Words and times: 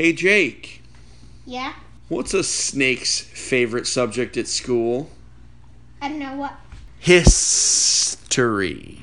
Hey, 0.00 0.14
Jake, 0.14 0.80
Yeah? 1.44 1.74
what's 2.08 2.32
a 2.32 2.42
snake's 2.42 3.20
favorite 3.20 3.86
subject 3.86 4.38
at 4.38 4.48
school? 4.48 5.10
I 6.00 6.08
don't 6.08 6.18
know 6.18 6.36
what. 6.36 6.54
History. 6.98 9.02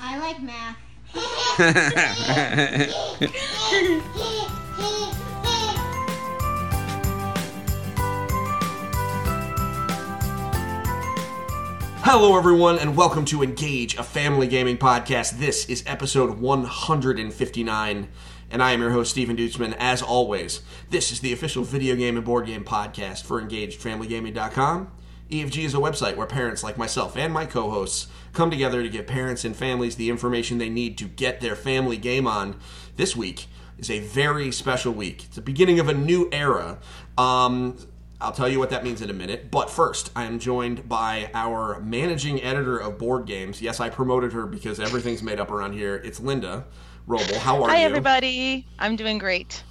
I 0.00 0.16
like 0.16 0.40
math. 0.40 0.78
Hello, 12.00 12.38
everyone, 12.38 12.78
and 12.78 12.96
welcome 12.96 13.26
to 13.26 13.42
Engage, 13.42 13.98
a 13.98 14.02
family 14.02 14.46
gaming 14.46 14.78
podcast. 14.78 15.32
This 15.32 15.68
is 15.68 15.84
episode 15.86 16.38
159, 16.38 18.08
and 18.50 18.62
I 18.62 18.72
am 18.72 18.80
your 18.80 18.90
host, 18.90 19.10
Stephen 19.10 19.36
Dutzman. 19.36 19.76
As 19.78 20.02
always, 20.02 20.62
this 20.90 21.12
is 21.12 21.20
the 21.20 21.32
official 21.32 21.64
video 21.64 21.96
game 21.96 22.16
and 22.16 22.24
board 22.24 22.46
game 22.46 22.64
podcast 22.64 23.24
for 23.24 23.40
EngageFamilyGaming.com. 23.42 24.90
EFG 25.30 25.64
is 25.64 25.74
a 25.74 25.78
website 25.78 26.16
where 26.16 26.26
parents 26.26 26.62
like 26.62 26.78
myself 26.78 27.16
and 27.16 27.32
my 27.32 27.44
co 27.44 27.70
hosts 27.70 28.08
come 28.32 28.50
together 28.50 28.82
to 28.82 28.88
give 28.88 29.06
parents 29.06 29.44
and 29.44 29.54
families 29.54 29.96
the 29.96 30.08
information 30.08 30.56
they 30.56 30.70
need 30.70 30.96
to 30.96 31.04
get 31.04 31.40
their 31.40 31.54
family 31.54 31.98
game 31.98 32.26
on. 32.26 32.58
This 32.96 33.14
week 33.14 33.46
is 33.78 33.90
a 33.90 34.00
very 34.00 34.50
special 34.50 34.92
week. 34.94 35.24
It's 35.24 35.36
the 35.36 35.42
beginning 35.42 35.78
of 35.80 35.88
a 35.88 35.94
new 35.94 36.30
era. 36.32 36.78
Um, 37.18 37.76
I'll 38.20 38.32
tell 38.32 38.48
you 38.48 38.58
what 38.58 38.70
that 38.70 38.82
means 38.82 39.02
in 39.02 39.10
a 39.10 39.12
minute. 39.14 39.50
But 39.50 39.70
first, 39.70 40.10
I 40.16 40.24
am 40.24 40.38
joined 40.38 40.88
by 40.88 41.30
our 41.34 41.78
managing 41.80 42.42
editor 42.42 42.78
of 42.78 42.98
board 42.98 43.26
games. 43.26 43.60
Yes, 43.60 43.80
I 43.80 43.90
promoted 43.90 44.32
her 44.32 44.46
because 44.46 44.80
everything's 44.80 45.22
made 45.22 45.38
up 45.38 45.50
around 45.50 45.74
here. 45.74 45.96
It's 45.96 46.18
Linda 46.18 46.64
Roble. 47.08 47.36
How 47.36 47.62
are 47.62 47.70
Hi, 47.70 47.76
you? 47.76 47.80
Hi, 47.80 47.84
everybody. 47.84 48.66
I'm 48.78 48.94
doing 48.94 49.16
great. 49.16 49.62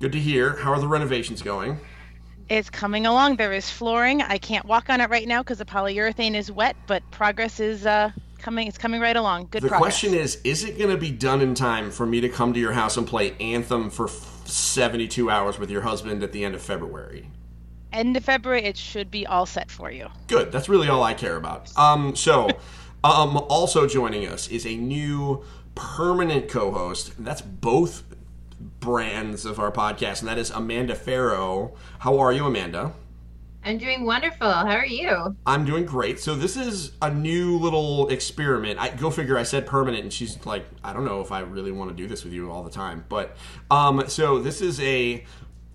Good 0.00 0.12
to 0.12 0.18
hear. 0.18 0.56
How 0.56 0.72
are 0.72 0.80
the 0.80 0.88
renovations 0.88 1.42
going? 1.42 1.78
It's 2.48 2.70
coming 2.70 3.04
along. 3.04 3.36
There 3.36 3.52
is 3.52 3.68
flooring. 3.68 4.22
I 4.22 4.38
can't 4.38 4.64
walk 4.64 4.88
on 4.88 5.02
it 5.02 5.10
right 5.10 5.28
now 5.28 5.42
because 5.42 5.58
the 5.58 5.66
polyurethane 5.66 6.34
is 6.34 6.50
wet, 6.50 6.76
but 6.86 7.02
progress 7.10 7.60
is 7.60 7.84
uh, 7.84 8.12
coming. 8.38 8.66
It's 8.66 8.78
coming 8.78 8.98
right 8.98 9.14
along. 9.14 9.48
Good 9.50 9.60
progress. 9.60 9.62
The 9.62 9.68
progress. 9.68 10.00
question 10.00 10.14
is 10.14 10.40
Is 10.42 10.64
it 10.64 10.78
going 10.78 10.88
to 10.90 10.96
be 10.96 11.10
done 11.10 11.42
in 11.42 11.54
time 11.54 11.90
for 11.90 12.06
me 12.06 12.22
to 12.22 12.30
come 12.30 12.54
to 12.54 12.58
your 12.58 12.72
house 12.72 12.96
and 12.96 13.06
play 13.06 13.36
Anthem 13.38 13.90
for 13.90 14.06
f- 14.08 14.42
72 14.46 15.30
hours 15.30 15.58
with 15.58 15.70
your 15.70 15.82
husband 15.82 16.22
at 16.22 16.32
the 16.32 16.46
end 16.46 16.54
of 16.54 16.62
February? 16.62 17.28
End 17.92 18.16
of 18.16 18.24
February, 18.24 18.64
it 18.64 18.78
should 18.78 19.10
be 19.10 19.26
all 19.26 19.44
set 19.44 19.70
for 19.70 19.90
you. 19.90 20.08
Good. 20.28 20.50
That's 20.50 20.70
really 20.70 20.88
all 20.88 21.02
I 21.02 21.12
care 21.12 21.36
about. 21.36 21.76
Um, 21.76 22.16
so, 22.16 22.48
um, 23.04 23.36
also 23.36 23.86
joining 23.86 24.26
us 24.26 24.48
is 24.48 24.64
a 24.64 24.76
new 24.76 25.44
permanent 25.80 26.46
co-host. 26.46 27.12
That's 27.18 27.40
both 27.40 28.04
brands 28.80 29.46
of 29.46 29.58
our 29.58 29.72
podcast, 29.72 30.20
and 30.20 30.28
that 30.28 30.36
is 30.36 30.50
Amanda 30.50 30.94
Farough. 30.94 31.74
How 32.00 32.18
are 32.18 32.32
you, 32.32 32.44
Amanda? 32.44 32.92
I'm 33.64 33.78
doing 33.78 34.04
wonderful. 34.04 34.50
How 34.50 34.76
are 34.76 34.84
you? 34.84 35.36
I'm 35.46 35.64
doing 35.64 35.86
great. 35.86 36.20
So 36.20 36.34
this 36.34 36.56
is 36.56 36.92
a 37.00 37.10
new 37.12 37.56
little 37.56 38.08
experiment. 38.10 38.78
I 38.78 38.90
go 38.90 39.10
figure. 39.10 39.38
I 39.38 39.42
said 39.42 39.66
permanent, 39.66 40.02
and 40.02 40.12
she's 40.12 40.44
like, 40.44 40.66
I 40.84 40.92
don't 40.92 41.06
know 41.06 41.22
if 41.22 41.32
I 41.32 41.40
really 41.40 41.72
want 41.72 41.90
to 41.90 41.96
do 41.96 42.06
this 42.06 42.24
with 42.24 42.34
you 42.34 42.50
all 42.50 42.62
the 42.62 42.70
time. 42.70 43.06
But 43.08 43.36
um, 43.70 44.04
so 44.08 44.38
this 44.38 44.60
is 44.60 44.80
a 44.80 45.24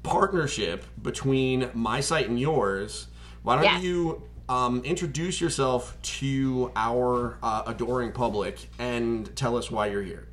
partnership 0.03 0.85
between 1.01 1.71
my 1.73 1.99
site 1.99 2.29
and 2.29 2.39
yours. 2.39 3.07
Why 3.41 3.61
don't 3.61 3.81
you 3.81 4.21
um, 4.49 4.81
introduce 4.83 5.41
yourself 5.41 5.97
to 6.01 6.71
our 6.75 7.37
uh, 7.41 7.63
adoring 7.67 8.11
public 8.11 8.69
and 8.79 9.35
tell 9.35 9.57
us 9.57 9.71
why 9.71 9.87
you're 9.87 10.03
here? 10.03 10.27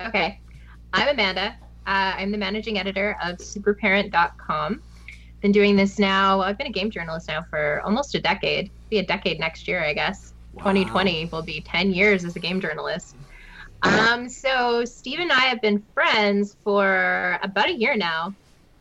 Okay. 0.00 0.40
I'm 0.92 1.08
Amanda. 1.08 1.56
Uh, 1.86 2.14
I'm 2.16 2.30
the 2.30 2.38
managing 2.38 2.78
editor 2.78 3.16
of 3.22 3.38
superparent.com. 3.38 4.82
Been 5.40 5.52
doing 5.52 5.74
this 5.74 5.98
now. 5.98 6.40
I've 6.40 6.56
been 6.56 6.68
a 6.68 6.72
game 6.72 6.90
journalist 6.90 7.28
now 7.28 7.42
for 7.42 7.80
almost 7.82 8.14
a 8.14 8.20
decade. 8.20 8.70
Be 8.90 8.98
a 8.98 9.06
decade 9.06 9.40
next 9.40 9.66
year, 9.66 9.82
I 9.82 9.92
guess. 9.92 10.32
2020 10.58 11.26
will 11.26 11.42
be 11.42 11.60
10 11.62 11.92
years 11.92 12.24
as 12.24 12.36
a 12.36 12.38
game 12.38 12.60
journalist. 12.60 13.16
Um, 13.82 14.28
so 14.28 14.84
Steve 14.84 15.18
and 15.18 15.32
I 15.32 15.40
have 15.40 15.60
been 15.60 15.82
friends 15.94 16.56
for 16.62 17.38
about 17.42 17.68
a 17.68 17.72
year 17.72 17.96
now, 17.96 18.32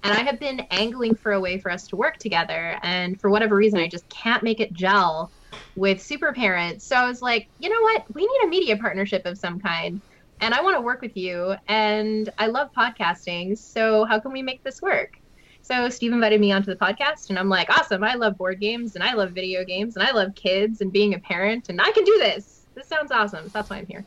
and 0.04 0.14
I 0.14 0.22
have 0.22 0.40
been 0.40 0.62
angling 0.72 1.16
for 1.16 1.34
a 1.34 1.40
way 1.40 1.60
for 1.60 1.72
us 1.72 1.88
to 1.88 1.96
work 1.96 2.18
together. 2.18 2.78
And 2.84 3.20
for 3.20 3.30
whatever 3.30 3.56
reason, 3.56 3.80
I 3.80 3.88
just 3.88 4.08
can't 4.10 4.44
make 4.44 4.60
it 4.60 4.74
gel 4.74 5.32
with 5.76 6.02
Super 6.02 6.34
Parents. 6.34 6.88
So 6.88 6.96
I 6.96 7.08
was 7.08 7.22
like, 7.22 7.48
you 7.60 7.70
know 7.70 7.82
what? 7.82 8.06
We 8.14 8.22
need 8.22 8.46
a 8.46 8.48
media 8.48 8.78
partnership 8.78 9.26
of 9.26 9.38
some 9.38 9.60
kind, 9.60 10.02
and 10.40 10.54
I 10.54 10.62
want 10.62 10.78
to 10.78 10.82
work 10.82 11.02
with 11.02 11.16
you. 11.16 11.56
And 11.68 12.30
I 12.38 12.48
love 12.48 12.70
podcasting, 12.76 13.58
so 13.58 14.06
how 14.06 14.20
can 14.20 14.32
we 14.32 14.42
make 14.42 14.64
this 14.64 14.82
work? 14.82 15.14
So 15.62 15.90
Steve 15.90 16.12
invited 16.12 16.42
me 16.42 16.52
onto 16.52 16.72
the 16.72 16.78
podcast, 16.78 17.30
and 17.30 17.38
I'm 17.38 17.50
like, 17.50 17.70
awesome! 17.70 18.04
I 18.04 18.16
love 18.16 18.38
board 18.38 18.60
games, 18.60 18.96
and 18.96 19.04
I 19.04 19.14
love 19.14 19.32
video 19.32 19.64
games, 19.64 19.96
and 19.96 20.06
I 20.06 20.12
love 20.12 20.34
kids, 20.36 20.82
and 20.82 20.92
being 20.92 21.14
a 21.14 21.20
parent, 21.20 21.70
and 21.70 21.80
I 21.80 21.92
can 21.92 22.04
do 22.04 22.18
this. 22.20 22.66
This 22.76 22.88
sounds 22.88 23.12
awesome. 23.12 23.46
So 23.46 23.52
that's 23.54 23.70
why 23.70 23.78
I'm 23.78 23.86
here. 23.88 24.06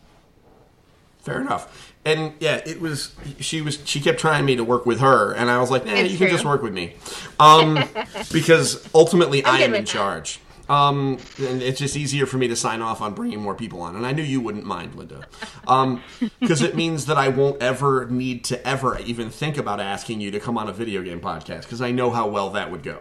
Fair 1.18 1.40
enough. 1.40 1.93
And 2.06 2.34
yeah, 2.38 2.60
it 2.66 2.80
was. 2.80 3.14
She 3.40 3.62
was. 3.62 3.78
She 3.84 4.00
kept 4.00 4.18
trying 4.20 4.44
me 4.44 4.56
to 4.56 4.64
work 4.64 4.84
with 4.84 5.00
her, 5.00 5.32
and 5.32 5.50
I 5.50 5.58
was 5.58 5.70
like, 5.70 5.86
"Nah, 5.86 5.92
It's 5.92 6.12
you 6.12 6.18
can 6.18 6.28
just 6.28 6.44
work 6.44 6.62
with 6.62 6.74
me," 6.74 6.96
um, 7.40 7.82
because 8.32 8.86
ultimately 8.94 9.42
I 9.44 9.58
am 9.60 9.74
in 9.74 9.84
that. 9.84 9.86
charge. 9.86 10.40
Um, 10.68 11.18
and 11.38 11.60
it's 11.62 11.78
just 11.78 11.94
easier 11.94 12.24
for 12.24 12.38
me 12.38 12.48
to 12.48 12.56
sign 12.56 12.80
off 12.80 13.02
on 13.02 13.12
bringing 13.12 13.40
more 13.40 13.54
people 13.54 13.82
on, 13.82 13.96
and 13.96 14.06
I 14.06 14.12
knew 14.12 14.22
you 14.22 14.40
wouldn't 14.40 14.64
mind, 14.64 14.94
Linda, 14.94 15.26
because 16.40 16.62
it 16.62 16.74
means 16.74 17.04
that 17.06 17.18
I 17.18 17.28
won't 17.28 17.62
ever 17.62 18.06
need 18.06 18.44
to 18.44 18.66
ever 18.66 18.98
even 19.00 19.28
think 19.28 19.58
about 19.58 19.78
asking 19.78 20.22
you 20.22 20.30
to 20.30 20.40
come 20.40 20.56
on 20.56 20.68
a 20.68 20.72
video 20.72 21.02
game 21.02 21.20
podcast, 21.20 21.62
because 21.62 21.82
I 21.82 21.90
know 21.90 22.10
how 22.10 22.28
well 22.28 22.48
that 22.50 22.70
would 22.70 22.82
go. 22.82 23.00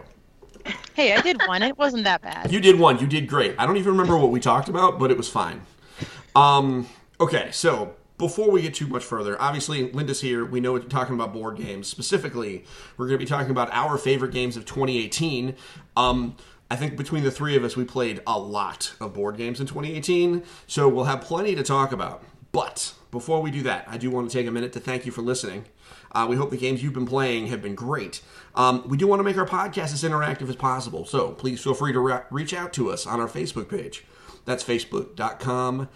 Hey, 0.94 1.14
I 1.14 1.20
did 1.22 1.40
one. 1.46 1.62
It 1.62 1.76
wasn't 1.78 2.04
that 2.04 2.20
bad. 2.22 2.52
You 2.52 2.60
did 2.60 2.78
one. 2.78 2.98
You 2.98 3.06
did 3.06 3.26
great. 3.28 3.54
I 3.58 3.66
don't 3.66 3.76
even 3.78 3.92
remember 3.92 4.16
what 4.18 4.30
we 4.30 4.40
talked 4.40 4.68
about, 4.68 4.98
but 4.98 5.10
it 5.10 5.16
was 5.16 5.28
fine. 5.28 5.62
Um, 6.36 6.86
okay, 7.20 7.48
so 7.50 7.94
before 8.18 8.50
we 8.50 8.62
get 8.62 8.74
too 8.74 8.86
much 8.86 9.04
further, 9.04 9.40
obviously 9.40 9.90
Linda's 9.90 10.20
here. 10.20 10.44
We 10.44 10.60
know 10.60 10.72
we're 10.72 10.80
talking 10.80 11.14
about 11.14 11.32
board 11.32 11.56
games. 11.56 11.88
Specifically, 11.88 12.64
we're 12.96 13.06
going 13.06 13.18
to 13.18 13.24
be 13.24 13.28
talking 13.28 13.50
about 13.50 13.72
our 13.72 13.98
favorite 13.98 14.32
games 14.32 14.56
of 14.56 14.64
2018. 14.64 15.56
Um, 15.96 16.36
I 16.70 16.76
think 16.76 16.96
between 16.96 17.24
the 17.24 17.30
three 17.30 17.56
of 17.56 17.64
us, 17.64 17.76
we 17.76 17.84
played 17.84 18.20
a 18.26 18.38
lot 18.38 18.94
of 19.00 19.14
board 19.14 19.36
games 19.36 19.60
in 19.60 19.66
2018, 19.66 20.44
so 20.66 20.88
we'll 20.88 21.04
have 21.04 21.20
plenty 21.20 21.54
to 21.54 21.62
talk 21.62 21.92
about. 21.92 22.24
But 22.52 22.94
before 23.10 23.42
we 23.42 23.50
do 23.50 23.62
that, 23.62 23.84
I 23.88 23.98
do 23.98 24.10
want 24.10 24.30
to 24.30 24.36
take 24.36 24.46
a 24.46 24.50
minute 24.50 24.72
to 24.74 24.80
thank 24.80 25.06
you 25.06 25.12
for 25.12 25.22
listening. 25.22 25.66
Uh, 26.12 26.26
we 26.28 26.36
hope 26.36 26.50
the 26.50 26.56
games 26.56 26.82
you've 26.82 26.92
been 26.92 27.06
playing 27.06 27.48
have 27.48 27.60
been 27.60 27.74
great. 27.74 28.22
Um, 28.54 28.84
we 28.88 28.96
do 28.96 29.08
want 29.08 29.18
to 29.18 29.24
make 29.24 29.36
our 29.36 29.46
podcast 29.46 29.92
as 29.92 30.04
interactive 30.04 30.48
as 30.48 30.54
possible, 30.54 31.04
so 31.04 31.32
please 31.32 31.60
feel 31.60 31.74
free 31.74 31.92
to 31.92 31.98
re- 31.98 32.22
reach 32.30 32.54
out 32.54 32.72
to 32.74 32.92
us 32.92 33.06
on 33.06 33.20
our 33.20 33.26
Facebook 33.26 33.68
page. 33.68 34.04
That's 34.44 34.62
facebook.com 34.62 35.88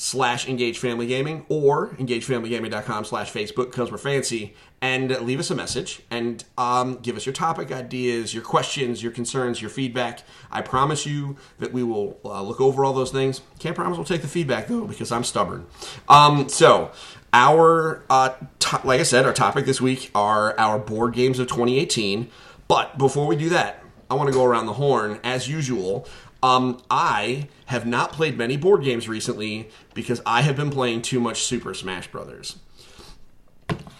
slash 0.00 0.48
engage 0.48 0.78
family 0.78 1.08
gaming 1.08 1.44
or 1.48 1.88
engagefamilygaming.com 1.96 3.04
slash 3.04 3.32
facebook 3.32 3.64
because 3.64 3.90
we're 3.90 3.98
fancy 3.98 4.54
and 4.80 5.10
leave 5.22 5.40
us 5.40 5.50
a 5.50 5.56
message 5.56 6.02
and 6.08 6.44
um, 6.56 6.94
give 7.02 7.16
us 7.16 7.26
your 7.26 7.32
topic 7.32 7.72
ideas 7.72 8.32
your 8.32 8.44
questions 8.44 9.02
your 9.02 9.10
concerns 9.10 9.60
your 9.60 9.68
feedback. 9.68 10.22
I 10.52 10.60
promise 10.62 11.04
you 11.04 11.36
that 11.58 11.72
we 11.72 11.82
will 11.82 12.16
uh, 12.24 12.42
look 12.42 12.60
over 12.60 12.84
all 12.84 12.92
those 12.92 13.10
things. 13.10 13.40
Can't 13.58 13.74
promise 13.74 13.98
we'll 13.98 14.04
take 14.04 14.22
the 14.22 14.28
feedback 14.28 14.68
though 14.68 14.84
because 14.84 15.10
i'm 15.10 15.24
stubborn. 15.24 15.66
Um, 16.08 16.48
so 16.48 16.92
our 17.32 18.04
uh, 18.08 18.34
to- 18.60 18.80
like 18.84 19.00
i 19.00 19.02
said 19.02 19.26
our 19.26 19.32
topic 19.32 19.66
this 19.66 19.80
week 19.80 20.12
are 20.14 20.56
our 20.60 20.78
board 20.78 21.12
games 21.12 21.40
of 21.40 21.48
2018 21.48 22.30
but 22.68 22.98
before 22.98 23.26
we 23.26 23.34
do 23.34 23.48
that 23.48 23.82
I 24.10 24.14
want 24.14 24.28
to 24.28 24.32
go 24.32 24.44
around 24.44 24.66
the 24.66 24.72
horn 24.74 25.20
as 25.22 25.48
usual. 25.48 26.08
Um, 26.42 26.80
I 26.90 27.48
have 27.66 27.84
not 27.84 28.12
played 28.12 28.38
many 28.38 28.56
board 28.56 28.84
games 28.84 29.08
recently 29.08 29.68
because 29.94 30.20
I 30.24 30.42
have 30.42 30.56
been 30.56 30.70
playing 30.70 31.02
too 31.02 31.20
much 31.20 31.42
Super 31.42 31.74
Smash 31.74 32.08
Brothers. 32.08 32.56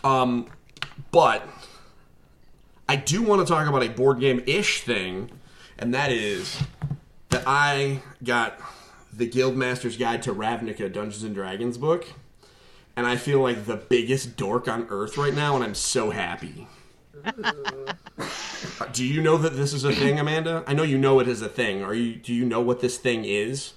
Um, 0.04 0.46
but 1.10 1.46
I 2.88 2.96
do 2.96 3.22
want 3.22 3.46
to 3.46 3.52
talk 3.52 3.66
about 3.68 3.82
a 3.82 3.88
board 3.88 4.20
game 4.20 4.42
ish 4.46 4.82
thing, 4.82 5.30
and 5.78 5.92
that 5.94 6.12
is 6.12 6.62
that 7.30 7.42
I 7.46 8.02
got 8.22 8.60
the 9.12 9.28
Guildmaster's 9.28 9.96
Guide 9.96 10.22
to 10.22 10.32
Ravnica 10.32 10.92
Dungeons 10.92 11.24
and 11.24 11.34
Dragons 11.34 11.76
book, 11.76 12.06
and 12.96 13.06
I 13.06 13.16
feel 13.16 13.40
like 13.40 13.66
the 13.66 13.76
biggest 13.76 14.36
dork 14.36 14.68
on 14.68 14.86
earth 14.90 15.18
right 15.18 15.34
now, 15.34 15.56
and 15.56 15.64
I'm 15.64 15.74
so 15.74 16.10
happy. 16.10 16.68
Do 18.92 19.04
you 19.04 19.22
know 19.22 19.36
that 19.36 19.54
this 19.54 19.72
is 19.72 19.84
a 19.84 19.92
thing, 19.92 20.18
Amanda? 20.18 20.64
I 20.66 20.74
know 20.74 20.82
you 20.82 20.98
know 20.98 21.20
it 21.20 21.28
is 21.28 21.42
a 21.42 21.48
thing. 21.48 21.82
Are 21.82 21.94
you? 21.94 22.16
Do 22.16 22.32
you 22.34 22.44
know 22.44 22.60
what 22.60 22.80
this 22.80 22.96
thing 22.98 23.24
is? 23.24 23.74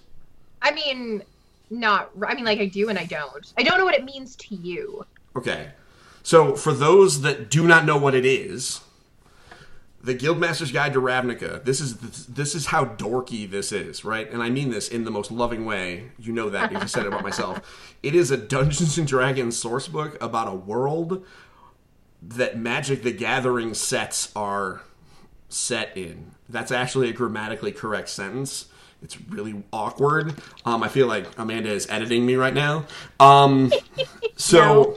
I 0.61 0.71
mean, 0.71 1.23
not. 1.69 2.11
I 2.25 2.33
mean, 2.33 2.45
like 2.45 2.59
I 2.59 2.65
do 2.65 2.89
and 2.89 2.97
I 2.97 3.05
don't. 3.05 3.53
I 3.57 3.63
don't 3.63 3.77
know 3.77 3.85
what 3.85 3.95
it 3.95 4.03
means 4.03 4.35
to 4.37 4.55
you. 4.55 5.05
Okay. 5.35 5.71
So, 6.23 6.55
for 6.55 6.73
those 6.73 7.21
that 7.21 7.49
do 7.49 7.67
not 7.67 7.85
know 7.85 7.97
what 7.97 8.13
it 8.13 8.25
is, 8.25 8.81
the 10.03 10.15
Guildmaster's 10.15 10.71
Guide 10.71 10.93
to 10.93 11.01
Ravnica. 11.01 11.63
This 11.63 11.79
is 11.79 11.97
this 12.27 12.55
is 12.55 12.67
how 12.67 12.85
dorky 12.85 13.49
this 13.49 13.71
is, 13.71 14.03
right? 14.03 14.31
And 14.31 14.41
I 14.41 14.49
mean 14.49 14.69
this 14.69 14.87
in 14.87 15.03
the 15.03 15.11
most 15.11 15.31
loving 15.31 15.65
way. 15.65 16.11
You 16.19 16.33
know 16.33 16.49
that 16.49 16.69
because 16.69 16.83
I 16.83 16.87
said 16.87 17.05
it 17.05 17.07
about 17.07 17.23
myself. 17.23 17.61
It 18.01 18.15
is 18.15 18.31
a 18.31 18.37
Dungeons 18.37 18.97
and 18.97 19.07
Dragons 19.07 19.55
source 19.55 19.87
book 19.87 20.17
about 20.19 20.47
a 20.47 20.55
world 20.55 21.23
that 22.21 22.57
Magic 22.57 23.03
the 23.03 23.11
Gathering 23.11 23.73
sets 23.73 24.31
are 24.35 24.81
set 25.49 25.95
in. 25.97 26.31
That's 26.49 26.71
actually 26.71 27.09
a 27.09 27.13
grammatically 27.13 27.71
correct 27.71 28.09
sentence. 28.09 28.67
It's 29.01 29.19
really 29.29 29.63
awkward. 29.73 30.35
Um, 30.63 30.83
I 30.83 30.87
feel 30.87 31.07
like 31.07 31.27
Amanda 31.37 31.69
is 31.69 31.89
editing 31.89 32.25
me 32.25 32.35
right 32.35 32.53
now. 32.53 32.85
Um, 33.19 33.71
so, 34.35 34.95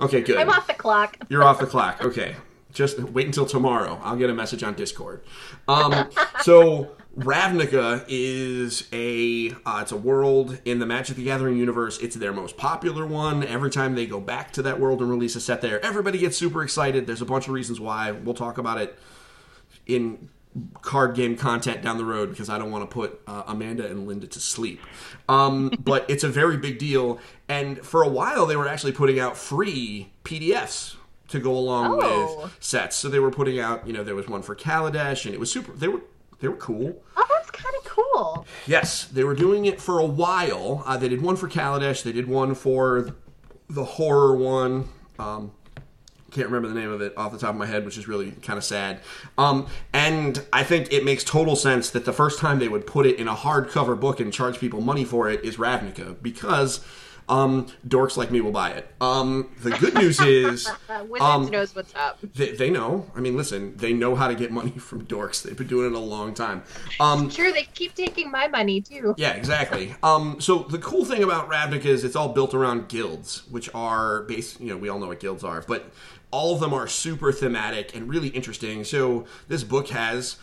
okay, 0.00 0.22
good. 0.22 0.38
I'm 0.38 0.48
off 0.48 0.66
the 0.66 0.74
clock. 0.74 1.18
You're 1.28 1.44
off 1.44 1.58
the 1.58 1.66
clock. 1.66 2.02
Okay. 2.02 2.36
Just 2.72 2.98
wait 2.98 3.26
until 3.26 3.46
tomorrow. 3.46 4.00
I'll 4.02 4.16
get 4.16 4.30
a 4.30 4.34
message 4.34 4.62
on 4.62 4.74
Discord. 4.74 5.22
Um, 5.68 6.08
so 6.40 6.96
Ravnica 7.16 8.04
is 8.08 8.88
a 8.92 9.50
uh, 9.64 9.78
it's 9.82 9.92
a 9.92 9.96
world 9.96 10.58
in 10.64 10.80
the 10.80 10.86
Magic 10.86 11.16
the 11.16 11.24
Gathering 11.24 11.56
universe. 11.56 11.98
It's 11.98 12.16
their 12.16 12.32
most 12.32 12.56
popular 12.56 13.06
one. 13.06 13.44
Every 13.44 13.70
time 13.70 13.94
they 13.94 14.06
go 14.06 14.18
back 14.20 14.52
to 14.54 14.62
that 14.62 14.80
world 14.80 15.00
and 15.00 15.08
release 15.08 15.36
a 15.36 15.40
set 15.40 15.60
there, 15.60 15.84
everybody 15.84 16.18
gets 16.18 16.36
super 16.36 16.62
excited. 16.62 17.06
There's 17.06 17.22
a 17.22 17.26
bunch 17.26 17.46
of 17.46 17.52
reasons 17.54 17.78
why. 17.78 18.10
We'll 18.10 18.34
talk 18.34 18.58
about 18.58 18.80
it 18.80 18.98
in 19.86 20.28
card 20.82 21.14
game 21.14 21.36
content 21.36 21.82
down 21.82 21.98
the 21.98 22.04
road 22.04 22.30
because 22.30 22.48
I 22.48 22.58
don't 22.58 22.70
want 22.72 22.88
to 22.88 22.92
put 22.92 23.20
uh, 23.28 23.44
Amanda 23.46 23.86
and 23.86 24.08
Linda 24.08 24.26
to 24.26 24.40
sleep. 24.40 24.80
Um, 25.28 25.70
but 25.78 26.04
it's 26.08 26.24
a 26.24 26.28
very 26.28 26.56
big 26.56 26.78
deal, 26.80 27.20
and 27.48 27.78
for 27.78 28.02
a 28.02 28.08
while 28.08 28.44
they 28.44 28.56
were 28.56 28.66
actually 28.66 28.92
putting 28.92 29.20
out 29.20 29.36
free 29.36 30.10
PDFs 30.24 30.96
to 31.28 31.38
go 31.38 31.52
along 31.56 32.00
Oh. 32.02 32.40
with 32.44 32.56
sets. 32.60 32.96
So 32.96 33.08
they 33.08 33.18
were 33.20 33.30
putting 33.30 33.58
out, 33.60 33.86
you 33.86 33.92
know, 33.92 34.02
there 34.04 34.14
was 34.16 34.28
one 34.28 34.42
for 34.42 34.56
Kaladesh, 34.56 35.24
and 35.26 35.32
it 35.34 35.38
was 35.38 35.50
super. 35.50 35.72
They 35.72 35.88
were 35.88 36.00
they 36.44 36.48
were 36.48 36.56
cool. 36.56 37.02
Oh, 37.16 37.26
that's 37.30 37.50
kind 37.50 37.74
of 37.78 37.84
cool. 37.84 38.46
Yes, 38.66 39.06
they 39.06 39.24
were 39.24 39.34
doing 39.34 39.64
it 39.64 39.80
for 39.80 39.98
a 39.98 40.04
while. 40.04 40.82
Uh, 40.84 40.98
they 40.98 41.08
did 41.08 41.22
one 41.22 41.36
for 41.36 41.48
Kaladesh. 41.48 42.02
They 42.02 42.12
did 42.12 42.28
one 42.28 42.54
for 42.54 43.14
the 43.70 43.84
horror 43.84 44.36
one. 44.36 44.88
Um, 45.18 45.52
can't 46.30 46.48
remember 46.48 46.68
the 46.68 46.78
name 46.78 46.90
of 46.90 47.00
it 47.00 47.16
off 47.16 47.32
the 47.32 47.38
top 47.38 47.50
of 47.50 47.56
my 47.56 47.64
head, 47.64 47.86
which 47.86 47.96
is 47.96 48.06
really 48.06 48.32
kind 48.32 48.58
of 48.58 48.64
sad. 48.64 49.00
Um, 49.38 49.68
and 49.94 50.44
I 50.52 50.64
think 50.64 50.92
it 50.92 51.02
makes 51.02 51.24
total 51.24 51.56
sense 51.56 51.88
that 51.90 52.04
the 52.04 52.12
first 52.12 52.40
time 52.40 52.58
they 52.58 52.68
would 52.68 52.86
put 52.86 53.06
it 53.06 53.18
in 53.18 53.26
a 53.26 53.34
hardcover 53.34 53.98
book 53.98 54.20
and 54.20 54.30
charge 54.30 54.58
people 54.58 54.82
money 54.82 55.04
for 55.04 55.30
it 55.30 55.42
is 55.44 55.56
Ravnica 55.56 56.20
because 56.20 56.84
um, 57.28 57.66
dorks 57.86 58.16
like 58.16 58.30
me 58.30 58.40
will 58.40 58.52
buy 58.52 58.70
it. 58.70 58.88
Um, 59.00 59.50
the 59.62 59.70
good 59.70 59.94
news 59.94 60.20
is 60.20 60.66
Uh, 60.88 61.04
Wizards 61.08 61.22
Um, 61.30 61.46
knows 61.50 61.74
what's 61.74 61.94
up. 61.94 62.18
they, 62.34 62.52
they 62.52 62.70
know. 62.70 63.10
I 63.16 63.20
mean, 63.20 63.36
listen, 63.36 63.76
they 63.76 63.92
know 63.92 64.14
how 64.14 64.28
to 64.28 64.34
get 64.34 64.50
money 64.52 64.70
from 64.78 65.06
dorks. 65.06 65.42
They've 65.42 65.56
been 65.56 65.66
doing 65.66 65.92
it 65.92 65.96
a 65.96 65.98
long 66.00 66.34
time. 66.34 66.62
Um, 67.00 67.30
Sure, 67.30 67.50
they 67.52 67.62
keep 67.74 67.94
taking 67.94 68.30
my 68.30 68.48
money 68.48 68.80
too. 68.80 69.14
yeah, 69.16 69.32
exactly. 69.32 69.94
Um, 70.02 70.40
so 70.40 70.58
the 70.64 70.78
cool 70.78 71.04
thing 71.04 71.22
about 71.22 71.50
Ravnica 71.50 71.86
is 71.86 72.04
it's 72.04 72.16
all 72.16 72.28
built 72.28 72.54
around 72.54 72.88
guilds, 72.88 73.42
which 73.50 73.68
are 73.74 74.22
based. 74.24 74.60
You 74.60 74.68
know, 74.68 74.76
we 74.76 74.88
all 74.88 74.98
know 74.98 75.08
what 75.08 75.20
guilds 75.20 75.42
are, 75.44 75.62
but 75.66 75.90
all 76.30 76.54
of 76.54 76.60
them 76.60 76.74
are 76.74 76.86
super 76.88 77.32
thematic 77.32 77.94
and 77.94 78.08
really 78.08 78.28
interesting. 78.28 78.84
So 78.84 79.24
this 79.48 79.62
book 79.64 79.88
has 79.88 80.36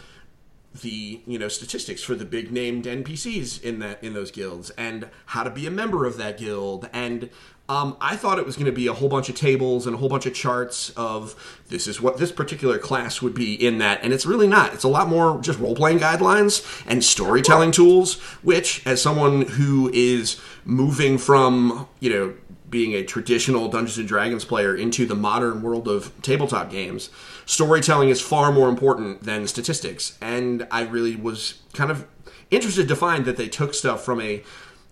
the 0.80 1.22
you 1.28 1.38
know 1.38 1.50
statistics 1.50 2.02
for 2.02 2.16
the 2.16 2.24
big 2.24 2.52
named 2.52 2.86
NPCs 2.86 3.62
in 3.62 3.80
that 3.80 4.02
in 4.04 4.14
those 4.14 4.32
guilds 4.32 4.70
and 4.72 5.10
how 5.28 5.44
to 5.44 5.50
be 5.50 5.68
a 5.68 5.72
member 5.72 6.06
of 6.06 6.18
that 6.18 6.38
guild 6.38 6.90
and 6.94 7.30
um, 7.70 7.96
I 8.02 8.18
thought 8.18 8.38
it 8.38 8.46
was 8.46 8.56
going 8.58 8.66
to 8.66 8.72
be 8.74 8.88
a 8.88 8.94
whole 8.94 9.08
bunch 9.08 9.30
of 9.30 9.36
tables 9.36 9.86
and 9.88 9.96
a 9.96 9.98
whole 9.98 10.10
bunch 10.10 10.26
of 10.26 10.34
charts 10.34 10.90
of 10.92 11.62
this 11.70 11.88
is 11.88 12.02
what 12.02 12.18
this 12.18 12.32
particular 12.32 12.78
class 12.78 13.22
would 13.22 13.34
be 13.34 13.54
in 13.54 13.78
that 13.78 14.00
and 14.04 14.14
it's 14.14 14.26
really 14.26 14.48
not. 14.48 14.74
It's 14.74 14.84
a 14.84 14.90
lot 14.90 15.08
more 15.08 15.40
just 15.42 15.60
role-playing 15.60 16.00
guidelines 16.00 16.84
and 16.88 17.04
storytelling 17.04 17.72
tools 17.72 18.16
which 18.42 18.86
as 18.86 19.02
someone 19.02 19.42
who 19.42 19.90
is 19.94 20.40
moving 20.64 21.18
from 21.18 21.88
you 22.00 22.10
know 22.10 22.34
being 22.72 22.94
a 22.94 23.04
traditional 23.04 23.68
Dungeons 23.68 23.98
and 23.98 24.08
Dragons 24.08 24.46
player 24.46 24.76
into 24.76 25.06
the 25.06 25.14
modern 25.14 25.62
world 25.62 25.88
of 25.88 26.20
tabletop 26.22 26.72
games, 26.72 27.10
storytelling 27.52 28.08
is 28.08 28.22
far 28.22 28.50
more 28.50 28.70
important 28.70 29.24
than 29.24 29.46
statistics. 29.46 30.18
And 30.22 30.66
I 30.72 30.84
really 30.84 31.18
was 31.18 31.62
kind 31.74 31.92
of 31.92 32.08
interested 32.50 32.88
to 32.88 32.96
find 32.96 33.26
that 33.26 33.36
they 33.36 33.50
took 33.50 33.74
stuff 33.74 34.06
from 34.06 34.22
a 34.22 34.42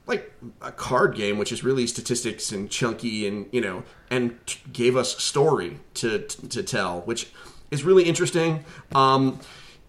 like 0.07 0.33
a 0.61 0.71
card 0.71 1.15
game, 1.15 1.37
which 1.37 1.53
is 1.53 1.63
really 1.63 1.87
statistics 1.87 2.51
and 2.51 2.69
chunky, 2.69 3.25
and 3.25 3.45
you 3.53 3.61
know, 3.61 3.83
and 4.09 4.37
t- 4.45 4.59
gave 4.73 4.97
us 4.97 5.17
story 5.23 5.79
to 5.93 6.19
to 6.19 6.61
tell, 6.61 6.99
which 7.01 7.31
is 7.71 7.85
really 7.85 8.03
interesting. 8.03 8.65
Um, 8.93 9.39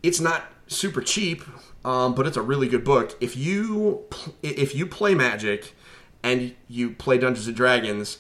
it's 0.05 0.21
not 0.21 0.45
super 0.69 1.01
cheap, 1.01 1.43
um, 1.85 2.15
but 2.15 2.25
it's 2.25 2.37
a 2.37 2.43
really 2.43 2.69
good 2.69 2.85
book. 2.85 3.17
If 3.21 3.37
you 3.37 4.05
if 4.45 4.77
you 4.77 4.87
play 4.87 5.17
Magic 5.17 5.75
and 6.23 6.55
you 6.69 6.91
play 6.91 7.19
Dungeons 7.19 7.49
and 7.49 7.57
Dragons, 7.57 8.19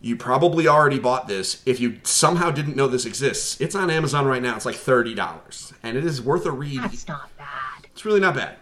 you 0.00 0.16
probably 0.16 0.68
already 0.68 0.98
bought 0.98 1.26
this. 1.28 1.62
If 1.66 1.80
you 1.80 2.00
somehow 2.04 2.50
didn't 2.50 2.76
know 2.76 2.86
this 2.86 3.06
exists, 3.06 3.60
it's 3.60 3.74
on 3.74 3.90
Amazon 3.90 4.26
right 4.26 4.42
now. 4.42 4.56
It's 4.56 4.66
like 4.66 4.76
thirty 4.76 5.14
dollars, 5.14 5.72
and 5.82 5.96
it 5.96 6.04
is 6.04 6.20
worth 6.20 6.46
a 6.46 6.52
read. 6.52 6.80
That's 6.82 7.08
not 7.08 7.36
bad. 7.36 7.86
It's 7.92 8.04
really 8.04 8.20
not 8.20 8.34
bad. 8.34 8.56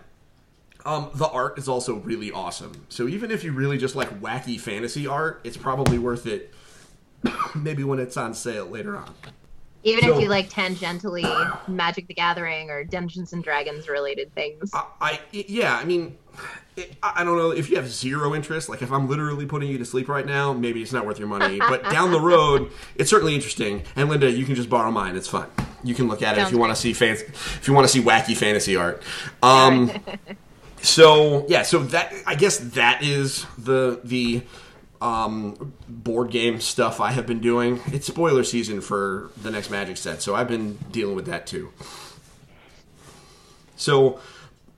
Um, 0.86 1.10
the 1.14 1.28
art 1.28 1.58
is 1.58 1.68
also 1.68 1.94
really 1.96 2.30
awesome. 2.30 2.84
So 2.90 3.08
even 3.08 3.30
if 3.30 3.42
you 3.42 3.52
really 3.52 3.78
just 3.78 3.96
like 3.96 4.20
wacky 4.20 4.60
fantasy 4.60 5.06
art, 5.06 5.40
it's 5.44 5.56
probably 5.56 5.98
worth 5.98 6.26
it. 6.26 6.52
maybe 7.54 7.84
when 7.84 7.98
it's 7.98 8.16
on 8.16 8.34
sale 8.34 8.66
later 8.66 8.96
on. 8.96 9.14
Even 9.82 10.04
So- 10.04 10.16
if 10.16 10.22
you 10.22 10.28
like 10.28 10.48
tangentially 10.48 11.24
Magic 11.68 12.06
the 12.06 12.14
Gathering 12.14 12.70
or 12.70 12.84
Dungeons 12.84 13.32
and 13.32 13.44
Dragons 13.44 13.88
related 13.88 14.34
things. 14.34 14.70
I, 14.72 14.84
I 15.00 15.20
yeah, 15.32 15.76
I 15.76 15.84
mean, 15.84 16.16
it, 16.76 16.96
I 17.02 17.12
I 17.16 17.24
don't 17.24 17.38
know 17.38 17.50
if 17.50 17.70
you 17.70 17.76
have 17.76 17.88
zero 17.88 18.34
interest. 18.34 18.68
Like 18.68 18.82
if 18.82 18.90
I'm 18.90 19.08
literally 19.08 19.46
putting 19.46 19.68
you 19.68 19.78
to 19.78 19.84
sleep 19.84 20.08
right 20.08 20.26
now, 20.26 20.52
maybe 20.52 20.82
it's 20.82 20.92
not 20.92 21.06
worth 21.06 21.18
your 21.18 21.28
money. 21.28 21.58
But 21.58 21.82
down 21.90 22.12
the 22.12 22.20
road, 22.20 22.70
it's 22.96 23.10
certainly 23.10 23.34
interesting. 23.34 23.82
And 23.96 24.08
Linda, 24.08 24.30
you 24.30 24.44
can 24.44 24.54
just 24.54 24.68
borrow 24.68 24.90
mine. 24.90 25.16
It's 25.16 25.28
fun. 25.28 25.48
You 25.82 25.94
can 25.94 26.08
look 26.08 26.22
at 26.22 26.38
it 26.38 26.42
if 26.42 26.50
you 26.50 26.58
want 26.58 26.74
to 26.74 26.80
see 26.80 26.92
fancy, 26.92 27.26
if 27.26 27.68
you 27.68 27.74
want 27.74 27.86
to 27.86 27.92
see 27.92 28.00
wacky 28.00 28.36
fantasy 28.36 28.76
art. 28.76 29.02
Um, 29.42 29.90
so 30.82 31.46
yeah, 31.48 31.62
so 31.62 31.80
that 31.84 32.12
I 32.26 32.34
guess 32.34 32.58
that 32.58 33.02
is 33.02 33.46
the 33.58 34.00
the 34.02 34.42
um, 35.00 35.74
board 35.88 36.30
game 36.30 36.60
stuff 36.60 37.00
I 37.00 37.12
have 37.12 37.26
been 37.26 37.40
doing. 37.40 37.80
It's 37.86 38.06
spoiler 38.06 38.44
season 38.44 38.80
for 38.80 39.30
the 39.42 39.50
next 39.50 39.70
Magic 39.70 39.96
set, 39.96 40.22
so 40.22 40.34
I've 40.34 40.48
been 40.48 40.78
dealing 40.90 41.14
with 41.14 41.26
that 41.26 41.46
too. 41.46 41.70
So 43.76 44.20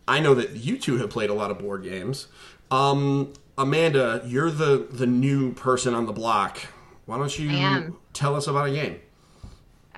I 0.08 0.20
know 0.20 0.34
that 0.34 0.50
you 0.56 0.78
two 0.78 0.98
have 0.98 1.10
played 1.10 1.30
a 1.30 1.34
lot 1.34 1.50
of 1.50 1.58
board 1.58 1.82
games. 1.82 2.28
Um, 2.70 3.32
Amanda, 3.58 4.22
you're 4.26 4.50
the 4.50 4.86
the 4.90 5.06
new 5.06 5.52
person 5.54 5.94
on 5.94 6.06
the 6.06 6.12
block. 6.12 6.58
Why 7.06 7.18
don't 7.18 7.38
you 7.38 7.96
tell 8.12 8.34
us 8.34 8.46
about 8.46 8.68
a 8.68 8.72
game? 8.72 9.00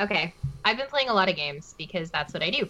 Okay, 0.01 0.33
I've 0.65 0.77
been 0.77 0.87
playing 0.87 1.09
a 1.09 1.15
lot 1.15 1.29
of 1.29 1.37
games 1.37 1.75
because 1.77 2.11
that's 2.11 2.33
what 2.33 2.43
I 2.43 2.51
do. 2.51 2.69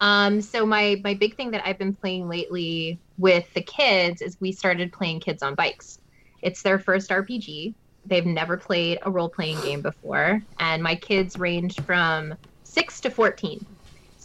Um, 0.00 0.40
so 0.40 0.64
my 0.64 1.00
my 1.04 1.14
big 1.14 1.36
thing 1.36 1.50
that 1.52 1.66
I've 1.66 1.78
been 1.78 1.94
playing 1.94 2.28
lately 2.28 2.98
with 3.18 3.52
the 3.54 3.62
kids 3.62 4.22
is 4.22 4.40
we 4.40 4.52
started 4.52 4.92
playing 4.92 5.20
Kids 5.20 5.42
on 5.42 5.54
Bikes. 5.54 5.98
It's 6.42 6.62
their 6.62 6.78
first 6.78 7.10
RPG. 7.10 7.74
They've 8.06 8.26
never 8.26 8.56
played 8.56 8.98
a 9.02 9.10
role 9.10 9.28
playing 9.28 9.60
game 9.62 9.80
before, 9.82 10.42
and 10.58 10.82
my 10.82 10.94
kids 10.94 11.38
range 11.38 11.80
from 11.82 12.34
six 12.64 13.00
to 13.02 13.10
fourteen. 13.10 13.64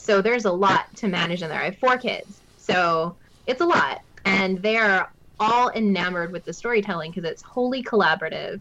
So 0.09 0.23
there's 0.23 0.45
a 0.45 0.51
lot 0.51 0.87
to 0.95 1.07
manage 1.07 1.43
in 1.43 1.49
there. 1.49 1.61
I 1.61 1.65
have 1.65 1.77
four 1.77 1.95
kids, 1.95 2.41
so 2.57 3.15
it's 3.45 3.61
a 3.61 3.65
lot, 3.65 4.01
and 4.25 4.59
they're 4.59 5.07
all 5.39 5.69
enamored 5.69 6.31
with 6.31 6.45
the 6.45 6.51
storytelling 6.51 7.11
because 7.11 7.29
it's 7.29 7.43
wholly 7.43 7.83
collaborative. 7.83 8.59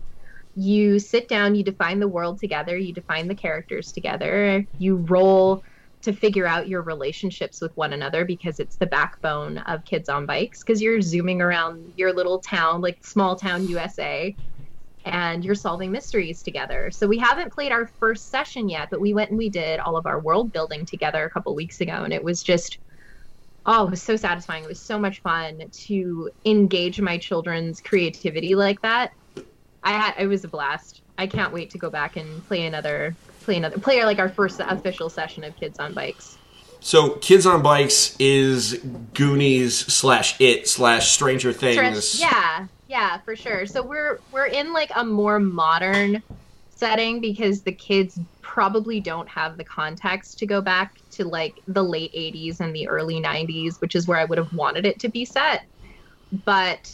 You 0.56 0.98
sit 0.98 1.26
down, 1.26 1.54
you 1.54 1.64
define 1.64 2.00
the 2.00 2.06
world 2.06 2.38
together, 2.38 2.76
you 2.76 2.92
define 2.92 3.28
the 3.28 3.34
characters 3.34 3.92
together, 3.92 4.66
you 4.76 4.96
roll 4.96 5.62
to 6.02 6.12
figure 6.12 6.46
out 6.46 6.68
your 6.68 6.82
relationships 6.82 7.62
with 7.62 7.74
one 7.78 7.94
another 7.94 8.26
because 8.26 8.60
it's 8.60 8.76
the 8.76 8.84
backbone 8.84 9.56
of 9.56 9.86
Kids 9.86 10.10
on 10.10 10.26
Bikes 10.26 10.62
because 10.62 10.82
you're 10.82 11.00
zooming 11.00 11.40
around 11.40 11.94
your 11.96 12.12
little 12.12 12.40
town, 12.40 12.82
like 12.82 12.98
small 13.02 13.36
town 13.36 13.66
USA, 13.68 14.36
and 15.04 15.44
you're 15.44 15.54
solving 15.54 15.90
mysteries 15.90 16.42
together. 16.42 16.90
So 16.90 17.06
we 17.06 17.18
haven't 17.18 17.52
played 17.52 17.72
our 17.72 17.86
first 17.86 18.30
session 18.30 18.68
yet, 18.68 18.88
but 18.90 19.00
we 19.00 19.14
went 19.14 19.30
and 19.30 19.38
we 19.38 19.48
did 19.48 19.80
all 19.80 19.96
of 19.96 20.06
our 20.06 20.20
world 20.20 20.52
building 20.52 20.84
together 20.84 21.24
a 21.24 21.30
couple 21.30 21.54
weeks 21.54 21.80
ago, 21.80 22.02
and 22.04 22.12
it 22.12 22.22
was 22.22 22.42
just 22.42 22.78
oh, 23.66 23.86
it 23.86 23.90
was 23.90 24.02
so 24.02 24.16
satisfying. 24.16 24.64
It 24.64 24.68
was 24.68 24.80
so 24.80 24.98
much 24.98 25.20
fun 25.20 25.62
to 25.70 26.30
engage 26.46 27.00
my 27.00 27.18
children's 27.18 27.80
creativity 27.80 28.54
like 28.54 28.80
that. 28.82 29.12
I 29.84 29.92
had 29.92 30.14
it 30.18 30.26
was 30.26 30.44
a 30.44 30.48
blast. 30.48 31.02
I 31.18 31.26
can't 31.26 31.52
wait 31.52 31.70
to 31.70 31.78
go 31.78 31.90
back 31.90 32.16
and 32.16 32.46
play 32.46 32.66
another 32.66 33.14
play 33.42 33.56
another 33.56 33.78
play 33.78 34.04
like 34.04 34.18
our 34.18 34.28
first 34.28 34.60
official 34.60 35.10
session 35.10 35.44
of 35.44 35.54
Kids 35.56 35.78
on 35.78 35.92
Bikes. 35.92 36.38
So, 36.80 37.10
Kids 37.16 37.44
on 37.44 37.62
Bikes 37.62 38.14
is 38.20 38.74
Goonies 39.14 39.76
slash 39.76 40.40
It 40.40 40.68
slash 40.68 41.10
Stranger 41.10 41.52
Things. 41.52 42.20
Yeah, 42.20 42.68
yeah, 42.88 43.20
for 43.24 43.36
sure. 43.36 43.66
So 43.66 43.82
we're 43.86 44.20
we're 44.30 44.46
in 44.46 44.72
like 44.72 44.90
a 44.96 45.04
more 45.04 45.38
modern 45.38 46.22
setting 46.70 47.20
because 47.20 47.62
the 47.62 47.74
kids 47.74 48.18
probably 48.42 49.00
don't 49.00 49.28
have 49.28 49.58
the 49.58 49.64
context 49.64 50.38
to 50.38 50.46
go 50.46 50.62
back 50.62 50.94
to 51.12 51.24
like 51.24 51.60
the 51.66 51.82
late 51.82 52.12
80s 52.14 52.60
and 52.60 52.74
the 52.74 52.88
early 52.88 53.20
90s, 53.20 53.80
which 53.80 53.94
is 53.94 54.06
where 54.08 54.18
I 54.18 54.24
would 54.24 54.38
have 54.38 54.52
wanted 54.52 54.86
it 54.86 55.00
to 55.00 55.10
be 55.10 55.24
set. 55.24 55.62
But 56.32 56.90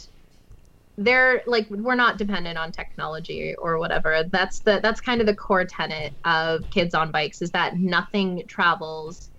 they're 0.97 1.41
like 1.45 1.67
we're 1.69 1.95
not 1.95 2.17
dependent 2.17 2.57
on 2.57 2.71
technology 2.71 3.53
or 3.59 3.77
whatever 3.79 4.23
that's 4.31 4.61
the 4.61 4.79
that's 4.81 5.01
kind 5.01 5.19
of 5.19 5.27
the 5.27 5.35
core 5.35 5.65
tenet 5.65 6.13
of 6.23 6.63
kids 6.71 6.93
on 6.95 7.11
bikes 7.11 7.41
is 7.41 7.51
that 7.51 7.75
nothing 7.77 8.41
travels 8.47 9.29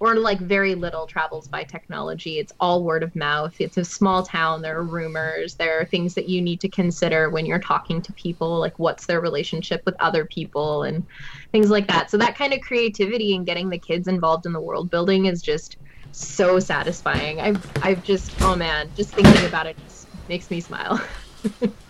or 0.00 0.16
like 0.16 0.38
very 0.40 0.74
little 0.74 1.06
travels 1.06 1.48
by 1.48 1.64
technology. 1.64 2.38
It's 2.38 2.52
all 2.60 2.84
word 2.84 3.02
of 3.02 3.14
mouth. 3.16 3.54
It's 3.60 3.76
a 3.76 3.84
small 3.84 4.22
town. 4.22 4.62
There 4.62 4.78
are 4.78 4.84
rumors. 4.84 5.54
There 5.54 5.80
are 5.80 5.84
things 5.84 6.14
that 6.14 6.28
you 6.28 6.42
need 6.42 6.60
to 6.60 6.68
consider 6.68 7.30
when 7.30 7.46
you're 7.46 7.58
talking 7.58 8.02
to 8.02 8.12
people 8.12 8.58
like 8.58 8.78
what's 8.78 9.06
their 9.06 9.20
relationship 9.20 9.82
with 9.84 9.94
other 10.00 10.24
people 10.24 10.82
and 10.82 11.04
things 11.52 11.70
like 11.70 11.86
that. 11.88 12.10
So 12.10 12.16
that 12.18 12.36
kind 12.36 12.52
of 12.52 12.60
creativity 12.60 13.34
and 13.34 13.46
getting 13.46 13.70
the 13.70 13.78
kids 13.78 14.08
involved 14.08 14.46
in 14.46 14.52
the 14.52 14.60
world 14.60 14.90
building 14.90 15.26
is 15.26 15.42
just 15.42 15.76
so 16.12 16.58
satisfying. 16.58 17.40
I've 17.40 17.70
i've 17.84 18.02
just 18.02 18.32
oh 18.40 18.56
man 18.56 18.90
just 18.96 19.10
thinking 19.10 19.44
about 19.44 19.66
it 19.66 19.76
just 19.84 20.06
makes 20.28 20.50
me 20.50 20.60
smile. 20.60 21.00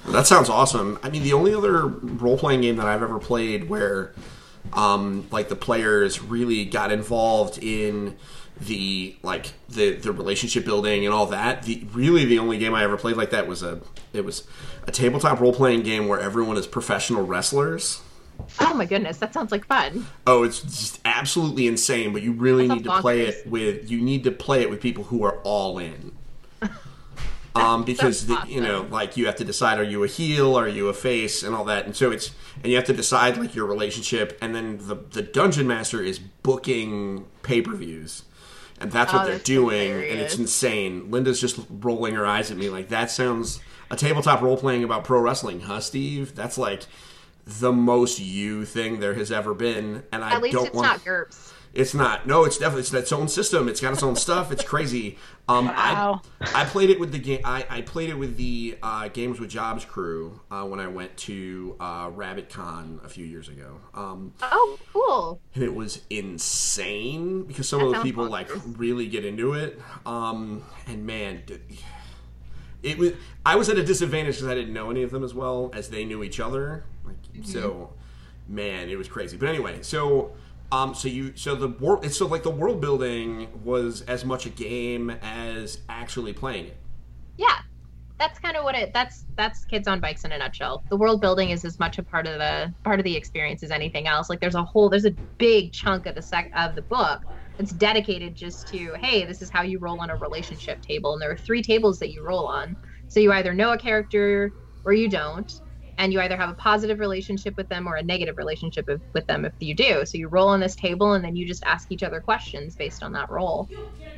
That 0.08 0.26
sounds 0.26 0.48
awesome. 0.48 0.98
I 1.02 1.10
mean, 1.10 1.24
the 1.24 1.32
only 1.32 1.52
other 1.52 1.86
role 1.86 2.38
playing 2.38 2.60
game 2.60 2.76
that 2.76 2.86
I've 2.86 3.02
ever 3.02 3.18
played 3.18 3.68
where, 3.68 4.14
um, 4.72 5.26
like 5.30 5.48
the 5.48 5.56
players 5.56 6.22
really 6.22 6.64
got 6.64 6.92
involved 6.92 7.58
in 7.62 8.16
the 8.60 9.16
like 9.22 9.52
the 9.68 9.92
the 9.96 10.12
relationship 10.12 10.64
building 10.64 11.04
and 11.04 11.12
all 11.14 11.26
that. 11.26 11.64
The 11.64 11.86
really 11.92 12.24
the 12.24 12.38
only 12.38 12.58
game 12.58 12.74
I 12.74 12.84
ever 12.84 12.96
played 12.96 13.16
like 13.16 13.30
that 13.30 13.46
was 13.46 13.62
a 13.62 13.80
it 14.12 14.24
was 14.24 14.44
a 14.86 14.90
tabletop 14.92 15.40
role 15.40 15.52
playing 15.52 15.82
game 15.82 16.08
where 16.08 16.20
everyone 16.20 16.56
is 16.56 16.66
professional 16.66 17.26
wrestlers. 17.26 18.00
oh 18.60 18.74
my 18.74 18.84
goodness 18.84 19.16
that 19.18 19.32
sounds 19.32 19.50
like 19.50 19.66
fun 19.66 20.06
Oh, 20.26 20.42
it's 20.42 20.60
just 20.60 21.00
absolutely 21.04 21.66
insane. 21.66 22.12
But 22.12 22.22
you 22.22 22.32
really 22.32 22.66
That 22.66 22.74
need 22.76 22.84
to 22.84 22.90
sounds 22.90 23.00
play 23.02 23.22
it 23.22 23.46
with 23.46 23.90
you 23.90 24.00
need 24.00 24.24
to 24.24 24.30
play 24.30 24.62
it 24.62 24.70
with 24.70 24.80
people 24.80 25.04
who 25.04 25.22
are 25.24 25.38
all 25.42 25.78
in. 25.78 26.12
Um, 27.56 27.84
because 27.84 28.26
That's 28.26 28.44
the, 28.46 28.52
you 28.52 28.60
know, 28.60 28.86
like 28.90 29.16
you 29.16 29.26
have 29.26 29.36
to 29.36 29.44
decide: 29.44 29.78
are 29.78 29.84
you 29.84 30.04
a 30.04 30.06
heel, 30.08 30.58
are 30.58 30.68
you 30.68 30.88
a 30.88 30.92
face, 30.94 31.42
and 31.42 31.54
all 31.54 31.64
that. 31.64 31.86
And 31.86 31.96
so 31.96 32.10
it's 32.10 32.32
and 32.62 32.66
you 32.66 32.76
have 32.76 32.86
to 32.86 32.92
decide 32.92 33.36
like 33.36 33.54
your 33.54 33.66
relationship. 33.66 34.36
And 34.42 34.54
then 34.54 34.78
the 34.80 34.96
the 34.96 35.22
dungeon 35.22 35.66
master 35.66 36.02
is 36.02 36.18
booking 36.18 37.26
pay 37.42 37.62
per 37.62 37.74
views, 37.74 38.24
and 38.80 38.92
that's 38.92 39.12
what 39.12 39.22
Oh, 39.22 39.24
they're 39.26 39.34
that's 39.36 39.44
doing. 39.44 39.90
And 39.92 40.20
it's 40.20 40.38
insane. 40.38 41.10
Linda's 41.10 41.40
just 41.40 41.58
rolling 41.70 42.14
her 42.14 42.26
eyes 42.26 42.50
at 42.50 42.56
me 42.56 42.68
like 42.68 42.88
that 42.88 43.10
sounds 43.10 43.60
a 43.90 43.96
tabletop 43.96 44.40
role 44.42 44.56
playing 44.56 44.84
about 44.84 45.04
pro 45.04 45.20
wrestling, 45.20 45.60
huh, 45.60 45.80
Steve? 45.80 46.34
That's 46.34 46.58
like 46.58 46.82
the 47.46 47.72
most 47.72 48.18
you 48.18 48.64
thing 48.64 48.98
there 49.00 49.14
has 49.14 49.30
ever 49.30 49.54
been. 49.54 50.02
And 50.12 50.24
I 50.24 50.34
at 50.34 50.42
least 50.42 50.56
don't 50.56 50.66
it's 50.66 50.74
want 50.74 50.88
not 50.88 51.04
GURPS. 51.04 51.52
It's 51.76 51.94
not. 51.94 52.26
No, 52.26 52.44
it's 52.44 52.58
definitely 52.58 52.80
it's 52.80 52.92
its 52.92 53.12
own 53.12 53.28
system. 53.28 53.68
It's 53.68 53.80
got 53.80 53.92
its 53.92 54.02
own 54.02 54.16
stuff. 54.16 54.50
It's 54.50 54.64
crazy. 54.64 55.18
Um, 55.48 55.66
Wow. 55.66 56.22
I 56.40 56.62
I 56.62 56.64
played 56.64 56.90
it 56.90 56.98
with 56.98 57.12
the 57.12 57.18
game. 57.18 57.40
I, 57.44 57.64
I 57.70 57.80
played 57.82 58.10
it 58.10 58.14
with 58.18 58.36
the 58.36 58.76
uh, 58.82 59.08
Games 59.08 59.38
with 59.38 59.50
Jobs 59.50 59.84
crew 59.84 60.40
uh, 60.50 60.64
when 60.64 60.80
I 60.80 60.88
went 60.88 61.16
to 61.18 61.76
uh, 61.78 62.10
Rabbit 62.12 62.48
Con 62.48 63.00
a 63.04 63.08
few 63.08 63.24
years 63.24 63.48
ago. 63.48 63.78
Um, 63.94 64.32
oh 64.42 64.78
cool 64.92 65.40
and 65.54 65.62
it 65.62 65.74
was 65.74 66.00
insane 66.10 67.42
because 67.44 67.68
some 67.68 67.78
That 67.80 67.86
of 67.86 67.92
the 67.94 68.00
people 68.02 68.26
like 68.28 68.48
bonkers. 68.48 68.78
really 68.78 69.06
get 69.06 69.24
into 69.24 69.52
it. 69.54 69.80
Um, 70.04 70.64
and 70.86 71.06
man, 71.06 71.42
d- 71.46 71.58
it 72.82 72.98
was. 72.98 73.12
I 73.44 73.56
was 73.56 73.68
at 73.68 73.76
a 73.78 73.84
disadvantage 73.84 74.36
because 74.36 74.48
I 74.48 74.54
didn't 74.54 74.72
know 74.74 74.90
any 74.90 75.02
of 75.02 75.10
them 75.10 75.22
as 75.24 75.34
well 75.34 75.70
as 75.74 75.88
they 75.90 76.04
knew 76.04 76.22
each 76.22 76.40
other. 76.40 76.84
Like 77.04 77.16
so, 77.44 77.92
man, 78.48 78.88
it 78.88 78.96
was 78.96 79.08
crazy. 79.08 79.36
But 79.36 79.48
anyway, 79.48 79.78
so. 79.82 80.32
Um, 80.72 80.94
so 80.94 81.08
you, 81.08 81.32
so 81.36 81.54
the 81.54 81.68
world, 81.68 82.10
so 82.12 82.26
like 82.26 82.42
the 82.42 82.50
world 82.50 82.80
building 82.80 83.48
was 83.64 84.02
as 84.02 84.24
much 84.24 84.46
a 84.46 84.50
game 84.50 85.10
as 85.22 85.78
actually 85.88 86.32
playing 86.32 86.66
it. 86.66 86.76
yeah. 87.36 87.60
That's 88.18 88.38
kind 88.38 88.56
of 88.56 88.64
what 88.64 88.74
it 88.74 88.94
that's 88.94 89.26
that's 89.36 89.66
kids 89.66 89.86
on 89.86 90.00
bikes 90.00 90.24
in 90.24 90.32
a 90.32 90.38
nutshell. 90.38 90.82
The 90.88 90.96
world 90.96 91.20
building 91.20 91.50
is 91.50 91.66
as 91.66 91.78
much 91.78 91.98
a 91.98 92.02
part 92.02 92.26
of 92.26 92.38
the 92.38 92.72
part 92.82 92.98
of 92.98 93.04
the 93.04 93.14
experience 93.14 93.62
as 93.62 93.70
anything 93.70 94.06
else. 94.06 94.30
Like 94.30 94.40
there's 94.40 94.54
a 94.54 94.64
whole 94.64 94.88
there's 94.88 95.04
a 95.04 95.10
big 95.36 95.72
chunk 95.72 96.06
of 96.06 96.14
the 96.14 96.22
sec 96.22 96.50
of 96.56 96.74
the 96.74 96.80
book 96.80 97.22
that's 97.58 97.72
dedicated 97.72 98.34
just 98.34 98.68
to 98.68 98.94
hey 98.98 99.26
this 99.26 99.42
is 99.42 99.50
how 99.50 99.62
you 99.62 99.78
roll 99.78 100.00
on 100.00 100.08
a 100.08 100.16
relationship 100.16 100.80
table. 100.80 101.12
And 101.12 101.20
there 101.20 101.30
are 101.30 101.36
three 101.36 101.60
tables 101.62 101.98
that 101.98 102.10
you 102.10 102.22
roll 102.22 102.46
on. 102.46 102.74
So 103.08 103.20
you 103.20 103.32
either 103.32 103.52
know 103.52 103.72
a 103.72 103.78
character 103.78 104.50
or 104.86 104.94
you 104.94 105.08
don't 105.10 105.60
and 105.98 106.12
you 106.12 106.20
either 106.20 106.36
have 106.36 106.50
a 106.50 106.54
positive 106.54 106.98
relationship 106.98 107.56
with 107.56 107.68
them 107.68 107.86
or 107.86 107.96
a 107.96 108.02
negative 108.02 108.36
relationship 108.36 108.86
with, 108.86 109.00
with 109.14 109.26
them 109.26 109.44
if 109.44 109.52
you 109.60 109.74
do 109.74 110.04
so 110.04 110.18
you 110.18 110.28
roll 110.28 110.48
on 110.48 110.60
this 110.60 110.76
table 110.76 111.14
and 111.14 111.24
then 111.24 111.34
you 111.36 111.46
just 111.46 111.64
ask 111.64 111.90
each 111.90 112.02
other 112.02 112.20
questions 112.20 112.76
based 112.76 113.02
on 113.02 113.12
that 113.12 113.30
roll 113.30 113.68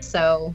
so 0.01 0.55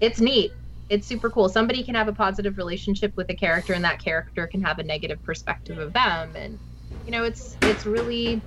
it's 0.00 0.20
neat 0.20 0.52
it's 0.92 1.06
super 1.06 1.30
cool. 1.30 1.48
Somebody 1.48 1.82
can 1.82 1.94
have 1.94 2.08
a 2.08 2.12
positive 2.12 2.58
relationship 2.58 3.16
with 3.16 3.30
a 3.30 3.34
character, 3.34 3.72
and 3.72 3.82
that 3.82 3.98
character 4.02 4.46
can 4.46 4.60
have 4.60 4.78
a 4.78 4.82
negative 4.82 5.22
perspective 5.24 5.78
of 5.78 5.90
them. 5.94 6.36
And 6.36 6.58
you 7.06 7.12
know, 7.12 7.24
it's 7.24 7.56
it's 7.62 7.86
really 7.86 8.42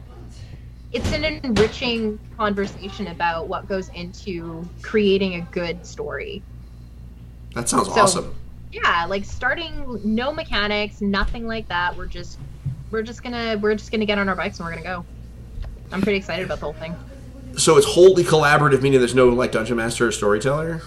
it's 0.92 1.12
an 1.12 1.24
enriching 1.24 2.20
conversation 2.38 3.08
about 3.08 3.48
what 3.48 3.68
goes 3.68 3.90
into 3.96 4.70
creating 4.84 5.36
a 5.36 5.42
good 5.42 5.84
story. 5.84 6.44
That 7.56 7.68
sounds 7.68 7.88
So- 7.88 8.02
awesome. 8.02 8.36
Yeah, 8.84 9.05
like 9.05 9.24
starting 9.24 10.01
no 10.03 10.34
mechanics, 10.34 11.00
nothing 11.00 11.48
like 11.48 11.67
that. 11.70 11.96
We're 11.96 12.08
just 12.08 12.38
we're 12.91 13.03
just 13.03 13.24
gonna 13.24 13.58
we're 13.62 13.75
just 13.75 13.89
gonna 13.89 14.05
get 14.05 14.17
on 14.17 14.27
our 14.27 14.36
bikes 14.36 14.60
and 14.60 14.67
we're 14.67 14.74
gonna 14.74 14.84
go. 14.84 15.05
I'm 15.94 16.01
pretty 16.01 16.17
excited 16.17 16.44
about 16.46 16.60
the 16.60 16.65
whole 16.65 16.74
thing. 16.74 16.94
So 17.58 17.77
it's 17.77 17.88
wholly 17.88 18.24
collaborative, 18.24 18.82
meaning 18.82 19.00
there's 19.00 19.15
no 19.15 19.29
like 19.29 19.53
dungeon 19.53 19.77
master 19.77 20.08
or 20.08 20.12
storyteller. 20.12 20.82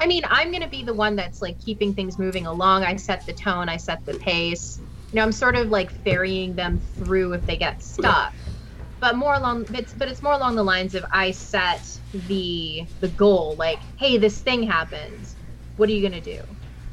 I 0.00 0.06
mean, 0.06 0.22
I'm 0.28 0.50
going 0.50 0.62
to 0.62 0.68
be 0.68 0.82
the 0.82 0.94
one 0.94 1.14
that's 1.14 1.42
like 1.42 1.60
keeping 1.60 1.92
things 1.92 2.18
moving 2.18 2.46
along. 2.46 2.84
I 2.84 2.96
set 2.96 3.26
the 3.26 3.34
tone, 3.34 3.68
I 3.68 3.76
set 3.76 4.04
the 4.06 4.14
pace. 4.14 4.80
You 5.12 5.16
know, 5.16 5.22
I'm 5.22 5.30
sort 5.30 5.56
of 5.56 5.68
like 5.68 5.90
ferrying 5.90 6.54
them 6.54 6.80
through 6.96 7.34
if 7.34 7.44
they 7.46 7.56
get 7.56 7.82
stuck. 7.82 8.32
But 8.98 9.16
more 9.16 9.34
along 9.34 9.66
it's 9.74 9.92
but 9.92 10.08
it's 10.08 10.22
more 10.22 10.32
along 10.32 10.56
the 10.56 10.64
lines 10.64 10.94
of 10.94 11.04
I 11.12 11.30
set 11.30 11.82
the 12.26 12.86
the 13.00 13.08
goal 13.08 13.54
like, 13.56 13.78
"Hey, 13.98 14.18
this 14.18 14.40
thing 14.40 14.62
happens. 14.62 15.36
What 15.76 15.88
are 15.88 15.92
you 15.92 16.00
going 16.00 16.20
to 16.20 16.36
do? 16.36 16.42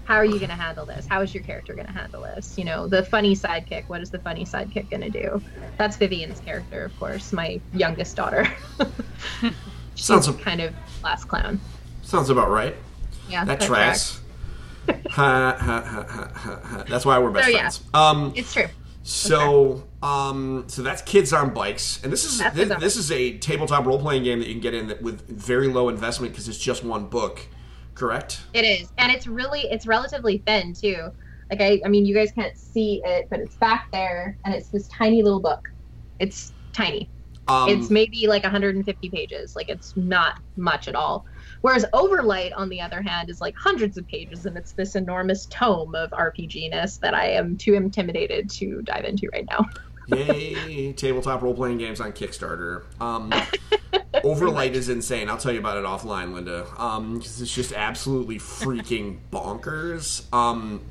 How 0.08 0.16
are 0.16 0.24
you 0.26 0.38
going 0.40 0.50
to 0.50 0.56
handle 0.56 0.86
this? 0.86 1.06
How 1.06 1.22
is 1.22 1.34
your 1.34 1.44
character 1.44 1.74
going 1.74 1.86
to 1.88 1.92
handle 1.92 2.22
this? 2.22 2.58
You 2.58 2.64
know, 2.64 2.88
the 2.88 3.04
funny 3.04 3.36
sidekick. 3.36 3.90
What 3.90 4.02
is 4.02 4.10
the 4.10 4.20
funny 4.20 4.46
sidekick 4.46 4.90
going 4.90 5.02
to 5.02 5.10
do? 5.10 5.42
That's 5.78 5.98
Vivian's 5.98 6.40
character, 6.40 6.86
of 6.86 6.98
course, 6.98 7.34
my 7.34 7.60
youngest 7.74 8.16
daughter. 8.16 8.48
She's 9.96 10.06
Sounds 10.06 10.28
a- 10.30 10.34
kind 10.34 10.62
of 10.62 10.74
last 11.04 11.26
clown. 11.26 11.60
Sounds 12.04 12.30
about 12.30 12.50
right. 12.50 12.74
Yeah, 13.30 13.44
That 13.44 13.60
that 13.60 13.68
tracks. 13.68 14.22
ha, 15.10 15.58
ha, 15.60 15.82
ha, 15.82 16.06
ha, 16.08 16.32
ha, 16.34 16.60
ha. 16.64 16.84
That's 16.88 17.06
why 17.06 17.20
we're 17.20 17.32
best 17.32 17.48
So, 17.48 17.52
yeah. 17.52 17.70
Um, 17.94 18.32
It's 18.34 18.54
true. 18.54 18.68
so, 19.04 19.84
um, 20.02 20.64
so 20.68 20.84
that's 20.84 21.02
kids 21.02 21.34
on 21.34 21.54
bikes, 21.54 22.02
and 22.04 22.14
this 22.14 22.24
is 22.24 22.42
this, 22.54 22.70
this 22.80 22.96
is 22.96 23.12
a 23.12 23.38
tabletop 23.40 23.86
role 23.86 24.00
playing 24.00 24.24
game 24.24 24.40
that 24.40 24.48
you 24.48 24.54
can 24.54 24.62
get 24.62 24.74
in 24.74 24.88
with 25.02 25.28
very 25.28 25.68
low 25.68 25.90
investment 25.90 26.32
because 26.32 26.48
it's 26.48 26.58
just 26.58 26.86
one 26.86 27.08
book, 27.08 27.42
correct? 27.98 28.42
It 28.54 28.64
is, 28.64 28.92
and 28.98 29.12
it's 29.12 29.28
really 29.28 29.62
it's 29.62 29.88
relatively 29.88 30.44
thin 30.46 30.74
too. 30.74 31.10
Like 31.50 31.62
I, 31.62 31.82
I 31.86 31.90
mean, 31.90 32.06
you 32.06 32.14
guys 32.14 32.32
can't 32.32 32.58
see 32.58 33.02
it, 33.04 33.28
but 33.30 33.40
it's 33.40 33.56
back 33.58 33.88
there, 33.92 34.38
and 34.46 34.54
it's 34.54 34.70
this 34.70 34.88
tiny 34.90 35.24
little 35.24 35.42
book. 35.42 35.62
It's 36.20 36.52
tiny. 36.74 37.10
Um, 37.50 37.70
it's 37.70 37.90
maybe 37.90 38.28
like 38.28 38.44
150 38.44 39.10
pages. 39.10 39.56
Like 39.56 39.70
it's 39.70 39.94
not 39.96 40.34
much 40.58 40.88
at 40.90 40.96
all. 40.96 41.26
Whereas 41.62 41.86
Overlight, 41.94 42.52
on 42.54 42.68
the 42.68 42.82
other 42.82 43.02
hand, 43.02 43.30
is 43.30 43.40
like 43.40 43.56
hundreds 43.58 43.98
of 43.98 44.06
pages, 44.08 44.46
and 44.46 44.58
it's 44.58 44.74
this 44.74 44.96
enormous 44.96 45.46
tome 45.48 45.96
of 45.96 46.12
RPG-ness 46.12 46.98
that 46.98 47.14
I 47.14 47.30
am 47.30 47.58
too 47.58 47.74
intimidated 47.74 48.50
to 48.52 48.82
dive 48.84 49.06
into 49.06 49.30
right 49.32 49.48
now. 49.50 49.66
Yay! 50.08 50.94
tabletop 50.94 51.42
role 51.42 51.54
playing 51.54 51.78
games 51.78 52.00
on 52.00 52.14
Kickstarter. 52.14 52.84
Um, 53.02 53.34
Overlight 54.24 54.76
is 54.76 54.90
insane. 54.90 55.30
I'll 55.30 55.38
tell 55.38 55.52
you 55.52 55.60
about 55.60 55.78
it 55.78 55.86
offline, 55.86 56.34
Linda. 56.34 56.66
Um, 56.78 57.18
it's 57.18 57.54
just 57.54 57.74
absolutely 57.74 58.38
freaking 58.38 59.20
bonkers. 59.32 60.32
Um, 60.34 60.82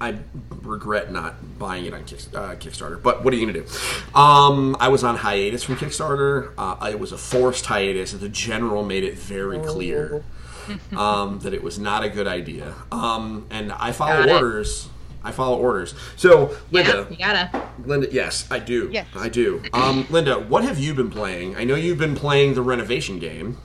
I 0.00 0.18
regret 0.62 1.10
not 1.10 1.58
buying 1.58 1.86
it 1.86 1.94
on 1.94 2.04
Kick, 2.04 2.20
uh, 2.34 2.54
Kickstarter, 2.56 3.00
but 3.02 3.24
what 3.24 3.32
are 3.32 3.36
you 3.36 3.46
gonna 3.46 3.64
do? 3.64 4.18
Um, 4.18 4.76
I 4.80 4.88
was 4.88 5.04
on 5.04 5.16
hiatus 5.16 5.62
from 5.62 5.76
Kickstarter. 5.76 6.52
Uh, 6.58 6.90
it 6.90 6.98
was 6.98 7.12
a 7.12 7.18
forced 7.18 7.66
hiatus. 7.66 8.12
And 8.12 8.20
the 8.20 8.28
general 8.28 8.84
made 8.84 9.04
it 9.04 9.16
very 9.16 9.58
clear 9.60 10.24
um, 10.96 11.38
that 11.40 11.54
it 11.54 11.62
was 11.62 11.78
not 11.78 12.04
a 12.04 12.08
good 12.08 12.26
idea. 12.26 12.74
Um, 12.92 13.46
and 13.50 13.72
I 13.72 13.92
follow 13.92 14.28
orders. 14.30 14.88
I 15.24 15.32
follow 15.32 15.58
orders. 15.58 15.94
So, 16.16 16.56
Linda, 16.70 17.06
Yeah, 17.08 17.10
you 17.10 17.16
gotta. 17.16 17.68
Linda, 17.84 18.08
yes, 18.12 18.46
I 18.50 18.58
do. 18.58 18.90
Yes. 18.92 19.06
I 19.16 19.28
do. 19.28 19.62
Um, 19.72 20.06
Linda, 20.10 20.38
what 20.38 20.64
have 20.64 20.78
you 20.78 20.94
been 20.94 21.10
playing? 21.10 21.56
I 21.56 21.64
know 21.64 21.74
you've 21.74 21.98
been 21.98 22.14
playing 22.14 22.54
the 22.54 22.62
renovation 22.62 23.18
game. 23.18 23.58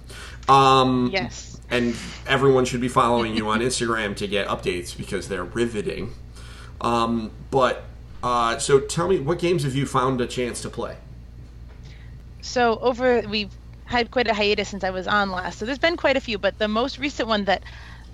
Um, 0.48 1.10
Yes. 1.12 1.60
And 1.72 1.96
everyone 2.26 2.66
should 2.66 2.82
be 2.82 2.88
following 2.88 3.36
you 3.36 3.48
on 3.50 3.60
Instagram 3.60 4.16
to 4.16 4.28
get 4.28 4.48
updates 4.48 4.98
because 4.98 5.28
they're 5.28 5.44
riveting. 5.44 6.14
Um, 6.82 7.30
but 7.52 7.84
uh, 8.24 8.58
so 8.58 8.80
tell 8.80 9.08
me, 9.08 9.20
what 9.20 9.38
games 9.38 9.64
have 9.64 9.76
you 9.76 9.86
found 9.86 10.20
a 10.22 10.26
chance 10.26 10.62
to 10.62 10.70
play? 10.70 10.98
So 12.42 12.80
over 12.80 13.22
we've 13.22 13.52
had 13.86 14.12
quite 14.12 14.28
a 14.28 14.34
hiatus 14.34 14.70
since 14.70 14.84
I 14.84 14.90
was 14.92 15.08
on 15.08 15.32
last. 15.32 15.60
So 15.60 15.66
there's 15.66 15.80
been 15.80 15.98
quite 15.98 16.16
a 16.18 16.22
few, 16.22 16.38
but 16.38 16.58
the 16.58 16.68
most 16.68 16.98
recent 17.00 17.28
one 17.28 17.46
that 17.46 17.64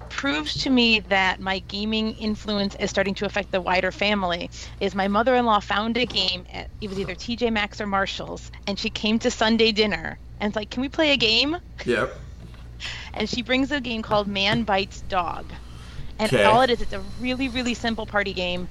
proves 0.10 0.56
to 0.58 0.70
me 0.70 1.00
that 1.02 1.40
my 1.40 1.60
gaming 1.68 2.14
influence 2.14 2.76
is 2.80 2.90
starting 2.90 3.16
to 3.16 3.26
affect 3.26 3.52
the 3.52 3.62
wider 3.62 3.92
family 3.92 4.50
is 4.80 4.96
my 4.96 5.08
mother-in-law 5.08 5.60
found 5.60 5.98
a 5.98 6.06
game 6.06 6.46
at 6.52 6.70
it 6.82 6.90
was 6.90 7.00
either 7.00 7.16
TJ 7.16 7.50
Maxx 7.52 7.82
or 7.82 7.88
Marshalls 7.88 8.52
and 8.68 8.80
she 8.80 8.90
came 8.90 9.20
to 9.20 9.32
Sunday 9.32 9.72
dinner 9.72 10.20
and 10.40 10.50
it's 10.50 10.56
like 10.56 10.70
can 10.72 10.82
we 10.82 10.90
play 10.90 11.14
a 11.14 11.18
game 11.18 11.56
Yep. 11.86 12.16
and 13.14 13.30
she 13.30 13.44
brings 13.44 13.72
a 13.72 13.82
game 13.82 14.02
called 14.04 14.28
Man 14.28 14.64
Bites 14.64 15.02
Dog 15.04 15.54
and 16.20 16.32
Okay. 16.34 16.44
all 16.44 16.62
it 16.62 16.72
is 16.72 16.82
it's 16.82 16.94
a 16.94 17.02
really 17.02 17.50
really 17.50 17.76
simple 17.76 18.08
party 18.08 18.34
game 18.34 18.68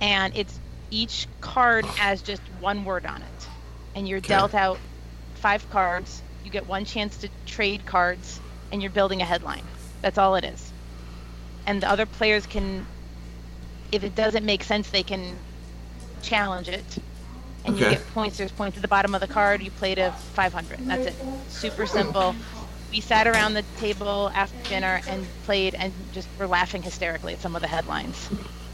and 0.00 0.32
it's 0.36 0.60
each 0.90 1.28
card 1.40 1.86
has 1.86 2.22
just 2.22 2.50
one 2.50 2.84
word 2.84 3.06
on 3.06 3.22
it 3.22 3.50
and 3.94 4.08
you're 4.08 4.20
Okay. 4.24 4.30
dealt 4.30 4.54
out 4.54 4.82
five 5.36 5.68
cards 5.68 6.24
you 6.42 6.50
get 6.50 6.66
one 6.66 6.84
chance 6.84 7.18
to 7.18 7.30
trade 7.46 7.86
cards 7.86 8.42
and 8.72 8.82
you're 8.82 8.92
building 8.92 9.22
a 9.22 9.26
headline 9.26 9.70
that's 10.02 10.18
all 10.18 10.36
it 10.36 10.44
is 10.44 10.73
and 11.66 11.82
the 11.82 11.88
other 11.88 12.06
players 12.06 12.46
can 12.46 12.86
if 13.92 14.02
it 14.02 14.14
doesn't 14.14 14.44
make 14.44 14.64
sense 14.64 14.90
they 14.90 15.02
can 15.02 15.36
challenge 16.22 16.68
it. 16.68 16.84
And 17.64 17.78
you 17.78 17.88
get 17.88 18.06
points. 18.08 18.36
There's 18.36 18.52
points 18.52 18.76
at 18.76 18.82
the 18.82 18.88
bottom 18.88 19.14
of 19.14 19.20
the 19.22 19.26
card. 19.26 19.62
You 19.62 19.70
play 19.70 19.94
to 19.94 20.12
500 20.34 20.80
that's 20.80 21.06
it. 21.06 21.14
Super 21.48 21.86
simple. 21.86 22.34
We 22.90 23.00
sat 23.00 23.26
around 23.26 23.54
the 23.54 23.64
table 23.78 24.30
after 24.34 24.68
dinner 24.68 25.00
and 25.08 25.26
played 25.44 25.74
and 25.74 25.92
just 26.12 26.28
were 26.38 26.46
laughing 26.46 26.82
hysterically 26.82 27.32
at 27.32 27.40
some 27.40 27.56
of 27.56 27.62
the 27.62 27.68
headlines. 27.68 28.28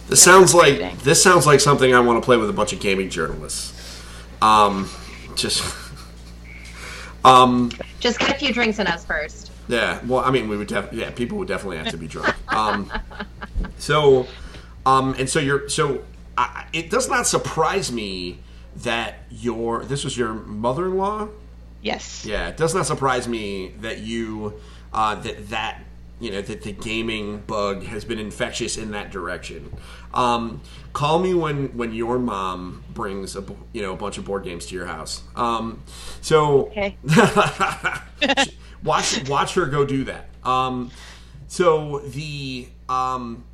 This 0.09 0.21
sounds 0.21 0.55
like 0.55 0.75
Interesting. 0.75 1.05
this 1.05 1.23
sounds 1.23 1.47
like 1.47 1.61
something 1.61 1.95
I 1.95 2.01
want 2.01 2.21
to 2.21 2.25
play 2.25 2.37
with 2.37 2.51
a 2.51 2.53
bunch 2.53 2.73
of 2.73 2.81
gaming 2.81 3.11
journalists. 3.11 4.03
Um, 4.43 4.91
just 5.37 5.63
um, 7.25 7.71
Just 8.01 8.19
get 8.19 8.31
a 8.31 8.39
few 8.39 8.53
drinks 8.53 8.79
in 8.79 8.87
us 8.87 9.05
first. 9.05 9.50
Yeah. 9.71 10.01
Well, 10.07 10.21
I 10.25 10.31
mean, 10.31 10.49
we 10.49 10.57
would 10.57 10.69
def- 10.69 10.93
yeah, 10.93 11.11
people 11.11 11.39
would 11.39 11.49
definitely 11.49 11.79
have 11.79 11.91
to 11.91 11.97
be 11.97 12.09
drunk. 12.09 12.35
Um, 12.51 12.93
so, 13.79 14.27
um, 14.85 15.15
and 15.19 15.29
so 15.31 15.39
you're 15.39 15.69
so 15.69 16.03
I, 16.37 16.67
it 16.73 16.91
does 16.91 17.09
not 17.09 17.27
surprise 17.27 17.93
me 17.93 18.39
that 18.77 19.21
your 19.31 19.85
this 19.85 20.03
was 20.05 20.17
your 20.19 20.33
mother-in-law. 20.35 21.29
yes 21.83 22.25
Yeah, 22.27 22.49
it 22.49 22.57
does 22.57 22.75
not 22.75 22.87
surprise 22.87 23.29
me 23.29 23.69
that 23.81 23.99
you 23.99 24.55
uh, 24.93 25.15
that 25.17 25.49
that 25.51 25.83
you 26.19 26.31
know 26.31 26.43
that 26.43 26.63
the 26.63 26.73
gaming 26.73 27.39
bug 27.47 27.85
has 27.85 28.05
been 28.05 28.19
infectious 28.19 28.77
in 28.77 28.91
that 28.91 29.11
direction. 29.11 29.73
Um, 30.13 30.61
call 30.93 31.19
me 31.21 31.33
when 31.35 31.69
when 31.77 31.95
your 31.95 32.19
mom 32.19 32.83
brings 32.93 33.37
a 33.37 33.45
you 33.73 33.83
know 33.83 33.93
a 33.93 33.97
bunch 33.97 34.19
of 34.19 34.25
board 34.25 34.45
games 34.45 34.67
to 34.67 34.75
your 34.75 34.87
house. 34.87 35.23
Um, 35.37 35.83
so 36.21 36.67
Okay. 36.67 36.97
watch 38.83 39.29
watch 39.29 39.55
her 39.55 39.67
go 39.67 39.85
do 39.85 40.05
that. 40.05 40.29
Um, 40.45 40.91
so 41.49 41.99
the 42.01 42.69
um, 42.89 43.45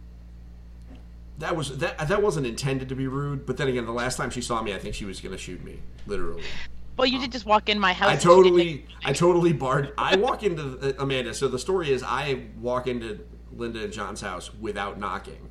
that 1.38 1.56
was 1.56 1.78
that 1.78 2.08
that 2.08 2.22
wasn't 2.22 2.46
intended 2.46 2.88
to 2.88 2.94
be 2.94 3.06
rude, 3.06 3.46
but 3.46 3.56
then 3.56 3.68
again, 3.68 3.86
the 3.86 3.92
last 3.92 4.16
time 4.16 4.30
she 4.30 4.40
saw 4.40 4.62
me, 4.62 4.74
I 4.74 4.78
think 4.78 4.94
she 4.94 5.04
was 5.04 5.20
going 5.20 5.32
to 5.32 5.38
shoot 5.38 5.62
me, 5.64 5.80
literally. 6.06 6.42
well 6.96 7.06
you 7.06 7.18
did 7.18 7.32
just 7.32 7.44
walk 7.46 7.68
in 7.68 7.78
my 7.78 7.92
house 7.92 8.08
I 8.08 8.12
and 8.12 8.22
she 8.22 8.28
didn't 8.28 8.44
totally, 8.44 8.86
I 9.04 9.12
totally 9.12 9.52
barred. 9.52 9.92
I 9.98 10.16
walk 10.16 10.42
into 10.42 10.78
uh, 10.80 10.92
Amanda. 11.02 11.34
So 11.34 11.48
the 11.48 11.58
story 11.58 11.90
is, 11.90 12.02
I 12.02 12.44
walk 12.60 12.86
into 12.86 13.20
Linda 13.54 13.84
and 13.84 13.92
John's 13.92 14.20
house 14.20 14.52
without 14.54 14.98
knocking. 14.98 15.50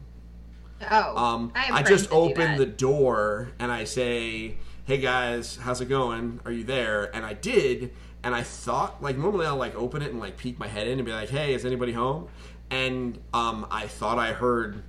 Oh, 0.90 1.18
Um, 1.18 1.52
have 1.54 1.76
I 1.76 1.84
just 1.84 2.10
that 2.10 2.16
open 2.16 2.58
the 2.58 2.66
door 2.66 3.54
and 3.60 3.72
I 3.72 3.86
say, 3.86 4.58
"Hey 4.86 4.98
guys, 4.98 5.58
how's 5.58 5.82
it 5.82 5.86
going? 5.90 6.40
Are 6.46 6.52
you 6.52 6.64
there?" 6.64 7.16
And 7.16 7.26
I 7.26 7.34
did, 7.34 7.94
and 8.26 8.36
I 8.36 8.42
thought 8.44 9.02
like 9.02 9.18
normally 9.18 9.46
I'll 9.46 9.56
like 9.56 9.76
open 9.76 10.02
it 10.02 10.12
and 10.12 10.20
like 10.20 10.36
peek 10.36 10.60
my 10.60 10.68
head 10.68 10.88
in 10.88 11.00
and 11.00 11.06
be 11.06 11.14
like, 11.14 11.30
"Hey, 11.30 11.54
is 11.54 11.64
anybody 11.64 11.94
home?" 11.94 12.28
And 12.70 13.20
um, 13.34 13.68
I 13.72 13.88
thought 13.88 14.18
I 14.20 14.34
heard 14.34 14.84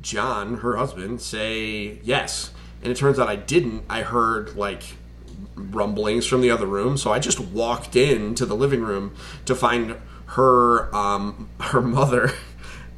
John, 0.00 0.56
her 0.58 0.76
husband, 0.76 1.20
say 1.20 2.00
yes, 2.02 2.52
and 2.82 2.90
it 2.90 2.96
turns 2.96 3.18
out 3.18 3.28
I 3.28 3.36
didn't. 3.36 3.84
I 3.88 4.02
heard 4.02 4.56
like 4.56 4.82
rumblings 5.54 6.26
from 6.26 6.40
the 6.40 6.50
other 6.50 6.66
room, 6.66 6.96
so 6.96 7.12
I 7.12 7.18
just 7.18 7.38
walked 7.38 7.94
into 7.96 8.46
the 8.46 8.54
living 8.56 8.82
room 8.82 9.14
to 9.44 9.54
find 9.54 9.96
her 10.26 10.94
um, 10.96 11.48
her 11.60 11.80
mother 11.82 12.32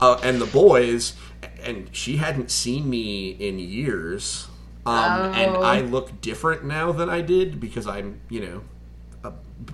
uh, 0.01 0.21
and 0.23 0.41
the 0.41 0.47
boys, 0.47 1.15
and 1.63 1.89
she 1.93 2.19
hadn't 2.19 2.51
seen 2.51 2.89
me 2.89 3.31
in 3.31 3.59
years. 3.59 4.49
Um, 4.85 5.33
And 5.35 5.57
Oh. 5.57 5.63
I 5.63 5.81
look 5.81 6.21
different 6.21 6.65
now 6.65 6.91
than 6.93 7.09
I 7.09 7.21
did 7.21 7.61
because 7.61 7.87
I'm, 7.87 8.21
you 8.29 8.41
know, 8.41 8.63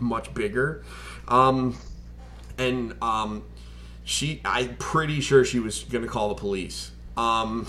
much 0.01 0.33
bigger. 0.35 0.85
Um, 1.27 1.77
and 2.59 2.95
um, 3.03 3.45
she, 4.05 4.41
I'm 4.45 4.77
pretty 4.77 5.21
sure 5.21 5.45
she 5.45 5.61
was 5.61 5.85
going 5.85 6.03
to 6.03 6.11
call 6.11 6.29
the 6.29 6.35
police. 6.35 6.93
Um, 7.17 7.67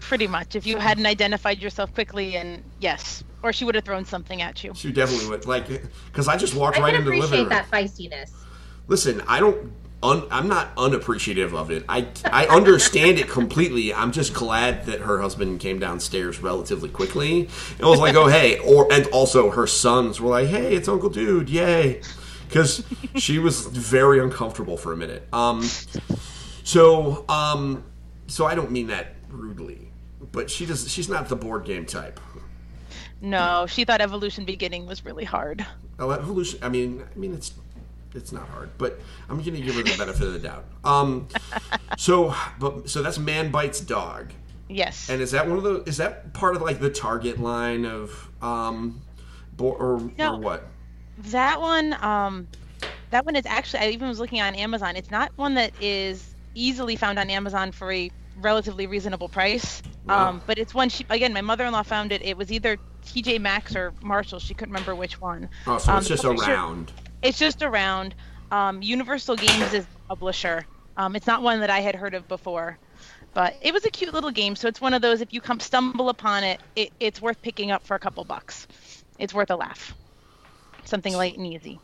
pretty 0.00 0.26
much 0.26 0.56
if 0.56 0.66
you 0.66 0.78
hadn't 0.78 1.04
identified 1.04 1.60
yourself 1.60 1.92
quickly 1.92 2.36
and 2.36 2.62
yes 2.80 3.22
or 3.42 3.52
she 3.52 3.66
would 3.66 3.74
have 3.74 3.84
thrown 3.84 4.06
something 4.06 4.40
at 4.40 4.64
you 4.64 4.72
she 4.74 4.90
definitely 4.90 5.28
would, 5.28 5.44
like, 5.44 5.66
because 6.06 6.28
I 6.28 6.38
just 6.38 6.54
walked 6.54 6.78
I 6.78 6.82
right 6.82 6.94
into 6.94 7.10
the 7.10 7.18
living 7.18 7.46
appreciate 7.46 7.48
that 7.50 7.70
feistiness. 7.70 8.30
Listen, 8.88 9.22
I 9.28 9.38
don't. 9.38 9.70
Un, 10.00 10.22
I'm 10.30 10.46
not 10.46 10.70
unappreciative 10.76 11.54
of 11.54 11.72
it. 11.72 11.84
I 11.88 12.06
I 12.24 12.46
understand 12.46 13.18
it 13.18 13.28
completely. 13.28 13.92
I'm 13.92 14.12
just 14.12 14.32
glad 14.32 14.86
that 14.86 15.00
her 15.00 15.20
husband 15.20 15.58
came 15.58 15.80
downstairs 15.80 16.40
relatively 16.40 16.88
quickly 16.88 17.48
and 17.78 17.88
was 17.88 17.98
like, 17.98 18.14
"Oh 18.14 18.28
hey," 18.28 18.58
or 18.60 18.86
and 18.92 19.06
also 19.08 19.50
her 19.50 19.66
sons 19.66 20.20
were 20.20 20.30
like, 20.30 20.46
"Hey, 20.48 20.76
it's 20.76 20.86
Uncle 20.88 21.10
Dude, 21.10 21.50
yay!" 21.50 22.00
Because 22.46 22.84
she 23.16 23.40
was 23.40 23.66
very 23.66 24.20
uncomfortable 24.20 24.76
for 24.76 24.92
a 24.92 24.96
minute. 24.96 25.26
Um, 25.32 25.68
so 26.62 27.24
um, 27.28 27.82
so 28.28 28.46
I 28.46 28.54
don't 28.54 28.70
mean 28.70 28.86
that 28.86 29.16
rudely, 29.28 29.90
but 30.30 30.48
she 30.48 30.64
does. 30.64 30.88
She's 30.88 31.08
not 31.08 31.28
the 31.28 31.36
board 31.36 31.64
game 31.64 31.84
type. 31.86 32.20
no 33.20 33.66
she 33.68 33.84
thought 33.84 34.00
evolution 34.00 34.44
beginning 34.44 34.86
was 34.86 35.04
really 35.04 35.24
hard 35.24 35.66
Oh, 36.00 36.10
evolution. 36.12 36.60
I 36.62 36.68
mean, 36.68 37.02
I 37.12 37.18
mean, 37.18 37.34
it's 37.34 37.52
it's 38.14 38.32
not 38.32 38.48
hard, 38.48 38.70
but 38.78 39.00
I'm 39.28 39.36
going 39.42 39.54
to 39.54 39.60
give 39.60 39.74
her 39.74 39.82
the 39.82 39.96
benefit 39.98 40.26
of 40.26 40.32
the 40.32 40.38
doubt. 40.38 40.64
Um, 40.84 41.28
so, 41.96 42.34
but 42.58 42.88
so 42.88 43.02
that's 43.02 43.18
man 43.18 43.50
bites 43.50 43.80
dog, 43.80 44.32
yes 44.68 45.08
and 45.10 45.20
is 45.20 45.30
that 45.32 45.46
one 45.48 45.58
of 45.58 45.64
the? 45.64 45.82
Is 45.84 45.96
that 45.98 46.32
part 46.34 46.56
of 46.56 46.62
like 46.62 46.80
the 46.80 46.90
target 46.90 47.38
line 47.40 47.84
of 47.84 48.28
um, 48.42 49.00
bo- 49.56 49.72
or 49.72 50.00
No. 50.18 50.34
or 50.34 50.38
what? 50.40 50.66
that 51.18 51.60
one 51.60 51.94
um 52.00 52.46
that 53.10 53.26
one 53.26 53.34
is 53.34 53.44
actually 53.44 53.80
i 53.80 53.88
even 53.88 54.06
was 54.06 54.20
looking 54.20 54.40
on 54.40 54.54
amazon 54.54 54.94
it's 54.94 55.10
not 55.10 55.32
one 55.34 55.54
that 55.54 55.72
is 55.82 56.32
easily 56.54 56.94
found 56.94 57.18
on 57.18 57.28
amazon 57.28 57.72
for 57.72 57.90
a 57.90 58.08
relatively 58.40 58.86
reasonable 58.86 59.28
price 59.28 59.82
Wow. 60.06 60.28
um 60.28 60.42
but 60.46 60.58
it's 60.58 60.72
one 60.74 60.88
she 60.88 61.04
again 61.10 61.32
my 61.32 61.40
mother-in-law 61.40 61.82
found 61.82 62.12
it 62.12 62.22
it 62.22 62.36
was 62.36 62.52
either 62.52 62.78
tj 63.04 63.40
maxx 63.40 63.74
or 63.74 63.92
marshall 64.00 64.38
she 64.38 64.54
couldn't 64.54 64.72
remember 64.72 64.94
which 64.94 65.20
one 65.20 65.48
Oh, 65.66 65.78
so 65.78 65.90
Um, 65.90 65.98
it's 65.98 66.06
just 66.06 66.24
around. 66.24 66.92
It's 67.22 67.38
just 67.38 67.62
around. 67.62 68.14
Um, 68.50 68.82
Universal 68.82 69.36
Games 69.36 69.74
is 69.74 69.84
the 69.84 69.98
publisher. 70.08 70.64
Um, 70.96 71.14
it's 71.16 71.26
not 71.26 71.42
one 71.42 71.60
that 71.60 71.70
I 71.70 71.80
had 71.80 71.94
heard 71.94 72.14
of 72.14 72.26
before, 72.28 72.78
but 73.34 73.56
it 73.60 73.72
was 73.72 73.84
a 73.84 73.90
cute 73.90 74.12
little 74.14 74.30
game. 74.30 74.56
So 74.56 74.68
it's 74.68 74.80
one 74.80 74.94
of 74.94 75.02
those 75.02 75.20
if 75.20 75.32
you 75.32 75.40
come 75.40 75.60
stumble 75.60 76.08
upon 76.08 76.44
it, 76.44 76.60
it 76.76 76.92
it's 76.98 77.20
worth 77.20 77.40
picking 77.42 77.70
up 77.70 77.84
for 77.86 77.94
a 77.94 77.98
couple 77.98 78.24
bucks. 78.24 78.66
It's 79.18 79.34
worth 79.34 79.50
a 79.50 79.56
laugh. 79.56 79.94
Something 80.84 81.14
light 81.14 81.36
and 81.36 81.46
easy. 81.46 81.78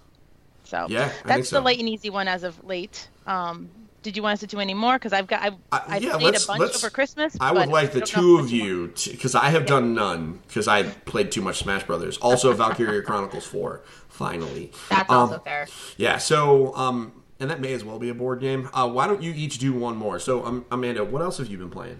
So 0.65 0.87
Yeah, 0.89 1.13
I 1.25 1.29
that's 1.29 1.51
so. 1.51 1.57
the 1.57 1.63
light 1.63 1.79
and 1.79 1.89
easy 1.89 2.11
one 2.11 2.27
as 2.27 2.43
of 2.43 2.65
late. 2.65 3.09
Um, 3.27 3.69
did 4.03 4.17
you 4.17 4.23
want 4.23 4.35
us 4.35 4.41
to 4.41 4.47
do 4.47 4.61
any 4.61 4.75
more? 4.75 4.95
Because 4.95 5.13
I've 5.13 5.27
got 5.27 5.43
I've, 5.43 5.55
Uh, 5.73 5.81
I've 5.89 6.03
yeah, 6.03 6.17
played 6.19 6.37
a 6.37 6.47
bunch 6.47 6.75
over 6.77 6.91
Christmas. 6.91 7.37
I 7.41 7.53
would 7.53 7.69
like 7.69 7.93
the 7.93 8.01
two 8.03 8.39
of 8.39 8.51
you 8.51 8.93
because 9.05 9.35
I 9.35 9.51
have 9.51 9.67
done 9.67 9.95
none 9.95 10.41
because 10.47 10.69
I 10.69 10.83
played 10.83 11.31
too 11.33 11.43
much 11.43 11.59
Smash 11.59 11.85
Brothers. 11.85 12.17
Also, 12.19 12.53
Valkyria 12.53 13.03
Chronicles 13.03 13.47
Four. 13.47 13.83
Finally, 14.15 14.71
That's 14.91 15.11
Um, 15.11 15.17
also 15.17 15.41
fair. 15.41 15.67
Yeah, 15.97 16.19
so 16.19 16.73
um 16.77 17.25
and 17.41 17.51
that 17.51 17.61
may 17.61 17.73
as 17.73 17.85
well 17.85 17.99
be 17.99 18.11
a 18.11 18.15
board 18.15 18.41
game. 18.41 18.71
Uh 18.73 18.89
why 18.89 19.09
don't 19.09 19.23
you 19.23 19.33
each 19.35 19.59
do 19.59 19.73
one 19.73 19.97
more? 19.97 20.21
So 20.21 20.45
um, 20.45 20.65
Amanda, 20.71 21.05
what 21.05 21.21
else 21.21 21.39
have 21.39 21.49
you 21.49 21.59
been 21.59 21.71
playing? 21.71 21.99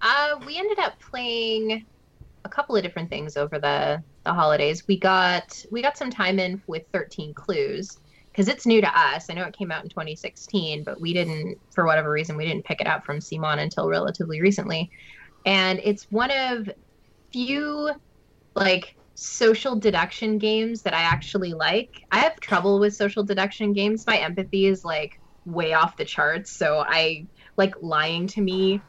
Uh, 0.00 0.40
we 0.44 0.58
ended 0.58 0.80
up 0.80 0.98
playing 1.00 1.86
a 2.44 2.48
couple 2.48 2.76
of 2.76 2.82
different 2.82 3.10
things 3.10 3.36
over 3.36 3.60
the 3.60 4.02
the 4.24 4.34
holidays. 4.34 4.88
We 4.88 4.98
got 4.98 5.64
we 5.70 5.82
got 5.82 5.96
some 5.96 6.10
time 6.10 6.40
in 6.40 6.60
with 6.66 6.82
13 6.92 7.32
Clues 7.32 7.96
because 8.32 8.48
it's 8.48 8.66
new 8.66 8.80
to 8.80 8.98
us. 8.98 9.30
I 9.30 9.34
know 9.34 9.44
it 9.44 9.56
came 9.56 9.70
out 9.70 9.84
in 9.84 9.90
2016, 9.90 10.82
but 10.82 11.00
we 11.00 11.12
didn't, 11.12 11.58
for 11.70 11.86
whatever 11.86 12.10
reason, 12.10 12.36
we 12.36 12.44
didn't 12.44 12.64
pick 12.64 12.80
it 12.80 12.88
up 12.88 13.04
from 13.04 13.20
Simon 13.20 13.60
until 13.60 13.88
relatively 13.88 14.40
recently. 14.40 14.90
And 15.46 15.80
it's 15.82 16.06
one 16.10 16.30
of 16.32 16.68
few 17.32 17.90
like 18.54 18.97
social 19.20 19.76
deduction 19.78 20.38
games 20.38 20.82
that 20.82 20.94
I 20.94 21.02
actually 21.02 21.54
like. 21.54 21.90
I 22.12 22.20
have 22.20 22.38
trouble 22.40 22.80
with 22.80 22.94
social 22.94 23.24
deduction 23.24 23.72
games. 23.72 24.04
My 24.06 24.18
empathy 24.18 24.66
is 24.66 24.84
like 24.84 25.12
way 25.44 25.72
off 25.74 25.96
the 25.96 26.04
charts, 26.04 26.56
so 26.56 26.84
I 26.86 27.26
like 27.56 27.74
lying 27.82 28.28
to 28.28 28.40
me 28.42 28.84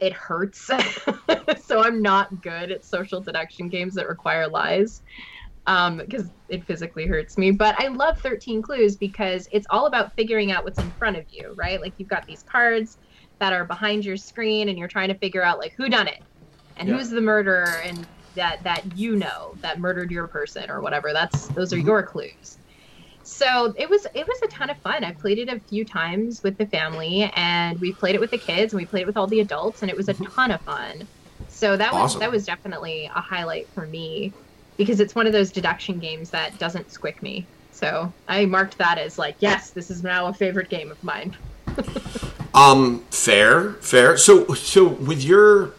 it 0.00 0.12
hurts. 0.12 0.68
so 1.64 1.82
I'm 1.82 2.02
not 2.02 2.40
good 2.40 2.72
at 2.72 2.84
social 2.84 3.22
deduction 3.22 3.68
games 3.68 3.94
that 3.94 4.08
require 4.08 4.48
lies. 4.48 5.02
um, 5.66 5.98
because 5.98 6.30
it 6.48 6.64
physically 6.64 7.06
hurts 7.06 7.38
me. 7.38 7.50
But 7.52 7.80
I 7.80 7.88
love 7.88 8.18
13 8.22 8.62
Clues 8.62 8.96
because 8.96 9.48
it's 9.52 9.66
all 9.70 9.86
about 9.86 10.12
figuring 10.16 10.52
out 10.52 10.64
what's 10.64 10.80
in 10.80 10.92
front 10.92 11.16
of 11.16 11.26
you, 11.30 11.54
right? 11.56 11.80
Like 11.80 11.94
you've 11.98 12.08
got 12.08 12.24
these 12.28 12.44
cards 12.50 12.98
that 13.40 13.52
are 13.52 13.64
behind 13.66 14.04
your 14.04 14.16
screen, 14.16 14.68
and 14.68 14.78
you're 14.78 14.88
trying 14.88 15.08
to 15.08 15.18
figure 15.18 15.42
out 15.44 15.58
like 15.58 15.74
who 15.76 15.88
done 15.88 16.08
it 16.08 16.18
and 16.76 16.88
Yeah. 16.88 16.96
who's 16.96 17.10
the 17.10 17.20
murderer, 17.20 17.78
and 17.78 18.08
that 18.36 18.62
that 18.64 18.96
you 18.96 19.16
know 19.16 19.54
that 19.62 19.80
murdered 19.80 20.10
your 20.10 20.26
person 20.28 20.70
or 20.70 20.80
whatever. 20.80 21.12
That's 21.12 21.48
those 21.48 21.72
are 21.72 21.76
Mhm. 21.76 21.86
your 21.86 22.02
clues. 22.02 22.58
So 23.22 23.74
it 23.76 23.90
was 23.90 24.06
it 24.14 24.26
was 24.26 24.40
a 24.44 24.48
ton 24.48 24.70
of 24.70 24.78
fun. 24.78 25.02
I 25.02 25.12
played 25.12 25.38
it 25.38 25.48
a 25.48 25.58
few 25.68 25.84
times 25.84 26.42
with 26.44 26.56
the 26.58 26.66
family, 26.66 27.30
and 27.34 27.78
we 27.80 27.92
played 27.92 28.14
it 28.14 28.20
with 28.20 28.30
the 28.30 28.38
kids, 28.38 28.72
and 28.72 28.80
we 28.80 28.86
played 28.86 29.02
it 29.02 29.06
with 29.06 29.16
all 29.16 29.26
the 29.26 29.40
adults, 29.40 29.82
and 29.82 29.90
it 29.90 29.96
was 29.96 30.08
a 30.08 30.14
ton 30.14 30.52
of 30.52 30.60
fun. 30.62 31.06
So 31.48 31.76
that 31.76 31.92
was 31.92 32.18
that 32.18 32.30
was 32.30 32.46
definitely 32.46 33.10
a 33.14 33.20
highlight 33.20 33.68
for 33.74 33.86
me 33.86 34.32
because 34.76 35.00
it's 35.00 35.14
one 35.14 35.26
of 35.26 35.32
those 35.32 35.50
deduction 35.50 35.98
games 35.98 36.30
that 36.30 36.56
doesn't 36.58 36.88
squick 36.90 37.20
me. 37.22 37.46
So 37.72 38.12
I 38.28 38.46
marked 38.46 38.78
that 38.78 38.98
as 38.98 39.18
like, 39.18 39.36
yes, 39.40 39.70
this 39.70 39.90
is 39.90 40.02
now 40.02 40.26
a 40.26 40.32
favorite 40.32 40.68
game 40.70 40.90
of 40.90 41.02
mine. 41.02 41.36
Um, 42.54 43.00
fair, 43.10 43.72
fair. 43.82 44.16
So, 44.16 44.54
so 44.54 44.86
with 44.86 45.22
your 45.22 45.74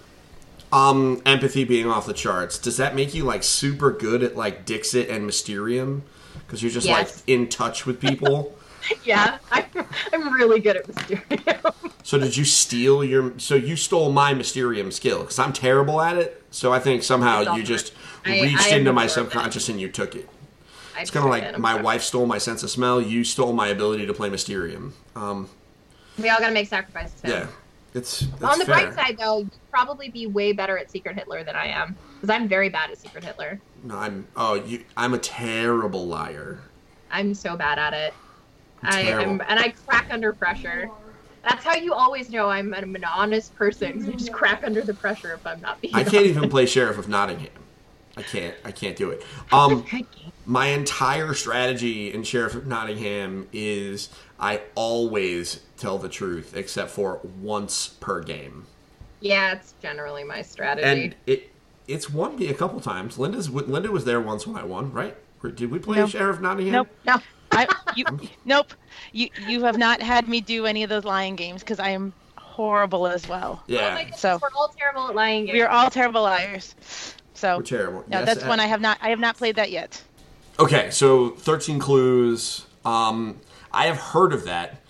um 0.71 1.21
empathy 1.25 1.63
being 1.63 1.87
off 1.87 2.05
the 2.05 2.13
charts, 2.13 2.57
does 2.57 2.77
that 2.77 2.95
make 2.95 3.13
you 3.13 3.23
like 3.23 3.43
super 3.43 3.91
good 3.91 4.23
at 4.23 4.35
like 4.35 4.65
Dixit 4.65 5.09
and 5.09 5.25
Mysterium? 5.25 6.03
Because 6.45 6.61
you're 6.61 6.71
just 6.71 6.87
Yes. 6.87 7.17
like 7.17 7.23
in 7.27 7.47
touch 7.49 7.85
with 7.85 7.99
people. 7.99 8.55
yeah, 9.03 9.37
I'm, 9.51 9.65
I'm 10.13 10.33
really 10.33 10.59
good 10.59 10.77
at 10.77 10.87
Mysterium. 10.87 11.73
so 12.03 12.17
did 12.17 12.35
you 12.37 12.45
steal 12.45 13.03
your? 13.03 13.33
So 13.37 13.55
you 13.55 13.75
stole 13.75 14.11
my 14.11 14.33
Mysterium 14.33 14.91
skill 14.91 15.21
because 15.21 15.39
I'm 15.39 15.51
terrible 15.53 15.99
at 16.01 16.17
it. 16.17 16.43
So 16.51 16.71
I 16.73 16.79
think 16.79 17.03
somehow 17.03 17.55
you 17.55 17.63
just 17.63 17.93
I- 18.25 18.41
reached 18.41 18.71
I 18.71 18.75
into 18.77 18.93
my 18.93 19.05
absorbed 19.05 19.29
it. 19.29 19.31
subconscious 19.33 19.69
and 19.69 19.79
you 19.81 19.89
took 19.89 20.15
it. 20.15 20.29
I 20.97 21.01
It's 21.01 21.11
kind 21.11 21.25
of 21.25 21.29
like 21.31 21.43
it, 21.43 21.59
my 21.59 21.79
wife 21.81 22.01
stole 22.01 22.25
my 22.25 22.37
sense 22.39 22.63
of 22.63 22.69
smell. 22.69 22.99
You 23.01 23.23
stole 23.23 23.53
my 23.53 23.67
ability 23.67 24.05
to 24.07 24.13
play 24.13 24.29
Mysterium. 24.29 24.93
Um, 25.15 25.49
We 26.17 26.29
all 26.29 26.39
gotta 26.39 26.53
make 26.53 26.67
sacrifices. 26.67 27.21
Yeah, 27.23 27.47
it's 27.97 28.19
that's 28.39 28.53
On 28.53 28.59
the 28.59 28.65
fair. 28.65 28.75
bright 28.75 28.93
side, 28.93 29.17
though, 29.17 29.39
you'd 29.39 29.51
probably 29.71 30.09
be 30.09 30.27
way 30.27 30.53
better 30.53 30.77
at 30.77 30.89
Secret 30.89 31.15
Hitler 31.15 31.43
than 31.43 31.55
I 31.55 31.67
am 31.67 31.95
because 32.15 32.29
I'm 32.29 32.47
very 32.47 32.69
bad 32.69 32.91
at 32.91 32.97
Secret 32.97 33.23
Hitler. 33.23 33.59
No, 33.83 33.97
I'm. 33.97 34.27
Oh, 34.35 34.55
you. 34.55 34.83
I'm 34.95 35.13
a 35.13 35.19
terrible 35.19 36.07
liar. 36.07 36.59
I'm 37.11 37.33
so 37.33 37.55
bad 37.55 37.79
at 37.79 37.93
it. 37.93 38.13
I 38.83 39.01
am, 39.01 39.41
and 39.47 39.59
I 39.59 39.69
crack 39.85 40.07
under 40.11 40.33
pressure. 40.33 40.89
That's 41.43 41.63
how 41.63 41.75
you 41.75 41.93
always 41.93 42.29
know 42.29 42.49
I'm 42.49 42.73
an, 42.73 42.95
an 42.95 43.03
honest 43.03 43.55
person. 43.55 44.05
I 44.07 44.11
just 44.15 44.33
crack 44.33 44.63
under 44.63 44.81
the 44.81 44.93
pressure 44.93 45.33
if 45.33 45.45
I'm 45.47 45.61
not 45.61 45.79
being. 45.81 45.95
I 45.95 46.03
can't 46.03 46.25
even 46.25 46.49
play 46.49 46.65
Sheriff 46.65 46.97
of 46.97 47.07
Nottingham. 47.07 47.49
I 48.17 48.23
can't. 48.23 48.55
I 48.65 48.71
can't 48.71 48.95
do 48.95 49.11
it. 49.11 49.21
Um, 49.51 49.85
honest. 49.91 50.05
My 50.47 50.67
entire 50.67 51.33
strategy 51.33 52.11
in 52.13 52.23
Sheriff 52.23 52.55
of 52.55 52.65
Nottingham 52.65 53.47
is 53.51 54.09
I 54.39 54.61
always 54.75 55.59
tell 55.75 55.97
the 55.97 56.09
truth, 56.09 56.55
except 56.55 56.89
for 56.89 57.19
once 57.41 57.89
per 57.99 58.21
game, 58.23 58.65
yeah, 59.19 59.53
it's 59.53 59.73
generally 59.81 60.23
my 60.23 60.41
strategy. 60.41 60.87
and 60.87 61.15
it 61.25 61.51
it's 61.87 62.09
won 62.09 62.37
me 62.37 62.47
a 62.47 62.53
couple 62.53 62.79
times. 62.79 63.17
Linda's 63.19 63.49
Linda 63.49 63.91
was 63.91 64.05
there 64.05 64.21
once 64.21 64.47
when 64.47 64.55
I 64.55 64.63
won, 64.63 64.91
right? 64.93 65.15
Or 65.43 65.51
Did 65.51 65.69
we 65.69 65.79
play 65.79 65.97
Nope. 65.97 66.09
Sheriff 66.11 66.37
of 66.37 66.41
Nottingham? 66.41 66.73
Nope. 66.73 66.87
no, 67.05 67.17
I, 67.51 67.67
you, 67.95 68.05
nope. 68.45 68.73
You 69.11 69.29
you 69.47 69.63
have 69.65 69.77
not 69.77 70.01
had 70.01 70.27
me 70.29 70.39
do 70.41 70.65
any 70.65 70.83
of 70.83 70.89
those 70.89 71.03
lying 71.03 71.35
games 71.35 71.61
because 71.61 71.79
I 71.79 71.89
am 71.89 72.13
horrible 72.37 73.05
as 73.07 73.27
well. 73.27 73.59
oh 73.61 73.71
my 73.71 73.75
Yeah, 73.75 73.97
goodness, 73.97 74.19
So- 74.21 74.39
we're 74.41 74.49
all 74.57 74.69
terrible 74.77 75.09
at 75.09 75.15
lying 75.15 75.45
games. 75.45 75.53
We 75.53 75.61
are 75.61 75.69
all 75.69 75.89
terrible 75.91 76.21
liars. 76.23 76.73
So 77.33 77.57
we're 77.57 77.63
terrible. 77.63 78.03
no, 78.07 78.19
Yes, 78.19 78.25
that's 78.25 78.43
uh, 78.43 78.47
one 78.47 78.59
I 78.59 78.65
have 78.67 78.81
not. 78.81 78.97
I 79.01 79.09
have 79.09 79.19
not 79.19 79.37
played 79.37 79.57
that 79.57 79.69
yet. 79.71 80.01
Okay, 80.59 80.89
so 80.91 81.29
13 81.29 81.79
clues. 81.79 82.65
Um, 82.83 83.39
I 83.71 83.85
have 83.85 83.97
heard 83.97 84.33
of 84.33 84.45
that. 84.45 84.81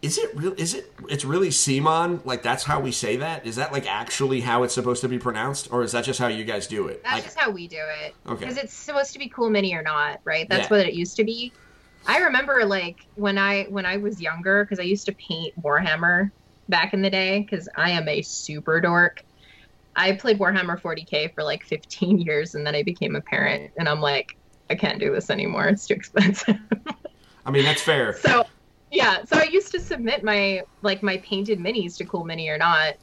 Is 0.00 0.16
it 0.18 0.30
real? 0.36 0.54
Is 0.56 0.74
it? 0.74 0.92
It's 1.08 1.24
really 1.24 1.50
Simon? 1.50 2.20
Like 2.24 2.44
that's 2.44 2.62
how 2.62 2.78
we 2.78 2.92
say 2.92 3.16
that? 3.16 3.44
Is 3.44 3.56
that 3.56 3.72
like 3.72 3.90
actually 3.90 4.40
how 4.40 4.62
it's 4.62 4.72
supposed 4.72 5.00
to 5.00 5.08
be 5.08 5.18
pronounced, 5.18 5.72
or 5.72 5.82
is 5.82 5.90
that 5.90 6.04
just 6.04 6.20
how 6.20 6.28
you 6.28 6.44
guys 6.44 6.68
do 6.68 6.86
it? 6.86 7.02
That's 7.02 7.14
Like, 7.14 7.24
just 7.24 7.38
how 7.38 7.50
we 7.50 7.66
do 7.66 7.80
it. 8.04 8.14
Okay. 8.24 8.38
Because 8.44 8.58
it's 8.58 8.74
supposed 8.74 9.12
to 9.14 9.18
be 9.18 9.28
cool 9.28 9.50
mini 9.50 9.74
or 9.74 9.82
not, 9.82 10.20
right? 10.24 10.48
That's 10.48 10.70
Yeah. 10.70 10.76
what 10.76 10.86
it 10.86 10.94
used 10.94 11.16
to 11.16 11.24
be. 11.24 11.52
I 12.06 12.18
remember 12.18 12.64
like 12.64 12.98
when 13.16 13.38
I 13.38 13.64
when 13.64 13.86
I 13.86 13.96
was 13.96 14.20
younger, 14.20 14.62
because 14.64 14.78
I 14.78 14.84
used 14.84 15.06
to 15.06 15.12
paint 15.14 15.54
Warhammer 15.60 16.30
back 16.68 16.94
in 16.94 17.02
the 17.02 17.10
day, 17.10 17.40
because 17.40 17.68
I 17.76 17.90
am 17.90 18.06
a 18.08 18.22
super 18.22 18.80
dork. 18.80 19.24
I 19.96 20.12
played 20.12 20.38
Warhammer 20.38 20.80
40k 20.80 21.34
for 21.34 21.42
like 21.42 21.64
15 21.64 22.18
years, 22.20 22.54
and 22.54 22.64
then 22.64 22.76
I 22.76 22.84
became 22.84 23.16
a 23.16 23.20
parent, 23.20 23.72
and 23.76 23.88
I'm 23.88 24.00
like, 24.00 24.37
I 24.70 24.74
can't 24.74 24.98
do 24.98 25.12
this 25.12 25.30
anymore. 25.30 25.66
It's 25.68 25.86
too 25.86 25.94
expensive. 25.94 26.58
I 27.46 27.50
mean, 27.50 27.64
that's 27.64 27.82
fair. 27.82 28.16
so, 28.18 28.44
yeah. 28.90 29.24
So 29.24 29.38
I 29.38 29.44
used 29.44 29.72
to 29.72 29.80
submit 29.80 30.22
my 30.22 30.62
like 30.82 31.02
my 31.02 31.16
painted 31.18 31.58
minis 31.58 31.96
to 31.98 32.04
Cool 32.04 32.24
Mini 32.24 32.48
or 32.48 32.58
Not 32.58 32.96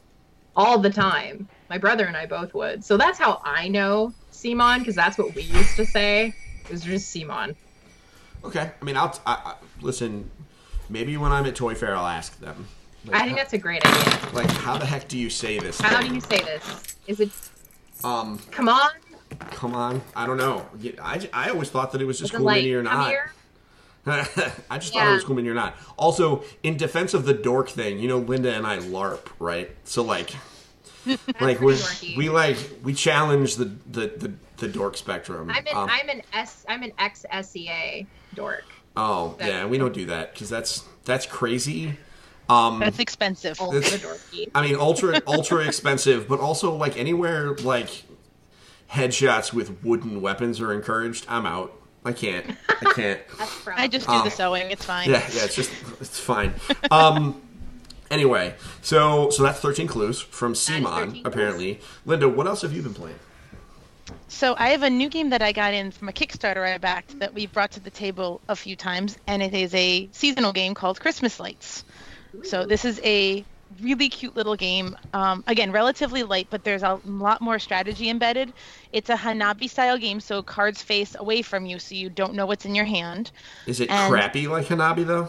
all 0.54 0.78
the 0.78 0.90
time. 0.90 1.48
My 1.68 1.78
brother 1.78 2.04
and 2.06 2.16
I 2.16 2.26
both 2.26 2.54
would. 2.54 2.84
So 2.84 2.96
that's 2.96 3.18
how 3.18 3.40
I 3.44 3.68
know 3.68 4.12
Simon, 4.30 4.78
because 4.80 4.94
that's 4.94 5.18
what 5.18 5.34
we 5.34 5.42
used 5.42 5.76
to 5.76 5.84
say. 5.84 6.32
It 6.64 6.70
was 6.70 6.82
just 6.82 7.10
Simon. 7.12 7.56
Okay, 8.44 8.70
I 8.80 8.84
mean, 8.84 8.96
I'll 8.96 9.18
I, 9.26 9.32
I, 9.44 9.54
listen. 9.80 10.30
Maybe 10.88 11.16
when 11.16 11.32
I'm 11.32 11.44
at 11.46 11.56
Toy 11.56 11.74
Fair, 11.74 11.96
I'll 11.96 12.06
ask 12.06 12.38
them. 12.38 12.68
Like, 13.06 13.22
I 13.22 13.24
think 13.24 13.36
that's 13.36 13.52
a 13.52 13.58
great 13.58 13.84
idea. 13.84 14.18
like 14.32 14.48
how 14.50 14.78
the 14.78 14.86
heck 14.86 15.08
do 15.08 15.18
you 15.18 15.30
say 15.30 15.58
this? 15.58 15.80
How 15.80 16.00
do 16.00 16.12
you 16.12 16.20
say 16.20 16.38
this? 16.38 16.96
Is 17.06 17.20
it 17.20 17.30
Um, 18.04 18.38
come 18.50 18.68
on? 18.68 18.90
Come 19.50 19.74
on. 19.74 20.02
I 20.14 20.26
don't 20.26 20.36
know. 20.36 20.66
I, 21.02 21.28
I 21.32 21.50
always 21.50 21.68
thought 21.70 21.92
that 21.92 22.00
it 22.00 22.04
was 22.04 22.18
just 22.18 22.32
cool 22.32 22.44
like 22.44 22.62
mini 22.62 22.74
or 22.74 22.82
not. 22.82 23.12
I 24.06 24.78
just 24.78 24.92
thought 24.92 25.08
it 25.08 25.12
was 25.14 25.24
cool 25.24 25.34
mini 25.36 25.48
or 25.48 25.54
not. 25.54 25.76
Also, 25.96 26.44
in 26.62 26.76
defense 26.76 27.12
of 27.14 27.24
the 27.26 27.34
dork 27.34 27.68
thing, 27.68 27.98
you 27.98 28.06
know, 28.08 28.18
Linda 28.18 28.52
and 28.54 28.66
I 28.66 28.78
LARP, 28.78 29.28
right? 29.40 29.70
So 29.84 30.02
like, 30.02 30.30
like 31.40 31.60
we 31.60 31.76
we 32.16 32.28
like 32.30 32.56
we 32.82 32.94
challenge 32.94 33.56
the 33.56 33.64
the 33.90 34.06
the, 34.08 34.32
the 34.58 34.68
dork 34.68 34.96
spectrum. 34.96 35.50
I'm 35.50 35.66
an 35.66 35.76
Um, 35.76 35.88
I'm 35.90 36.08
an 36.08 36.22
S 36.32 36.64
I'm 36.68 36.82
an 36.82 36.92
ex 36.98 37.24
SCA 37.42 38.06
dork. 38.34 38.64
oh 38.96 39.36
yeah, 39.40 39.66
we 39.66 39.76
don't 39.78 39.94
do 39.94 40.06
that 40.06 40.32
because 40.32 40.48
that's 40.48 40.84
that's 41.04 41.26
crazy. 41.26 41.96
Um, 42.48 42.78
That's 42.78 43.00
expensive. 43.00 43.60
Ultra 43.60 43.80
dorky. 43.80 44.48
I 44.54 44.62
mean, 44.62 44.76
ultra 44.76 45.20
ultra 45.26 45.66
expensive, 45.66 46.28
but 46.28 46.38
also 46.38 46.76
like 46.76 46.96
anywhere 46.96 47.56
like 47.56 48.04
headshots 48.90 49.52
with 49.52 49.82
wooden 49.84 50.20
weapons 50.20 50.60
are 50.60 50.72
encouraged. 50.72 51.26
I'm 51.28 51.46
out. 51.46 51.72
I 52.04 52.12
can't. 52.12 52.46
I 52.68 52.92
can't. 52.94 53.20
I 53.76 53.88
just 53.88 54.06
do 54.06 54.12
Um, 54.12 54.24
the 54.24 54.30
sewing. 54.30 54.70
It's 54.70 54.84
fine. 54.84 55.10
Yeah, 55.10 55.18
yeah, 55.32 55.44
it's 55.44 55.56
just 55.56 55.72
it's 56.00 56.20
fine. 56.20 56.54
Um 56.90 57.42
anyway, 58.10 58.54
so 58.82 59.30
so 59.30 59.42
that's 59.42 59.58
13 59.60 59.86
clues 59.88 60.20
from 60.20 60.54
Simon 60.54 60.92
13 60.92 61.10
clues. 61.10 61.22
apparently. 61.26 61.80
Linda, 62.04 62.28
what 62.28 62.46
else 62.46 62.62
have 62.62 62.72
you 62.72 62.82
been 62.82 62.94
playing? 62.94 63.18
So 64.28 64.54
I 64.56 64.68
have 64.68 64.82
a 64.84 64.90
new 64.90 65.08
game 65.08 65.30
that 65.30 65.42
I 65.42 65.50
got 65.52 65.74
in 65.74 65.90
from 65.90 66.08
a 66.08 66.12
Kickstarter 66.12 66.64
I 66.64 66.78
backed 66.78 67.18
that 67.18 67.34
we've 67.34 67.52
brought 67.52 67.72
to 67.72 67.80
the 67.80 67.90
table 67.90 68.40
a 68.48 68.54
few 68.54 68.76
times, 68.76 69.16
and 69.26 69.42
it 69.42 69.52
is 69.54 69.74
a 69.74 70.08
seasonal 70.12 70.52
game 70.52 70.74
called 70.74 71.00
Christmas 71.00 71.40
Lights. 71.40 71.84
So 72.44 72.66
this 72.66 72.84
is 72.84 73.00
a 73.02 73.44
really 73.80 74.08
cute 74.08 74.36
little 74.36 74.56
game. 74.56 74.96
Um, 75.12 75.44
again, 75.46 75.72
relatively 75.72 76.22
light, 76.22 76.46
but 76.50 76.64
there's 76.64 76.82
a 76.82 77.00
lot 77.04 77.40
more 77.40 77.58
strategy 77.58 78.08
embedded. 78.08 78.52
It's 78.92 79.10
a 79.10 79.16
Hanabi 79.16 79.68
style 79.68 79.98
game, 79.98 80.20
so 80.20 80.42
cards 80.42 80.82
face 80.82 81.14
away 81.18 81.42
from 81.42 81.66
you, 81.66 81.78
so 81.78 81.94
you 81.94 82.08
don't 82.08 82.34
know 82.34 82.46
what's 82.46 82.64
in 82.64 82.74
your 82.74 82.84
hand. 82.84 83.30
Is 83.66 83.80
it 83.80 83.90
And- 83.90 84.12
crappy 84.12 84.46
like 84.48 84.66
Hanabi 84.66 85.06
though? 85.06 85.28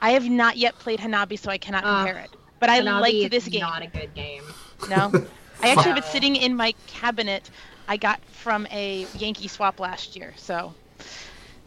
I 0.00 0.12
have 0.12 0.28
not 0.28 0.56
yet 0.56 0.78
played 0.78 0.98
Hanabi, 1.00 1.38
so 1.38 1.50
I 1.50 1.58
cannot 1.58 1.84
Uh, 1.84 1.96
compare 2.04 2.18
it. 2.22 2.30
But 2.58 2.70
I 2.70 2.80
Hanabi 2.80 3.00
like 3.00 3.14
is 3.14 3.30
this 3.30 3.48
game. 3.48 3.60
Not 3.60 3.82
a 3.82 3.86
good 3.86 4.14
game. 4.14 4.42
No, 4.88 5.12
I 5.62 5.68
actually 5.68 5.84
have 5.90 5.98
it 5.98 6.04
sitting 6.04 6.36
in 6.36 6.56
my 6.56 6.74
cabinet. 6.86 7.50
I 7.88 7.96
got 7.96 8.20
from 8.32 8.66
a 8.70 9.06
Yankee 9.18 9.48
swap 9.48 9.78
last 9.80 10.16
year, 10.16 10.32
so 10.36 10.72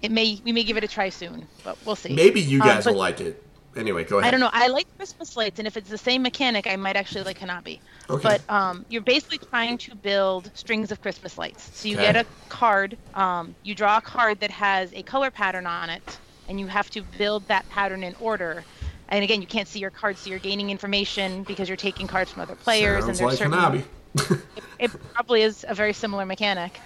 it 0.02 0.10
may 0.12 0.42
we 0.44 0.52
may 0.52 0.64
give 0.64 0.78
it 0.78 0.84
a 0.84 0.88
try 0.88 1.10
soon, 1.10 1.48
but 1.64 1.78
we'll 1.86 1.96
see. 1.96 2.14
Maybe 2.14 2.42
you 2.42 2.60
Um, 2.62 2.68
guys 2.68 2.86
but- 2.86 2.94
will 2.94 3.00
like 3.00 3.22
it. 3.22 3.44
Anyway, 3.76 4.04
go 4.04 4.20
ahead. 4.20 4.28
I 4.28 4.32
don't 4.32 4.40
know. 4.40 4.50
I 4.54 4.68
like 4.68 4.88
Christmas 4.98 5.36
lights, 5.36 5.60
and 5.60 5.68
if 5.68 5.76
it's 5.76 5.90
the 5.90 5.98
same 5.98 6.22
mechanic, 6.24 6.66
I 6.68 6.76
might 6.78 6.96
actually 6.96 7.24
like 7.24 7.40
Hanabi. 7.40 7.80
Okay. 8.10 8.22
But 8.22 8.42
um, 8.50 8.86
you're 8.88 9.02
basically 9.04 9.40
trying 9.50 9.78
to 9.80 9.96
build 9.96 10.50
strings 10.56 10.92
of 10.92 11.02
Christmas 11.02 11.38
lights. 11.38 11.72
So 11.74 11.90
you 11.90 11.98
Okay. 11.98 12.04
get 12.04 12.16
a 12.16 12.26
card. 12.50 12.98
Um, 13.14 13.56
you 13.64 13.76
draw 13.76 13.98
a 13.98 14.02
card 14.02 14.40
that 14.40 14.52
has 14.52 14.94
a 14.94 15.04
color 15.04 15.30
pattern 15.32 15.66
on 15.68 15.90
it, 15.90 16.22
and 16.48 16.60
you 16.60 16.68
have 16.68 16.90
to 16.92 17.04
build 17.04 17.48
that 17.48 17.68
pattern 17.70 18.04
in 18.04 18.16
order. 18.16 18.66
And 19.10 19.24
again, 19.24 19.42
you 19.42 19.48
can't 19.48 19.68
see 19.68 19.80
your 19.80 19.92
cards, 19.92 20.22
so 20.22 20.30
you're 20.30 20.40
gaining 20.40 20.70
information 20.70 21.44
because 21.44 21.68
you're 21.68 21.76
taking 21.78 22.08
cards 22.08 22.32
from 22.32 22.42
other 22.44 22.56
players. 22.56 23.06
Sounds 23.06 23.10
and 23.10 23.20
like 23.20 23.30
there's 23.30 23.40
certain 23.40 23.52
Hanabi. 23.52 23.84
it 24.80 24.92
probably 25.14 25.42
is 25.42 25.66
a 25.68 25.76
very 25.76 25.94
similar 25.94 26.26
mechanic. 26.26 26.82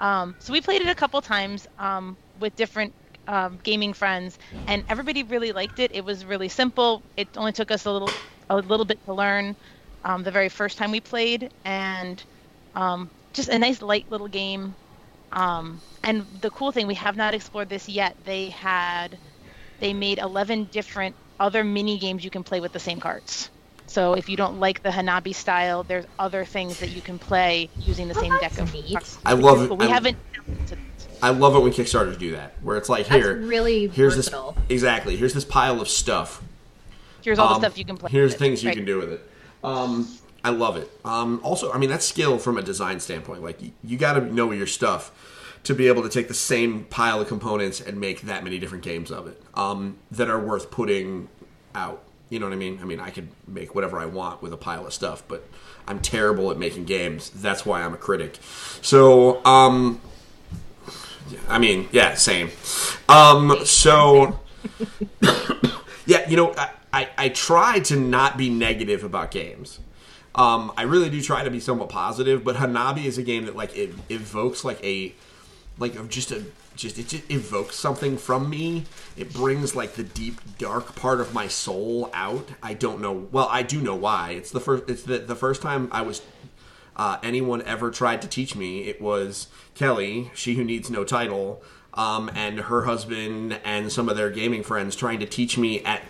Um, 0.00 0.34
so 0.40 0.52
we 0.52 0.60
played 0.60 0.80
it 0.82 0.88
a 0.88 0.94
couple 0.94 1.20
times 1.20 1.66
um, 1.78 2.18
with 2.38 2.54
different 2.54 2.94
um, 3.30 3.58
gaming 3.62 3.94
friends, 3.94 4.38
and 4.66 4.84
everybody 4.88 5.22
really 5.22 5.52
liked 5.52 5.78
it. 5.78 5.92
It 5.94 6.04
was 6.04 6.24
really 6.24 6.48
simple. 6.48 7.02
It 7.16 7.28
only 7.36 7.52
took 7.52 7.70
us 7.70 7.86
a 7.86 7.92
little 7.92 8.10
a 8.50 8.56
little 8.56 8.84
bit 8.86 8.98
to 9.06 9.14
learn 9.14 9.56
um, 10.04 10.22
the 10.24 10.32
very 10.32 10.48
first 10.48 10.78
time 10.78 10.90
we 10.90 11.00
played, 11.00 11.50
and 11.64 12.22
um, 12.74 13.10
just 13.32 13.48
a 13.48 13.58
nice 13.58 13.80
light 13.82 14.10
little 14.10 14.28
game. 14.28 14.74
Um, 15.32 15.80
and 16.02 16.26
the 16.40 16.50
cool 16.50 16.72
thing, 16.72 16.86
we 16.88 16.94
have 16.96 17.16
not 17.16 17.34
explored 17.34 17.68
this 17.68 17.88
yet. 17.88 18.16
They 18.24 18.50
had, 18.50 19.18
they 19.80 19.92
made 19.94 20.18
11 20.18 20.64
different 20.72 21.14
other 21.38 21.62
mini 21.64 21.98
games 21.98 22.24
you 22.24 22.30
can 22.30 22.42
play 22.44 22.60
with 22.60 22.72
the 22.72 22.80
same 22.80 23.00
cards. 23.00 23.50
So 23.86 24.14
if 24.14 24.28
you 24.28 24.36
don't 24.36 24.58
like 24.60 24.82
the 24.82 24.90
Hanabi 24.90 25.34
style, 25.34 25.84
there's 25.84 26.06
other 26.18 26.44
things 26.44 26.78
that 26.78 26.90
you 26.90 27.02
can 27.02 27.18
play 27.18 27.70
using 27.76 28.08
the 28.08 28.14
Oh, 28.16 28.20
same 28.20 28.36
deck 28.38 28.58
of 28.58 28.72
neat. 28.72 28.92
cards. 28.92 29.18
I 29.24 29.34
love 29.34 29.62
it. 29.62 29.68
But 29.68 29.76
we 29.78 29.86
I- 29.86 29.88
haven't. 29.88 30.18
I 31.22 31.30
love 31.30 31.54
it 31.54 31.60
when 31.60 31.72
Kickstarters 31.72 32.18
do 32.18 32.32
that, 32.32 32.54
where 32.62 32.76
it's 32.76 32.88
like, 32.88 33.06
That's 33.08 33.22
here, 33.24 33.36
really 33.36 33.88
here's 33.88 34.14
versatile. 34.16 34.52
this 34.52 34.62
exactly. 34.70 35.16
Here's 35.16 35.34
this 35.34 35.44
pile 35.44 35.80
of 35.80 35.88
stuff. 35.88 36.42
Here's 37.22 37.38
all 37.38 37.48
Um, 37.54 37.60
the 37.60 37.68
stuff 37.68 37.78
you 37.78 37.84
can 37.84 37.96
play. 37.96 38.10
Here's 38.10 38.32
with 38.32 38.36
it. 38.36 38.44
things 38.44 38.62
you 38.62 38.68
Right. 38.70 38.76
can 38.76 38.84
do 38.86 38.98
with 38.98 39.12
it. 39.12 39.30
Um, 39.62 40.08
I 40.42 40.50
love 40.50 40.76
it. 40.78 40.90
Um, 41.04 41.40
also, 41.42 41.70
I 41.72 41.78
mean, 41.78 41.90
that's 41.90 42.06
skill 42.06 42.38
from 42.38 42.56
a 42.56 42.62
design 42.62 42.98
standpoint. 43.00 43.42
Like, 43.42 43.60
you, 43.62 43.72
you 43.84 43.98
got 43.98 44.14
to 44.14 44.20
know 44.22 44.52
your 44.52 44.66
stuff 44.66 45.12
to 45.64 45.74
be 45.74 45.88
able 45.88 46.02
to 46.02 46.08
take 46.08 46.28
the 46.28 46.34
same 46.34 46.84
pile 46.84 47.20
of 47.20 47.28
components 47.28 47.78
and 47.82 48.00
make 48.00 48.22
that 48.22 48.42
many 48.42 48.58
different 48.58 48.82
games 48.82 49.10
of 49.10 49.26
it 49.26 49.42
um, 49.54 49.98
that 50.10 50.30
are 50.30 50.38
worth 50.40 50.70
putting 50.70 51.28
out. 51.74 52.02
You 52.30 52.38
know 52.38 52.46
what 52.46 52.54
I 52.54 52.56
mean? 52.56 52.78
I 52.80 52.84
mean, 52.86 53.00
I 53.00 53.10
could 53.10 53.28
make 53.46 53.74
whatever 53.74 53.98
I 53.98 54.06
want 54.06 54.40
with 54.40 54.54
a 54.54 54.56
pile 54.56 54.86
of 54.86 54.94
stuff, 54.94 55.22
but 55.28 55.46
I'm 55.86 55.98
terrible 55.98 56.50
at 56.50 56.56
making 56.58 56.84
games. 56.86 57.28
That's 57.34 57.66
why 57.66 57.82
I'm 57.82 57.92
a 57.92 57.98
critic. 57.98 58.38
So, 58.80 59.44
um, 59.44 60.00
I 61.48 61.58
mean, 61.58 61.88
yeah, 61.92 62.14
same. 62.14 62.50
Um, 63.08 63.64
so, 63.64 64.40
yeah, 66.06 66.28
you 66.28 66.36
know, 66.36 66.54
I, 66.56 66.70
I, 66.92 67.08
I 67.16 67.28
try 67.28 67.80
to 67.80 67.96
not 67.96 68.36
be 68.36 68.48
negative 68.48 69.04
about 69.04 69.30
games. 69.30 69.80
Um, 70.34 70.72
I 70.76 70.82
really 70.82 71.10
do 71.10 71.20
try 71.20 71.44
to 71.44 71.50
be 71.50 71.60
somewhat 71.60 71.88
positive, 71.88 72.44
but 72.44 72.56
Hanabi 72.56 73.04
is 73.04 73.18
a 73.18 73.22
game 73.22 73.46
that 73.46 73.56
like 73.56 73.76
it 73.76 73.90
evokes 74.08 74.64
like 74.64 74.82
a 74.84 75.12
like 75.78 75.96
of 75.96 76.08
just 76.08 76.30
a 76.30 76.44
just 76.76 76.98
it 76.98 77.08
just 77.08 77.30
evokes 77.30 77.76
something 77.76 78.16
from 78.16 78.48
me. 78.48 78.84
It 79.16 79.32
brings 79.32 79.74
like 79.74 79.94
the 79.94 80.04
deep 80.04 80.40
dark 80.58 80.94
part 80.94 81.20
of 81.20 81.34
my 81.34 81.48
soul 81.48 82.10
out. 82.14 82.48
I 82.62 82.74
don't 82.74 83.00
know. 83.00 83.28
Well, 83.32 83.48
I 83.50 83.62
do 83.62 83.80
know 83.80 83.96
why. 83.96 84.30
It's 84.30 84.50
the 84.50 84.60
first. 84.60 84.88
It's 84.88 85.02
the 85.02 85.18
the 85.18 85.36
first 85.36 85.62
time 85.62 85.88
I 85.90 86.02
was 86.02 86.22
uh, 87.00 87.18
anyone 87.22 87.62
ever 87.62 87.90
tried 87.90 88.20
to 88.20 88.28
teach 88.28 88.54
me. 88.54 88.82
It 88.82 89.00
was 89.00 89.48
Kelly, 89.74 90.30
she 90.34 90.54
who 90.56 90.62
needs 90.62 90.90
no 90.90 91.02
title, 91.02 91.62
um, 91.94 92.30
and 92.34 92.60
her 92.60 92.84
husband 92.84 93.58
and 93.64 93.90
some 93.90 94.10
of 94.10 94.18
their 94.18 94.28
gaming 94.28 94.62
friends 94.62 94.94
trying 94.94 95.18
to 95.20 95.24
teach 95.24 95.56
me 95.56 95.82
at 95.82 96.02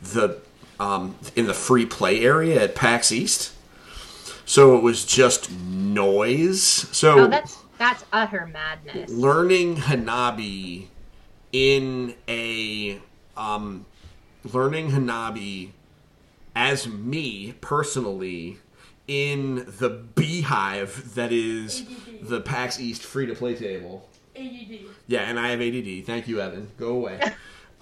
the 0.00 0.40
um, 0.80 1.14
in 1.36 1.46
the 1.46 1.52
free 1.52 1.84
play 1.84 2.24
area 2.24 2.64
at 2.64 2.74
PAX 2.74 3.12
East. 3.12 3.52
So 4.46 4.78
it 4.78 4.82
was 4.82 5.04
just 5.04 5.52
noise. 5.52 6.62
So 6.62 7.24
Oh, 7.24 7.26
that's 7.26 7.58
that's 7.76 8.02
utter 8.10 8.46
madness. 8.46 9.10
learning 9.10 9.76
Hanabi 9.76 10.86
in 11.52 12.14
a 12.26 12.98
um, 13.36 13.84
learning 14.42 14.92
Hanabi 14.92 15.72
as 16.56 16.88
me 16.88 17.52
personally 17.60 18.58
in 19.10 19.66
the 19.78 19.88
beehive 19.90 21.16
that 21.16 21.32
is 21.32 21.84
the 22.22 22.40
PAX 22.40 22.78
East 22.78 23.02
free 23.02 23.26
to 23.26 23.34
play 23.34 23.56
table. 23.56 24.08
Yeah, 25.08 25.22
and 25.22 25.38
I 25.38 25.48
have 25.48 25.60
ADD. 25.60 26.06
Thank 26.06 26.28
you, 26.28 26.40
Evan. 26.40 26.70
Go 26.78 26.90
away. 26.90 27.20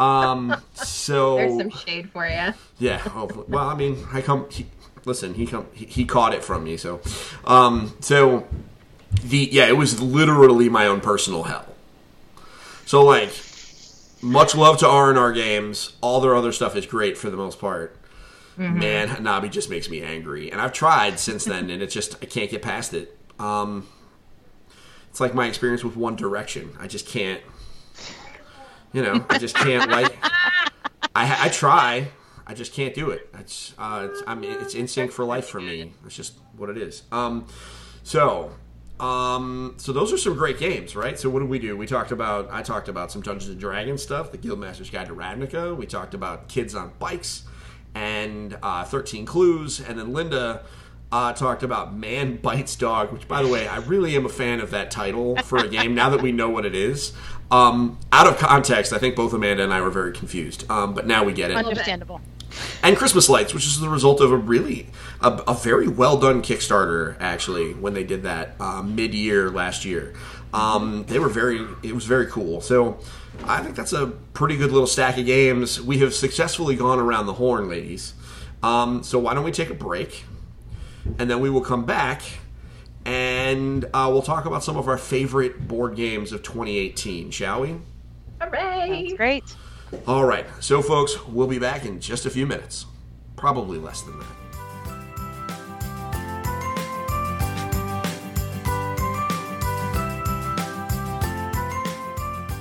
Um, 0.00 0.54
so 0.74 1.34
There's 1.34 1.58
some 1.58 1.70
shade 1.70 2.10
for 2.10 2.24
you. 2.24 2.54
yeah. 2.78 3.02
Oh, 3.16 3.44
well, 3.48 3.68
I 3.68 3.74
mean, 3.74 4.06
I 4.12 4.20
come. 4.20 4.46
He, 4.48 4.66
listen, 5.04 5.34
he 5.34 5.44
come. 5.44 5.66
He, 5.72 5.86
he 5.86 6.04
caught 6.04 6.32
it 6.34 6.44
from 6.44 6.62
me. 6.62 6.76
So, 6.76 7.00
um, 7.44 7.96
so 7.98 8.46
the 9.24 9.48
yeah, 9.50 9.66
it 9.66 9.76
was 9.76 10.00
literally 10.00 10.68
my 10.68 10.86
own 10.86 11.00
personal 11.00 11.42
hell. 11.42 11.66
So 12.86 13.02
like, 13.04 13.30
much 14.22 14.54
love 14.54 14.78
to 14.78 14.86
R 14.86 15.10
and 15.10 15.18
R 15.18 15.32
games. 15.32 15.96
All 16.00 16.20
their 16.20 16.36
other 16.36 16.52
stuff 16.52 16.76
is 16.76 16.86
great 16.86 17.18
for 17.18 17.28
the 17.28 17.36
most 17.36 17.58
part. 17.58 17.96
Man, 18.58 19.08
Hanabi 19.08 19.52
just 19.52 19.70
makes 19.70 19.88
me 19.88 20.02
angry, 20.02 20.50
and 20.50 20.60
I've 20.60 20.72
tried 20.72 21.20
since 21.20 21.44
then, 21.44 21.70
and 21.70 21.80
it's 21.80 21.94
just 21.94 22.16
I 22.20 22.26
can't 22.26 22.50
get 22.50 22.60
past 22.60 22.92
it. 22.92 23.16
Um, 23.38 23.86
it's 25.10 25.20
like 25.20 25.32
my 25.32 25.46
experience 25.46 25.84
with 25.84 25.96
One 25.96 26.16
Direction. 26.16 26.76
I 26.80 26.88
just 26.88 27.06
can't. 27.06 27.40
You 28.92 29.02
know, 29.02 29.24
I 29.30 29.38
just 29.38 29.54
can't 29.54 29.88
like. 29.92 30.16
I, 31.14 31.46
I 31.46 31.48
try. 31.50 32.08
I 32.48 32.54
just 32.54 32.72
can't 32.72 32.94
do 32.94 33.10
it. 33.10 33.28
It's 33.38 33.74
uh, 33.78 34.08
it's, 34.10 34.22
I 34.26 34.34
mean, 34.34 34.50
it's 34.60 34.74
instinct 34.74 35.14
for 35.14 35.24
life 35.24 35.46
for 35.46 35.60
me. 35.60 35.92
It's 36.04 36.16
just 36.16 36.34
what 36.56 36.68
it 36.68 36.78
is. 36.78 37.04
Um, 37.12 37.46
so, 38.02 38.50
um, 38.98 39.74
so 39.76 39.92
those 39.92 40.12
are 40.12 40.18
some 40.18 40.34
great 40.34 40.58
games, 40.58 40.96
right? 40.96 41.16
So 41.16 41.30
what 41.30 41.40
did 41.40 41.48
we 41.48 41.60
do? 41.60 41.76
We 41.76 41.86
talked 41.86 42.10
about. 42.10 42.48
I 42.50 42.62
talked 42.62 42.88
about 42.88 43.12
some 43.12 43.22
Dungeons 43.22 43.50
and 43.50 43.60
Dragons 43.60 44.02
stuff, 44.02 44.32
the 44.32 44.38
Guildmaster's 44.38 44.90
Guide 44.90 45.06
to 45.06 45.14
Ravnica. 45.14 45.76
We 45.76 45.86
talked 45.86 46.14
about 46.14 46.48
kids 46.48 46.74
on 46.74 46.92
bikes 46.98 47.44
and 47.94 48.56
uh, 48.62 48.84
Thirteen 48.84 49.26
Clues, 49.26 49.80
and 49.80 49.98
then 49.98 50.12
Linda. 50.12 50.62
Uh, 51.10 51.32
talked 51.32 51.62
about 51.62 51.94
Man 51.96 52.36
Bites 52.36 52.76
Dog, 52.76 53.12
which, 53.12 53.26
by 53.26 53.42
the 53.42 53.48
way, 53.48 53.66
I 53.66 53.78
really 53.78 54.14
am 54.14 54.26
a 54.26 54.28
fan 54.28 54.60
of 54.60 54.72
that 54.72 54.90
title 54.90 55.36
for 55.36 55.56
a 55.56 55.66
game 55.66 55.94
now 55.94 56.10
that 56.10 56.20
we 56.20 56.32
know 56.32 56.50
what 56.50 56.66
it 56.66 56.74
is. 56.74 57.14
Um, 57.50 57.98
out 58.12 58.26
of 58.26 58.36
context, 58.36 58.92
I 58.92 58.98
think 58.98 59.16
both 59.16 59.32
Amanda 59.32 59.64
and 59.64 59.72
I 59.72 59.80
were 59.80 59.88
very 59.88 60.12
confused, 60.12 60.70
um, 60.70 60.92
but 60.92 61.06
now 61.06 61.24
we 61.24 61.32
get 61.32 61.50
it 61.50 61.56
Understandable. 61.56 62.20
and 62.82 62.94
Christmas 62.94 63.30
lights, 63.30 63.54
which 63.54 63.64
is 63.64 63.80
the 63.80 63.88
result 63.88 64.20
of 64.20 64.32
a 64.32 64.36
really 64.36 64.90
a, 65.22 65.30
a 65.48 65.54
very 65.54 65.88
well 65.88 66.18
done 66.18 66.42
Kickstarter. 66.42 67.16
Actually, 67.20 67.72
when 67.72 67.94
they 67.94 68.04
did 68.04 68.22
that 68.24 68.54
uh, 68.60 68.82
mid 68.82 69.14
year 69.14 69.48
last 69.50 69.86
year, 69.86 70.12
um, 70.52 71.04
they 71.06 71.18
were 71.18 71.28
very. 71.28 71.66
It 71.82 71.94
was 71.94 72.04
very 72.04 72.26
cool. 72.26 72.60
So 72.60 72.98
I 73.44 73.62
think 73.62 73.76
that's 73.76 73.92
a 73.92 74.08
pretty 74.32 74.56
good 74.56 74.72
little 74.72 74.86
stack 74.86 75.18
of 75.18 75.26
games. 75.26 75.80
We 75.80 75.98
have 75.98 76.14
successfully 76.14 76.76
gone 76.76 76.98
around 76.98 77.26
the 77.26 77.34
horn, 77.34 77.68
ladies. 77.68 78.14
Um, 78.62 79.02
so 79.02 79.18
why 79.18 79.34
don't 79.34 79.44
we 79.44 79.52
take 79.52 79.70
a 79.70 79.74
break, 79.74 80.24
and 81.18 81.30
then 81.30 81.40
we 81.40 81.50
will 81.50 81.60
come 81.60 81.84
back. 81.84 82.22
And 83.04 83.86
uh, 83.94 84.08
we'll 84.12 84.22
talk 84.22 84.44
about 84.44 84.62
some 84.62 84.76
of 84.76 84.86
our 84.86 84.98
favorite 84.98 85.66
board 85.66 85.96
games 85.96 86.32
of 86.32 86.42
2018, 86.42 87.30
shall 87.30 87.62
we? 87.62 87.76
Hooray! 88.42 89.04
That's 89.04 89.14
great. 89.14 89.56
All 90.06 90.24
right. 90.24 90.44
So, 90.60 90.82
folks, 90.82 91.26
we'll 91.26 91.46
be 91.46 91.58
back 91.58 91.86
in 91.86 92.00
just 92.00 92.26
a 92.26 92.30
few 92.30 92.46
minutes. 92.46 92.84
Probably 93.36 93.78
less 93.78 94.02
than 94.02 94.18
that. 94.18 94.47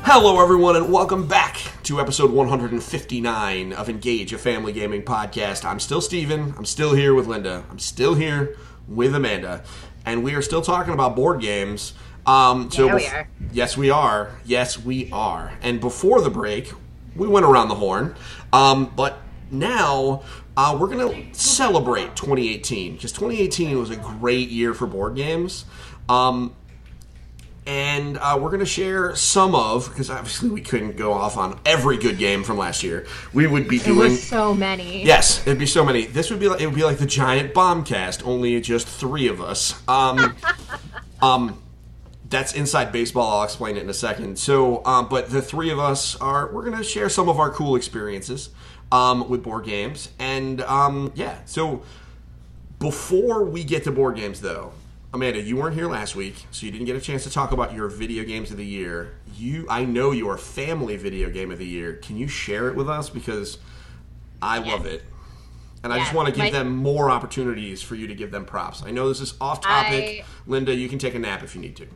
Hello, 0.09 0.41
everyone, 0.41 0.77
and 0.77 0.89
welcome 0.89 1.27
back 1.27 1.59
to 1.83 1.99
episode 1.99 2.31
159 2.31 3.73
of 3.73 3.89
Engage, 3.89 4.31
a 4.31 4.37
family 4.37 4.71
gaming 4.71 5.03
podcast. 5.03 5.65
I'm 5.65 5.81
still 5.81 5.99
Steven. 5.99 6.53
I'm 6.57 6.63
still 6.63 6.93
here 6.93 7.13
with 7.13 7.27
Linda. 7.27 7.65
I'm 7.69 7.77
still 7.77 8.15
here 8.15 8.55
with 8.87 9.13
Amanda. 9.13 9.65
And 10.05 10.23
we 10.23 10.33
are 10.33 10.41
still 10.41 10.61
talking 10.61 10.93
about 10.93 11.17
board 11.17 11.41
games. 11.41 11.91
Um, 12.25 12.71
so 12.71 12.85
Yeah, 12.85 12.95
we 12.95 13.05
are. 13.07 13.29
Yes, 13.51 13.75
we 13.75 13.89
are. 13.89 14.31
Yes, 14.45 14.79
we 14.79 15.11
are. 15.11 15.51
And 15.61 15.81
before 15.81 16.21
the 16.21 16.29
break, 16.29 16.71
we 17.13 17.27
went 17.27 17.45
around 17.45 17.67
the 17.67 17.75
horn. 17.75 18.15
Um, 18.53 18.93
but 18.95 19.19
now 19.51 20.23
uh, 20.55 20.77
we're 20.79 20.87
going 20.87 21.33
to 21.33 21.37
celebrate 21.37 22.15
2018 22.15 22.93
because 22.93 23.11
2018 23.11 23.77
was 23.77 23.89
a 23.89 23.97
great 23.97 24.47
year 24.47 24.73
for 24.73 24.87
board 24.87 25.17
games. 25.17 25.65
Um, 26.07 26.55
and 27.67 28.17
uh, 28.17 28.39
we're 28.39 28.49
going 28.49 28.61
to 28.61 28.65
share 28.65 29.13
some 29.13 29.53
of 29.53 29.89
because 29.89 30.09
obviously 30.09 30.49
we 30.49 30.61
couldn't 30.61 30.95
go 30.95 31.11
off 31.11 31.35
on 31.35 31.59
every 31.65 31.97
good 31.97 32.17
game 32.17 32.43
from 32.43 32.57
last 32.57 32.81
year. 32.81 33.05
We 33.33 33.45
would 33.45 33.67
be 33.67 33.77
doing 33.77 34.15
so 34.15 34.53
many. 34.53 35.03
Yes, 35.03 35.45
it'd 35.45 35.59
be 35.59 35.65
so 35.65 35.83
many. 35.83 36.05
This 36.05 36.31
would 36.31 36.39
be 36.39 36.47
like 36.47 36.61
it 36.61 36.65
would 36.65 36.75
be 36.75 36.85
like 36.85 36.97
the 36.97 37.05
giant 37.05 37.53
bombcast, 37.53 38.25
only 38.25 38.59
just 38.61 38.87
three 38.87 39.27
of 39.27 39.41
us. 39.41 39.79
Um, 39.85 40.37
um, 41.21 41.61
that's 42.29 42.53
inside 42.53 42.93
baseball. 42.93 43.39
I'll 43.39 43.43
explain 43.43 43.75
it 43.75 43.83
in 43.83 43.89
a 43.89 43.93
second. 43.93 44.39
So, 44.39 44.83
um, 44.85 45.09
but 45.09 45.29
the 45.29 45.41
three 45.41 45.69
of 45.69 45.77
us 45.77 46.15
are 46.21 46.49
we're 46.51 46.63
gonna 46.63 46.85
share 46.85 47.09
some 47.09 47.27
of 47.27 47.37
our 47.37 47.49
cool 47.49 47.75
experiences 47.75 48.49
um, 48.93 49.27
with 49.27 49.43
board 49.43 49.65
games, 49.65 50.09
and 50.19 50.61
um, 50.61 51.11
yeah. 51.15 51.39
So 51.45 51.83
before 52.79 53.43
we 53.43 53.65
get 53.65 53.83
to 53.83 53.91
board 53.91 54.15
games, 54.15 54.39
though, 54.39 54.71
Amanda, 55.13 55.41
you 55.41 55.55
weren't 55.55 55.73
here 55.75 55.87
last 55.87 56.15
week, 56.15 56.35
so 56.51 56.65
you 56.65 56.71
didn't 56.71 56.85
get 56.85 56.95
a 56.95 57.01
chance 57.01 57.23
to 57.23 57.29
talk 57.29 57.51
about 57.53 57.73
your 57.73 57.87
video 57.87 58.23
games 58.25 58.51
of 58.51 58.57
the 58.57 58.65
year. 58.65 59.15
You, 59.35 59.65
I 59.69 59.85
know 59.85 60.11
your 60.11 60.37
family 60.37 60.97
video 60.97 61.29
game 61.29 61.49
of 61.49 61.59
the 61.59 61.65
year. 61.65 61.93
Can 61.93 62.17
you 62.17 62.27
share 62.27 62.67
it 62.67 62.75
with 62.75 62.89
us 62.89 63.09
because 63.09 63.57
I 64.41 64.59
love 64.59 64.85
it, 64.85 65.03
and 65.83 65.93
I 65.93 65.99
just 65.99 66.13
want 66.13 66.27
to 66.27 66.33
give 66.33 66.45
my- 66.45 66.51
them 66.51 66.75
more 66.75 67.09
opportunities 67.09 67.81
for 67.81 67.95
you 67.95 68.07
to 68.07 68.15
give 68.15 68.31
them 68.31 68.43
props. 68.45 68.83
I 68.83 68.91
know 68.91 69.07
this 69.07 69.21
is 69.21 69.33
off 69.39 69.61
topic. 69.61 70.03
I- 70.03 70.25
Linda, 70.45 70.75
you 70.75 70.89
can 70.89 70.99
take 70.99 71.15
a 71.15 71.19
nap 71.19 71.41
if 71.41 71.55
you 71.55 71.61
need 71.61 71.77
to. 71.77 71.87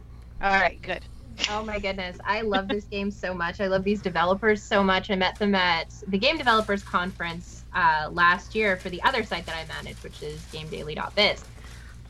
All 0.42 0.52
right, 0.60 0.82
good. 0.82 1.02
Oh 1.50 1.64
my 1.64 1.80
goodness. 1.80 2.18
I 2.24 2.42
love 2.42 2.68
this 2.68 2.86
game 2.86 3.12
so 3.12 3.34
much. 3.34 3.60
I 3.62 3.68
love 3.68 3.84
these 3.84 4.02
developers 4.02 4.62
so 4.64 4.84
much. 4.84 5.10
I 5.12 5.16
met 5.16 5.38
them 5.38 5.56
at 5.56 5.94
the 6.08 6.18
Game 6.18 6.38
Developers 6.38 6.84
Conference 6.84 7.64
uh, 7.74 8.10
last 8.12 8.54
year 8.54 8.78
for 8.78 8.90
the 8.90 9.02
other 9.04 9.24
site 9.24 9.46
that 9.48 9.56
I 9.56 9.66
manage, 9.74 9.98
which 10.04 10.22
is 10.22 10.40
GameDaily.biz. 10.52 11.44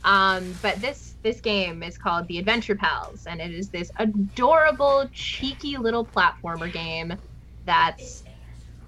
Um, 0.04 0.58
but 0.62 0.80
this 0.80 1.16
this 1.22 1.40
game 1.40 1.82
is 1.82 1.96
called 1.98 2.26
The 2.28 2.38
Adventure 2.38 2.76
Pals, 2.76 3.22
and 3.26 3.40
it 3.40 3.52
is 3.52 3.70
this 3.70 3.90
adorable, 3.98 5.08
cheeky 5.12 5.76
little 5.78 6.06
platformer 6.06 6.72
game 6.72 7.14
that's 7.64 8.24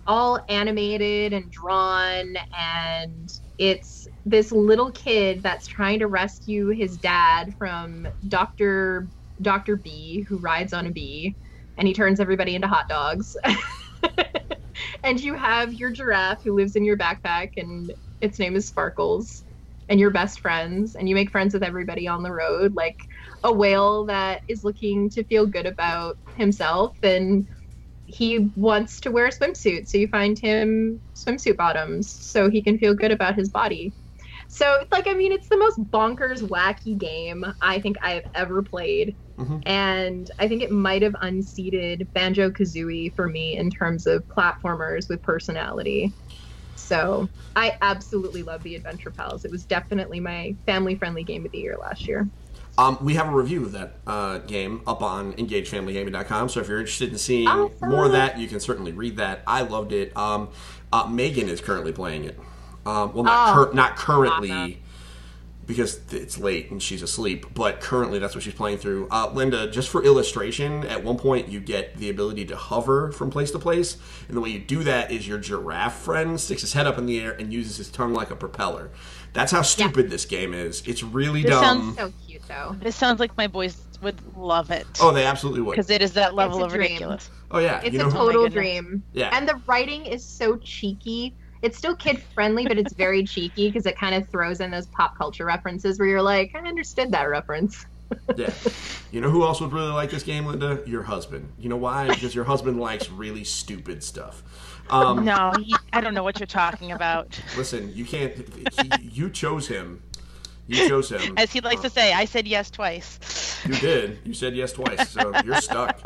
all 0.06 0.40
animated 0.48 1.32
and 1.32 1.50
drawn, 1.50 2.34
and 2.58 3.28
it's 3.58 4.06
this 4.24 4.52
little 4.52 4.92
kid 4.92 5.42
that's 5.42 5.66
trying 5.66 6.00
to 6.00 6.08
rescue 6.08 6.68
his 6.70 6.98
dad 6.98 7.54
from 7.58 8.06
Doctor 8.28 9.08
Doctor 9.42 9.76
B, 9.76 10.26
who 10.28 10.38
rides 10.38 10.72
on 10.72 10.86
a 10.86 10.90
bee, 10.92 11.36
and 11.78 11.88
he 11.88 11.94
turns 11.94 12.20
everybody 12.20 12.54
into 12.56 12.68
hot 12.68 12.88
dogs. 12.88 13.36
and 15.04 15.20
you 15.20 15.34
have 15.34 15.72
your 15.72 15.90
giraffe 15.92 16.40
who 16.44 16.54
lives 16.56 16.76
in 16.76 16.84
your 16.84 16.98
backpack, 16.98 17.50
and 17.56 17.92
its 18.20 18.38
name 18.38 18.56
is 18.56 18.66
Sparkles 18.68 19.43
and 19.88 20.00
you're 20.00 20.10
best 20.10 20.40
friends 20.40 20.94
and 20.94 21.08
you 21.08 21.14
make 21.14 21.30
friends 21.30 21.54
with 21.54 21.62
everybody 21.62 22.08
on 22.08 22.22
the 22.22 22.32
road 22.32 22.74
like 22.74 22.96
a 23.42 23.52
whale 23.52 24.06
that 24.06 24.40
is 24.48 24.64
looking 24.64 25.10
to 25.10 25.24
feel 25.24 25.46
good 25.46 25.66
about 25.66 26.16
himself 26.36 26.96
and 27.02 27.46
he 28.06 28.50
wants 28.54 29.00
to 29.00 29.10
wear 29.10 29.26
a 29.26 29.30
swimsuit. 29.30 29.88
So 29.88 29.98
you 29.98 30.08
find 30.08 30.38
him 30.38 31.00
swimsuit 31.14 31.56
bottoms 31.56 32.14
so 32.20 32.50
he 32.50 32.62
can 32.62 32.78
feel 32.78 32.94
good 32.94 33.12
about 33.12 33.34
his 33.36 33.50
body. 33.50 33.94
So 34.48 34.84
like 34.92 35.06
i 35.06 35.14
mean 35.14 35.32
it's 35.32 35.48
the 35.48 35.56
most 35.58 35.78
bonkers 35.90 36.42
wacky 36.42 36.96
game 36.98 37.44
i 37.60 37.80
think 37.80 37.96
i 38.02 38.10
have 38.12 38.24
ever 38.34 38.62
played. 38.62 39.16
Mhm. 39.38 39.62
and 39.66 40.30
i 40.38 40.46
think 40.46 40.62
it 40.62 40.70
might 40.70 41.02
have 41.02 41.16
unseated 41.20 42.06
banjo 42.14 42.50
kazooie 42.50 43.12
for 43.16 43.28
me 43.28 43.56
in 43.56 43.68
terms 43.70 44.06
of 44.06 44.22
platformers 44.28 45.08
with 45.08 45.22
personality 45.22 46.14
so 46.84 47.28
I 47.56 47.76
absolutely 47.82 48.42
love 48.42 48.62
the 48.62 48.74
Adventure 48.76 49.10
Pals. 49.10 49.44
It 49.44 49.50
was 49.50 49.64
definitely 49.64 50.20
my 50.20 50.54
family-friendly 50.66 51.24
game 51.24 51.44
of 51.46 51.52
the 51.52 51.58
year 51.58 51.76
last 51.80 52.06
year. 52.06 52.28
Um, 52.76 52.98
we 53.00 53.14
have 53.14 53.28
a 53.28 53.30
review 53.36 53.64
of 53.64 53.72
that 53.72 53.94
uh, 54.06 54.38
game 54.38 54.82
up 54.86 55.00
on 55.02 55.32
engagefamilygaming.com. 55.34 56.48
So 56.48 56.60
if 56.60 56.68
you're 56.68 56.80
interested 56.80 57.10
in 57.10 57.18
seeing 57.18 57.46
Awesome. 57.48 57.88
more 57.88 58.04
of 58.06 58.12
that, 58.12 58.38
you 58.38 58.48
can 58.48 58.58
certainly 58.60 58.92
read 58.92 59.16
that. 59.18 59.42
I 59.46 59.62
loved 59.62 59.92
it. 59.92 60.16
Um, 60.16 60.48
uh, 60.92 61.06
Megan 61.06 61.48
is 61.48 61.60
currently 61.60 61.92
playing 61.92 62.24
it. 62.24 62.38
Um, 62.84 63.14
well, 63.14 63.24
not 63.24 63.56
Oh, 63.56 63.64
cur- 63.66 63.72
not 63.74 63.96
currently 63.96 64.50
awesome. 64.50 64.74
Because 65.66 66.00
it's 66.12 66.38
late 66.38 66.70
and 66.70 66.82
she's 66.82 67.02
asleep. 67.02 67.46
But 67.54 67.80
currently, 67.80 68.18
that's 68.18 68.34
what 68.34 68.44
she's 68.44 68.54
playing 68.54 68.78
through. 68.78 69.08
Uh, 69.10 69.30
Linda, 69.32 69.70
just 69.70 69.88
for 69.88 70.02
illustration, 70.04 70.84
at 70.86 71.02
one 71.02 71.16
point 71.16 71.48
you 71.48 71.60
get 71.60 71.96
the 71.96 72.10
ability 72.10 72.44
to 72.46 72.56
hover 72.56 73.12
from 73.12 73.30
place 73.30 73.50
to 73.52 73.58
place, 73.58 73.96
and 74.28 74.36
the 74.36 74.40
way 74.40 74.50
you 74.50 74.58
do 74.58 74.82
that 74.84 75.10
is 75.10 75.26
your 75.28 75.38
giraffe 75.38 75.96
friend 75.96 76.40
sticks 76.40 76.60
his 76.62 76.72
head 76.72 76.86
up 76.86 76.98
in 76.98 77.06
the 77.06 77.20
air 77.20 77.32
and 77.32 77.52
uses 77.52 77.76
his 77.76 77.88
tongue 77.90 78.12
like 78.14 78.30
a 78.30 78.36
propeller. 78.36 78.90
That's 79.32 79.50
how 79.50 79.62
stupid 79.62 80.10
this 80.10 80.24
game 80.26 80.54
is. 80.54 80.82
It's 80.86 81.02
really 81.02 81.42
This 81.42 81.50
dumb. 81.50 81.94
sounds- 81.94 81.96
So 81.96 82.12
cute 82.26 82.42
though. 82.48 82.76
This 82.80 82.94
sounds 82.94 83.18
like 83.20 83.36
my 83.36 83.46
boys 83.48 83.76
would 84.02 84.20
love 84.36 84.70
it. 84.70 84.86
Oh, 85.00 85.12
they 85.12 85.24
absolutely 85.24 85.62
would. 85.62 85.72
because 85.72 85.90
it 85.90 86.02
is 86.02 86.12
that 86.12 86.34
level 86.34 86.62
of 86.62 86.70
dream. 86.70 86.82
ridiculous. 86.82 87.30
Oh 87.50 87.58
yeah, 87.58 87.80
It's 87.82 87.92
you 87.92 87.98
know 87.98 88.08
a 88.08 88.10
total 88.12 88.42
goodness. 88.44 88.54
dream. 88.54 89.02
Yeah. 89.12 89.30
And 89.36 89.48
the 89.48 89.60
writing 89.66 90.06
is 90.06 90.24
so 90.24 90.56
cheeky. 90.56 91.34
It's 91.64 91.78
still 91.78 91.96
kid 91.96 92.22
friendly, 92.34 92.66
but 92.66 92.78
it's 92.78 92.92
very 92.92 93.24
cheeky 93.24 93.68
because 93.70 93.86
it 93.86 93.96
kind 93.96 94.14
of 94.14 94.28
throws 94.28 94.60
in 94.60 94.70
those 94.70 94.86
pop 94.88 95.16
culture 95.16 95.46
references 95.46 95.98
where 95.98 96.06
you're 96.06 96.20
like, 96.20 96.54
I 96.54 96.58
understood 96.58 97.10
that 97.12 97.22
reference. 97.24 97.86
yeah. 98.36 98.52
You 99.10 99.22
know 99.22 99.30
who 99.30 99.44
else 99.44 99.62
would 99.62 99.72
really 99.72 99.90
like 99.92 100.10
this 100.10 100.22
game, 100.22 100.44
Linda? 100.44 100.82
Your 100.84 101.02
husband. 101.02 101.50
You 101.58 101.70
know 101.70 101.78
why? 101.78 102.08
Because 102.08 102.34
your 102.34 102.44
husband 102.44 102.78
likes 102.78 103.08
really 103.08 103.44
stupid 103.44 104.04
stuff. 104.04 104.42
Um, 104.90 105.24
No, 105.24 105.52
he, 105.58 105.74
I 105.94 106.02
don't 106.02 106.12
know 106.12 106.22
what 106.22 106.38
you're 106.38 106.46
talking 106.46 106.92
about. 106.92 107.40
Listen, 107.56 107.90
you 107.94 108.04
can't. 108.04 108.34
He, 108.82 109.08
you 109.08 109.30
chose 109.30 109.66
him. 109.66 110.02
You 110.66 110.86
chose 110.86 111.10
him. 111.10 111.32
As 111.38 111.50
he 111.50 111.62
likes 111.62 111.80
to 111.80 111.88
say, 111.90 112.12
I 112.12 112.26
said 112.26 112.46
yes 112.46 112.70
twice. 112.70 113.58
You 113.66 113.74
did. 113.74 114.18
You 114.24 114.34
said 114.34 114.54
yes 114.54 114.72
twice, 114.72 115.10
so 115.10 115.32
you're 115.44 115.60
stuck. 115.62 115.98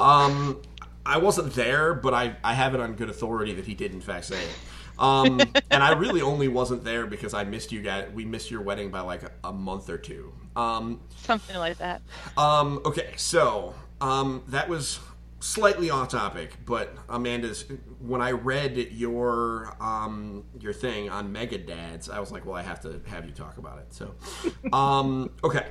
Um, 0.00 0.60
I 1.06 1.18
wasn't 1.18 1.54
there, 1.54 1.94
but 1.94 2.14
I, 2.14 2.36
I 2.44 2.54
have 2.54 2.74
it 2.74 2.80
on 2.80 2.94
good 2.94 3.08
authority 3.08 3.54
that 3.54 3.66
he 3.66 3.74
did 3.74 3.92
in 3.92 4.00
fact 4.00 4.26
say 4.26 4.42
it. 4.42 4.50
Um, 4.98 5.40
and 5.70 5.82
I 5.82 5.92
really 5.92 6.22
only 6.22 6.48
wasn't 6.48 6.84
there 6.84 7.06
because 7.06 7.34
I 7.34 7.44
missed 7.44 7.72
you 7.72 7.82
guys. 7.82 8.08
We 8.12 8.24
missed 8.24 8.50
your 8.50 8.62
wedding 8.62 8.90
by 8.90 9.00
like 9.00 9.22
a, 9.22 9.30
a 9.44 9.52
month 9.52 9.88
or 9.88 9.98
two. 9.98 10.32
Um, 10.56 11.00
Something 11.22 11.56
like 11.56 11.78
that. 11.78 12.02
Um, 12.36 12.80
okay, 12.84 13.12
so 13.16 13.74
um, 14.00 14.42
that 14.48 14.68
was 14.68 15.00
slightly 15.40 15.90
off 15.90 16.08
topic, 16.08 16.56
but 16.66 16.94
Amanda's. 17.08 17.64
When 18.00 18.20
I 18.20 18.32
read 18.32 18.76
your 18.92 19.76
um, 19.80 20.44
your 20.60 20.72
thing 20.72 21.10
on 21.10 21.32
Mega 21.32 21.58
Dads, 21.58 22.08
I 22.08 22.20
was 22.20 22.32
like, 22.32 22.44
well, 22.44 22.56
I 22.56 22.62
have 22.62 22.80
to 22.82 23.00
have 23.06 23.24
you 23.24 23.32
talk 23.32 23.58
about 23.58 23.78
it. 23.78 23.92
So, 23.92 24.14
um, 24.72 25.30
okay, 25.44 25.66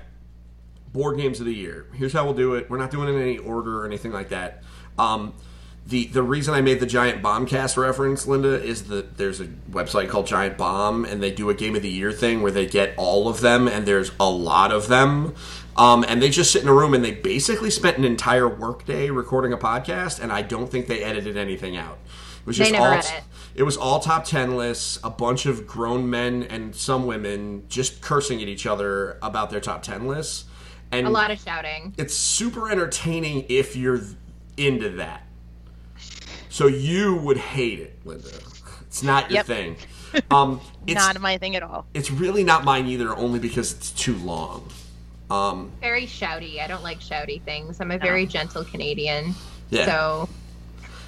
board 0.93 1.17
games 1.17 1.39
of 1.39 1.45
the 1.45 1.53
year. 1.53 1.87
Here's 1.93 2.13
how 2.13 2.25
we'll 2.25 2.33
do 2.33 2.55
it. 2.55 2.69
We're 2.69 2.77
not 2.77 2.91
doing 2.91 3.09
it 3.09 3.13
in 3.13 3.21
any 3.21 3.37
order 3.37 3.81
or 3.81 3.85
anything 3.85 4.11
like 4.11 4.29
that. 4.29 4.63
Um, 4.97 5.33
the 5.87 6.07
the 6.07 6.21
reason 6.23 6.53
I 6.53 6.61
made 6.61 6.79
the 6.79 6.85
Giant 6.85 7.23
Bombcast 7.23 7.77
reference, 7.77 8.27
Linda, 8.27 8.61
is 8.61 8.83
that 8.85 9.17
there's 9.17 9.39
a 9.39 9.45
website 9.71 10.09
called 10.09 10.27
Giant 10.27 10.57
Bomb, 10.57 11.05
and 11.05 11.23
they 11.23 11.31
do 11.31 11.49
a 11.49 11.53
Game 11.53 11.75
of 11.75 11.81
the 11.81 11.89
Year 11.89 12.11
thing 12.11 12.41
where 12.41 12.51
they 12.51 12.65
get 12.65 12.93
all 12.97 13.27
of 13.29 13.39
them, 13.41 13.67
and 13.67 13.85
there's 13.85 14.11
a 14.19 14.29
lot 14.29 14.71
of 14.71 14.87
them. 14.87 15.33
Um, 15.77 16.03
and 16.07 16.21
they 16.21 16.29
just 16.29 16.51
sit 16.51 16.63
in 16.63 16.67
a 16.67 16.73
room 16.73 16.95
and 16.95 17.05
they 17.05 17.11
basically 17.11 17.69
spent 17.69 17.97
an 17.99 18.03
entire 18.03 18.47
workday 18.49 19.11
recording 19.11 19.53
a 19.53 19.57
podcast, 19.57 20.19
and 20.19 20.31
I 20.31 20.41
don't 20.41 20.69
think 20.71 20.87
they 20.87 21.03
edited 21.03 21.37
anything 21.37 21.77
out. 21.77 21.99
It 22.39 22.47
was 22.47 22.57
They 22.57 22.63
just 22.63 22.73
never 22.73 22.85
all 22.85 22.93
edit. 22.93 23.21
it 23.53 23.61
was 23.63 23.77
all 23.77 23.99
top 23.99 24.25
10 24.25 24.57
lists, 24.57 24.99
a 25.03 25.11
bunch 25.11 25.45
of 25.45 25.67
grown 25.67 26.09
men 26.09 26.41
and 26.43 26.75
some 26.75 27.05
women 27.05 27.65
just 27.69 28.01
cursing 28.01 28.41
at 28.41 28.47
each 28.47 28.65
other 28.65 29.19
about 29.21 29.51
their 29.51 29.59
top 29.59 29.83
10 29.83 30.07
lists. 30.07 30.45
And 30.91 31.05
A 31.05 31.09
lot 31.11 31.29
of 31.29 31.39
shouting. 31.39 31.93
it's 31.97 32.15
super 32.15 32.71
entertaining 32.71 33.45
if 33.47 33.75
you're 33.75 34.01
into 34.57 34.89
that. 34.95 35.26
So 36.49 36.67
you 36.67 37.15
would 37.17 37.37
hate 37.37 37.79
it, 37.79 37.99
Linda. 38.05 38.29
It's 38.87 39.03
not 39.03 39.29
your 39.29 39.37
Yep. 39.37 39.45
thing. 39.45 39.75
Um, 40.31 40.61
it's 40.87 40.95
Not 40.95 41.19
my 41.19 41.37
thing 41.37 41.55
at 41.57 41.61
all. 41.63 41.85
it's 41.93 42.09
really 42.09 42.43
not 42.43 42.63
mine 42.63 42.87
either, 42.87 43.13
only 43.15 43.39
because 43.39 43.73
it's 43.73 43.91
too 43.91 44.15
long. 44.15 44.67
Um, 45.29 45.69
Very 45.81 46.07
shouty. 46.07 46.61
I 46.61 46.67
don't 46.67 46.81
like 46.81 47.01
shouty 47.01 47.41
things. 47.41 47.81
I'm 47.81 47.91
a 47.91 47.97
very 47.97 48.25
gentle 48.25 48.63
Canadian. 48.63 49.35
yeah, 49.69 49.85
So 49.85 50.29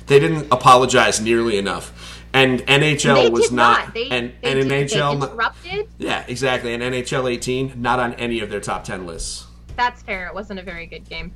they 0.08 0.20
didn't 0.20 0.48
apologize 0.52 1.22
nearly 1.22 1.58
enough, 1.58 2.22
and 2.34 2.60
NHL 2.68 3.16
they 3.24 3.30
was 3.30 3.44
did 3.48 3.54
not. 3.54 3.94
They, 3.94 4.10
and 4.10 4.34
they, 4.42 4.52
and 4.52 4.60
did, 4.62 4.70
they 4.70 4.86
NHL 4.86 5.14
interrupted. 5.14 5.88
Yeah, 5.98 6.26
exactly. 6.28 6.74
And 6.74 6.84
NHL 6.84 7.32
18, 7.32 7.82
not 7.82 8.00
on 8.00 8.14
any 8.16 8.42
of 8.42 8.50
their 8.50 8.60
top 8.60 8.84
10 8.84 9.08
lists. 9.08 9.48
That's 9.78 10.04
fair. 10.04 10.28
It 10.28 10.34
wasn't 10.36 10.60
a 10.60 10.64
very 10.64 10.86
good 10.88 11.08
game. 11.10 11.32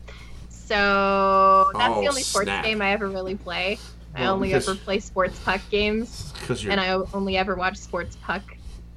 So 0.50 1.72
that's 1.74 1.94
Oh, 1.96 2.02
the 2.02 2.08
only 2.08 2.22
sports 2.24 2.46
snap. 2.48 2.66
game 2.66 2.82
I 2.82 2.92
ever 2.92 3.08
really 3.10 3.36
play. 3.36 3.80
I 4.15 4.26
only 4.26 4.54
ever 4.54 4.76
play 4.76 4.99
sports 4.99 5.39
puck 5.39 5.62
games, 5.71 6.34
and 6.67 6.80
I 6.80 6.93
only 7.13 7.38
ever 7.38 7.56
watch 7.56 7.78
sports 7.78 8.15
puck 8.21 8.43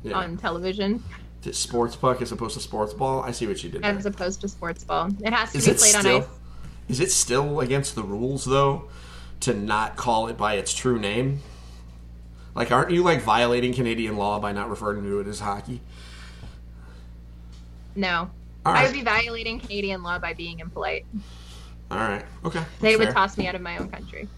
yeah. 0.02 0.14
on 0.14 0.36
television 0.36 1.02
sports 1.52 1.96
puck 1.96 2.22
as 2.22 2.32
opposed 2.32 2.54
to 2.54 2.60
sports 2.60 2.94
ball. 2.94 3.22
I 3.22 3.30
see 3.30 3.46
what 3.46 3.62
you 3.62 3.70
did 3.70 3.82
there. 3.82 3.92
as 3.92 4.06
opposed 4.06 4.40
to 4.40 4.48
sports 4.48 4.84
ball. 4.84 5.10
It 5.20 5.32
has 5.32 5.52
to 5.52 5.58
Is 5.58 5.66
be 5.66 5.74
played 5.74 5.94
on 5.94 6.06
ice. 6.06 6.28
Is 6.88 7.00
it 7.00 7.10
still 7.10 7.60
against 7.60 7.94
the 7.94 8.02
rules 8.02 8.44
though 8.44 8.88
to 9.40 9.54
not 9.54 9.96
call 9.96 10.28
it 10.28 10.36
by 10.36 10.54
its 10.54 10.72
true 10.72 10.98
name? 10.98 11.40
Like, 12.54 12.72
aren't 12.72 12.90
you 12.90 13.02
like 13.02 13.20
violating 13.20 13.74
Canadian 13.74 14.16
law 14.16 14.38
by 14.38 14.52
not 14.52 14.70
referring 14.70 15.02
to 15.02 15.20
it 15.20 15.26
as 15.26 15.40
hockey? 15.40 15.82
No. 17.94 18.30
All 18.64 18.72
I 18.72 18.84
would 18.84 18.94
be 18.94 19.02
violating 19.02 19.60
Canadian 19.60 20.02
law 20.02 20.18
by 20.18 20.32
being 20.32 20.60
impolite. 20.60 21.04
All 21.90 21.98
right. 21.98 22.24
Okay. 22.44 22.62
They 22.80 22.92
that's 22.92 22.98
would 22.98 23.04
fair. 23.08 23.14
toss 23.14 23.36
me 23.36 23.46
out 23.46 23.54
of 23.54 23.60
my 23.60 23.78
own 23.78 23.90
country. 23.90 24.28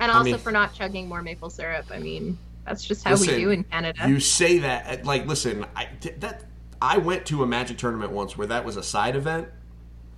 And 0.00 0.10
I 0.10 0.16
also 0.16 0.30
mean- 0.32 0.38
for 0.38 0.52
not 0.52 0.74
chugging 0.74 1.08
more 1.08 1.22
maple 1.22 1.50
syrup. 1.50 1.86
I 1.90 1.98
mean, 1.98 2.38
that's 2.64 2.84
just 2.84 3.04
how 3.04 3.12
Listen, 3.12 3.34
we 3.36 3.40
do 3.40 3.50
in 3.50 3.64
Canada. 3.64 4.08
You 4.08 4.20
say 4.20 4.58
that 4.58 5.04
like, 5.04 5.26
listen, 5.26 5.64
I 5.76 5.88
that 6.18 6.44
I 6.82 6.98
went 6.98 7.24
to 7.26 7.42
a 7.42 7.46
magic 7.46 7.78
tournament 7.78 8.12
once 8.12 8.36
where 8.36 8.46
that 8.48 8.64
was 8.64 8.76
a 8.76 8.82
side 8.82 9.16
event, 9.16 9.48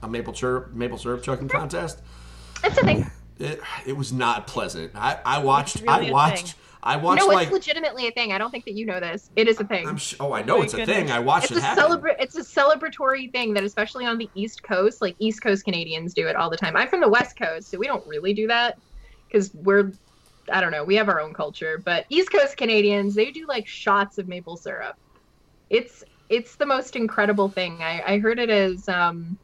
a 0.02 0.08
maple 0.08 0.34
syrup 0.34 0.72
maple 0.72 0.98
syrup 0.98 1.22
chugging 1.22 1.48
contest. 1.48 2.00
That's 2.62 2.78
a 2.78 2.82
thing. 2.82 3.10
It, 3.38 3.60
it 3.86 3.96
was 3.96 4.12
not 4.12 4.48
pleasant. 4.48 4.92
I, 4.96 5.18
I 5.24 5.38
watched. 5.38 5.76
It's 5.76 5.84
really 5.84 6.06
I 6.06 6.08
a 6.08 6.12
watched. 6.12 6.46
thing. 6.46 6.54
I 6.82 6.96
watched 6.96 7.20
No, 7.22 7.26
like. 7.28 7.48
it's 7.48 7.52
legitimately 7.52 8.06
a 8.06 8.10
thing. 8.12 8.32
I 8.32 8.38
don't 8.38 8.50
think 8.50 8.64
that 8.64 8.74
you 8.74 8.86
know 8.86 8.98
this. 9.00 9.30
It 9.36 9.46
is 9.46 9.60
a 9.60 9.64
thing. 9.64 9.86
I'm 9.86 9.96
sh- 9.96 10.14
oh, 10.20 10.32
I 10.32 10.42
know 10.42 10.58
my 10.58 10.64
it's 10.64 10.74
a 10.74 10.78
goodness. 10.78 10.96
thing. 10.96 11.10
I 11.10 11.18
watched 11.18 11.50
it's 11.50 11.58
it 11.58 11.62
a 11.62 11.66
happen. 11.66 12.02
it's 12.18 12.36
a 12.36 12.40
celebratory 12.42 13.30
thing 13.30 13.52
that 13.54 13.62
especially 13.64 14.06
on 14.06 14.16
the 14.18 14.28
east 14.34 14.62
coast 14.62 15.02
like 15.02 15.14
east 15.18 15.42
coast 15.42 15.64
canadians 15.64 16.14
do 16.14 16.26
it 16.28 16.36
all 16.36 16.48
the 16.50 16.56
time 16.56 16.76
i'm 16.76 16.88
from 16.88 17.00
the 17.00 17.08
west 17.08 17.36
coast 17.38 17.68
so 17.70 17.78
we 17.78 17.86
don't 17.86 18.06
really 18.06 18.32
do 18.32 18.46
that 18.46 18.78
because 19.30 19.50
we're 19.54 19.92
i 20.52 20.60
don't 20.60 20.72
know 20.72 20.84
we 20.84 20.96
have 20.96 21.08
our 21.08 21.20
own 21.20 21.34
culture 21.34 21.80
but 21.84 22.04
east 22.10 22.30
coast 22.32 22.56
canadians 22.56 23.14
they 23.14 23.30
do 23.30 23.46
like 23.48 23.66
shots 23.66 24.18
of 24.18 24.28
maple 24.28 24.56
syrup 24.56 24.94
it's 25.70 26.02
it's 26.28 26.56
the 26.56 26.66
most 26.66 26.96
incredible 26.96 27.48
thing 27.48 27.82
i, 27.82 28.02
I 28.14 28.18
heard 28.18 28.38
it 28.38 28.50
as 28.50 28.88
um 28.88 29.38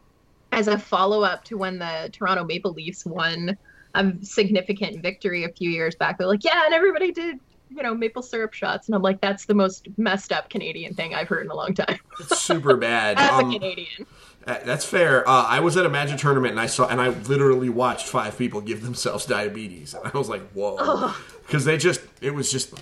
as 0.53 0.69
a 0.69 0.79
follow-up 0.79 1.45
to 1.45 1.59
when 1.59 1.79
the 1.79 2.11
toronto 2.13 2.45
maple 2.45 2.73
leafs 2.73 3.05
won 3.05 3.57
a 3.95 4.13
significant 4.23 5.03
victory 5.03 5.45
a 5.45 5.49
few 5.57 5.71
years 5.71 5.95
back 5.97 6.19
they're 6.19 6.27
like 6.27 6.45
yeah 6.45 6.65
and 6.65 6.75
everybody 6.75 7.13
did 7.13 7.37
you 7.71 7.83
know, 7.83 7.95
maple 7.95 8.23
syrup 8.23 8.53
shots. 8.53 8.89
And 8.89 8.95
I'm 8.95 9.03
like, 9.03 9.21
that's 9.21 9.47
the 9.47 9.55
most 9.55 9.89
messed 9.97 10.31
up 10.33 10.49
Canadian 10.51 10.95
thing 10.95 11.15
I've 11.15 11.29
heard 11.29 11.45
in 11.45 11.51
a 11.51 11.57
long 11.57 11.75
time. 11.75 11.99
It's 12.21 12.37
super 12.37 12.77
bad. 12.77 13.19
As 13.19 13.31
Um, 13.31 13.41
a 13.41 13.45
Canadian. 13.59 14.07
Uh, 14.47 14.59
That's 14.65 14.85
fair. 14.85 15.27
Uh, 15.29 15.45
I 15.49 15.61
was 15.61 15.77
at 15.77 15.87
a 15.87 15.89
Magic 15.89 16.19
tournament 16.19 16.53
and 16.53 16.61
I 16.61 16.67
saw, 16.67 16.87
and 16.89 17.01
I 17.01 17.09
literally 17.09 17.69
watched 17.71 18.07
five 18.09 18.37
people 18.37 18.61
give 18.61 18.83
themselves 18.83 19.25
diabetes, 19.27 19.95
and 19.95 20.11
I 20.13 20.17
was 20.19 20.29
like, 20.29 20.43
"Whoa!" 20.53 21.13
Because 21.47 21.65
they 21.67 21.77
just, 21.77 22.01
it 22.23 22.35
was 22.35 22.51
just 22.51 22.75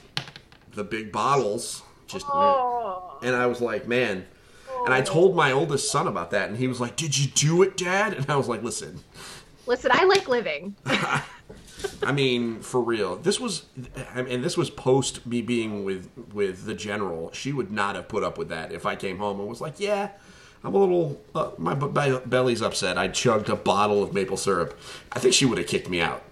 the 0.74 0.84
big 0.84 1.10
bottles, 1.10 1.82
just, 2.06 2.26
and 2.26 3.34
I 3.36 3.46
was 3.46 3.60
like, 3.60 3.86
"Man." 3.88 4.26
And 4.84 4.92
I 4.92 5.00
told 5.00 5.36
my 5.36 5.52
oldest 5.52 5.90
son 5.92 6.06
about 6.08 6.30
that, 6.32 6.48
and 6.48 6.58
he 6.58 6.66
was 6.68 6.80
like, 6.80 6.96
"Did 6.96 7.16
you 7.18 7.28
do 7.30 7.62
it, 7.62 7.76
Dad?" 7.76 8.14
And 8.14 8.28
I 8.30 8.36
was 8.36 8.48
like, 8.48 8.62
"Listen, 8.62 9.00
Listen, 9.66 9.90
I 9.92 10.04
like 10.04 10.28
living. 10.28 10.74
I 10.86 12.12
mean, 12.12 12.60
for 12.60 12.80
real. 12.80 13.16
This 13.16 13.38
was, 13.40 13.64
I 14.14 14.22
mean, 14.22 14.42
this 14.42 14.56
was 14.56 14.70
post 14.70 15.24
me 15.26 15.40
being 15.42 15.84
with 15.84 16.08
with 16.32 16.64
the 16.64 16.74
general. 16.74 17.30
She 17.32 17.52
would 17.52 17.70
not 17.70 17.96
have 17.96 18.08
put 18.08 18.22
up 18.22 18.38
with 18.38 18.48
that 18.48 18.72
if 18.72 18.86
I 18.86 18.96
came 18.96 19.18
home 19.18 19.40
and 19.40 19.48
was 19.48 19.60
like, 19.60 19.78
"Yeah, 19.78 20.10
I'm 20.64 20.74
a 20.74 20.78
little, 20.78 21.20
uh, 21.34 21.50
my 21.58 21.74
b- 21.74 22.18
belly's 22.26 22.62
upset. 22.62 22.96
I 22.96 23.08
chugged 23.08 23.48
a 23.48 23.56
bottle 23.56 24.02
of 24.02 24.12
maple 24.14 24.36
syrup." 24.36 24.78
I 25.10 25.18
think 25.18 25.34
she 25.34 25.44
would 25.44 25.58
have 25.58 25.66
kicked 25.66 25.88
me 25.88 26.00
out. 26.00 26.22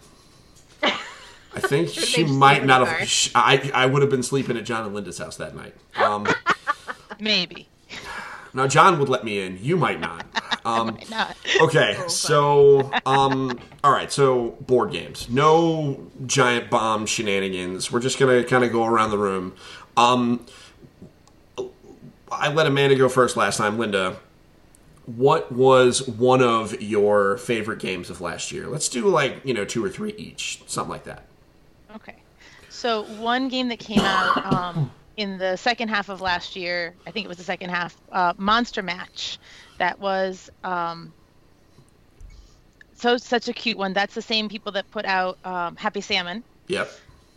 I 0.83 1.59
think 1.61 1.89
she 1.89 2.24
might 2.24 2.64
not 2.64 2.87
have. 2.87 2.97
car? 2.99 3.07
sh- 3.07 3.33
I 3.35 3.70
I 3.74 3.87
would 3.87 4.03
have 4.03 4.11
been 4.11 4.22
sleeping 4.22 4.57
at 4.57 4.64
John 4.64 4.85
and 4.87 4.95
Linda's 4.95 5.18
house 5.18 5.37
that 5.39 5.55
night. 5.57 5.74
Um, 5.97 6.26
Maybe. 7.20 7.68
now 8.55 8.66
John 8.68 8.99
would 9.01 9.09
let 9.09 9.24
me 9.24 9.41
in. 9.41 9.59
You 9.61 9.76
might 9.76 10.01
not. 10.01 10.24
Um, 10.62 10.99
Not. 11.09 11.39
Okay, 11.62 11.97
so 12.09 12.91
um, 13.07 13.59
all 13.83 13.93
right, 13.93 14.12
so 14.12 14.51
board 14.61 14.93
games. 14.93 15.26
No 15.31 16.07
giant 16.26 16.68
bomb 16.68 17.07
shenanigans. 17.07 17.91
We're 17.91 18.01
just 18.01 18.18
gonna 18.18 18.45
kind 18.45 18.62
of 18.62 18.70
go 18.70 18.85
around 18.85 19.09
the 19.11 19.16
room. 19.16 19.55
Um, 19.97 20.45
I 22.31 22.53
let 22.53 22.66
Amanda 22.66 22.97
go 22.97 23.09
first 23.09 23.37
last 23.37 23.57
time. 23.57 23.78
Linda, 23.78 24.16
what 25.07 25.51
was 25.51 26.07
one 26.07 26.43
of 26.43 26.81
your 26.81 27.37
favorite 27.39 27.78
games 27.78 28.11
of 28.11 28.20
last 28.20 28.53
year? 28.53 28.66
Let's 28.66 28.89
do 28.89 29.07
like 29.09 29.45
you 29.45 29.55
know 29.55 29.64
two 29.64 29.85
or 29.85 29.89
three 29.89 30.12
each, 30.16 30.62
something 30.66 30.91
like 30.91 31.05
that. 31.05 31.24
Okay. 31.97 32.16
So 32.68 33.05
one 33.05 33.49
game 33.49 33.68
that 33.68 33.78
came 33.78 34.01
out 34.01 34.53
um, 34.53 34.91
in 35.16 35.39
the 35.39 35.57
second 35.57 35.89
half 35.89 36.09
of 36.09 36.20
last 36.20 36.57
year, 36.57 36.95
I 37.07 37.11
think 37.11 37.24
it 37.24 37.28
was 37.28 37.39
the 37.39 37.45
second 37.45 37.70
half, 37.70 37.97
uh, 38.12 38.33
Monster 38.39 38.83
Match. 38.83 39.39
That 39.78 39.99
was 39.99 40.51
um, 40.62 41.12
so 42.95 43.16
such 43.16 43.49
a 43.49 43.53
cute 43.53 43.76
one. 43.76 43.93
That's 43.93 44.14
the 44.14 44.22
same 44.22 44.49
people 44.49 44.72
that 44.72 44.91
put 44.91 45.05
out 45.05 45.39
um, 45.45 45.76
Happy 45.76 46.01
Salmon, 46.01 46.45
Yep. 46.68 46.91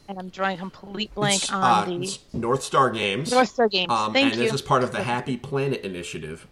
And 0.08 0.20
I'm 0.20 0.30
drawing 0.30 0.58
a 0.58 0.60
complete 0.60 1.14
blank 1.16 1.44
It's, 1.44 1.52
on 1.52 1.64
uh, 1.64 1.86
the 1.86 2.20
North 2.34 2.64
Star 2.64 2.90
Games. 2.90 3.32
North 3.32 3.50
Star 3.50 3.68
Games. 3.68 3.92
Um, 3.92 4.14
Thank 4.14 4.34
and 4.34 4.36
you. 4.36 4.44
this 4.44 4.54
is 4.54 4.62
part 4.62 4.84
of 4.84 4.92
the 4.92 5.04
Happy 5.04 5.38
Planet 5.38 5.82
Initiative. 5.82 6.48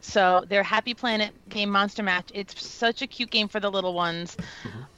So 0.00 0.44
their 0.48 0.62
Happy 0.62 0.94
Planet 0.94 1.32
game 1.48 1.70
Monster 1.70 2.02
Match. 2.02 2.30
It's 2.34 2.64
such 2.64 3.02
a 3.02 3.06
cute 3.06 3.30
game 3.30 3.48
for 3.48 3.58
the 3.58 3.70
little 3.70 3.94
ones. 3.94 4.36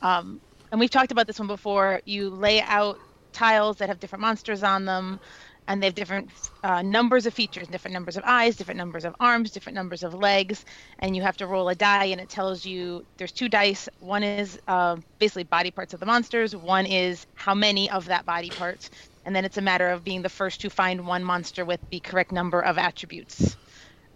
Um, 0.03 0.41
and 0.71 0.81
we've 0.81 0.91
talked 0.91 1.13
about 1.13 1.27
this 1.27 1.39
one 1.39 1.49
before. 1.49 2.01
You 2.05 2.29
lay 2.29 2.61
out 2.61 2.99
tiles 3.33 3.77
that 3.79 3.89
have 3.89 4.01
different 4.01 4.21
monsters 4.21 4.63
on 4.63 4.85
them, 4.85 5.21
and 5.69 5.83
they 5.83 5.87
have 5.87 5.95
different 5.95 6.31
uh, 6.63 6.83
numbers 6.83 7.27
of 7.27 7.35
features, 7.35 7.69
different 7.69 7.93
numbers 7.95 8.17
of 8.17 8.23
eyes, 8.27 8.57
different 8.57 8.79
numbers 8.79 9.05
of 9.05 9.15
arms, 9.21 9.51
different 9.51 9.75
numbers 9.75 10.03
of 10.03 10.15
legs, 10.15 10.65
and 10.99 11.17
you 11.17 11.23
have 11.23 11.37
to 11.39 11.47
roll 11.47 11.69
a 11.69 11.75
die, 11.75 12.07
and 12.07 12.21
it 12.21 12.29
tells 12.29 12.65
you 12.65 13.05
there's 13.19 13.33
two 13.33 13.49
dice. 13.49 13.89
One 13.99 14.23
is 14.23 14.59
uh, 14.67 14.97
basically 15.19 15.45
body 15.45 15.71
parts 15.71 15.95
of 15.95 16.01
the 16.01 16.07
monsters. 16.07 16.55
One 16.55 16.87
is 16.87 17.27
how 17.35 17.55
many 17.55 17.91
of 17.91 18.07
that 18.07 18.25
body 18.27 18.51
parts, 18.51 18.91
and 19.25 19.35
then 19.35 19.45
it's 19.45 19.59
a 19.59 19.63
matter 19.63 19.89
of 19.89 20.05
being 20.05 20.23
the 20.23 20.29
first 20.29 20.61
to 20.63 20.71
find 20.71 21.07
one 21.07 21.25
monster 21.25 21.65
with 21.65 21.81
the 21.91 22.01
correct 22.01 22.33
number 22.33 22.61
of 22.61 22.79
attributes 22.79 23.57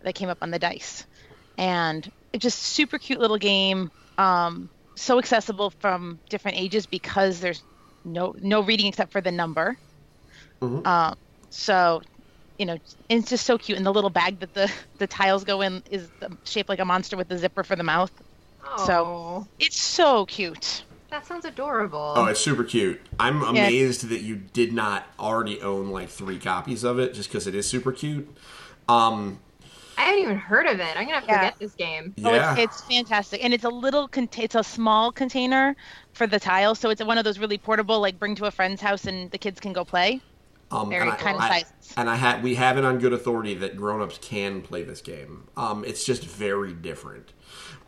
that 0.03 0.15
came 0.15 0.29
up 0.29 0.39
on 0.43 0.51
the 0.51 0.59
dice. 0.59 1.07
And 1.59 2.09
it's 2.33 2.43
just 2.43 2.59
super 2.61 2.99
cute 2.99 3.21
little 3.21 3.39
game. 3.39 3.91
Um, 4.19 4.71
so 4.97 5.19
accessible 5.19 5.73
from 5.81 6.21
different 6.31 6.59
ages 6.59 6.87
because 6.87 7.41
there's 7.41 7.65
no 8.05 8.35
no 8.39 8.63
reading 8.63 8.87
except 8.87 9.13
for 9.13 9.21
the 9.21 9.33
number. 9.33 9.77
Mhm. 10.63 10.87
Um, 10.87 11.15
so, 11.51 12.01
you 12.59 12.67
know, 12.67 12.79
it's 13.09 13.29
just 13.31 13.45
so 13.47 13.59
cute. 13.59 13.77
And 13.77 13.87
the 13.87 13.93
little 13.93 14.11
bag 14.11 14.41
that 14.41 14.55
the 14.55 14.71
the 14.99 15.07
tiles 15.07 15.45
go 15.45 15.61
in 15.61 15.83
is 15.91 16.09
shaped 16.45 16.69
like 16.69 16.79
a 16.81 16.85
monster 16.85 17.17
with 17.17 17.29
the 17.29 17.37
zipper 17.39 17.63
for 17.63 17.77
the 17.77 17.83
mouth. 17.85 18.11
Oh, 18.65 18.87
So- 18.87 19.49
It's 19.59 19.79
so 19.81 20.27
cute. 20.27 20.85
that 21.11 21.27
sounds 21.27 21.45
adorable. 21.45 22.13
Oh, 22.17 22.27
it's 22.27 22.41
super 22.41 22.63
cute. 22.65 23.01
I'm 23.19 23.43
amazed 23.43 24.09
that 24.09 24.21
you 24.23 24.37
did 24.37 24.73
not 24.73 25.07
already 25.19 25.61
own 25.61 25.91
like 25.91 26.09
three 26.09 26.39
copies 26.39 26.85
of 26.85 26.99
it, 26.99 27.15
just 27.15 27.29
because 27.31 27.47
it 27.47 27.55
is 27.55 27.67
super 27.69 27.91
cute. 27.93 28.29
Um, 28.89 29.41
I 29.99 30.03
haven't 30.05 30.23
even 30.23 30.37
heard 30.39 30.67
of 30.67 30.79
it. 30.81 30.97
I'm 30.97 31.05
gonna 31.07 31.15
have 31.21 31.23
to 31.27 31.29
get 31.33 31.59
this 31.59 31.73
game. 31.75 32.15
Oh, 32.25 32.33
yeah, 32.33 32.57
it's, 32.57 32.77
it's 32.79 32.83
fantastic, 32.83 33.43
and 33.45 33.53
it's 33.53 33.65
a 33.65 33.69
little, 33.69 34.09
cont- 34.09 34.39
it's 34.39 34.55
a 34.55 34.63
small 34.65 35.13
container 35.13 35.77
for 36.15 36.27
the 36.27 36.41
tiles, 36.41 36.79
so 36.79 36.89
it's 36.91 37.03
one 37.03 37.19
of 37.19 37.25
those 37.25 37.39
really 37.39 37.59
portable, 37.59 38.01
like 38.01 38.19
bring 38.19 38.35
to 38.37 38.47
a 38.47 38.51
friend's 38.51 38.81
house 38.81 39.05
and 39.07 39.31
the 39.31 39.37
kids 39.39 39.61
can 39.61 39.73
go 39.73 39.85
play. 39.85 40.21
Um, 40.71 40.89
very 40.91 41.03
and 41.03 41.13
I, 41.13 41.17
kind 41.17 41.37
of 41.37 41.43
I- 41.43 41.65
and 41.97 42.09
I 42.09 42.15
had 42.17 42.43
we 42.43 42.55
have 42.55 42.79
it 42.79 42.85
on 42.85 42.99
good 42.99 43.13
authority 43.13 43.55
that 43.55 43.77
grown-ups 43.77 44.19
can 44.23 44.63
play 44.63 44.85
this 44.85 45.01
game. 45.01 45.49
Um, 45.57 45.85
it's 45.85 46.05
just 46.05 46.25
very 46.25 46.73
different. 46.73 47.33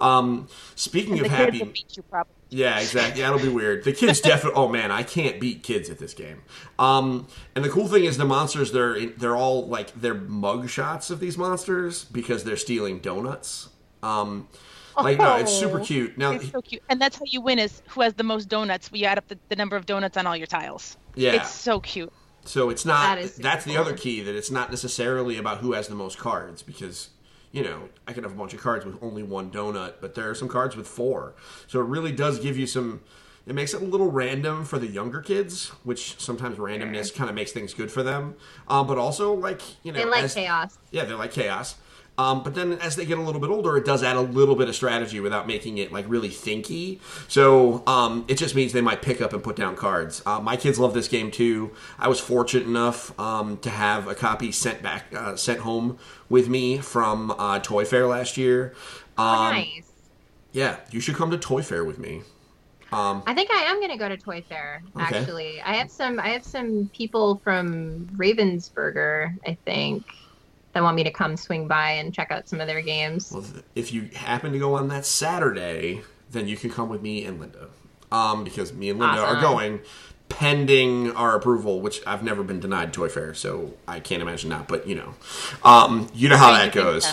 Um, 0.01 0.49
speaking 0.75 1.21
of 1.21 1.27
happy, 1.27 1.59
you 1.95 2.03
probably. 2.03 2.33
Yeah, 2.49 2.81
exactly. 2.81 3.23
That'll 3.23 3.39
be 3.39 3.49
weird. 3.49 3.85
The 3.85 3.93
kids 3.93 4.21
definitely. 4.33 4.61
Oh 4.61 4.69
man, 4.69 4.91
I 4.91 5.05
can't 5.05 5.41
beat 5.41 5.63
kids 5.63 5.89
at 5.89 5.99
this 5.99 6.13
game. 6.15 6.43
Um, 6.79 7.29
and 7.55 7.65
the 7.65 7.69
cool 7.69 7.87
thing 7.87 8.05
is 8.05 8.17
the 8.19 8.25
monsters. 8.25 8.73
They're 8.73 9.07
they're 9.07 9.37
all 9.37 9.69
like 9.69 9.93
they're 9.95 10.15
mug 10.15 10.69
shots 10.69 11.11
of 11.11 11.21
these 11.21 11.39
monsters 11.39 12.05
because 12.05 12.43
they're 12.43 12.57
stealing 12.57 12.99
donuts. 12.99 13.69
Um, 14.03 14.49
like 15.01 15.19
no, 15.19 15.37
it's 15.37 15.53
super 15.53 15.81
Oh, 15.81 15.85
cute. 15.85 16.19
Now, 16.19 16.33
It's 16.33 16.51
so 16.51 16.61
cute, 16.61 16.83
and 16.91 17.01
that's 17.01 17.17
how 17.17 17.25
you 17.27 17.41
win 17.41 17.59
is 17.61 17.81
who 17.89 18.01
has 18.03 18.15
the 18.15 18.25
most 18.25 18.49
donuts. 18.49 18.91
We 18.91 19.05
add 19.07 19.17
up 19.17 19.29
the, 19.29 19.39
the 19.49 19.57
number 19.57 19.77
of 19.77 19.87
donuts 19.87 20.17
on 20.17 20.27
all 20.27 20.37
your 20.37 20.49
tiles. 20.49 20.97
yeah. 21.15 21.35
It's 21.35 21.51
so 21.51 21.79
cute. 21.81 22.13
So 22.45 22.71
it's 22.71 22.85
not. 22.85 23.19
That 23.21 23.35
that's 23.37 23.65
the 23.65 23.73
cool. 23.75 23.81
other 23.83 23.97
key 23.97 24.21
that 24.23 24.35
it's 24.35 24.51
not 24.51 24.71
necessarily 24.71 25.37
about 25.39 25.59
who 25.59 25.73
has 25.73 25.89
the 25.89 25.95
most 25.95 26.19
cards 26.19 26.63
because 26.63 27.11
you 27.53 27.63
know 27.63 27.89
I 28.09 28.13
can 28.13 28.25
have 28.25 28.33
a 28.33 28.37
bunch 28.37 28.53
of 28.55 28.61
cards 28.61 28.85
with 28.85 28.97
only 29.03 29.23
one 29.23 29.51
donut, 29.51 29.95
but 30.01 30.15
there 30.15 30.29
are 30.29 30.35
some 30.35 30.49
cards 30.49 30.77
with 30.77 30.89
four. 30.89 31.35
So 31.69 31.81
it 31.81 31.87
really 31.87 32.13
does 32.13 32.41
give 32.41 32.59
you 32.59 32.67
some. 32.67 33.01
It 33.47 33.55
makes 33.57 33.75
it 33.75 33.83
a 33.83 33.85
little 33.85 34.11
random 34.11 34.65
for 34.65 34.79
the 34.79 34.87
younger 34.87 35.21
kids, 35.21 35.69
which 35.83 36.21
sometimes 36.21 36.59
randomness 36.59 37.13
kind 37.13 37.29
of 37.29 37.35
makes 37.35 37.51
things 37.51 37.75
good 37.75 37.91
for 37.91 38.03
them. 38.05 38.37
Um, 38.69 38.87
but 38.87 38.99
also 38.99 39.33
like 39.35 39.61
you 39.85 39.93
know, 39.93 39.99
They 39.99 40.05
like 40.05 40.25
as- 40.25 40.35
chaos. 40.35 40.79
yeah, 40.91 41.05
they 41.05 41.15
like 41.15 41.33
chaos. 41.33 41.75
Um, 42.19 42.43
but 42.43 42.55
then 42.55 42.75
as 42.75 42.95
they 42.97 43.07
get 43.07 43.19
a 43.19 43.23
little 43.23 43.41
bit 43.41 43.49
older, 43.51 43.77
it 43.77 43.87
does 43.87 44.03
add 44.03 44.17
a 44.17 44.21
little 44.21 44.55
bit 44.55 44.69
of 44.69 44.75
strategy 44.75 45.19
without 45.19 45.47
making 45.47 45.79
it 45.79 45.91
like 45.93 46.05
really 46.09 46.29
thinky. 46.29 47.01
So 47.27 47.83
um, 47.87 48.25
it 48.29 48.37
just 48.37 48.55
means 48.55 48.73
they 48.73 48.83
might 48.83 49.01
pick 49.01 49.21
up 49.23 49.33
and 49.33 49.43
put 49.43 49.57
down 49.57 49.77
cards. 49.77 50.23
Uh, 50.27 50.39
my 50.39 50.57
kids 50.57 50.79
love 50.79 50.93
this 50.93 51.09
game 51.09 51.31
too. 51.31 51.71
I 51.99 52.09
was 52.09 52.21
fortunate 52.21 52.67
enough 52.67 53.19
um, 53.19 53.57
to 53.59 53.71
have 53.71 54.09
a 54.09 54.15
copy 54.15 54.53
sent 54.53 54.83
back, 54.83 55.07
uh, 55.17 55.37
sent 55.37 55.61
home 55.61 55.99
with 56.29 56.49
me 56.49 56.79
from 56.79 57.31
uh, 57.39 57.61
Toy 57.61 57.85
Fair 57.87 58.07
last 58.07 58.37
year. 58.37 58.75
Um, 59.17 59.27
Oh, 59.27 59.51
nice. 59.53 59.91
Yeah, 60.53 60.77
you 60.91 61.01
should 61.01 61.15
come 61.15 61.31
to 61.31 61.39
Toy 61.39 61.63
Fair 61.63 61.83
with 61.83 61.99
me. 61.99 62.23
Um, 62.93 63.23
I 63.27 63.33
think 63.33 63.51
I 63.51 63.63
am 63.63 63.81
gonna 63.81 63.97
go 63.97 64.07
to 64.09 64.19
Toy 64.19 64.45
Fair. 64.47 64.83
Okay. 64.95 65.19
Actually, 65.19 65.63
I 65.63 65.77
have 65.77 65.91
some. 65.91 66.21
I 66.21 66.29
have 66.29 66.45
some 66.45 66.91
people 66.93 67.41
from 67.43 68.07
Ravensburger. 68.19 69.35
I 69.47 69.57
think 69.65 70.05
that 70.73 70.83
want 70.83 70.97
me 70.97 71.05
to 71.05 71.11
come 71.11 71.37
swing 71.37 71.69
by 71.69 71.93
and 71.93 72.15
check 72.15 72.31
out 72.31 72.49
some 72.49 72.61
of 72.61 72.67
their 72.67 72.81
games. 72.81 73.33
Well, 73.33 73.45
if 73.75 73.93
you 73.93 74.09
happen 74.15 74.53
to 74.53 74.59
go 74.59 74.75
on 74.75 74.89
that 74.89 75.05
Saturday, 75.05 76.03
then 76.31 76.49
you 76.49 76.57
can 76.57 76.71
come 76.71 76.89
with 76.89 77.03
me 77.03 77.25
and 77.25 77.41
Linda. 77.41 77.69
Um, 78.11 78.45
because 78.45 78.73
me 78.73 78.91
and 78.91 78.99
Linda 78.99 79.23
are 79.23 79.41
going 79.41 79.81
pending 80.29 81.13
our 81.13 81.37
approval, 81.37 81.81
which 81.81 82.01
I've 82.07 82.23
never 82.23 82.43
been 82.43 82.61
denied 82.61 82.93
Toy 82.93 83.09
Fair, 83.09 83.35
so 83.35 83.75
I 83.87 84.01
can't 84.01 84.23
imagine 84.23 84.51
not. 84.51 84.69
But 84.69 84.87
you 84.87 84.95
know, 84.95 85.15
um, 85.65 86.09
you 86.15 86.29
know 86.29 86.37
how 86.37 86.53
that 86.53 86.73
goes. 86.73 87.07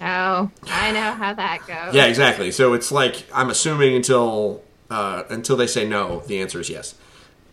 Oh, 0.00 0.50
I 0.66 0.92
know 0.92 1.12
how 1.12 1.34
that 1.34 1.66
goes. 1.66 1.94
Yeah, 1.94 2.06
exactly. 2.06 2.50
So 2.50 2.74
it's 2.74 2.92
like 2.92 3.24
I'm 3.32 3.48
assuming 3.48 3.94
until 3.94 4.62
uh, 4.90 5.24
until 5.30 5.56
they 5.56 5.66
say 5.66 5.86
no, 5.88 6.20
the 6.26 6.40
answer 6.40 6.60
is 6.60 6.68
yes. 6.68 6.94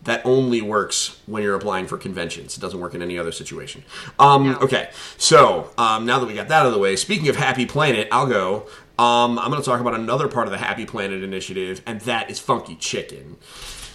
That 0.04 0.20
only 0.24 0.60
works 0.60 1.18
when 1.26 1.42
you're 1.42 1.54
applying 1.54 1.86
for 1.86 1.96
conventions. 1.96 2.56
It 2.56 2.60
doesn't 2.60 2.78
work 2.78 2.94
in 2.94 3.02
any 3.02 3.18
other 3.18 3.32
situation. 3.32 3.84
Um, 4.18 4.52
No. 4.52 4.58
Okay, 4.58 4.90
so 5.16 5.70
um, 5.78 6.04
now 6.04 6.18
that 6.18 6.26
we 6.26 6.34
got 6.34 6.48
that 6.48 6.60
out 6.60 6.66
of 6.66 6.72
the 6.72 6.78
way, 6.78 6.96
speaking 6.96 7.28
of 7.28 7.36
Happy 7.36 7.64
Planet, 7.66 8.08
I'll 8.12 8.26
go. 8.26 8.66
Um, 8.98 9.38
I'm 9.38 9.50
going 9.50 9.60
to 9.62 9.68
talk 9.68 9.80
about 9.80 9.94
another 9.94 10.28
part 10.28 10.46
of 10.46 10.52
the 10.52 10.58
Happy 10.58 10.86
Planet 10.86 11.22
initiative, 11.22 11.82
and 11.86 12.00
that 12.02 12.30
is 12.30 12.38
Funky 12.38 12.76
Chicken. 12.76 13.36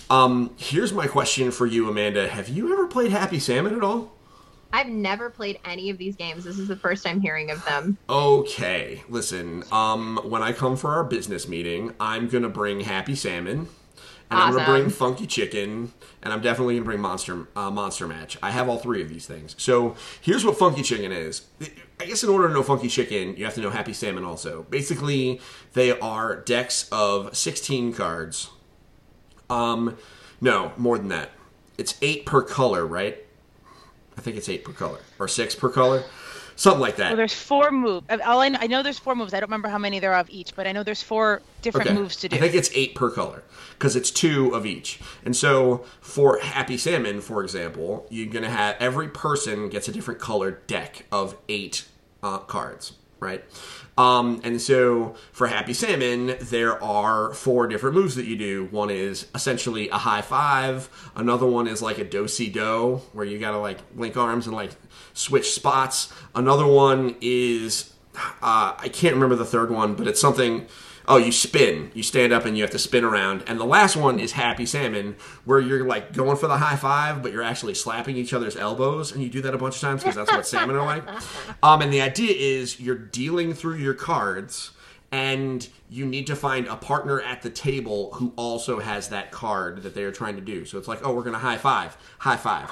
Um, 0.10 0.56
here's 0.58 0.92
my 0.92 1.08
question 1.08 1.52
for 1.52 1.66
you, 1.66 1.88
Amanda. 1.90 2.28
Have 2.28 2.50
you 2.50 2.74
ever 2.74 2.88
played 2.88 3.12
Happy 3.12 3.40
Salmon 3.40 3.76
at 3.76 3.84
all? 3.84 4.12
I've 4.72 4.88
never 4.88 5.30
played 5.30 5.60
any 5.66 5.90
of 5.90 5.98
these 5.98 6.16
games. 6.16 6.44
This 6.44 6.60
is 6.60 6.68
the 6.68 6.76
first 6.76 7.08
I'm 7.08 7.22
hearing 7.22 7.50
of 7.50 7.64
them. 7.66 7.98
Okay, 8.10 9.04
listen. 9.10 9.64
Um, 9.72 10.20
when 10.24 10.44
I 10.44 10.52
come 10.54 10.76
for 10.78 10.92
our 10.92 11.04
business 11.04 11.48
meeting, 11.48 11.94
I'm 12.00 12.28
gonna 12.28 12.50
bring 12.50 12.82
Happy 12.82 13.16
Salmon, 13.16 13.68
and 14.30 14.40
I'm 14.40 14.54
gonna 14.54 14.66
bring 14.66 14.90
Funky 14.90 15.26
Chicken, 15.26 15.92
and 16.22 16.34
I'm 16.34 16.42
definitely 16.42 16.76
gonna 16.76 16.86
bring 16.86 17.00
Monster 17.00 17.48
uh, 17.56 17.72
Monster 17.72 18.08
Match. 18.08 18.38
I 18.42 18.52
have 18.52 18.68
all 18.70 18.78
three 18.78 19.02
of 19.02 19.10
these 19.10 19.26
things. 19.26 19.56
So 19.58 19.96
here's 20.22 20.46
what 20.46 20.58
Funky 20.58 20.82
Chicken 20.82 21.12
is. 21.12 21.44
I 22.00 22.06
guess 22.06 22.24
in 22.24 22.30
order 22.30 22.48
to 22.48 22.54
know 22.54 22.64
Funky 22.64 22.88
Chicken, 22.88 23.36
you 23.38 23.46
have 23.46 23.54
to 23.56 23.62
know 23.62 23.70
Happy 23.70 23.94
Salmon 23.94 24.24
also. 24.24 24.64
Basically, 24.70 25.40
they 25.74 25.98
are 26.00 26.38
decks 26.38 26.88
of 26.92 27.36
16 27.36 27.94
cards. 27.94 28.50
Um, 29.50 29.98
no, 30.42 30.74
more 30.78 30.98
than 30.98 31.10
that. 31.10 31.32
It's 31.78 31.96
eight 32.02 32.26
per 32.26 32.42
color, 32.42 32.86
right? 32.86 33.26
I 34.18 34.22
think 34.22 34.36
it's 34.36 34.50
eight 34.50 34.66
per 34.66 34.74
color 34.74 35.00
or 35.18 35.30
six 35.30 35.56
per 35.56 35.70
color, 35.70 36.04
something 36.60 36.82
like 36.82 36.98
that. 36.98 37.10
Well, 37.10 37.18
there's 37.18 37.34
four 37.34 37.72
moves. 37.72 38.06
All 38.26 38.42
I 38.42 38.50
know, 38.50 38.60
I 38.62 38.68
know 38.68 38.84
there's 38.84 39.00
four 39.00 39.16
moves. 39.16 39.34
I 39.34 39.40
don't 39.40 39.50
remember 39.50 39.70
how 39.70 39.78
many 39.78 40.00
there 40.00 40.14
are 40.14 40.20
of 40.20 40.30
each, 40.30 40.56
but 40.56 40.68
I 40.68 40.74
know 40.74 40.84
there's 40.84 41.02
four 41.02 41.42
different 41.62 41.94
moves 41.94 42.18
to 42.18 42.30
do. 42.30 42.36
I 42.36 42.40
think 42.40 42.54
it's 42.54 42.70
eight 42.74 42.96
per 42.96 43.10
color 43.10 43.44
because 43.78 43.96
it's 43.96 44.12
two 44.12 44.54
of 44.54 44.66
each. 44.66 45.00
And 45.24 45.36
so 45.36 45.86
for 46.02 46.38
Happy 46.40 46.78
Salmon, 46.78 47.22
for 47.22 47.42
example, 47.44 48.06
you're 48.10 48.28
going 48.28 48.44
to 48.44 48.50
have 48.50 48.76
every 48.80 49.08
person 49.08 49.70
gets 49.70 49.88
a 49.88 49.92
different 49.92 50.20
colored 50.20 50.68
deck 50.68 51.06
of 51.12 51.38
eight 51.48 51.86
uh, 52.22 52.40
cards, 52.40 52.94
right? 53.22 53.44
Um, 53.98 54.42
and 54.44 54.62
so 54.62 55.16
for 55.32 55.48
Happy 55.48 55.74
Salmon, 55.74 56.36
there 56.42 56.82
are 56.84 57.34
four 57.34 57.68
different 57.68 57.96
moves 57.96 58.16
that 58.16 58.26
you 58.26 58.38
do. 58.38 58.66
One 58.72 58.90
is 58.90 59.28
essentially 59.34 59.90
a 59.90 59.98
high 59.98 60.22
five. 60.22 60.90
Another 61.16 61.46
one 61.46 61.68
is 61.68 61.82
like 61.82 61.98
a 61.98 62.06
do 62.06 62.28
si 62.28 62.50
do, 62.50 63.02
where 63.14 63.26
you 63.26 63.40
got 63.40 63.52
to 63.52 63.58
like 63.58 63.80
link 63.96 64.16
arms 64.16 64.48
and 64.48 64.56
like 64.56 64.72
switch 65.20 65.52
spots. 65.52 66.12
Another 66.34 66.66
one 66.66 67.16
is 67.22 67.94
uh, 68.16 68.74
I 68.78 68.90
can't 68.92 69.14
remember 69.14 69.36
the 69.36 69.46
third 69.46 69.72
one, 69.72 69.96
but 69.96 70.08
it's 70.08 70.22
something. 70.22 70.68
Oh, 71.08 71.18
you 71.18 71.32
spin. 71.32 71.90
You 71.96 72.04
stand 72.04 72.32
up 72.32 72.46
and 72.46 72.56
you 72.56 72.62
have 72.62 72.70
to 72.72 72.78
spin 72.78 73.04
around. 73.04 73.44
And 73.48 73.60
the 73.60 73.66
last 73.66 73.96
one 73.96 74.20
is 74.20 74.34
Happy 74.34 74.68
Salmon, 74.68 75.16
where 75.44 75.60
you're 75.60 75.84
like 75.84 76.14
going 76.14 76.38
for 76.38 76.46
the 76.46 76.58
high 76.58 76.76
five, 76.76 77.24
but 77.24 77.32
you're 77.32 77.42
actually 77.42 77.74
slapping 77.74 78.16
each 78.16 78.32
other's 78.32 78.56
elbows, 78.56 79.12
and 79.12 79.24
you 79.24 79.30
do 79.30 79.42
that 79.42 79.56
a 79.56 79.58
bunch 79.58 79.76
of 79.76 79.82
times 79.82 80.04
because 80.04 80.16
that's 80.16 80.32
what 80.32 80.46
salmon 80.46 80.76
are 80.76 80.86
like. 80.86 81.04
Um, 81.64 81.82
and 81.82 81.92
the 81.92 82.02
idea 82.02 82.34
is 82.36 82.80
you're 82.80 82.96
dealing 82.96 83.54
through 83.54 83.76
your 83.76 83.96
cards, 83.96 84.72
and 85.12 85.68
you 85.90 86.06
need 86.06 86.28
to 86.28 86.36
find 86.36 86.68
a 86.68 86.76
partner 86.76 87.22
at 87.22 87.42
the 87.42 87.50
table 87.50 88.12
who 88.14 88.34
also 88.36 88.80
has 88.80 89.10
that 89.10 89.32
card 89.32 89.84
that 89.84 89.96
they 89.96 90.04
are 90.04 90.12
trying 90.12 90.36
to 90.36 90.42
do. 90.42 90.66
So 90.66 90.78
it's 90.78 90.88
like, 90.88 91.00
oh, 91.04 91.14
we're 91.14 91.24
gonna 91.24 91.40
high 91.40 91.58
five, 91.58 91.98
high 92.20 92.38
five. 92.38 92.66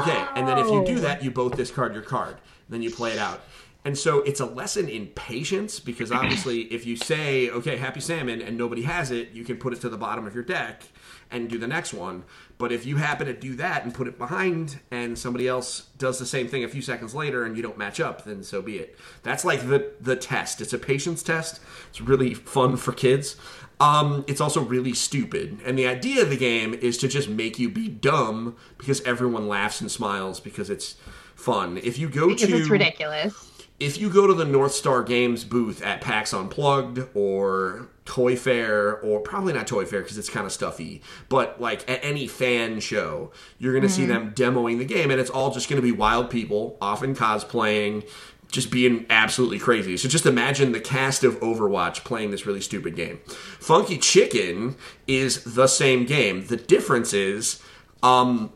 Okay, 0.00 0.24
and 0.36 0.46
then 0.46 0.58
if 0.58 0.66
you 0.66 0.84
do 0.84 1.00
that, 1.00 1.24
you 1.24 1.30
both 1.30 1.56
discard 1.56 1.94
your 1.94 2.02
card. 2.02 2.36
Then 2.68 2.82
you 2.82 2.90
play 2.90 3.12
it 3.12 3.18
out. 3.18 3.40
And 3.84 3.96
so 3.96 4.20
it's 4.20 4.40
a 4.40 4.46
lesson 4.46 4.88
in 4.88 5.06
patience 5.08 5.80
because 5.80 6.12
obviously, 6.12 6.62
if 6.64 6.86
you 6.86 6.96
say, 6.96 7.48
okay, 7.50 7.78
happy 7.78 8.00
salmon, 8.00 8.42
and 8.42 8.58
nobody 8.58 8.82
has 8.82 9.10
it, 9.10 9.30
you 9.30 9.42
can 9.42 9.56
put 9.56 9.72
it 9.72 9.80
to 9.80 9.88
the 9.88 9.96
bottom 9.96 10.26
of 10.26 10.34
your 10.34 10.44
deck 10.44 10.82
and 11.30 11.48
do 11.48 11.58
the 11.58 11.66
next 11.66 11.92
one. 11.94 12.24
But 12.58 12.72
if 12.72 12.84
you 12.84 12.96
happen 12.96 13.26
to 13.26 13.32
do 13.32 13.54
that 13.56 13.84
and 13.84 13.94
put 13.94 14.06
it 14.06 14.18
behind, 14.18 14.80
and 14.90 15.18
somebody 15.18 15.48
else 15.48 15.86
does 15.98 16.18
the 16.18 16.26
same 16.26 16.46
thing 16.48 16.62
a 16.64 16.68
few 16.68 16.82
seconds 16.82 17.14
later 17.14 17.44
and 17.44 17.56
you 17.56 17.62
don't 17.62 17.78
match 17.78 18.00
up, 18.00 18.24
then 18.24 18.42
so 18.42 18.60
be 18.60 18.76
it. 18.76 18.98
That's 19.22 19.44
like 19.44 19.68
the, 19.68 19.92
the 20.00 20.16
test. 20.16 20.60
It's 20.60 20.72
a 20.72 20.78
patience 20.78 21.22
test. 21.22 21.60
It's 21.88 22.00
really 22.00 22.34
fun 22.34 22.76
for 22.76 22.92
kids. 22.92 23.36
Um, 23.80 24.24
it's 24.28 24.42
also 24.42 24.60
really 24.60 24.92
stupid. 24.92 25.58
And 25.64 25.78
the 25.78 25.86
idea 25.86 26.22
of 26.22 26.28
the 26.28 26.36
game 26.36 26.74
is 26.74 26.98
to 26.98 27.08
just 27.08 27.30
make 27.30 27.58
you 27.58 27.70
be 27.70 27.88
dumb 27.88 28.56
because 28.76 29.00
everyone 29.02 29.48
laughs 29.48 29.80
and 29.80 29.90
smiles 29.90 30.38
because 30.38 30.68
it's 30.68 30.96
fun. 31.34 31.78
If 31.78 31.98
you 31.98 32.10
go 32.10 32.28
Because 32.28 32.48
to 32.48 32.56
it's 32.58 32.68
ridiculous. 32.68 33.62
if 33.78 33.98
you 33.98 34.10
go 34.10 34.26
to 34.26 34.34
the 34.34 34.44
North 34.44 34.72
Star 34.72 35.02
Games 35.02 35.44
booth 35.44 35.80
at 35.82 36.02
PAX 36.02 36.34
Unplugged 36.34 37.08
or 37.14 37.88
Toy 38.10 38.34
Fair, 38.34 38.98
or 39.02 39.20
probably 39.20 39.52
not 39.52 39.68
Toy 39.68 39.84
Fair 39.84 40.00
because 40.02 40.18
it's 40.18 40.28
kind 40.28 40.44
of 40.44 40.50
stuffy, 40.50 41.00
but 41.28 41.60
like 41.60 41.88
at 41.88 42.04
any 42.04 42.26
fan 42.26 42.80
show, 42.80 43.30
you're 43.60 43.72
going 43.72 43.84
to 43.84 43.88
see 43.88 44.04
them 44.04 44.32
demoing 44.34 44.78
the 44.78 44.84
game, 44.84 45.12
and 45.12 45.20
it's 45.20 45.30
all 45.30 45.52
just 45.52 45.68
going 45.68 45.80
to 45.80 45.86
be 45.86 45.92
wild 45.92 46.28
people, 46.28 46.76
often 46.80 47.14
cosplaying, 47.14 48.04
just 48.50 48.72
being 48.72 49.06
absolutely 49.10 49.60
crazy. 49.60 49.96
So 49.96 50.08
just 50.08 50.26
imagine 50.26 50.72
the 50.72 50.80
cast 50.80 51.22
of 51.22 51.38
Overwatch 51.38 52.02
playing 52.02 52.32
this 52.32 52.46
really 52.46 52.60
stupid 52.60 52.96
game. 52.96 53.20
Funky 53.60 53.96
Chicken 53.96 54.74
is 55.06 55.44
the 55.44 55.68
same 55.68 56.04
game. 56.04 56.46
The 56.48 56.56
difference 56.56 57.12
is, 57.12 57.62
um, 58.02 58.52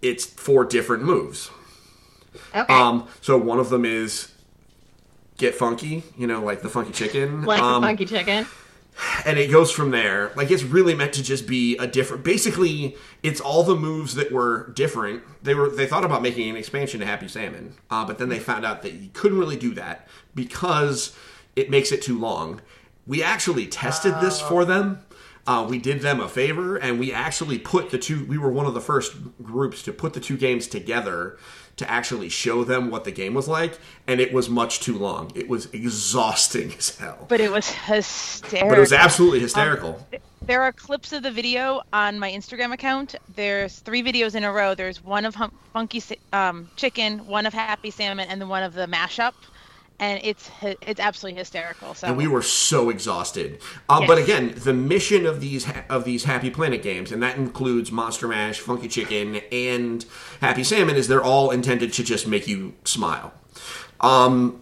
it's 0.00 0.24
four 0.24 0.64
different 0.64 1.02
moves. 1.02 1.50
Okay. 2.54 2.72
Um, 2.72 3.06
so 3.20 3.36
one 3.36 3.58
of 3.58 3.68
them 3.68 3.84
is 3.84 4.32
get 5.36 5.54
funky, 5.54 6.04
you 6.16 6.26
know, 6.26 6.42
like 6.42 6.62
the 6.62 6.70
funky 6.70 6.92
chicken. 6.92 7.42
like 7.42 7.60
um, 7.60 7.82
the 7.82 7.88
funky 7.88 8.06
chicken. 8.06 8.46
And 9.24 9.38
it 9.38 9.50
goes 9.50 9.70
from 9.70 9.90
there. 9.90 10.32
Like 10.36 10.50
it's 10.50 10.62
really 10.62 10.94
meant 10.94 11.12
to 11.14 11.22
just 11.22 11.46
be 11.46 11.76
a 11.78 11.86
different. 11.86 12.24
Basically, 12.24 12.96
it's 13.22 13.40
all 13.40 13.62
the 13.62 13.76
moves 13.76 14.14
that 14.14 14.32
were 14.32 14.70
different. 14.70 15.22
They 15.42 15.54
were 15.54 15.68
they 15.68 15.86
thought 15.86 16.04
about 16.04 16.22
making 16.22 16.50
an 16.50 16.56
expansion 16.56 17.00
to 17.00 17.06
Happy 17.06 17.28
Salmon, 17.28 17.74
uh, 17.90 18.04
but 18.04 18.18
then 18.18 18.28
they 18.28 18.38
found 18.38 18.64
out 18.64 18.82
that 18.82 18.94
you 18.94 19.10
couldn't 19.12 19.38
really 19.38 19.56
do 19.56 19.74
that 19.74 20.08
because 20.34 21.16
it 21.56 21.70
makes 21.70 21.92
it 21.92 22.02
too 22.02 22.18
long. 22.18 22.60
We 23.06 23.22
actually 23.22 23.66
tested 23.66 24.14
this 24.20 24.40
for 24.40 24.64
them. 24.64 25.04
Uh, 25.44 25.66
we 25.68 25.76
did 25.78 26.00
them 26.00 26.20
a 26.20 26.28
favor, 26.28 26.76
and 26.76 27.00
we 27.00 27.12
actually 27.12 27.58
put 27.58 27.90
the 27.90 27.98
two. 27.98 28.24
We 28.26 28.38
were 28.38 28.52
one 28.52 28.66
of 28.66 28.74
the 28.74 28.80
first 28.80 29.14
groups 29.42 29.82
to 29.84 29.92
put 29.92 30.12
the 30.12 30.20
two 30.20 30.36
games 30.36 30.68
together 30.68 31.36
to 31.82 31.90
actually 31.90 32.28
show 32.28 32.64
them 32.64 32.90
what 32.90 33.04
the 33.04 33.10
game 33.10 33.34
was 33.34 33.48
like, 33.48 33.78
and 34.06 34.20
it 34.20 34.32
was 34.32 34.48
much 34.48 34.80
too 34.80 34.96
long. 34.98 35.30
It 35.34 35.48
was 35.48 35.66
exhausting 35.72 36.72
as 36.78 36.96
hell. 36.96 37.26
but 37.28 37.40
it 37.40 37.50
was 37.50 37.68
hysterical. 37.70 38.68
But 38.68 38.78
it 38.78 38.80
was 38.80 38.92
absolutely 38.92 39.40
hysterical. 39.40 40.06
there 40.42 40.62
are 40.62 40.72
clips 40.72 41.12
of 41.12 41.22
the 41.22 41.30
video 41.30 41.82
on 41.92 42.18
my 42.18 42.30
Instagram 42.30 42.72
account. 42.72 43.14
There's 43.34 43.78
three 43.80 44.02
videos 44.02 44.34
in 44.34 44.44
a 44.44 44.52
row. 44.52 44.74
There's 44.74 45.02
one 45.04 45.24
of 45.24 45.34
hum- 45.34 45.52
Funky 45.72 46.02
um, 46.32 46.68
Chicken, 46.76 47.26
one 47.26 47.46
of 47.46 47.52
Happy 47.52 47.90
Salmon, 47.90 48.28
and 48.28 48.40
then 48.40 48.48
one 48.48 48.62
of 48.62 48.74
the 48.74 48.86
mashup. 48.86 49.34
And 50.02 50.20
it's 50.24 50.50
it's 50.62 50.98
absolutely 50.98 51.38
hysterical. 51.38 51.94
So 51.94 52.08
and 52.08 52.16
we 52.16 52.26
were 52.26 52.42
so 52.42 52.90
exhausted. 52.90 53.60
Uh, 53.88 54.04
But 54.04 54.18
again, 54.18 54.52
the 54.56 54.72
mission 54.72 55.26
of 55.26 55.40
these 55.40 55.64
of 55.88 56.04
these 56.04 56.24
Happy 56.24 56.50
Planet 56.50 56.82
games, 56.82 57.12
and 57.12 57.22
that 57.22 57.36
includes 57.36 57.92
Monster 57.92 58.26
Mash, 58.26 58.58
Funky 58.58 58.88
Chicken, 58.88 59.36
and 59.52 60.04
Happy 60.40 60.64
Salmon, 60.64 60.96
is 60.96 61.06
they're 61.06 61.22
all 61.22 61.52
intended 61.52 61.92
to 61.92 62.02
just 62.02 62.26
make 62.26 62.48
you 62.48 62.74
smile. 62.84 63.32
Um, 64.00 64.60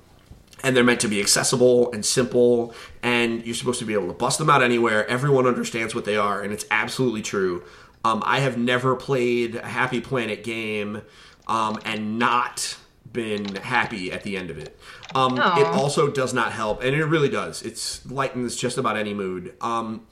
and 0.63 0.77
they're 0.77 0.85
meant 0.85 1.01
to 1.01 1.09
be 1.09 1.21
accessible 1.21 1.91
and 1.93 2.05
simple, 2.05 2.75
and 3.03 3.43
you're 3.47 3.55
supposed 3.55 3.79
to 3.79 3.87
be 3.87 3.95
able 3.95 4.09
to 4.09 4.13
bust 4.13 4.39
them 4.39 4.51
out 4.51 4.63
anywhere. 4.63 5.09
Everyone 5.09 5.47
understands 5.47 5.95
what 5.95 6.05
they 6.05 6.19
are, 6.19 6.43
and 6.43 6.53
it's 6.53 6.67
absolutely 6.71 7.23
true. 7.23 7.65
Um, 8.05 8.23
I 8.27 8.41
have 8.41 8.59
never 8.59 8.95
played 8.95 9.55
a 9.57 9.67
Happy 9.67 10.03
Planet 10.03 10.45
game 10.45 11.01
um, 11.49 11.79
and 11.87 12.19
not 12.19 12.77
been 13.13 13.57
happy 13.57 14.13
at 14.13 14.23
the 14.23 14.37
end 14.37 14.51
of 14.51 14.59
it. 14.59 14.79
Um, 15.15 15.37
it 15.37 15.67
also 15.67 16.09
does 16.09 16.33
not 16.33 16.53
help, 16.53 16.83
and 16.83 16.95
it 16.95 17.05
really 17.05 17.29
does. 17.29 17.63
It's 17.63 18.05
lightens 18.11 18.57
just 18.57 18.79
about 18.79 18.97
any 18.97 19.13
mood. 19.13 19.55
Um, 19.61 20.07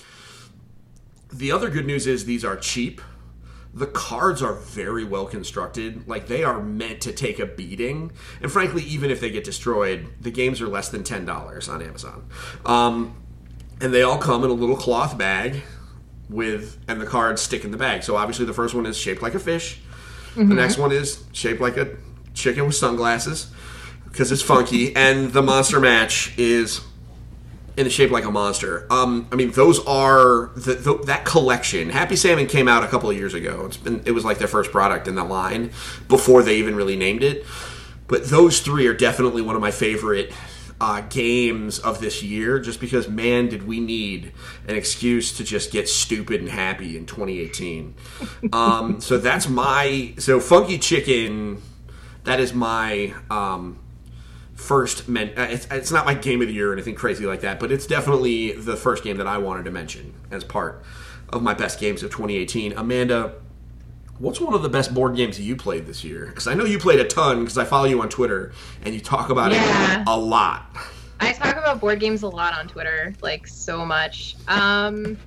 the 1.33 1.53
other 1.53 1.71
good 1.71 1.87
news 1.87 2.07
is 2.07 2.25
these 2.25 2.45
are 2.45 2.57
cheap. 2.57 3.01
The 3.73 3.87
cards 3.87 4.43
are 4.43 4.55
very 4.55 5.05
well 5.05 5.27
constructed. 5.27 6.09
Like 6.09 6.27
they 6.27 6.43
are 6.43 6.61
meant 6.61 7.01
to 7.03 7.13
take 7.13 7.39
a 7.39 7.47
beating. 7.47 8.11
And 8.43 8.51
frankly, 8.51 8.83
even 8.85 9.11
if 9.11 9.21
they 9.21 9.31
get 9.31 9.45
destroyed, 9.45 10.09
the 10.21 10.31
games 10.31 10.61
are 10.61 10.69
less 10.69 10.89
than 10.89 11.05
ten 11.05 11.25
dollars 11.25 11.69
on 11.69 11.83
Amazon. 11.83 12.29
Um, 12.67 13.15
and 13.81 13.95
they 13.95 14.03
all 14.03 14.19
come 14.19 14.43
in 14.43 14.51
a 14.51 14.55
little 14.55 14.77
cloth 14.77 15.17
bag 15.17 15.63
with, 16.29 16.79
and 16.89 17.01
the 17.01 17.07
cards 17.07 17.41
stick 17.41 17.65
in 17.65 17.71
the 17.71 17.77
bag. 17.77 18.03
So 18.03 18.17
obviously, 18.17 18.47
the 18.47 18.55
first 18.55 18.75
one 18.75 18.87
is 18.87 18.97
shaped 18.97 19.23
like 19.23 19.35
a 19.35 19.39
fish. 19.39 19.81
The 20.35 20.55
next 20.55 20.79
one 20.79 20.93
is 20.93 21.25
shaped 21.33 21.61
like 21.61 21.77
a 21.77 21.97
chicken 22.33 22.67
with 22.67 22.75
sunglasses 22.77 23.51
because 24.11 24.33
it's 24.33 24.43
funky, 24.43 24.95
and 24.97 25.33
the 25.33 25.43
monster 25.43 25.81
match 25.81 26.37
is 26.39 26.81
in 27.79 27.85
the 27.85 27.91
shape 27.91 28.11
like 28.11 28.25
a 28.25 28.31
monster. 28.31 28.87
Um, 28.91 29.29
I 29.31 29.37
mean, 29.37 29.53
those 29.53 29.79
are 29.87 30.51
the, 30.57 30.75
the, 30.75 30.99
that 31.05 31.25
collection. 31.25 31.91
Happy 31.91 32.17
Salmon 32.17 32.49
came 32.49 32.67
out 32.67 32.83
a 32.83 32.89
couple 32.89 33.09
of 33.09 33.17
years 33.17 33.35
ago. 33.35 33.67
It's 33.67 33.77
been 33.77 34.03
it 34.05 34.11
was 34.11 34.25
like 34.25 34.39
their 34.39 34.49
first 34.49 34.73
product 34.73 35.07
in 35.07 35.15
that 35.15 35.29
line 35.29 35.71
before 36.09 36.43
they 36.43 36.57
even 36.57 36.75
really 36.75 36.97
named 36.97 37.23
it. 37.23 37.47
But 38.09 38.25
those 38.25 38.61
three 38.61 38.89
are 38.89 38.95
definitely 38.95 39.43
one 39.43 39.55
of 39.55 39.61
my 39.61 39.71
favorite 39.71 40.33
uh, 40.81 41.03
games 41.03 41.79
of 41.79 42.01
this 42.01 42.21
year, 42.21 42.59
just 42.59 42.81
because 42.81 43.09
man, 43.09 43.49
did 43.49 43.67
we 43.67 43.79
need 43.79 44.33
an 44.67 44.75
excuse 44.75 45.37
to 45.37 45.45
just 45.45 45.71
get 45.71 45.89
stupid 45.89 46.41
and 46.41 46.51
happy 46.51 46.97
in 46.97 47.07
2018. 47.07 47.95
um, 48.53 49.01
so 49.01 49.19
that's 49.19 49.49
my 49.49 50.15
so 50.19 50.41
Funky 50.41 50.79
Chicken. 50.79 51.63
That 52.25 52.41
is 52.41 52.53
my 52.53 53.15
um, 53.31 53.79
first 54.59 55.09
men- 55.09 55.33
uh, 55.39 55.47
it's, 55.49 55.67
it's 55.71 55.93
not 55.93 56.05
my 56.05 56.15
game 56.15 56.43
of 56.43 56.49
the 56.49 56.53
year 56.53 56.71
or 56.71 56.73
anything 56.73 56.95
crazy 56.95 57.25
like 57.25 57.43
that 57.43 57.61
but 57.61 57.71
it's 57.71 57.87
definitely 57.87 58.51
the 58.53 58.75
first 58.77 59.05
game 59.05 59.17
that 59.17 59.27
i 59.27 59.39
wanted 59.39 59.65
to 59.65 59.71
mention 59.71 60.13
as 60.33 60.43
part 60.43 60.83
of 61.29 61.41
my 61.43 61.55
best 61.55 61.79
games 61.79 62.03
of 62.03 62.11
2018 62.11 62.73
amanda 62.73 63.35
what's 64.19 64.41
one 64.41 64.53
of 64.55 64.63
the 64.63 64.69
best 64.69 64.93
board 64.93 65.15
games 65.15 65.39
you 65.41 65.55
played 65.55 65.87
this 65.87 66.03
year 66.03 66.27
because 66.27 66.49
i 66.49 66.55
know 66.55 66.65
you 66.65 66.77
played 66.77 66.99
a 66.99 67.05
ton 67.05 67.39
because 67.39 67.57
i 67.57 67.65
follow 67.65 67.85
you 67.87 68.03
on 68.03 68.09
twitter 68.09 68.53
and 68.83 68.93
you 68.93 69.01
talk 69.01 69.31
about 69.31 69.53
Yeah. 69.53 70.01
it 70.03 70.09
a 70.09 70.19
lot 70.19 70.67
I 71.21 71.33
talk 71.33 71.57
about 71.57 71.81
board 71.81 71.99
games 72.01 72.23
a 72.23 72.29
lot 72.29 72.57
on 72.57 72.69
Twitter, 72.69 73.13
like 73.23 73.49
so 73.49 73.85
much. 73.85 74.37
Um, 74.47 75.19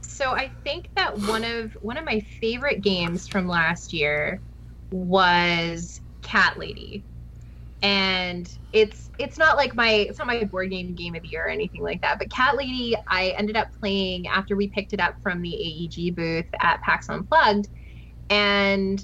so 0.00 0.32
I 0.32 0.50
think 0.64 0.88
that 0.96 1.16
one 1.20 1.44
of 1.44 1.72
one 1.82 1.96
of 1.96 2.04
my 2.04 2.18
favorite 2.40 2.80
games 2.80 3.28
from 3.28 3.46
last 3.46 3.92
year 3.92 4.40
was 4.90 6.00
Cat 6.22 6.58
Lady. 6.58 7.04
And 7.80 8.50
it's 8.76 9.08
it's 9.18 9.38
not 9.38 9.56
like 9.56 9.74
my 9.74 9.88
it's 9.88 10.18
not 10.18 10.26
my 10.26 10.44
board 10.44 10.68
game 10.70 10.94
game 10.94 11.14
of 11.14 11.22
the 11.22 11.28
year 11.28 11.46
or 11.46 11.48
anything 11.48 11.82
like 11.82 12.02
that. 12.02 12.18
But 12.18 12.30
Cat 12.30 12.56
Lady, 12.56 12.94
I 13.08 13.30
ended 13.38 13.56
up 13.56 13.68
playing 13.80 14.26
after 14.26 14.54
we 14.54 14.68
picked 14.68 14.92
it 14.92 15.00
up 15.00 15.14
from 15.22 15.40
the 15.40 15.54
AEG 15.54 16.14
booth 16.14 16.44
at 16.60 16.82
PAX 16.82 17.08
Unplugged, 17.08 17.68
and 18.28 19.02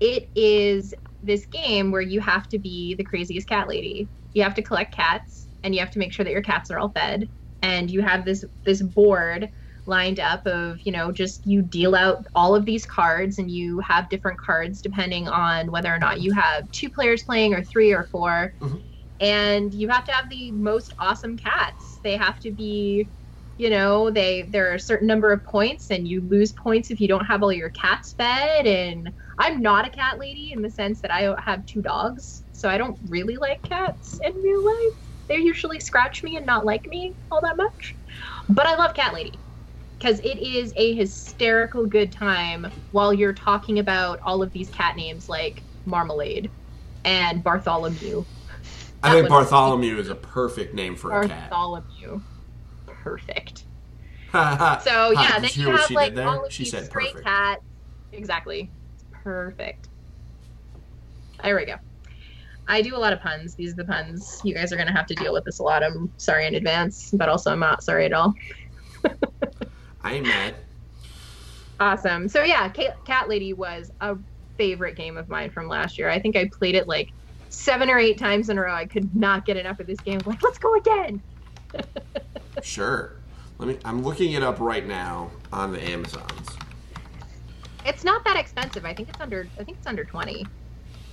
it 0.00 0.30
is 0.34 0.92
this 1.22 1.46
game 1.46 1.90
where 1.90 2.02
you 2.02 2.20
have 2.20 2.48
to 2.50 2.58
be 2.58 2.94
the 2.96 3.04
craziest 3.04 3.48
cat 3.48 3.66
lady. 3.66 4.10
You 4.34 4.42
have 4.42 4.54
to 4.56 4.62
collect 4.62 4.94
cats, 4.94 5.48
and 5.62 5.74
you 5.74 5.80
have 5.80 5.90
to 5.92 5.98
make 5.98 6.12
sure 6.12 6.24
that 6.24 6.32
your 6.32 6.42
cats 6.42 6.70
are 6.70 6.78
all 6.78 6.90
fed. 6.90 7.28
And 7.62 7.90
you 7.90 8.02
have 8.02 8.26
this 8.26 8.44
this 8.66 8.82
board 8.82 9.48
lined 9.86 10.20
up 10.20 10.46
of 10.46 10.76
you 10.84 10.92
know 10.92 11.10
just 11.10 11.40
you 11.46 11.62
deal 11.62 11.94
out 11.94 12.18
all 12.34 12.54
of 12.54 12.66
these 12.66 12.84
cards 12.84 13.38
and 13.38 13.50
you 13.50 13.80
have 13.80 14.10
different 14.10 14.38
cards 14.38 14.82
depending 14.82 15.26
on 15.28 15.70
whether 15.70 15.92
or 15.92 15.98
not 15.98 16.20
you 16.20 16.30
have 16.34 16.70
two 16.72 16.90
players 16.90 17.22
playing 17.24 17.54
or 17.54 17.64
three 17.64 17.92
or 17.92 18.04
4 18.12 18.52
Mhm. 18.60 18.82
And 19.20 19.72
you 19.74 19.88
have 19.88 20.04
to 20.04 20.12
have 20.12 20.30
the 20.30 20.52
most 20.52 20.94
awesome 20.98 21.36
cats. 21.36 22.00
They 22.02 22.16
have 22.16 22.38
to 22.40 22.52
be 22.52 23.10
you 23.56 23.70
know 23.70 24.10
they 24.10 24.48
there 24.50 24.70
are 24.70 24.74
a 24.74 24.80
certain 24.80 25.06
number 25.08 25.32
of 25.32 25.44
points 25.44 25.90
and 25.90 26.06
you 26.08 26.22
lose 26.28 26.52
points 26.52 26.90
if 26.90 27.00
you 27.00 27.08
don't 27.08 27.26
have 27.26 27.42
all 27.42 27.52
your 27.52 27.70
cats 27.70 28.14
fed. 28.16 28.66
And 28.66 29.10
i'm 29.38 29.60
not 29.60 29.86
a 29.86 29.90
cat 29.90 30.18
lady 30.18 30.50
in 30.54 30.62
the 30.62 30.70
sense 30.70 31.00
that 31.02 31.12
i 31.12 31.34
have 31.44 31.64
two 31.66 31.82
dogs 31.82 32.44
so 32.52 32.68
i 32.68 32.78
don't 32.78 32.98
really 33.08 33.36
like 33.36 33.60
cats 33.64 34.18
in 34.24 34.32
real 34.42 34.64
life. 34.64 34.94
They 35.28 35.36
usually 35.36 35.80
scratch 35.80 36.22
me 36.24 36.36
and 36.36 36.46
not 36.46 36.64
like 36.64 36.82
me 36.86 37.14
all 37.30 37.40
that 37.42 37.56
much. 37.56 37.96
But 38.48 38.66
i 38.66 38.76
love 38.76 38.94
cat 38.94 39.14
lady 39.14 39.42
because 39.98 40.20
it 40.20 40.38
is 40.38 40.72
a 40.76 40.94
hysterical 40.94 41.86
good 41.86 42.12
time 42.12 42.72
while 42.90 43.12
you're 43.12 43.34
talking 43.34 43.78
about 43.78 44.20
all 44.24 44.42
of 44.42 44.52
these 44.52 44.70
cat 44.70 44.96
names 44.96 45.26
like 45.28 45.62
marmalade 45.86 46.50
and 47.04 47.42
bartholomew 47.42 48.24
I 49.02 49.12
think 49.12 49.28
Bartholomew 49.28 49.98
is 49.98 50.08
a 50.08 50.14
perfect 50.14 50.74
name 50.74 50.96
for 50.96 51.20
a 51.20 51.28
cat. 51.28 51.50
bartholomew 51.50 52.20
perfect 52.86 53.64
so 54.32 55.10
yeah, 55.12 55.38
then 55.38 55.50
you 55.54 55.70
have 55.70 55.86
she 55.86 55.94
like 55.94 56.16
all 56.18 56.44
of 56.44 56.52
She 56.52 56.64
these 56.64 56.72
said 56.72 56.84
stray 56.84 57.06
perfect. 57.06 57.24
cats. 57.24 57.62
Exactly. 58.12 58.70
Perfect. 59.10 59.88
There 61.42 61.56
we 61.56 61.64
go. 61.64 61.76
I 62.66 62.82
do 62.82 62.94
a 62.94 62.98
lot 62.98 63.14
of 63.14 63.20
puns. 63.20 63.54
These 63.54 63.72
are 63.72 63.76
the 63.76 63.84
puns. 63.86 64.38
You 64.44 64.54
guys 64.54 64.70
are 64.70 64.76
gonna 64.76 64.92
have 64.92 65.06
to 65.06 65.14
deal 65.14 65.32
with 65.32 65.44
this 65.44 65.60
a 65.60 65.62
lot. 65.62 65.82
I'm 65.82 66.12
sorry 66.18 66.46
in 66.46 66.54
advance, 66.54 67.08
but 67.14 67.30
also 67.30 67.50
I'm 67.52 67.58
not 67.60 67.82
sorry 67.82 68.04
at 68.04 68.12
all. 68.12 68.34
I 70.02 70.14
am 70.14 70.24
mad. 70.24 70.54
Awesome. 71.80 72.28
So 72.28 72.42
yeah, 72.42 72.68
Cat 72.68 73.28
Lady 73.28 73.54
was 73.54 73.90
a 74.00 74.16
favorite 74.58 74.96
game 74.96 75.16
of 75.16 75.28
mine 75.28 75.50
from 75.50 75.68
last 75.68 75.96
year. 75.98 76.10
I 76.10 76.20
think 76.20 76.36
I 76.36 76.50
played 76.58 76.74
it 76.74 76.86
like 76.86 77.08
seven 77.50 77.90
or 77.90 77.98
eight 77.98 78.18
times 78.18 78.48
in 78.50 78.58
a 78.58 78.62
row. 78.62 78.74
I 78.74 78.86
could 78.86 79.14
not 79.16 79.44
get 79.46 79.56
enough 79.56 79.80
of 79.80 79.86
this 79.86 80.00
game. 80.00 80.20
Like, 80.26 80.42
let's 80.42 80.58
go 80.58 80.74
again. 80.76 81.22
Sure. 82.62 83.12
Let 83.58 83.68
me. 83.68 83.78
I'm 83.84 84.02
looking 84.02 84.32
it 84.32 84.42
up 84.42 84.58
right 84.60 84.84
now 84.86 85.30
on 85.52 85.72
the 85.72 85.80
Amazons. 85.82 86.48
It's 87.86 88.02
not 88.04 88.24
that 88.24 88.36
expensive. 88.36 88.84
I 88.84 88.92
think 88.94 89.08
it's 89.08 89.20
under. 89.20 89.46
I 89.60 89.64
think 89.64 89.78
it's 89.78 89.86
under 89.86 90.04
twenty. 90.04 90.44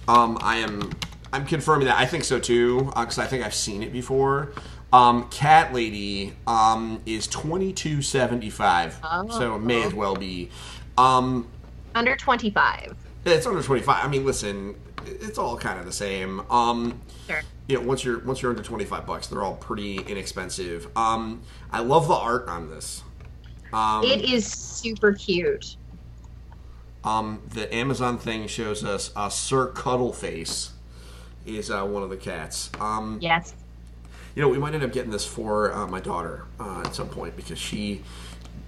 Um, 0.08 0.38
I 0.42 0.58
am. 0.58 0.92
I'm 1.32 1.46
confirming 1.46 1.88
that. 1.88 1.98
I 2.00 2.06
think 2.06 2.24
so 2.24 2.40
too, 2.40 2.86
because 2.96 3.20
I 3.20 3.26
think 3.28 3.44
I've 3.46 3.54
seen 3.54 3.84
it 3.84 3.92
before. 3.94 4.54
Um, 4.92 5.28
Cat 5.30 5.74
Lady 5.74 6.34
um, 6.48 7.02
is 7.06 7.28
twenty 7.28 7.72
two 7.74 8.02
seventy 8.02 8.50
five, 8.50 8.98
Oh. 9.04 9.28
so 9.30 9.56
it 9.56 9.60
may 9.60 9.84
as 9.84 9.94
well 9.94 10.16
be. 10.16 10.50
Um, 10.98 11.48
Under 11.94 12.16
twenty 12.16 12.50
five. 12.50 12.96
it's 13.26 13.46
under 13.46 13.62
twenty 13.62 13.82
five. 13.84 14.04
I 14.04 14.08
mean, 14.08 14.26
listen, 14.26 14.76
it's 15.08 15.38
all 15.38 15.58
kind 15.58 15.80
of 15.80 15.86
the 15.86 15.92
same. 15.94 16.42
Um, 16.52 17.00
Sure. 17.28 17.42
you 17.68 17.78
know, 17.80 17.86
once 17.86 18.04
you're 18.04 18.20
once 18.20 18.42
you're 18.42 18.52
under 18.52 18.64
twenty 18.64 18.86
five 18.86 19.06
bucks, 19.06 19.28
they're 19.28 19.44
all 19.44 19.56
pretty 19.56 19.98
inexpensive. 19.98 20.88
Um, 20.98 21.42
I 21.72 21.80
love 21.80 22.08
the 22.08 22.14
art 22.16 22.48
on 22.48 22.70
this. 22.70 23.04
Um, 23.74 24.04
It 24.04 24.24
is 24.24 24.46
super 24.46 25.14
cute. 25.14 25.78
Um, 27.04 27.42
the 27.54 27.74
Amazon 27.74 28.18
thing 28.18 28.48
shows 28.48 28.84
us 28.84 29.12
uh, 29.16 29.30
Sir 29.30 29.68
Cuddleface 29.72 30.70
is 31.46 31.70
uh, 31.70 31.84
one 31.86 32.02
of 32.04 32.10
the 32.10 32.18
cats. 32.18 32.72
Um, 32.80 33.20
Yes. 33.22 33.54
You 34.36 34.42
know, 34.42 34.50
we 34.50 34.58
might 34.58 34.74
end 34.74 34.84
up 34.84 34.92
getting 34.92 35.12
this 35.12 35.26
for 35.26 35.72
uh, 35.72 35.88
my 35.88 36.02
daughter 36.02 36.44
uh, 36.60 36.82
at 36.86 36.94
some 36.94 37.08
point 37.08 37.36
because 37.38 37.58
she 37.58 38.02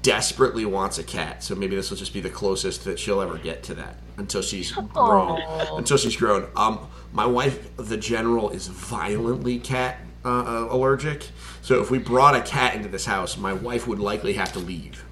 desperately 0.08 0.64
wants 0.64 0.98
a 0.98 1.04
cat. 1.04 1.44
So 1.44 1.54
maybe 1.54 1.76
this 1.76 1.90
will 1.90 1.98
just 1.98 2.14
be 2.14 2.22
the 2.22 2.30
closest 2.30 2.86
that 2.86 2.98
she'll 2.98 3.20
ever 3.20 3.38
get 3.38 3.62
to 3.64 3.76
that 3.76 3.98
until 4.16 4.42
she's 4.42 4.72
grown. 4.72 5.42
Aw. 5.42 5.78
Until 5.78 5.98
she's 5.98 6.16
grown. 6.16 6.48
Um, 6.56 6.88
my 7.12 7.26
wife, 7.26 7.76
the 7.76 7.98
general, 7.98 8.50
is 8.50 8.68
violently 8.68 9.60
cat 9.60 9.98
uh, 10.24 10.30
uh, 10.30 10.68
allergic. 10.72 11.28
So 11.62 11.82
if 11.82 11.92
we 11.92 11.98
brought 12.00 12.36
a 12.36 12.42
cat 12.42 12.74
into 12.74 12.88
this 12.88 13.06
house, 13.06 13.38
my 13.38 13.52
wife 13.52 13.86
would 13.86 14.00
likely 14.00 14.34
have 14.34 14.54
to 14.54 14.60
leave. 14.60 15.04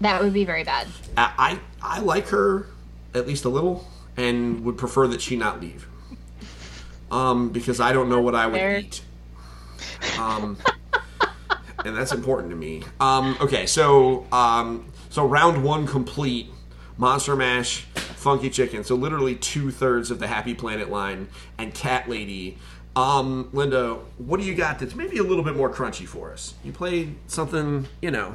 That 0.00 0.22
would 0.22 0.32
be 0.32 0.44
very 0.44 0.62
bad. 0.62 0.86
I 1.16 1.58
I 1.82 1.96
I 1.96 2.00
like 2.00 2.28
her 2.28 2.68
at 3.14 3.26
least 3.26 3.46
a 3.46 3.48
little, 3.48 3.84
and 4.16 4.64
would 4.64 4.78
prefer 4.78 5.08
that 5.08 5.20
she 5.20 5.36
not 5.36 5.60
leave. 5.60 5.88
Um, 7.10 7.48
because 7.48 7.80
I 7.80 7.92
don't 7.92 8.08
know 8.08 8.20
what 8.20 8.36
I 8.36 8.46
would 8.46 8.60
Fair. 8.60 8.78
eat. 8.78 9.02
Um, 10.20 10.56
and 11.86 11.96
that's 11.96 12.12
important 12.12 12.50
to 12.50 12.56
me. 12.56 12.82
Um, 13.00 13.36
okay, 13.40 13.66
so 13.66 14.26
um, 14.32 14.90
so 15.10 15.26
round 15.26 15.62
one 15.64 15.86
complete. 15.86 16.50
Monster 16.98 17.36
Mash, 17.36 17.82
Funky 17.94 18.48
Chicken. 18.48 18.82
So 18.82 18.94
literally 18.94 19.34
two 19.34 19.70
thirds 19.70 20.10
of 20.10 20.18
the 20.18 20.26
Happy 20.26 20.54
Planet 20.54 20.90
line, 20.90 21.28
and 21.58 21.74
Cat 21.74 22.08
Lady. 22.08 22.56
Um, 22.94 23.50
Linda, 23.52 23.98
what 24.16 24.40
do 24.40 24.46
you 24.46 24.54
got 24.54 24.78
that's 24.78 24.94
maybe 24.94 25.18
a 25.18 25.22
little 25.22 25.44
bit 25.44 25.54
more 25.54 25.70
crunchy 25.70 26.06
for 26.06 26.32
us? 26.32 26.54
You 26.64 26.72
played 26.72 27.14
something, 27.26 27.86
you 28.00 28.10
know. 28.10 28.34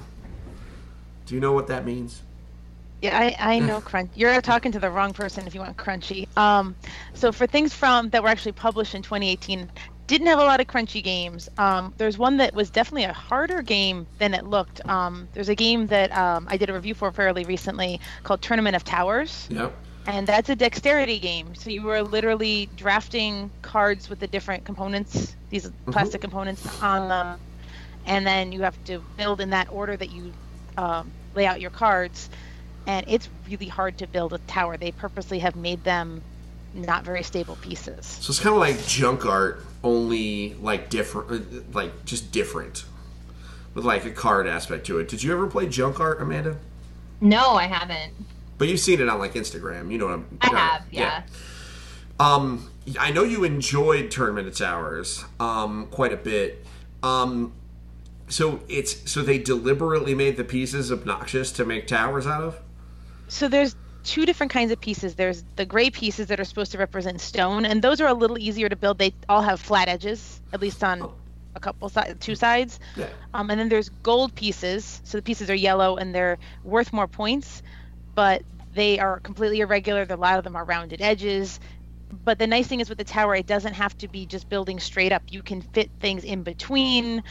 Do 1.25 1.33
you 1.33 1.41
know 1.41 1.53
what 1.53 1.67
that 1.67 1.85
means? 1.85 2.21
Yeah, 3.01 3.17
I, 3.17 3.55
I 3.55 3.59
know 3.59 3.81
crunch. 3.81 4.11
You're 4.13 4.39
talking 4.41 4.71
to 4.73 4.79
the 4.79 4.89
wrong 4.89 5.13
person 5.13 5.47
if 5.47 5.55
you 5.55 5.61
want 5.61 5.75
crunchy. 5.77 6.27
Um, 6.37 6.75
so 7.15 7.31
for 7.31 7.47
things 7.47 7.73
from 7.73 8.09
that 8.11 8.21
were 8.21 8.29
actually 8.29 8.51
published 8.51 8.93
in 8.93 9.01
2018, 9.01 9.71
didn't 10.07 10.27
have 10.27 10.39
a 10.39 10.43
lot 10.43 10.59
of 10.59 10.67
crunchy 10.67 11.03
games. 11.03 11.47
Um, 11.57 11.93
there's 11.97 12.17
one 12.17 12.37
that 12.37 12.53
was 12.53 12.69
definitely 12.69 13.05
a 13.05 13.13
harder 13.13 13.61
game 13.61 14.07
than 14.17 14.33
it 14.33 14.45
looked. 14.45 14.81
Um, 14.87 15.29
there's 15.33 15.49
a 15.49 15.55
game 15.55 15.87
that 15.87 16.15
um, 16.17 16.47
I 16.49 16.57
did 16.57 16.69
a 16.69 16.73
review 16.73 16.93
for 16.93 17.11
fairly 17.11 17.43
recently 17.45 17.99
called 18.23 18.41
Tournament 18.41 18.75
of 18.75 18.83
Towers, 18.83 19.47
Yep. 19.49 19.73
and 20.07 20.27
that's 20.27 20.49
a 20.49 20.55
dexterity 20.55 21.19
game. 21.19 21.55
So 21.55 21.69
you 21.69 21.83
were 21.83 22.01
literally 22.01 22.69
drafting 22.75 23.51
cards 23.61 24.09
with 24.09 24.19
the 24.19 24.27
different 24.27 24.65
components, 24.65 25.35
these 25.49 25.69
plastic 25.91 26.21
components 26.21 26.65
on 26.81 27.07
them, 27.07 27.39
and 28.05 28.25
then 28.27 28.51
you 28.51 28.63
have 28.63 28.81
to 28.85 28.99
build 29.15 29.39
in 29.41 29.51
that 29.51 29.71
order 29.71 29.95
that 29.95 30.09
you 30.11 30.33
um, 30.77 31.11
lay 31.35 31.45
out 31.45 31.61
your 31.61 31.71
cards 31.71 32.29
and 32.87 33.05
it's 33.07 33.29
really 33.47 33.67
hard 33.67 33.99
to 33.99 34.07
build 34.07 34.33
a 34.33 34.39
tower. 34.39 34.75
They 34.75 34.91
purposely 34.91 35.39
have 35.39 35.55
made 35.55 35.83
them 35.83 36.23
not 36.73 37.03
very 37.03 37.23
stable 37.23 37.57
pieces. 37.57 38.05
So 38.05 38.31
it's 38.31 38.39
kind 38.39 38.55
of 38.55 38.59
like 38.59 38.85
junk 38.85 39.25
art, 39.25 39.65
only 39.83 40.55
like 40.55 40.89
different, 40.89 41.73
like 41.73 42.05
just 42.05 42.31
different, 42.31 42.85
with 43.73 43.85
like 43.85 44.05
a 44.05 44.11
card 44.11 44.47
aspect 44.47 44.85
to 44.87 44.99
it. 44.99 45.07
Did 45.07 45.23
you 45.23 45.31
ever 45.33 45.47
play 45.47 45.67
junk 45.67 45.99
art, 45.99 46.21
Amanda? 46.21 46.57
No, 47.19 47.51
I 47.51 47.67
haven't. 47.67 48.13
But 48.57 48.67
you've 48.67 48.79
seen 48.79 49.01
it 49.01 49.09
on 49.09 49.19
like 49.19 49.33
Instagram. 49.33 49.91
You 49.91 49.97
know 49.97 50.05
what 50.05 50.13
I'm. 50.13 50.37
I 50.41 50.47
have, 50.47 50.85
yeah. 50.91 51.23
Um, 52.19 52.69
I 52.99 53.11
know 53.11 53.23
you 53.23 53.43
enjoyed 53.43 54.11
Tournament 54.11 54.47
of 54.47 54.55
Towers 54.55 55.25
um, 55.39 55.87
quite 55.87 56.13
a 56.13 56.17
bit. 56.17 56.65
Um, 57.03 57.53
so 58.27 58.61
it's 58.69 59.11
so 59.11 59.21
they 59.21 59.39
deliberately 59.39 60.15
made 60.15 60.37
the 60.37 60.43
pieces 60.43 60.91
obnoxious 60.91 61.51
to 61.53 61.65
make 61.65 61.87
towers 61.87 62.27
out 62.27 62.43
of. 62.43 62.59
So 63.27 63.47
there's 63.47 63.75
two 64.03 64.25
different 64.25 64.51
kinds 64.51 64.71
of 64.71 64.79
pieces. 64.79 65.15
There's 65.15 65.43
the 65.55 65.65
gray 65.65 65.89
pieces 65.89 66.27
that 66.27 66.39
are 66.39 66.45
supposed 66.45 66.71
to 66.73 66.77
represent 66.77 67.21
stone, 67.21 67.65
and 67.65 67.81
those 67.81 68.01
are 68.01 68.07
a 68.07 68.13
little 68.13 68.37
easier 68.37 68.69
to 68.69 68.75
build. 68.75 68.97
They 68.97 69.13
all 69.29 69.41
have 69.41 69.59
flat 69.59 69.87
edges, 69.87 70.41
at 70.53 70.61
least 70.61 70.83
on 70.83 71.11
a 71.55 71.59
couple 71.59 71.89
sides, 71.89 72.15
two 72.19 72.35
sides. 72.35 72.79
Yeah. 72.95 73.09
Um, 73.33 73.49
and 73.49 73.59
then 73.59 73.69
there's 73.69 73.89
gold 74.03 74.33
pieces. 74.35 75.01
So 75.03 75.17
the 75.17 75.21
pieces 75.21 75.49
are 75.49 75.55
yellow 75.55 75.97
and 75.97 76.13
they're 76.13 76.37
worth 76.63 76.93
more 76.93 77.07
points, 77.07 77.61
but 78.15 78.43
they 78.73 78.99
are 78.99 79.19
completely 79.19 79.59
irregular. 79.59 80.05
A 80.09 80.15
lot 80.15 80.37
of 80.37 80.43
them 80.43 80.55
are 80.55 80.63
rounded 80.63 81.01
edges. 81.01 81.59
But 82.23 82.39
the 82.39 82.47
nice 82.47 82.67
thing 82.67 82.79
is 82.79 82.89
with 82.89 82.97
the 82.97 83.03
tower, 83.03 83.35
it 83.35 83.47
doesn't 83.47 83.73
have 83.73 83.97
to 83.99 84.07
be 84.07 84.25
just 84.25 84.49
building 84.49 84.79
straight 84.79 85.11
up. 85.11 85.23
You 85.29 85.41
can 85.41 85.61
fit 85.61 85.89
things 85.99 86.23
in 86.23 86.43
between. 86.43 87.23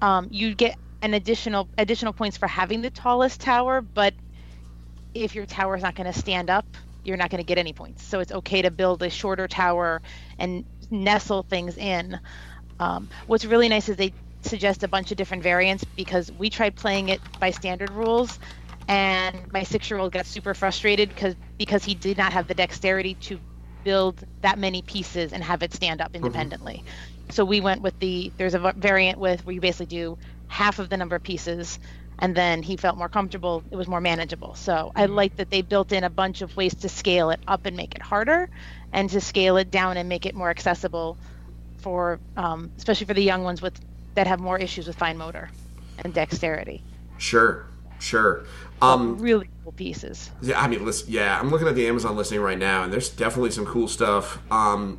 Um, 0.00 0.28
you 0.30 0.54
get 0.54 0.76
an 1.02 1.14
additional 1.14 1.68
additional 1.78 2.12
points 2.12 2.36
for 2.36 2.46
having 2.46 2.82
the 2.82 2.90
tallest 2.90 3.40
tower, 3.40 3.80
but 3.80 4.14
if 5.22 5.34
your 5.34 5.46
tower 5.46 5.76
is 5.76 5.82
not 5.82 5.94
going 5.94 6.12
to 6.12 6.18
stand 6.18 6.50
up, 6.50 6.76
you're 7.04 7.16
not 7.16 7.30
going 7.30 7.42
to 7.42 7.46
get 7.46 7.58
any 7.58 7.72
points. 7.72 8.04
So 8.04 8.20
it's 8.20 8.32
okay 8.32 8.62
to 8.62 8.70
build 8.70 9.02
a 9.02 9.10
shorter 9.10 9.46
tower 9.46 10.02
and 10.38 10.64
nestle 10.90 11.42
things 11.42 11.76
in. 11.76 12.18
Um, 12.80 13.08
what's 13.26 13.44
really 13.44 13.68
nice 13.68 13.88
is 13.88 13.96
they 13.96 14.12
suggest 14.42 14.82
a 14.82 14.88
bunch 14.88 15.10
of 15.10 15.16
different 15.16 15.42
variants 15.42 15.84
because 15.96 16.30
we 16.32 16.50
tried 16.50 16.76
playing 16.76 17.08
it 17.08 17.20
by 17.40 17.50
standard 17.50 17.90
rules, 17.90 18.38
and 18.88 19.50
my 19.52 19.62
six-year-old 19.62 20.12
got 20.12 20.26
super 20.26 20.54
frustrated 20.54 21.08
because 21.08 21.34
because 21.58 21.84
he 21.84 21.94
did 21.94 22.18
not 22.18 22.32
have 22.32 22.46
the 22.46 22.54
dexterity 22.54 23.14
to 23.14 23.40
build 23.84 24.22
that 24.42 24.58
many 24.58 24.82
pieces 24.82 25.32
and 25.32 25.42
have 25.42 25.62
it 25.62 25.72
stand 25.72 26.00
up 26.00 26.14
independently. 26.14 26.84
So 27.30 27.44
we 27.44 27.60
went 27.60 27.82
with 27.82 27.98
the 28.00 28.32
there's 28.36 28.54
a 28.54 28.72
variant 28.76 29.18
with 29.18 29.44
where 29.46 29.54
you 29.54 29.60
basically 29.60 29.86
do 29.86 30.18
half 30.48 30.78
of 30.78 30.88
the 30.88 30.96
number 30.96 31.16
of 31.16 31.22
pieces 31.22 31.78
and 32.18 32.34
then 32.34 32.62
he 32.62 32.76
felt 32.76 32.96
more 32.96 33.08
comfortable 33.08 33.62
it 33.70 33.76
was 33.76 33.88
more 33.88 34.00
manageable 34.00 34.54
so 34.54 34.92
i 34.96 35.06
like 35.06 35.36
that 35.36 35.50
they 35.50 35.62
built 35.62 35.92
in 35.92 36.04
a 36.04 36.10
bunch 36.10 36.42
of 36.42 36.56
ways 36.56 36.74
to 36.74 36.88
scale 36.88 37.30
it 37.30 37.40
up 37.46 37.66
and 37.66 37.76
make 37.76 37.94
it 37.94 38.02
harder 38.02 38.48
and 38.92 39.10
to 39.10 39.20
scale 39.20 39.56
it 39.56 39.70
down 39.70 39.96
and 39.96 40.08
make 40.08 40.26
it 40.26 40.34
more 40.34 40.50
accessible 40.50 41.16
for 41.78 42.18
um, 42.36 42.70
especially 42.78 43.06
for 43.06 43.14
the 43.14 43.22
young 43.22 43.42
ones 43.44 43.60
with 43.62 43.78
that 44.14 44.26
have 44.26 44.40
more 44.40 44.58
issues 44.58 44.86
with 44.86 44.96
fine 44.96 45.16
motor 45.16 45.50
and 45.98 46.14
dexterity 46.14 46.82
Sure, 47.18 47.66
sure. 47.98 48.44
Um, 48.82 49.18
really 49.18 49.48
cool 49.64 49.72
pieces 49.72 50.30
Yeah, 50.42 50.60
I 50.60 50.68
mean, 50.68 50.84
listen, 50.84 51.10
yeah, 51.10 51.38
I'm 51.38 51.50
looking 51.50 51.66
at 51.66 51.74
the 51.74 51.86
Amazon 51.86 52.16
listing 52.16 52.40
right 52.40 52.58
now, 52.58 52.82
and 52.84 52.92
there's 52.92 53.08
definitely 53.08 53.50
some 53.50 53.64
cool 53.64 53.88
stuff. 53.88 54.38
Um, 54.52 54.98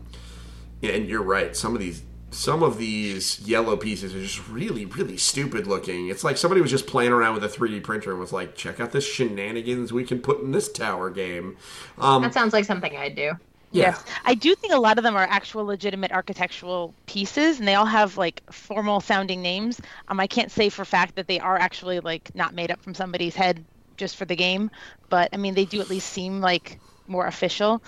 and 0.82 1.07
you're 1.07 1.22
right. 1.22 1.55
Some 1.55 1.76
of 1.76 1.80
these, 1.80 2.01
some 2.32 2.61
of 2.63 2.78
these 2.78 3.39
yellow 3.41 3.78
pieces 3.78 4.13
are 4.13 4.21
just 4.21 4.47
really, 4.49 4.86
really 4.86 5.17
stupid 5.17 5.65
looking. 5.67 6.09
It's 6.09 6.23
like 6.23 6.38
somebody 6.38 6.61
was 6.61 6.71
just 6.71 6.88
playing 6.88 7.11
around 7.11 7.36
with 7.36 7.43
a 7.43 7.49
3D 7.49 7.80
printer 7.80 8.11
and 8.11 8.19
was 8.19 8.34
like, 8.34 8.55
"Check 8.55 8.80
out 8.80 8.91
this 8.91 9.05
shenanigans 9.05 9.93
we 9.93 10.03
can 10.03 10.19
put 10.21 10.41
in 10.41 10.51
this 10.51 10.71
tower 10.71 11.09
game." 11.09 11.57
Um, 11.97 12.21
That 12.21 12.34
sounds 12.34 12.53
like 12.53 12.65
something 12.65 12.95
I'd 12.97 13.15
do. 13.15 13.34
yeah, 13.71 13.95
Yes. 13.95 14.03
I 14.25 14.34
do 14.36 14.55
think 14.55 14.73
a 14.73 14.78
lot 14.80 14.97
of 14.97 15.03
them 15.03 15.15
are 15.15 15.23
actual 15.23 15.65
legitimate 15.65 16.11
architectural 16.11 16.95
pieces 17.05 17.59
and 17.59 17.67
they 17.67 17.75
all 17.75 17.86
have 17.86 18.17
like 18.17 18.41
formal 18.51 19.01
sounding 19.01 19.41
names. 19.41 19.82
Um, 20.07 20.19
I 20.19 20.28
can't 20.28 20.51
say 20.51 20.69
for 20.69 20.86
fact 20.86 21.15
that 21.15 21.28
they 21.28 21.39
are 21.39 21.57
actually 21.57 21.99
like 21.99 22.34
not 22.34 22.53
made 22.53 22.71
up 22.71 22.82
from 22.82 22.95
somebody's 22.95 23.36
head 23.36 23.65
just 23.97 24.15
for 24.15 24.25
the 24.25 24.36
game, 24.36 24.71
but 25.09 25.30
I 25.34 25.38
mean, 25.38 25.53
they 25.53 25.65
do 25.65 25.82
at 25.82 25.89
least 25.89 26.09
seem 26.09 26.39
like 26.41 26.80
more 27.07 27.28
official. 27.28 27.84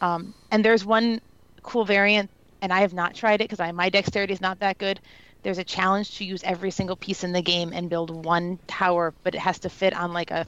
Um, 0.00 0.34
and 0.50 0.64
there's 0.64 0.84
one 0.84 1.20
cool 1.62 1.84
variant, 1.84 2.30
and 2.64 2.72
I 2.72 2.80
have 2.80 2.94
not 2.94 3.14
tried 3.14 3.42
it 3.42 3.50
because 3.50 3.74
my 3.74 3.90
dexterity 3.90 4.32
is 4.32 4.40
not 4.40 4.58
that 4.60 4.78
good. 4.78 4.98
There's 5.42 5.58
a 5.58 5.64
challenge 5.64 6.16
to 6.16 6.24
use 6.24 6.42
every 6.44 6.70
single 6.70 6.96
piece 6.96 7.22
in 7.22 7.32
the 7.32 7.42
game 7.42 7.74
and 7.74 7.90
build 7.90 8.24
one 8.24 8.58
tower, 8.66 9.12
but 9.22 9.34
it 9.34 9.38
has 9.38 9.58
to 9.60 9.68
fit 9.68 9.92
on 9.92 10.14
like 10.14 10.30
a 10.30 10.46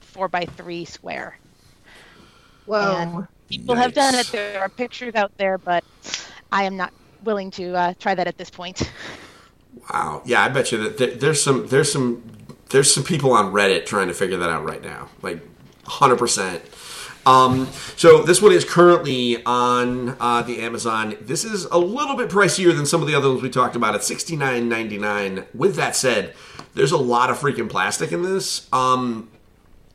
four 0.00 0.28
by 0.28 0.44
three 0.44 0.84
square. 0.84 1.38
Whoa. 2.66 2.96
And 2.98 3.28
people 3.48 3.74
have 3.76 3.94
done 3.94 4.14
it. 4.14 4.26
There 4.26 4.60
are 4.60 4.68
pictures 4.68 5.14
out 5.14 5.34
there, 5.38 5.56
but 5.56 5.82
I 6.52 6.64
am 6.64 6.76
not 6.76 6.92
willing 7.24 7.50
to 7.52 7.74
uh, 7.74 7.94
try 7.98 8.14
that 8.14 8.26
at 8.28 8.36
this 8.38 8.50
point. 8.50 8.92
Wow. 9.88 10.22
Yeah, 10.24 10.42
I 10.42 10.48
bet 10.48 10.72
you 10.72 10.78
that 10.78 10.98
there, 10.98 11.14
there's 11.14 11.40
some 11.40 11.68
there's 11.68 11.92
some 11.92 12.24
there's 12.70 12.92
some 12.92 13.04
people 13.04 13.32
on 13.32 13.52
Reddit 13.52 13.86
trying 13.86 14.08
to 14.08 14.14
figure 14.14 14.36
that 14.38 14.50
out 14.50 14.64
right 14.64 14.82
now. 14.82 15.08
Like 15.22 15.40
100%. 15.84 16.60
Um, 17.30 17.68
so 17.96 18.22
this 18.22 18.42
one 18.42 18.50
is 18.50 18.64
currently 18.64 19.44
on 19.44 20.16
uh, 20.18 20.42
the 20.42 20.60
Amazon. 20.62 21.16
This 21.20 21.44
is 21.44 21.64
a 21.66 21.78
little 21.78 22.16
bit 22.16 22.28
pricier 22.28 22.74
than 22.74 22.86
some 22.86 23.02
of 23.02 23.06
the 23.06 23.14
other 23.14 23.28
ones 23.28 23.40
we 23.40 23.50
talked 23.50 23.76
about 23.76 23.94
at 23.94 24.02
sixty 24.02 24.36
nine 24.36 24.68
ninety 24.68 24.98
nine. 24.98 25.44
With 25.54 25.76
that 25.76 25.94
said, 25.94 26.34
there's 26.74 26.90
a 26.90 26.98
lot 26.98 27.30
of 27.30 27.38
freaking 27.38 27.70
plastic 27.70 28.10
in 28.10 28.22
this. 28.22 28.68
Um, 28.72 29.30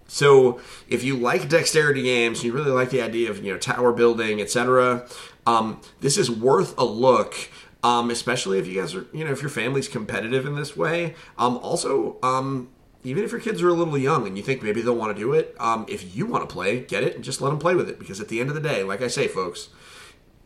so 0.07 0.61
if 0.87 1.03
you 1.03 1.17
like 1.17 1.49
dexterity 1.49 2.03
games, 2.03 2.41
you 2.41 2.53
really 2.53 2.71
like 2.71 2.89
the 2.89 3.01
idea 3.01 3.29
of 3.29 3.43
you 3.43 3.51
know 3.51 3.59
tower 3.59 3.91
building, 3.91 4.39
etc. 4.39 5.05
Um, 5.45 5.81
this 5.99 6.17
is 6.17 6.31
worth 6.31 6.77
a 6.77 6.85
look, 6.85 7.35
um, 7.83 8.11
especially 8.11 8.59
if 8.59 8.67
you 8.67 8.79
guys 8.79 8.95
are 8.95 9.07
you 9.11 9.25
know 9.25 9.31
if 9.31 9.41
your 9.41 9.49
family's 9.49 9.89
competitive 9.89 10.45
in 10.45 10.55
this 10.55 10.77
way. 10.77 11.15
Um, 11.37 11.57
also, 11.57 12.15
um, 12.23 12.69
even 13.05 13.23
if 13.23 13.31
your 13.31 13.41
kids 13.41 13.61
are 13.61 13.69
a 13.69 13.73
little 13.73 13.97
young 13.97 14.27
and 14.27 14.37
you 14.37 14.43
think 14.43 14.63
maybe 14.63 14.81
they'll 14.81 14.95
want 14.95 15.15
to 15.15 15.21
do 15.21 15.33
it, 15.33 15.55
um, 15.59 15.85
if 15.87 16.15
you 16.15 16.25
want 16.25 16.47
to 16.47 16.53
play, 16.53 16.79
get 16.79 17.03
it 17.03 17.15
and 17.15 17.23
just 17.23 17.41
let 17.41 17.49
them 17.49 17.59
play 17.59 17.75
with 17.75 17.89
it. 17.89 17.99
Because 17.99 18.19
at 18.19 18.27
the 18.27 18.39
end 18.39 18.49
of 18.49 18.55
the 18.55 18.61
day, 18.61 18.83
like 18.83 19.01
I 19.01 19.07
say, 19.07 19.27
folks, 19.27 19.69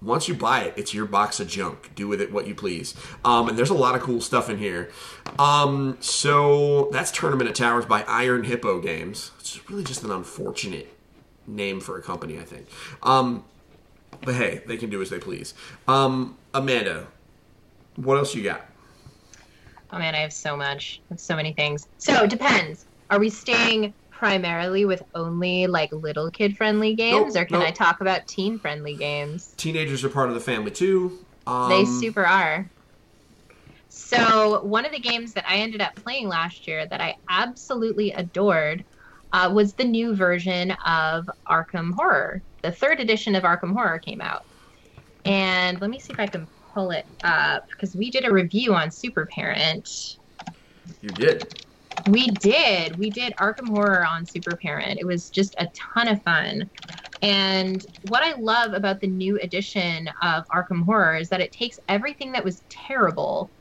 once 0.02 0.28
you 0.28 0.34
buy 0.34 0.64
it, 0.64 0.74
it's 0.78 0.94
your 0.94 1.06
box 1.06 1.40
of 1.40 1.48
junk. 1.48 1.94
Do 1.96 2.08
with 2.08 2.22
it 2.22 2.32
what 2.32 2.48
you 2.48 2.56
please. 2.56 2.96
Um, 3.26 3.50
and 3.50 3.58
there's 3.58 3.70
a 3.70 3.76
lot 3.76 3.96
of 3.96 4.02
cool 4.02 4.22
stuff 4.22 4.50
in 4.50 4.58
here. 4.58 4.90
Um, 5.38 5.98
so 6.00 6.90
that's 6.92 7.12
Tournament 7.12 7.50
of 7.50 7.56
Towers 7.56 7.86
by 7.86 8.04
Iron 8.04 8.44
Hippo 8.44 8.80
Games. 8.80 9.32
It's 9.40 9.70
really 9.70 9.84
just 9.84 10.04
an 10.04 10.12
unfortunate 10.12 10.94
name 11.48 11.82
for 11.82 11.98
a 11.98 12.02
company, 12.02 12.40
I 12.40 12.44
think. 12.44 12.68
Um, 13.04 13.44
but 14.22 14.36
hey, 14.36 14.62
they 14.66 14.78
can 14.78 14.90
do 14.90 15.02
as 15.02 15.10
they 15.10 15.20
please. 15.20 15.54
Um, 15.88 16.38
Amanda, 16.54 17.08
what 17.96 18.18
else 18.18 18.36
you 18.36 18.44
got? 18.44 18.69
Oh 19.92 19.98
man, 19.98 20.16
I 20.16 20.20
have 20.20 20.34
so 20.34 20.56
much. 20.56 21.02
I 21.10 21.14
have 21.16 21.20
so 21.20 21.36
many 21.36 21.54
things. 21.54 21.84
So 21.98 22.24
it 22.24 22.30
depends. 22.30 22.86
Are 23.10 23.20
we 23.20 23.30
staying 23.30 23.96
primarily 24.12 24.86
with 24.86 25.02
only 25.16 25.68
like 25.68 25.90
little 25.92 26.30
kid 26.30 26.58
friendly 26.58 26.96
games, 26.96 27.36
Nope, 27.36 27.42
or 27.42 27.46
can 27.46 27.60
nope. 27.60 27.68
I 27.68 27.72
talk 27.72 28.02
about 28.02 28.28
teen 28.28 28.60
friendly 28.60 28.98
games? 28.98 29.54
Teenagers 29.58 30.04
are 30.04 30.10
part 30.10 30.30
of 30.30 30.36
the 30.36 30.42
family 30.42 30.72
too. 30.72 31.26
Um, 31.48 31.70
They 31.70 31.86
super 31.86 32.26
are. 32.26 32.72
So 33.90 34.64
one 34.64 34.86
of 34.86 34.92
the 34.92 35.00
games 35.00 35.34
that 35.34 35.46
I 35.48 35.58
ended 35.58 35.82
up 35.82 35.96
playing 35.96 36.28
last 36.28 36.68
year 36.68 36.88
that 36.88 37.02
I 37.02 37.16
absolutely 37.30 38.12
adored 38.12 38.86
uh, 39.32 39.52
was 39.54 39.74
the 39.74 39.84
new 39.86 40.16
version 40.16 40.72
of 40.86 41.28
Arkham 41.50 41.92
Horror. 41.96 42.44
The 42.62 42.72
third 42.72 43.00
edition 43.00 43.36
of 43.36 43.44
Arkham 43.44 43.74
Horror 43.74 44.00
came 44.00 44.22
out, 44.22 44.42
and 45.26 45.80
let 45.82 45.90
me 45.90 46.00
see 46.00 46.14
if 46.14 46.20
I 46.20 46.28
can 46.28 46.48
pull 46.80 46.92
it 46.92 47.06
up 47.26 47.68
because 47.72 47.94
we 47.94 48.10
did 48.10 48.26
a 48.26 48.32
review 48.32 48.74
on 48.74 48.90
Super 48.90 49.26
Parent. 49.26 50.18
You 51.02 51.10
did. 51.10 51.62
We 52.08 52.28
did. 52.28 52.98
We 52.98 53.10
did 53.10 53.34
Arkham 53.36 53.68
Horror 53.68 54.06
on 54.06 54.26
Super 54.26 54.56
Parent. 54.56 54.98
It 54.98 55.06
was 55.06 55.30
just 55.30 55.56
a 55.58 55.68
ton 55.94 56.08
of 56.08 56.24
fun. 56.24 56.70
And 57.22 57.86
what 58.08 58.24
I 58.24 58.40
love 58.40 58.72
about 58.72 59.02
the 59.02 59.08
new 59.08 59.38
edition 59.40 60.10
of 60.22 60.46
Arkham 60.56 60.86
Horror 60.86 61.18
is 61.18 61.28
that 61.30 61.42
it 61.42 61.52
takes 61.52 61.78
everything 61.90 62.32
that 62.32 62.46
was 62.46 62.64
terrible 62.70 63.52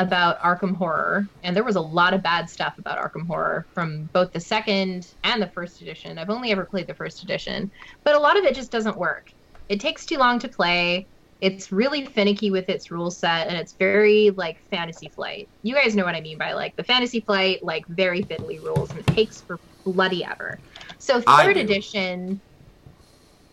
about 0.00 0.40
Arkham 0.40 0.76
Horror, 0.76 1.26
and 1.44 1.54
there 1.54 1.64
was 1.64 1.76
a 1.76 1.80
lot 1.80 2.12
of 2.14 2.22
bad 2.22 2.50
stuff 2.50 2.74
about 2.78 2.98
Arkham 2.98 3.26
Horror 3.28 3.64
from 3.72 4.10
both 4.12 4.32
the 4.32 4.40
second 4.40 5.06
and 5.22 5.40
the 5.40 5.50
first 5.54 5.80
edition. 5.80 6.18
I've 6.18 6.30
only 6.30 6.50
ever 6.50 6.66
played 6.66 6.88
the 6.88 6.94
first 6.94 7.22
edition, 7.22 7.70
but 8.04 8.16
a 8.16 8.18
lot 8.18 8.36
of 8.36 8.44
it 8.44 8.56
just 8.56 8.72
doesn't 8.72 8.98
work. 8.98 9.28
It 9.68 9.80
takes 9.80 10.04
too 10.04 10.18
long 10.18 10.40
to 10.40 10.48
play. 10.48 11.06
It's 11.40 11.70
really 11.70 12.06
finicky 12.06 12.50
with 12.50 12.68
its 12.68 12.90
rule 12.90 13.10
set, 13.10 13.48
and 13.48 13.56
it's 13.56 13.72
very 13.72 14.30
like 14.30 14.58
Fantasy 14.70 15.08
Flight. 15.08 15.48
You 15.62 15.74
guys 15.74 15.94
know 15.94 16.04
what 16.04 16.14
I 16.14 16.20
mean 16.20 16.38
by 16.38 16.52
like 16.54 16.76
the 16.76 16.84
Fantasy 16.84 17.20
Flight, 17.20 17.62
like 17.62 17.86
very 17.88 18.22
fiddly 18.22 18.62
rules, 18.62 18.90
and 18.90 19.00
it 19.00 19.06
takes 19.08 19.40
for 19.42 19.58
bloody 19.84 20.24
ever. 20.24 20.58
So 20.98 21.20
third 21.20 21.56
edition. 21.56 22.40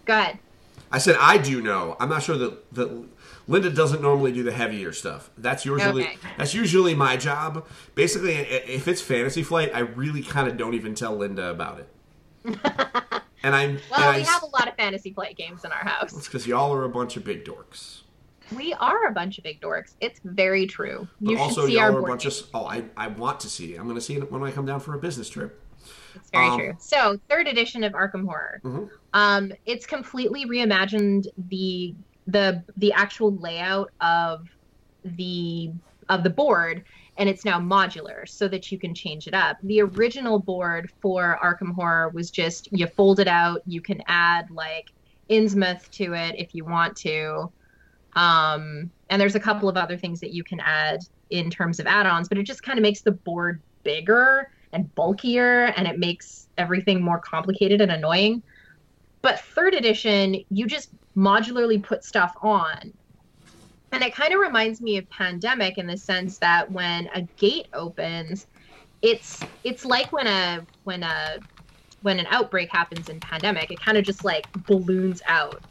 Go 0.06 0.14
ahead. 0.14 0.40
I 0.92 0.98
said 0.98 1.18
I 1.20 1.38
do 1.38 1.62
know. 1.62 1.98
I'm 2.00 2.10
not 2.10 2.24
sure 2.24 2.38
that 2.38 2.74
that 2.74 3.06
Linda 3.48 3.70
doesn't 3.70 4.02
normally 4.02 4.32
do 4.32 4.44
the 4.44 4.52
heavier 4.54 4.94
stuff. 4.94 5.30
That's 5.38 5.66
usually 5.66 6.04
Okay. 6.04 6.18
that's 6.38 6.54
usually 6.54 6.96
my 6.96 7.18
job. 7.18 7.66
Basically, 7.96 8.34
if 8.36 8.88
it's 8.88 9.02
Fantasy 9.02 9.44
Flight, 9.44 9.72
I 9.74 9.80
really 9.80 10.24
kind 10.24 10.48
of 10.48 10.56
don't 10.56 10.74
even 10.74 10.96
tell 10.96 11.16
Linda 11.18 11.50
about 11.50 11.80
it. 11.80 11.90
and 13.44 13.56
I'm 13.56 13.80
Well, 13.92 14.00
and 14.02 14.10
I, 14.10 14.18
we 14.18 14.24
have 14.24 14.44
a 14.44 14.48
lot 14.48 14.68
of 14.68 14.76
Fantasy 14.76 15.14
Flight 15.14 15.36
games 15.38 15.64
in 15.66 15.72
our 15.72 15.84
house. 15.86 16.16
It's 16.18 16.28
because 16.28 16.48
y'all 16.48 16.74
are 16.74 16.84
a 16.86 16.90
bunch 16.90 17.18
of 17.18 17.24
big 17.24 17.46
dorks. 17.46 18.02
We 18.56 18.74
are 18.74 19.08
a 19.08 19.12
bunch 19.12 19.38
of 19.38 19.44
big 19.44 19.62
dorks. 19.62 19.94
It's 20.02 20.20
very 20.24 20.68
true. 20.68 21.08
But 21.22 21.32
You 21.32 21.38
also, 21.40 21.62
should 21.62 21.68
see 21.70 21.74
y'all 21.76 21.84
our 21.84 21.96
are 21.96 22.00
a 22.00 22.04
bunch 22.04 22.24
games. 22.24 22.42
of. 22.42 22.50
Oh, 22.54 22.66
I, 22.66 22.84
I 22.98 23.08
want 23.08 23.40
to 23.42 23.50
see 23.50 23.74
it. 23.74 23.78
I'm 23.78 23.86
going 23.86 23.96
to 23.96 24.02
see 24.02 24.16
it 24.16 24.32
when 24.32 24.44
I 24.44 24.52
come 24.52 24.66
down 24.66 24.80
for 24.80 24.94
a 24.96 25.00
business 25.00 25.30
trip. 25.30 25.60
It's 26.16 26.30
very 26.30 26.48
Um, 26.48 26.60
true. 26.60 26.74
So, 26.80 27.20
third 27.30 27.48
edition 27.48 27.84
of 27.84 27.94
Arkham 27.94 28.26
Horror. 28.26 28.62
Mhm. 28.64 28.90
Um, 29.14 29.52
it's 29.66 29.86
completely 29.86 30.46
reimagined 30.46 31.28
the 31.50 31.96
the 32.28 32.64
the 32.78 32.94
actual 32.94 33.36
layout 33.36 33.92
of 34.00 34.48
the 35.04 35.72
of 36.10 36.24
the 36.24 36.30
board, 36.30 36.84
and 37.18 37.30
it's 37.30 37.46
now 37.46 37.60
modular 37.60 38.28
so 38.28 38.48
that 38.48 38.72
you 38.72 38.80
can 38.80 38.94
change 38.96 39.28
it 39.28 39.34
up. 39.34 39.58
The 39.64 39.82
original 39.82 40.40
board 40.40 40.92
for 41.02 41.38
Arkham 41.44 41.74
Horror 41.74 42.10
was 42.10 42.32
just 42.32 42.70
you 42.72 42.88
fold 42.88 43.20
it 43.20 43.28
out. 43.28 43.62
You 43.66 43.82
can 43.82 44.02
add 44.08 44.50
like 44.50 44.92
Innsmouth 45.30 45.90
to 45.92 46.14
it 46.14 46.36
if 46.38 46.56
you 46.56 46.66
want 46.66 46.96
to. 46.98 47.52
Um, 48.16 48.92
and 49.10 49.22
there's 49.22 49.36
a 49.36 49.40
couple 49.40 49.70
of 49.70 49.78
other 49.78 49.98
things 49.98 50.20
that 50.22 50.32
you 50.32 50.44
can 50.44 50.60
add 50.60 51.00
in 51.30 51.50
terms 51.50 51.80
of 51.80 51.88
add-ons, 51.88 52.30
but 52.30 52.38
it 52.38 52.44
just 52.44 52.64
kind 52.64 52.78
of 52.78 52.84
makes 52.84 53.02
the 53.02 53.12
board 53.12 53.62
bigger 53.84 54.50
and 54.72 54.94
bulkier 54.96 55.66
and 55.78 55.88
it 55.88 56.00
makes 56.00 56.48
everything 56.58 57.02
more 57.02 57.20
complicated 57.20 57.82
and 57.82 57.92
annoying. 57.92 58.42
But 59.22 59.40
third 59.40 59.74
edition, 59.74 60.44
you 60.50 60.68
just 60.68 60.90
modularly 61.16 61.82
put 61.82 62.04
stuff 62.04 62.34
on. 62.42 62.94
And 63.94 64.04
it 64.04 64.14
kind 64.16 64.34
of 64.34 64.40
reminds 64.40 64.82
me 64.82 64.98
of 64.98 65.08
Pandemic 65.12 65.78
in 65.78 65.86
the 65.86 65.96
sense 65.96 66.40
that 66.40 66.70
when 66.72 67.10
a 67.14 67.22
gate 67.38 67.68
opens, 67.74 68.48
it's 69.04 69.40
it's 69.64 69.86
like 69.86 70.12
when 70.12 70.26
a 70.26 70.66
when 70.84 71.04
a 71.04 71.38
when 72.02 72.20
an 72.20 72.26
outbreak 72.32 72.70
happens 72.72 73.08
in 73.08 73.20
Pandemic, 73.20 73.72
it 73.72 73.80
kind 73.80 73.98
of 73.98 74.04
just 74.04 74.26
like 74.26 74.52
balloons 74.66 75.22
out. 75.28 75.62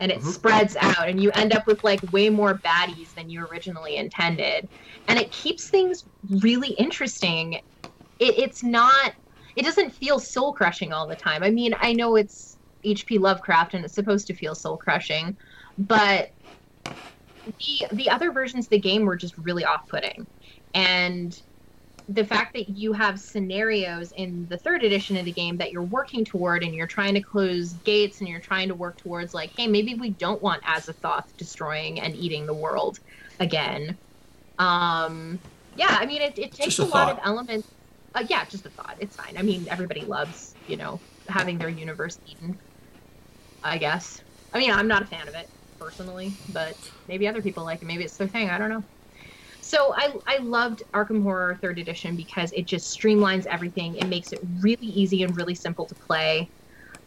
and 0.00 0.10
it 0.12 0.18
mm-hmm. 0.18 0.30
spreads 0.30 0.76
out 0.76 1.08
and 1.08 1.22
you 1.22 1.30
end 1.32 1.52
up 1.52 1.66
with 1.66 1.82
like 1.84 2.00
way 2.12 2.28
more 2.28 2.54
baddies 2.54 3.12
than 3.14 3.28
you 3.28 3.44
originally 3.46 3.96
intended. 3.96 4.68
And 5.08 5.18
it 5.18 5.30
keeps 5.30 5.68
things 5.68 6.04
really 6.28 6.70
interesting. 6.70 7.54
It, 7.54 8.38
it's 8.38 8.62
not 8.62 9.14
it 9.56 9.64
doesn't 9.64 9.90
feel 9.90 10.20
soul 10.20 10.52
crushing 10.52 10.92
all 10.92 11.08
the 11.08 11.16
time. 11.16 11.42
I 11.42 11.50
mean 11.50 11.74
i 11.80 11.92
know 11.92 12.14
it's 12.14 12.56
hp 12.84 13.18
lovecraft 13.18 13.72
and 13.74 13.84
it's 13.84 13.94
supposed 13.94 14.26
to 14.26 14.34
feel 14.34 14.54
soul 14.54 14.76
crushing 14.76 15.34
but 15.78 16.30
the 17.46 17.86
the 17.92 18.10
other 18.10 18.32
versions 18.32 18.66
of 18.66 18.70
the 18.70 18.80
game 18.80 19.04
were 19.04 19.16
just 19.16 19.36
really 19.38 19.64
off 19.64 19.82
putting 19.88 20.26
and 20.74 21.40
the 22.08 22.24
fact 22.24 22.52
that 22.54 22.68
you 22.68 22.92
have 22.92 23.18
scenarios 23.18 24.12
in 24.12 24.46
the 24.48 24.58
third 24.58 24.82
edition 24.84 25.16
of 25.16 25.24
the 25.24 25.32
game 25.32 25.56
that 25.56 25.72
you're 25.72 25.82
working 25.84 26.24
toward 26.24 26.62
and 26.62 26.74
you're 26.74 26.86
trying 26.86 27.14
to 27.14 27.22
close 27.22 27.74
gates 27.74 28.20
and 28.20 28.28
you're 28.28 28.40
trying 28.40 28.68
to 28.68 28.74
work 28.74 28.98
towards 28.98 29.32
like 29.32 29.52
hey 29.56 29.66
maybe 29.66 29.94
we 29.94 30.10
don't 30.10 30.42
want 30.42 30.62
azathoth 30.64 31.24
destroying 31.38 32.00
and 32.00 32.14
eating 32.16 32.46
the 32.46 32.54
world 32.54 32.98
again. 33.40 33.98
Um 34.58 35.42
yeah 35.76 35.88
i 35.90 36.06
mean 36.06 36.22
it, 36.22 36.38
it 36.38 36.54
takes 36.54 36.76
Just 36.76 36.78
a 36.78 36.84
a, 36.84 36.94
lot 36.94 37.10
of 37.10 37.18
elements. 37.24 37.68
Uh, 38.14 38.24
yeah 38.28 38.44
just 38.44 38.66
a 38.66 38.70
thought. 38.70 38.96
It's 39.00 39.16
fine. 39.16 39.36
I 39.36 39.42
mean 39.42 39.66
everybody 39.70 40.04
loves 40.04 40.56
you 40.66 40.76
know 40.76 41.02
having 41.28 41.58
their 41.58 41.70
universe 41.70 42.18
eaten 42.26 42.60
i 43.62 43.78
guess. 43.78 44.22
I 44.52 44.58
mean 44.58 44.70
i'm 44.72 44.88
not 44.88 45.02
a 45.02 45.06
fan 45.06 45.26
of 45.28 45.34
it 45.34 45.48
personally 45.84 46.32
but 46.52 46.76
maybe 47.08 47.28
other 47.28 47.42
people 47.42 47.62
like 47.64 47.82
it 47.82 47.84
maybe 47.84 48.04
it's 48.04 48.16
their 48.16 48.28
thing 48.28 48.48
i 48.48 48.56
don't 48.56 48.70
know 48.70 48.82
so 49.60 49.94
I, 49.96 50.12
I 50.26 50.36
loved 50.38 50.82
Arkham 50.92 51.22
Horror 51.22 51.58
Third 51.60 51.78
Edition 51.78 52.16
because 52.16 52.52
it 52.52 52.66
just 52.66 52.96
streamlines 52.96 53.46
everything. 53.46 53.96
It 53.96 54.08
makes 54.08 54.30
it 54.30 54.38
really 54.60 54.86
easy 54.86 55.22
and 55.22 55.34
really 55.34 55.54
simple 55.54 55.86
to 55.86 55.94
play. 55.94 56.50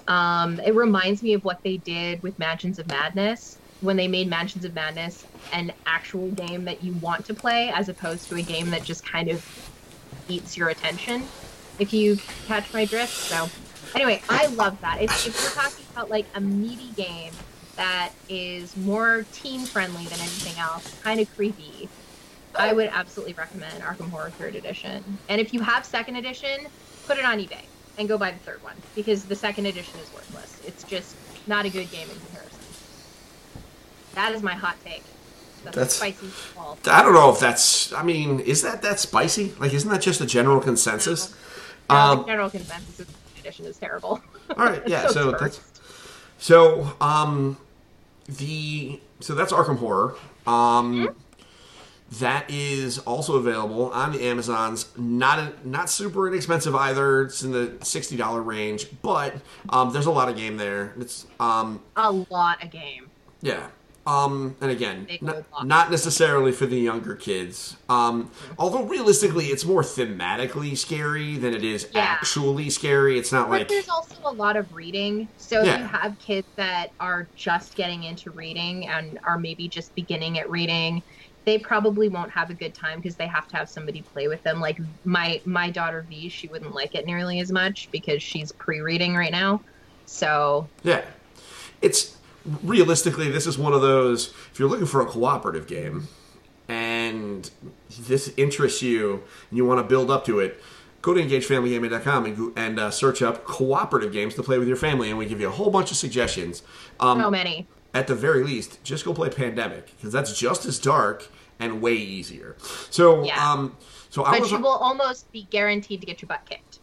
Um, 0.08 0.60
it 0.62 0.74
reminds 0.74 1.22
me 1.22 1.34
of 1.34 1.46
what 1.46 1.62
they 1.62 1.78
did 1.78 2.22
with 2.24 2.38
Mansions 2.40 2.80
of 2.80 2.88
Madness 2.88 3.60
when 3.82 3.96
they 3.96 4.08
made 4.08 4.28
Mansions 4.28 4.66
of 4.66 4.74
Madness 4.74 5.24
an 5.54 5.72
actual 5.86 6.32
game 6.32 6.66
that 6.66 6.84
you 6.84 6.94
want 6.94 7.26
to 7.26 7.34
play 7.36 7.72
as 7.76 7.90
opposed 7.90 8.28
to 8.30 8.36
a 8.36 8.42
game 8.42 8.72
that 8.72 8.84
just 8.84 9.06
kind 9.06 9.30
of 9.30 9.46
eats 10.28 10.58
your 10.58 10.70
attention. 10.70 11.24
If 11.78 11.94
you 11.94 12.18
catch 12.48 12.74
my 12.74 12.86
drift. 12.86 13.14
So 13.14 13.50
anyway, 13.94 14.24
I 14.30 14.48
love 14.48 14.82
that. 14.82 15.00
If, 15.00 15.28
if 15.28 15.40
you're 15.40 15.64
talking 15.64 15.86
about 15.92 16.10
like 16.10 16.26
a 16.34 16.42
meaty 16.42 16.90
game 16.96 17.34
that 17.78 18.12
is 18.28 18.76
more 18.76 19.26
teen 19.32 19.62
friendly 19.62 20.04
than 20.06 20.20
anything 20.20 20.58
else, 20.60 21.00
kind 21.04 21.20
of 21.20 21.34
creepy. 21.36 21.88
I 22.56 22.74
would 22.74 22.90
absolutely 22.92 23.34
recommend 23.34 23.82
Arkham 23.84 24.10
Horror 24.10 24.32
Third 24.32 24.56
Edition. 24.56 25.04
And 25.30 25.40
if 25.40 25.54
you 25.54 25.62
have 25.62 25.86
Second 25.86 26.16
Edition, 26.16 26.68
put 27.06 27.18
it 27.18 27.26
on 27.26 27.38
eBay 27.40 27.62
and 28.00 28.08
go 28.08 28.18
buy 28.18 28.32
the 28.32 28.40
third 28.40 28.64
one 28.64 28.76
because 28.96 29.26
the 29.26 29.36
Second 29.36 29.68
Edition 29.68 30.00
is 30.00 30.12
worthless. 30.14 30.60
It's 30.66 30.84
just 30.84 31.16
not 31.48 31.66
a 31.66 31.70
good 31.70 31.90
game 31.92 32.10
in 32.10 32.16
comparison. 32.20 32.60
That 34.16 34.34
is 34.34 34.42
my 34.42 34.54
hot 34.54 34.78
take. 34.84 35.04
That's, 35.64 35.76
That's- 35.76 35.94
spicy 35.96 36.28
ball. 36.56 36.78
I 36.88 37.04
don't 37.04 37.14
know 37.14 37.32
if 37.32 37.40
that's. 37.40 37.94
I 37.94 38.02
mean, 38.04 38.40
is 38.40 38.62
that 38.64 38.82
that 38.82 39.00
spicy? 39.00 39.54
Like, 39.60 39.74
isn't 39.74 39.90
that 39.90 40.02
just 40.02 40.22
a 40.22 40.26
general 40.26 40.60
consensus? 40.60 41.34
No, 41.90 41.96
Um, 41.96 42.18
the 42.20 42.24
general 42.26 42.50
consensus 42.50 42.96
Second 42.96 43.16
Edition 43.40 43.66
is 43.66 43.78
terrible. 43.78 44.22
All 44.50 44.66
right, 44.66 44.82
yeah. 44.88 45.08
so 45.10 45.30
it's 45.30 45.42
that's 45.42 45.62
so 46.40 46.96
um 47.02 47.58
the 48.28 49.00
so 49.20 49.36
that's 49.36 49.54
Arkham 49.54 49.78
Horror. 49.78 50.16
Um 50.46 51.16
that 52.20 52.50
is 52.50 53.00
also 53.00 53.36
available 53.36 53.92
on 53.92 54.14
the 54.14 54.24
Amazon's 54.24 54.88
not 54.98 55.40
a, 55.40 55.54
not 55.66 55.90
super 55.90 56.28
inexpensive 56.28 56.74
either. 56.74 57.24
It's 57.24 57.44
in 57.44 57.52
the 57.52 57.78
sixty 57.84 58.16
dollar 58.16 58.42
range, 58.42 58.88
but 59.02 59.36
um, 59.70 59.92
there's 59.92 60.06
a 60.06 60.12
lot 60.12 60.30
of 60.30 60.38
game 60.38 60.56
there. 60.56 60.94
It's 61.00 61.28
um, 61.40 61.82
a 61.98 62.12
lot 62.12 62.64
of 62.64 62.72
game. 62.72 63.10
yeah. 63.42 63.68
Um, 64.08 64.56
and 64.62 64.72
again, 64.72 65.04
Big 65.04 65.22
not, 65.22 65.92
necessarily 65.92 66.54
for 66.54 66.66
the 66.66 66.80
younger 66.80 67.14
kids. 67.14 67.76
Um, 67.90 68.32
although 68.58 68.84
realistically, 68.84 69.48
it's 69.48 69.66
more 69.66 69.82
thematically 69.82 70.78
scary 70.78 71.38
than 71.38 71.54
it 71.54 71.62
is 71.64 71.90
Yeah. 71.94 72.02
actually 72.04 72.70
scary. 72.70 73.20
It's 73.20 73.34
not 73.34 73.50
But 73.50 73.60
like 73.60 73.68
there's 73.68 73.90
also 73.90 74.16
a 74.24 74.32
lot 74.32 74.56
of 74.56 74.74
reading. 74.74 75.28
So 75.38 75.62
if 75.62 75.78
you 75.78 75.86
have 75.86 76.18
kids 76.20 76.48
that 76.56 76.92
are 77.02 77.28
just 77.36 77.76
getting 77.76 78.04
into 78.06 78.32
reading 78.32 78.88
and 78.88 79.20
are 79.26 79.38
maybe 79.38 79.68
just 79.68 79.94
beginning 79.94 80.40
at 80.40 80.50
reading, 80.50 81.04
they 81.44 81.58
probably 81.58 82.08
won't 82.08 82.32
have 82.32 82.50
a 82.50 82.54
good 82.54 82.74
time 82.74 83.00
because 83.00 83.16
they 83.18 83.28
have 83.28 83.48
to 83.50 83.58
have 83.58 83.70
somebody 83.70 84.02
play 84.02 84.30
with 84.30 84.42
them. 84.44 84.62
Like 84.62 84.80
my 85.04 85.42
my 85.44 85.70
daughter 85.70 86.06
V, 86.10 86.30
she 86.30 86.48
wouldn't 86.48 86.74
like 86.74 86.96
it 86.96 87.06
nearly 87.06 87.42
as 87.42 87.52
much 87.52 87.90
because 87.92 88.24
she's 88.24 88.54
pre-reading 88.54 89.16
right 89.16 89.32
now. 89.34 89.62
So 90.06 90.70
Yeah. 90.84 91.02
It's 91.82 92.17
realistically, 92.64 93.30
this 93.30 93.48
is 93.48 93.58
one 93.58 93.74
of 93.74 93.82
those. 93.82 94.30
If 94.52 94.60
you're 94.60 94.70
looking 94.70 94.86
for 94.86 95.02
a 95.02 95.06
cooperative 95.06 95.68
game 95.68 96.08
and 96.68 97.50
this 98.00 98.32
interests 98.38 98.82
you 98.82 99.24
and 99.50 99.58
you 99.58 99.66
want 99.66 99.80
to 99.80 99.84
build 99.84 100.12
up 100.12 100.26
to 100.26 100.40
it, 100.40 100.62
go 101.02 101.14
to 101.14 101.22
engagefamilygaming.com 101.22 102.26
and, 102.26 102.58
and 102.58 102.80
uh, 102.80 102.92
search 102.92 103.22
up 103.22 103.46
cooperative 103.46 104.12
games 104.12 104.36
to 104.36 104.44
play 104.44 104.58
with 104.58 104.68
your 104.68 104.78
family, 104.78 105.10
and 105.10 105.18
we 105.18 105.26
give 105.26 105.40
you 105.40 105.48
a 105.48 105.52
whole 105.52 105.70
bunch 105.70 105.92
of 105.92 105.98
suggestions. 105.98 106.64
Um, 107.00 107.22
so 107.22 107.30
many. 107.32 107.68
at 107.94 108.08
the 108.08 108.16
very 108.16 108.44
least, 108.44 108.84
just 108.84 109.06
go 109.06 109.14
play 109.14 109.30
Pandemic 109.30 109.86
because 109.96 110.12
that's 110.12 110.38
just 110.38 110.66
as 110.66 110.80
dark 110.80 111.28
and 111.60 111.82
way 111.82 111.94
easier. 111.96 112.56
So, 112.90 113.24
Yeah. 113.24 113.52
um, 113.52 113.76
so 114.10 114.24
I 114.24 114.32
But 114.32 114.42
was 114.42 114.52
you 114.52 114.60
will 114.60 114.68
almost 114.70 115.32
be 115.32 115.48
guaranteed 115.50 116.02
to 116.02 116.08
get 116.08 116.22
your 116.22 116.28
butt 116.28 116.42
kicked. 116.48 116.80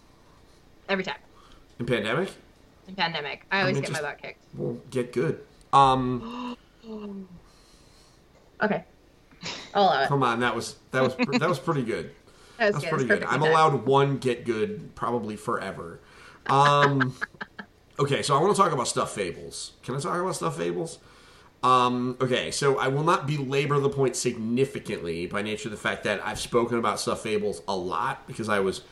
Every 0.89 1.05
time. 1.05 1.17
in 1.79 1.87
Pandemic. 1.87 2.31
In 2.87 2.95
pandemic. 2.95 3.47
I 3.51 3.61
always 3.61 3.75
mean, 3.75 3.83
get 3.85 3.93
my 3.93 4.01
butt 4.03 4.21
kicked. 4.21 4.43
Well, 4.55 4.77
get 4.91 5.13
good. 5.13 5.41
Um, 5.75 6.57
Okay. 8.63 8.85
I'll 9.75 9.83
allow 9.83 10.03
it. 10.03 10.09
come 10.09 10.23
on, 10.23 10.41
that 10.41 10.55
was 10.55 10.77
that 10.93 11.03
was 11.03 11.17
that 11.17 11.49
was 11.49 11.59
pretty 11.59 11.83
good. 11.83 12.11
That 12.57 12.67
was 12.73 12.75
That's 12.75 12.85
good. 12.85 12.91
pretty 12.91 13.07
good. 13.09 13.25
I'm 13.25 13.43
allowed 13.43 13.85
one 13.85 14.19
get 14.19 14.45
good 14.45 14.95
probably 14.95 15.35
forever. 15.35 15.99
Um, 16.47 17.17
okay, 17.99 18.23
so 18.23 18.37
I 18.37 18.41
want 18.41 18.55
to 18.55 18.63
talk 18.63 18.71
about 18.71 18.87
stuffed 18.87 19.13
fables. 19.13 19.73
Can 19.83 19.97
I 19.97 19.99
talk 19.99 20.21
about 20.21 20.37
stuffed 20.37 20.59
fables? 20.59 21.01
Um, 21.65 22.17
okay, 22.21 22.53
so 22.53 22.79
I 22.79 22.87
will 22.87 23.03
not 23.03 23.27
belabor 23.27 23.81
the 23.81 23.89
point 23.89 24.15
significantly 24.15 25.27
by 25.27 25.43
nature 25.43 25.67
of 25.69 25.73
the 25.73 25.79
fact 25.79 26.05
that 26.05 26.25
I've 26.25 26.39
spoken 26.39 26.79
about 26.79 27.01
stuffed 27.01 27.25
fables 27.25 27.61
a 27.67 27.75
lot 27.75 28.25
because 28.29 28.49
I 28.49 28.61
was 28.61 28.83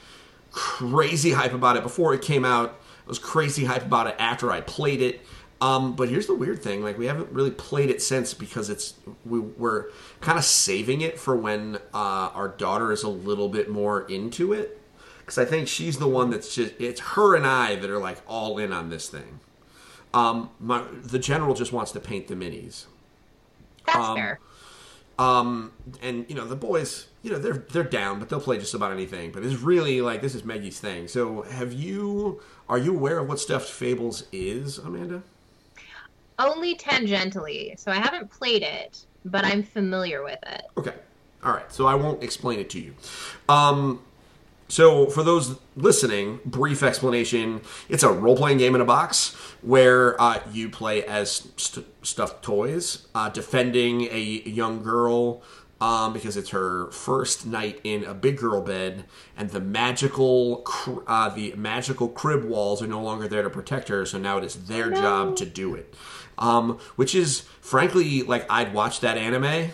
crazy 0.50 1.30
hype 1.30 1.52
about 1.54 1.76
it 1.76 1.84
before 1.84 2.14
it 2.14 2.22
came 2.22 2.44
out. 2.44 2.70
I 3.06 3.08
was 3.08 3.20
crazy 3.20 3.64
hype 3.64 3.84
about 3.86 4.08
it 4.08 4.16
after 4.18 4.50
I 4.50 4.60
played 4.60 5.00
it. 5.00 5.20
Um, 5.62 5.94
but 5.94 6.08
here's 6.08 6.26
the 6.26 6.34
weird 6.34 6.60
thing: 6.60 6.82
like 6.82 6.98
we 6.98 7.06
haven't 7.06 7.30
really 7.30 7.52
played 7.52 7.88
it 7.88 8.02
since 8.02 8.34
because 8.34 8.68
it's 8.68 8.94
we, 9.24 9.38
we're 9.38 9.90
kind 10.20 10.36
of 10.36 10.44
saving 10.44 11.02
it 11.02 11.20
for 11.20 11.36
when 11.36 11.76
uh, 11.94 12.30
our 12.34 12.48
daughter 12.48 12.90
is 12.90 13.04
a 13.04 13.08
little 13.08 13.48
bit 13.48 13.70
more 13.70 14.02
into 14.10 14.52
it. 14.52 14.80
Because 15.20 15.38
I 15.38 15.44
think 15.44 15.68
she's 15.68 15.98
the 15.98 16.08
one 16.08 16.30
that's 16.30 16.52
just 16.52 16.74
it's 16.80 17.00
her 17.00 17.36
and 17.36 17.46
I 17.46 17.76
that 17.76 17.88
are 17.88 18.00
like 18.00 18.18
all 18.26 18.58
in 18.58 18.72
on 18.72 18.90
this 18.90 19.08
thing. 19.08 19.38
Um, 20.12 20.50
my, 20.58 20.82
the 21.00 21.20
general 21.20 21.54
just 21.54 21.72
wants 21.72 21.92
to 21.92 22.00
paint 22.00 22.26
the 22.26 22.34
minis. 22.34 22.86
That's 23.86 23.98
um, 23.98 24.16
fair. 24.16 24.40
Um, 25.16 25.72
and 26.02 26.26
you 26.28 26.34
know 26.34 26.44
the 26.44 26.56
boys, 26.56 27.06
you 27.22 27.30
know 27.30 27.38
they're 27.38 27.64
they're 27.70 27.84
down, 27.84 28.18
but 28.18 28.28
they'll 28.28 28.40
play 28.40 28.58
just 28.58 28.74
about 28.74 28.90
anything. 28.90 29.30
But 29.30 29.44
it's 29.44 29.60
really 29.60 30.00
like 30.00 30.22
this 30.22 30.34
is 30.34 30.44
Maggie's 30.44 30.80
thing. 30.80 31.06
So 31.06 31.42
have 31.42 31.72
you? 31.72 32.40
Are 32.68 32.78
you 32.78 32.92
aware 32.96 33.20
of 33.20 33.28
what 33.28 33.38
Stuffed 33.38 33.70
Fables 33.70 34.24
is, 34.32 34.78
Amanda? 34.78 35.22
Only 36.38 36.74
tangentially. 36.76 37.78
So 37.78 37.90
I 37.90 37.96
haven't 37.96 38.30
played 38.30 38.62
it, 38.62 39.04
but 39.24 39.44
I'm 39.44 39.62
familiar 39.62 40.22
with 40.22 40.38
it. 40.42 40.62
Okay, 40.76 40.94
all 41.44 41.52
right. 41.52 41.70
So 41.72 41.86
I 41.86 41.94
won't 41.94 42.22
explain 42.22 42.58
it 42.58 42.70
to 42.70 42.80
you. 42.80 42.94
Um, 43.48 44.00
so 44.68 45.06
for 45.06 45.22
those 45.22 45.58
listening, 45.76 46.40
brief 46.44 46.82
explanation: 46.82 47.60
it's 47.88 48.02
a 48.02 48.10
role-playing 48.10 48.58
game 48.58 48.74
in 48.74 48.80
a 48.80 48.86
box 48.86 49.34
where 49.60 50.20
uh, 50.20 50.40
you 50.52 50.70
play 50.70 51.04
as 51.04 51.48
st- 51.56 51.86
stuffed 52.02 52.42
toys, 52.42 53.06
uh, 53.14 53.28
defending 53.28 54.08
a 54.10 54.20
young 54.20 54.82
girl. 54.82 55.42
Um, 55.80 56.12
because 56.12 56.36
it's 56.36 56.50
her 56.50 56.92
first 56.92 57.44
night 57.44 57.80
in 57.82 58.04
a 58.04 58.14
big 58.14 58.36
girl 58.38 58.60
bed, 58.60 59.02
and 59.36 59.50
the 59.50 59.58
magical 59.58 60.58
cr- 60.58 61.00
uh, 61.08 61.28
the 61.28 61.54
magical 61.56 62.06
crib 62.06 62.44
walls 62.44 62.80
are 62.80 62.86
no 62.86 63.02
longer 63.02 63.26
there 63.26 63.42
to 63.42 63.50
protect 63.50 63.88
her. 63.88 64.06
So 64.06 64.16
now 64.16 64.38
it 64.38 64.44
is 64.44 64.66
their 64.66 64.92
job 64.92 65.34
to 65.38 65.44
do 65.44 65.74
it. 65.74 65.92
Um, 66.38 66.78
which 66.96 67.14
is 67.14 67.40
frankly 67.60 68.22
like 68.22 68.50
I'd 68.50 68.72
watch 68.74 69.00
that 69.00 69.16
anime. 69.16 69.70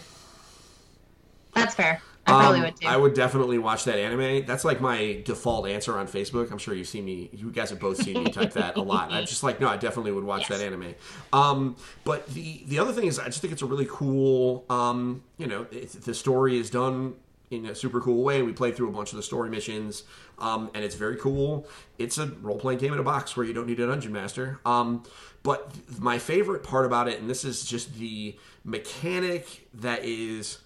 That's 1.55 1.75
fair. 1.75 2.01
I 2.27 2.31
probably 2.33 2.59
Um, 2.59 2.65
would 2.67 2.77
too. 2.77 2.87
I 2.87 2.97
would 2.97 3.15
definitely 3.15 3.57
watch 3.59 3.85
that 3.85 3.99
anime. 3.99 4.45
That's 4.45 4.63
like 4.65 4.83
my 4.83 5.23
default 5.25 5.67
answer 5.67 5.99
on 5.99 6.07
Facebook. 6.07 6.51
I'm 6.53 6.59
sure 6.59 6.75
you've 6.75 6.87
seen 6.89 7.07
me. 7.07 7.31
You 7.33 7.51
guys 7.51 7.71
have 7.71 7.81
both 7.81 7.97
seen 8.03 8.23
me 8.23 8.31
type 8.31 8.53
that 8.53 8.77
a 8.77 8.83
lot. 8.83 9.11
I'm 9.11 9.25
just 9.25 9.43
like, 9.43 9.61
no, 9.61 9.69
I 9.69 9.79
definitely 9.79 10.13
would 10.13 10.25
watch 10.25 10.51
Yes. 10.51 10.59
that 10.59 10.67
anime. 10.67 10.95
Um, 11.33 11.77
but 12.05 12.27
the 12.29 12.63
the 12.67 12.79
other 12.79 12.93
thing 12.93 13.07
is, 13.07 13.19
I 13.19 13.27
just 13.27 13.41
think 13.41 13.53
it's 13.55 13.63
a 13.63 13.67
really 13.67 13.87
cool. 13.91 14.67
Um, 14.69 15.23
you 15.39 15.47
know, 15.47 15.65
the 15.65 16.13
story 16.15 16.59
is 16.59 16.69
done 16.69 17.15
in 17.51 17.65
a 17.65 17.75
super 17.75 17.99
cool 17.99 18.23
way. 18.23 18.43
We 18.43 18.53
play 18.53 18.73
through 18.73 18.91
a 18.91 18.93
bunch 18.93 19.13
of 19.13 19.17
the 19.17 19.23
story 19.23 19.49
missions, 19.49 20.03
um, 20.41 20.71
and 20.75 20.85
it's 20.85 20.95
very 20.95 21.17
cool. 21.17 21.67
It's 21.99 22.19
a 22.19 22.27
role 22.27 22.59
playing 22.59 22.79
game 22.79 22.93
in 22.93 22.99
a 22.99 23.03
box 23.03 23.37
where 23.37 23.45
you 23.45 23.53
don't 23.53 23.67
need 23.67 23.81
a 23.81 23.87
dungeon 23.87 24.13
master. 24.13 24.61
Um, 24.65 25.05
but 25.43 25.71
my 25.99 26.19
favorite 26.19 26.63
part 26.63 26.87
about 26.87 27.09
it, 27.09 27.21
and 27.21 27.29
this 27.29 27.45
is 27.45 27.65
just 27.65 27.95
the 27.95 28.37
mechanic 28.65 29.69
that 29.75 30.05
is, 30.05 30.59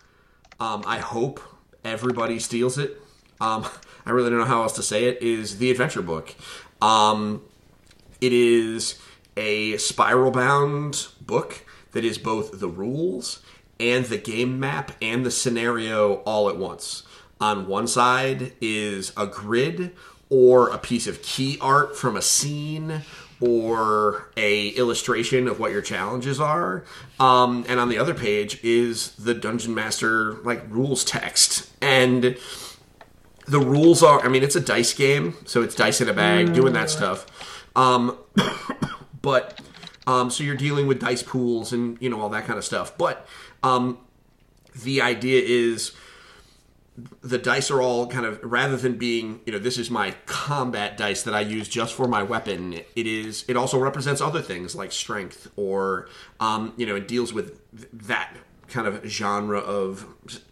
um, 0.60 0.82
I 0.86 0.98
hope 0.98 1.40
everybody 1.84 2.38
steals 2.38 2.78
it. 2.78 3.00
Um, 3.40 3.66
I 4.06 4.10
really 4.10 4.30
don't 4.30 4.40
know 4.40 4.44
how 4.44 4.62
else 4.62 4.74
to 4.74 4.82
say 4.82 5.04
it. 5.04 5.22
Is 5.22 5.58
the 5.58 5.70
adventure 5.70 6.02
book. 6.02 6.34
Um, 6.80 7.42
it 8.20 8.32
is 8.32 8.98
a 9.36 9.76
spiral 9.78 10.30
bound 10.30 11.08
book 11.20 11.64
that 11.92 12.04
is 12.04 12.18
both 12.18 12.58
the 12.58 12.68
rules 12.68 13.40
and 13.78 14.04
the 14.06 14.18
game 14.18 14.60
map 14.60 14.92
and 15.00 15.24
the 15.24 15.30
scenario 15.30 16.16
all 16.18 16.48
at 16.48 16.56
once. 16.56 17.04
On 17.42 17.66
one 17.66 17.88
side 17.88 18.52
is 18.60 19.12
a 19.16 19.26
grid 19.26 19.96
or 20.30 20.68
a 20.68 20.78
piece 20.78 21.08
of 21.08 21.22
key 21.22 21.58
art 21.60 21.96
from 21.96 22.14
a 22.14 22.22
scene 22.22 23.02
or 23.40 24.30
a 24.36 24.68
illustration 24.68 25.48
of 25.48 25.58
what 25.58 25.72
your 25.72 25.82
challenges 25.82 26.38
are. 26.38 26.84
Um, 27.18 27.64
and 27.68 27.80
on 27.80 27.88
the 27.88 27.98
other 27.98 28.14
page 28.14 28.62
is 28.62 29.16
the 29.16 29.34
dungeon 29.34 29.74
master 29.74 30.34
like 30.44 30.62
rules 30.68 31.04
text. 31.04 31.68
And 31.82 32.36
the 33.48 33.58
rules 33.58 34.04
are 34.04 34.24
i 34.24 34.28
mean 34.28 34.44
it's 34.44 34.54
a 34.54 34.60
dice 34.60 34.94
game 34.94 35.34
so 35.46 35.62
it's 35.62 35.74
dice 35.74 36.00
in 36.00 36.08
a 36.08 36.12
bag 36.12 36.54
doing 36.54 36.74
that 36.74 36.90
stuff. 36.90 37.26
Um, 37.74 38.18
but 39.20 39.60
um, 40.06 40.30
so 40.30 40.44
you're 40.44 40.54
dealing 40.54 40.86
with 40.86 41.00
dice 41.00 41.24
pools 41.24 41.72
and 41.72 41.98
you 42.00 42.08
know 42.08 42.20
all 42.20 42.28
that 42.28 42.44
kind 42.44 42.56
of 42.56 42.64
stuff. 42.64 42.96
But 42.96 43.26
um, 43.64 43.98
the 44.80 45.02
idea 45.02 45.42
is 45.44 45.90
the 47.22 47.38
dice 47.38 47.70
are 47.70 47.80
all 47.80 48.06
kind 48.06 48.26
of 48.26 48.38
rather 48.42 48.76
than 48.76 48.98
being 48.98 49.40
you 49.46 49.52
know 49.52 49.58
this 49.58 49.78
is 49.78 49.90
my 49.90 50.10
combat 50.26 50.98
dice 50.98 51.22
that 51.22 51.32
i 51.32 51.40
use 51.40 51.66
just 51.66 51.94
for 51.94 52.06
my 52.06 52.22
weapon 52.22 52.74
it 52.74 53.06
is 53.06 53.46
it 53.48 53.56
also 53.56 53.78
represents 53.78 54.20
other 54.20 54.42
things 54.42 54.74
like 54.74 54.92
strength 54.92 55.50
or 55.56 56.06
um, 56.38 56.74
you 56.76 56.84
know 56.84 56.94
it 56.94 57.08
deals 57.08 57.32
with 57.32 57.58
that 57.92 58.36
kind 58.72 58.86
of 58.86 59.04
genre 59.04 59.58
of 59.58 60.06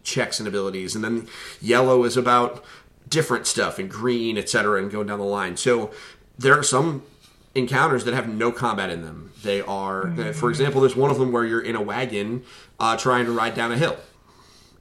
checks 0.05 0.39
and 0.39 0.47
abilities. 0.47 0.95
And 0.95 1.03
then 1.03 1.27
yellow 1.61 2.05
is 2.05 2.17
about 2.17 2.63
different 3.09 3.47
stuff 3.47 3.79
and 3.81 3.91
green 3.91 4.39
etc 4.39 4.81
and 4.81 4.91
going 4.91 5.09
down 5.09 5.19
the 5.19 5.25
line. 5.25 5.57
So 5.57 5.91
there 6.39 6.57
are 6.57 6.63
some 6.63 7.03
encounters 7.55 8.05
that 8.05 8.15
have 8.15 8.29
no 8.29 8.53
combat 8.53 8.91
in 8.91 9.03
them. 9.03 9.33
They 9.43 9.63
are 9.63 10.33
for 10.35 10.51
example 10.51 10.83
there's 10.83 10.95
one 10.95 11.11
of 11.11 11.19
them 11.19 11.33
where 11.33 11.45
you're 11.45 11.63
in 11.63 11.75
a 11.75 11.83
wagon 11.83 12.45
uh, 12.79 12.97
trying 12.97 13.25
to 13.25 13.33
ride 13.33 13.55
down 13.55 13.73
a 13.73 13.79
hill 13.79 13.97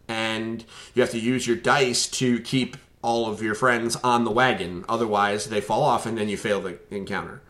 and 0.10 0.66
you 0.93 1.01
have 1.01 1.12
to 1.12 1.20
use 1.20 1.47
your 1.47 1.55
dice 1.55 2.07
to 2.07 2.41
keep 2.41 2.76
all 3.01 3.28
of 3.28 3.41
your 3.41 3.55
friends 3.55 3.95
on 3.97 4.26
the 4.26 4.32
wagon. 4.32 4.84
Otherwise, 4.89 5.45
they 5.45 5.62
fall 5.62 5.84
off, 5.84 6.05
and 6.05 6.18
then 6.18 6.28
you 6.28 6.36
fail 6.36 6.60
the 6.60 6.78
encounter. 6.91 7.41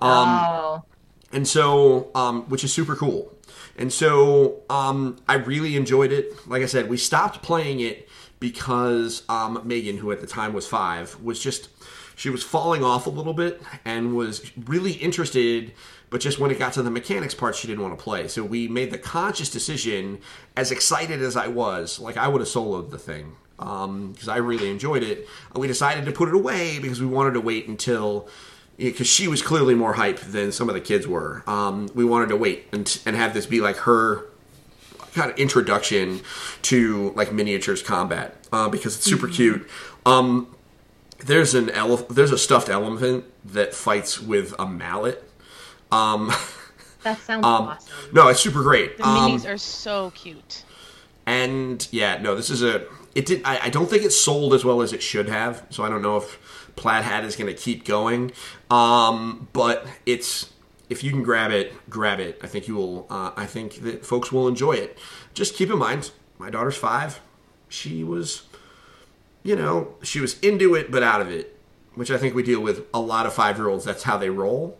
oh, 0.00 0.84
And 1.32 1.48
so, 1.48 2.10
um, 2.14 2.42
which 2.50 2.64
is 2.64 2.72
super 2.72 2.96
cool. 2.96 3.32
And 3.76 3.92
so, 3.92 4.62
um, 4.68 5.16
I 5.28 5.34
really 5.34 5.76
enjoyed 5.76 6.12
it. 6.12 6.48
Like 6.48 6.62
I 6.62 6.66
said, 6.66 6.88
we 6.88 6.96
stopped 6.96 7.42
playing 7.42 7.80
it 7.80 8.08
because 8.40 9.22
um, 9.28 9.62
Megan, 9.64 9.98
who 9.98 10.10
at 10.10 10.20
the 10.20 10.26
time 10.26 10.52
was 10.52 10.66
five, 10.66 11.20
was 11.22 11.40
just 11.40 11.68
she 12.16 12.30
was 12.30 12.42
falling 12.42 12.82
off 12.82 13.06
a 13.06 13.10
little 13.10 13.34
bit 13.34 13.62
and 13.84 14.16
was 14.16 14.50
really 14.66 14.92
interested. 14.92 15.72
But 16.10 16.20
just 16.20 16.38
when 16.38 16.50
it 16.50 16.58
got 16.58 16.72
to 16.74 16.82
the 16.82 16.90
mechanics 16.90 17.34
part, 17.34 17.54
she 17.54 17.66
didn't 17.66 17.82
want 17.82 17.98
to 17.98 18.02
play. 18.02 18.28
So 18.28 18.42
we 18.42 18.66
made 18.68 18.90
the 18.90 18.98
conscious 18.98 19.50
decision, 19.50 20.20
as 20.56 20.70
excited 20.70 21.22
as 21.22 21.36
I 21.36 21.48
was, 21.48 21.98
like 21.98 22.16
I 22.16 22.28
would 22.28 22.40
have 22.40 22.48
soloed 22.48 22.90
the 22.90 22.98
thing 22.98 23.36
because 23.58 24.28
I 24.28 24.36
really 24.36 24.70
enjoyed 24.70 25.02
it. 25.02 25.26
We 25.54 25.66
decided 25.66 26.04
to 26.04 26.12
put 26.12 26.28
it 26.28 26.34
away 26.34 26.78
because 26.78 27.00
we 27.00 27.06
wanted 27.06 27.34
to 27.34 27.40
wait 27.40 27.68
until 27.68 28.28
because 28.76 29.08
she 29.08 29.26
was 29.26 29.42
clearly 29.42 29.74
more 29.74 29.94
hype 29.94 30.20
than 30.20 30.52
some 30.52 30.68
of 30.68 30.74
the 30.74 30.80
kids 30.80 31.06
were. 31.06 31.42
Um, 31.48 31.88
we 31.94 32.04
wanted 32.04 32.28
to 32.28 32.36
wait 32.36 32.68
and, 32.72 33.00
and 33.04 33.16
have 33.16 33.34
this 33.34 33.44
be 33.44 33.60
like 33.60 33.76
her 33.78 34.26
kind 35.14 35.32
of 35.32 35.36
introduction 35.38 36.20
to 36.62 37.12
like 37.16 37.32
miniatures 37.32 37.82
combat 37.82 38.36
uh, 38.52 38.68
because 38.68 38.94
it's 38.96 39.04
super 39.04 39.26
cute. 39.26 39.68
Um, 40.06 40.54
there's 41.18 41.54
an 41.54 41.70
ele- 41.70 41.96
there's 41.96 42.30
a 42.30 42.38
stuffed 42.38 42.68
elephant 42.68 43.24
that 43.44 43.74
fights 43.74 44.20
with 44.20 44.54
a 44.58 44.66
mallet. 44.66 45.27
Um, 45.92 46.32
that 47.02 47.18
sounds 47.20 47.44
um, 47.44 47.68
awesome. 47.68 47.92
no, 48.12 48.28
it's 48.28 48.40
super 48.40 48.62
great. 48.62 48.96
The 48.98 49.06
Um, 49.06 49.32
minis 49.32 49.48
are 49.48 49.58
so 49.58 50.10
cute. 50.14 50.64
and 51.26 51.86
yeah, 51.90 52.18
no, 52.20 52.34
this 52.34 52.50
is 52.50 52.62
a. 52.62 52.86
It 53.14 53.26
did. 53.26 53.42
I, 53.44 53.66
I 53.66 53.70
don't 53.70 53.88
think 53.90 54.04
it 54.04 54.10
sold 54.12 54.54
as 54.54 54.64
well 54.64 54.82
as 54.82 54.92
it 54.92 55.02
should 55.02 55.28
have. 55.28 55.66
So 55.70 55.82
I 55.84 55.88
don't 55.88 56.02
know 56.02 56.18
if 56.18 56.72
Plaid 56.76 57.02
Hat 57.04 57.24
is 57.24 57.36
going 57.36 57.52
to 57.54 57.60
keep 57.60 57.84
going. 57.84 58.32
Um, 58.70 59.48
but 59.52 59.86
it's 60.06 60.50
if 60.88 61.02
you 61.02 61.10
can 61.10 61.22
grab 61.22 61.50
it, 61.50 61.72
grab 61.90 62.20
it. 62.20 62.38
I 62.42 62.46
think 62.46 62.68
you 62.68 62.76
will. 62.76 63.06
Uh, 63.10 63.32
I 63.36 63.46
think 63.46 63.82
that 63.82 64.04
folks 64.06 64.30
will 64.30 64.46
enjoy 64.46 64.72
it. 64.72 64.98
Just 65.34 65.54
keep 65.54 65.70
in 65.70 65.78
mind, 65.78 66.10
my 66.38 66.50
daughter's 66.50 66.76
five. 66.76 67.20
She 67.68 68.02
was, 68.04 68.42
you 69.42 69.54
know, 69.56 69.94
she 70.02 70.20
was 70.20 70.38
into 70.40 70.74
it 70.74 70.90
but 70.90 71.02
out 71.02 71.20
of 71.20 71.30
it, 71.30 71.58
which 71.94 72.10
I 72.10 72.16
think 72.18 72.34
we 72.34 72.42
deal 72.42 72.60
with 72.60 72.86
a 72.94 73.00
lot 73.00 73.26
of 73.26 73.32
five 73.34 73.56
year 73.58 73.68
olds. 73.68 73.84
That's 73.84 74.04
how 74.04 74.16
they 74.16 74.30
roll. 74.30 74.78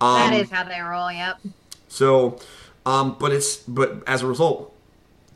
Um, 0.00 0.30
that 0.30 0.34
is 0.34 0.50
how 0.50 0.64
they 0.64 0.80
roll. 0.80 1.10
Yep. 1.10 1.40
so, 1.88 2.38
um, 2.86 3.16
but 3.18 3.32
it's 3.32 3.56
but 3.56 4.02
as 4.06 4.22
a 4.22 4.26
result, 4.26 4.74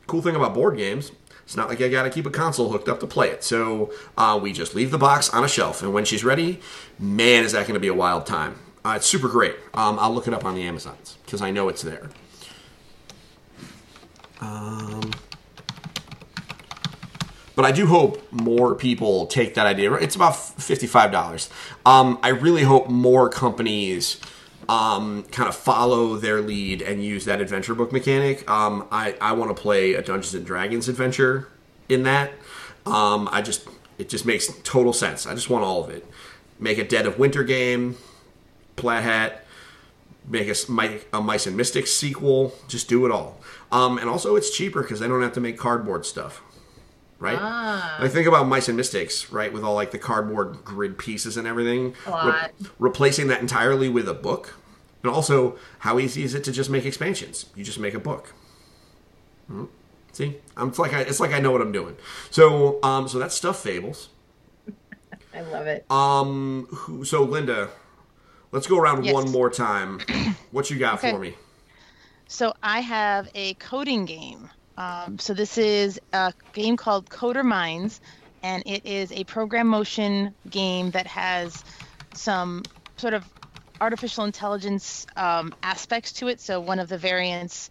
cool 0.07 0.21
thing 0.21 0.35
about 0.35 0.53
board 0.53 0.77
games, 0.77 1.11
it's 1.43 1.57
not 1.57 1.67
like 1.69 1.81
I 1.81 1.89
got 1.89 2.03
to 2.03 2.09
keep 2.09 2.25
a 2.25 2.29
console 2.29 2.71
hooked 2.71 2.87
up 2.87 2.99
to 3.01 3.07
play 3.07 3.29
it. 3.29 3.43
So 3.43 3.91
uh, 4.17 4.39
we 4.41 4.53
just 4.53 4.73
leave 4.73 4.91
the 4.91 4.97
box 4.97 5.29
on 5.29 5.43
a 5.43 5.47
shelf, 5.47 5.83
and 5.83 5.93
when 5.93 6.05
she's 6.05 6.23
ready, 6.23 6.59
man, 6.97 7.43
is 7.43 7.51
that 7.51 7.67
to 7.67 7.79
be 7.79 7.87
a 7.87 7.93
wild 7.93 8.25
time. 8.25 8.55
Uh, 8.85 8.93
it's 8.97 9.05
super 9.07 9.29
great. 9.29 9.55
Um, 9.73 9.97
I'll 9.99 10.13
look 10.13 10.27
it 10.27 10.33
up 10.33 10.43
on 10.45 10.55
the 10.55 10.63
Amazons 10.63 11.17
because 11.25 11.41
I 11.41 11.51
know 11.51 11.69
it's 11.69 11.81
there. 11.81 12.09
Um, 14.41 15.11
but 17.55 17.63
I 17.65 17.71
do 17.71 17.85
hope 17.85 18.31
more 18.31 18.75
people 18.75 19.25
take 19.27 19.53
that 19.53 19.65
idea. 19.65 19.93
It's 19.93 20.15
about 20.15 20.35
fifty-five 20.35 21.11
dollars. 21.11 21.49
Um, 21.85 22.19
I 22.23 22.29
really 22.29 22.63
hope 22.63 22.89
more 22.89 23.29
companies 23.29 24.19
um, 24.69 25.23
kind 25.31 25.49
of 25.49 25.55
follow 25.55 26.15
their 26.15 26.41
lead 26.41 26.81
and 26.81 27.03
use 27.03 27.25
that 27.25 27.41
adventure 27.41 27.75
book 27.75 27.91
mechanic. 27.91 28.49
Um, 28.49 28.87
I 28.91 29.15
I 29.21 29.33
want 29.33 29.55
to 29.55 29.61
play 29.61 29.93
a 29.93 30.01
Dungeons 30.01 30.33
and 30.33 30.45
Dragons 30.45 30.87
adventure 30.87 31.47
in 31.89 32.03
that. 32.03 32.31
Um, 32.85 33.29
I 33.31 33.41
just 33.41 33.67
it 33.97 34.09
just 34.09 34.25
makes 34.25 34.51
total 34.63 34.93
sense. 34.93 35.25
I 35.25 35.33
just 35.33 35.49
want 35.49 35.63
all 35.63 35.83
of 35.83 35.89
it. 35.89 36.05
Make 36.59 36.77
a 36.77 36.83
Dead 36.83 37.05
of 37.05 37.19
Winter 37.19 37.43
game, 37.43 37.97
Plaid 38.75 39.03
Hat, 39.03 39.45
make 40.27 40.47
a, 40.47 40.55
a 41.17 41.21
Mice 41.21 41.47
and 41.47 41.57
Mystics 41.57 41.91
sequel. 41.91 42.53
Just 42.67 42.87
do 42.87 43.05
it 43.05 43.11
all. 43.11 43.39
Um, 43.71 43.97
and 43.97 44.09
also, 44.09 44.35
it's 44.35 44.55
cheaper 44.55 44.81
because 44.81 45.01
I 45.01 45.07
don't 45.07 45.21
have 45.21 45.33
to 45.33 45.41
make 45.41 45.57
cardboard 45.57 46.05
stuff. 46.05 46.41
Right? 47.23 47.37
Ah. 47.39 47.97
Like 48.01 48.11
think 48.11 48.27
about 48.27 48.47
Mice 48.47 48.67
and 48.67 48.75
Mystics, 48.75 49.31
right? 49.31 49.51
With 49.53 49.63
all 49.63 49.75
like 49.75 49.91
the 49.91 49.97
cardboard 49.97 50.65
grid 50.65 50.97
pieces 50.97 51.37
and 51.37 51.47
everything. 51.47 51.95
A 52.05 52.09
lot. 52.09 52.51
replacing 52.79 53.27
that 53.27 53.39
entirely 53.39 53.87
with 53.87 54.09
a 54.09 54.13
book. 54.13 54.55
And 55.03 55.11
also, 55.11 55.57
how 55.79 55.99
easy 55.99 56.23
is 56.23 56.33
it 56.35 56.43
to 56.43 56.51
just 56.51 56.69
make 56.69 56.85
expansions? 56.85 57.45
You 57.55 57.63
just 57.63 57.79
make 57.79 57.93
a 57.93 57.99
book. 57.99 58.33
Hmm. 59.47 59.65
See, 60.11 60.35
I'm 60.57 60.67
it's 60.67 60.79
like 60.79 60.93
I, 60.93 61.01
it's 61.01 61.19
like 61.21 61.31
I 61.31 61.39
know 61.39 61.51
what 61.51 61.61
I'm 61.61 61.71
doing. 61.71 61.95
So, 62.29 62.79
um, 62.83 63.07
so 63.07 63.19
that's 63.19 63.35
Stuffed 63.35 63.63
Fables. 63.63 64.09
I 65.33 65.41
love 65.41 65.65
it. 65.67 65.89
Um, 65.89 66.67
who, 66.71 67.03
so 67.05 67.23
Linda, 67.23 67.69
let's 68.51 68.67
go 68.67 68.77
around 68.77 69.05
Yes. 69.05 69.13
one 69.13 69.31
more 69.31 69.49
time. 69.49 69.99
What 70.51 70.69
you 70.69 70.77
got 70.77 70.99
Okay. 70.99 71.11
for 71.11 71.17
me? 71.19 71.35
So 72.27 72.53
I 72.61 72.81
have 72.81 73.27
a 73.33 73.55
coding 73.55 74.05
game. 74.05 74.49
Um, 74.77 75.19
so 75.19 75.33
this 75.33 75.57
is 75.57 75.99
a 76.11 76.33
game 76.53 76.77
called 76.77 77.09
CoderMindz, 77.09 77.99
and 78.41 78.63
it 78.65 78.85
is 78.85 79.11
a 79.11 79.23
program 79.23 79.67
motion 79.67 80.33
game 80.49 80.91
that 80.91 81.07
has 81.07 81.63
some 82.13 82.63
sort 82.97 83.13
of 83.13 83.23
artificial 83.79 84.23
intelligence 84.23 85.05
um, 85.15 85.53
aspects 85.61 86.13
to 86.13 86.27
it. 86.27 86.39
So 86.39 86.59
one 86.59 86.79
of 86.79 86.89
the 86.89 86.97
variants 86.97 87.69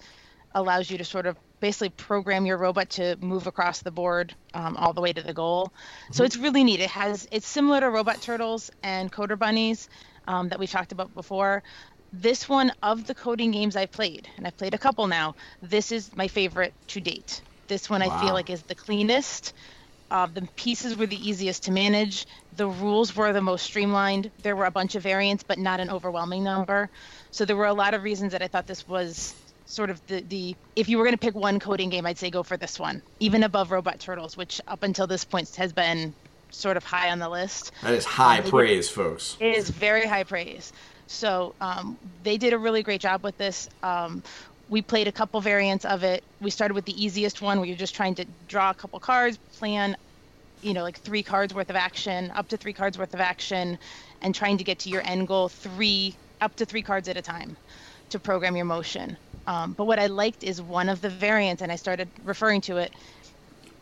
allows 0.54 0.90
you 0.90 0.98
to 0.98 1.04
sort 1.04 1.26
of 1.26 1.36
basically 1.60 1.90
program 1.90 2.44
your 2.44 2.58
robot 2.58 2.90
to 2.90 3.16
move 3.20 3.46
across 3.46 3.80
the 3.82 3.90
board 3.90 4.34
um, 4.52 4.76
all 4.76 4.92
the 4.92 5.00
way 5.00 5.12
to 5.12 5.22
the 5.22 5.32
goal. 5.32 5.72
So 6.10 6.24
it's 6.24 6.36
really 6.36 6.64
neat. 6.64 6.80
It 6.80 6.90
has 6.90 7.28
it's 7.30 7.46
similar 7.46 7.80
to 7.80 7.88
Robot 7.88 8.20
Turtles 8.20 8.70
and 8.82 9.10
CoderBunnyz 9.10 9.88
um, 10.26 10.48
that 10.50 10.58
we 10.58 10.66
talked 10.66 10.92
about 10.92 11.14
before. 11.14 11.62
This 12.12 12.48
one 12.48 12.72
of 12.82 13.06
the 13.06 13.14
coding 13.14 13.52
games 13.52 13.74
I've 13.74 13.92
played, 13.92 14.28
and 14.36 14.46
I've 14.46 14.56
played 14.56 14.74
a 14.74 14.78
couple 14.78 15.06
now. 15.06 15.34
This 15.62 15.92
is 15.92 16.14
my 16.14 16.28
favorite 16.28 16.74
to 16.88 17.00
date. 17.00 17.40
This 17.68 17.88
one 17.88 18.02
I 18.02 18.20
feel 18.20 18.34
like 18.34 18.50
is 18.50 18.62
the 18.62 18.74
cleanest. 18.74 19.54
Uh, 20.10 20.26
the 20.26 20.42
pieces 20.56 20.94
were 20.94 21.06
the 21.06 21.16
easiest 21.16 21.62
to 21.64 21.72
manage. 21.72 22.26
The 22.58 22.66
rules 22.66 23.16
were 23.16 23.32
the 23.32 23.40
most 23.40 23.62
streamlined. 23.62 24.30
There 24.42 24.54
were 24.54 24.66
a 24.66 24.70
bunch 24.70 24.94
of 24.94 25.02
variants, 25.02 25.42
but 25.42 25.58
not 25.58 25.80
an 25.80 25.88
overwhelming 25.88 26.44
number. 26.44 26.90
So 27.30 27.46
there 27.46 27.56
were 27.56 27.66
a 27.66 27.72
lot 27.72 27.94
of 27.94 28.02
reasons 28.02 28.32
that 28.32 28.42
I 28.42 28.48
thought 28.48 28.66
this 28.66 28.86
was 28.86 29.34
sort 29.64 29.88
of 29.88 30.06
the, 30.08 30.20
the 30.20 30.54
if 30.76 30.90
you 30.90 30.98
were 30.98 31.04
going 31.04 31.14
to 31.14 31.18
pick 31.18 31.34
one 31.34 31.58
coding 31.60 31.88
game, 31.88 32.04
I'd 32.04 32.18
say 32.18 32.28
go 32.28 32.42
for 32.42 32.58
this 32.58 32.78
one, 32.78 33.00
even 33.20 33.42
above 33.42 33.70
Robot 33.70 34.00
Turtles, 34.00 34.36
which 34.36 34.60
up 34.68 34.82
until 34.82 35.06
this 35.06 35.24
point 35.24 35.56
has 35.56 35.72
been 35.72 36.12
sort 36.50 36.76
of 36.76 36.84
high 36.84 37.10
on 37.10 37.18
the 37.18 37.30
list. 37.30 37.72
That 37.82 37.94
is 37.94 38.04
high 38.04 38.40
Um, 38.40 38.50
praise, 38.50 38.90
folks. 38.90 39.38
It 39.40 39.56
is 39.56 39.70
very 39.70 40.06
high 40.06 40.24
praise. 40.24 40.74
So 41.12 41.54
um, 41.60 41.98
they 42.22 42.36
did 42.36 42.52
a 42.52 42.58
really 42.58 42.82
great 42.82 43.00
job 43.00 43.22
with 43.22 43.36
this. 43.36 43.68
Um, 43.82 44.22
we 44.68 44.82
played 44.82 45.08
a 45.08 45.12
couple 45.12 45.40
variants 45.40 45.84
of 45.84 46.02
it. 46.02 46.24
We 46.40 46.50
started 46.50 46.74
with 46.74 46.86
the 46.86 47.04
easiest 47.04 47.42
one 47.42 47.58
where 47.58 47.68
you're 47.68 47.76
just 47.76 47.94
trying 47.94 48.14
to 48.16 48.24
draw 48.48 48.70
a 48.70 48.74
couple 48.74 48.98
cards, 49.00 49.38
plan, 49.58 49.96
you 50.62 50.72
know, 50.72 50.82
like 50.82 50.98
three 51.00 51.22
cards 51.22 51.54
worth 51.54 51.68
of 51.70 51.76
action, 51.76 52.30
up 52.34 52.48
to 52.48 52.56
three 52.56 52.72
cards 52.72 52.96
worth 52.98 53.12
of 53.12 53.20
action, 53.20 53.78
and 54.22 54.34
trying 54.34 54.58
to 54.58 54.64
get 54.64 54.78
to 54.80 54.88
your 54.88 55.02
end 55.04 55.28
goal 55.28 55.48
three, 55.48 56.14
up 56.40 56.56
to 56.56 56.64
three 56.64 56.82
cards 56.82 57.08
at 57.08 57.16
a 57.16 57.22
time 57.22 57.56
to 58.10 58.18
program 58.18 58.56
your 58.56 58.64
motion. 58.64 59.16
Um, 59.46 59.72
but 59.72 59.84
what 59.86 59.98
I 59.98 60.06
liked 60.06 60.44
is 60.44 60.62
one 60.62 60.88
of 60.88 61.00
the 61.00 61.10
variants, 61.10 61.62
and 61.62 61.70
I 61.70 61.76
started 61.76 62.08
referring 62.24 62.60
to 62.62 62.78
it. 62.78 62.92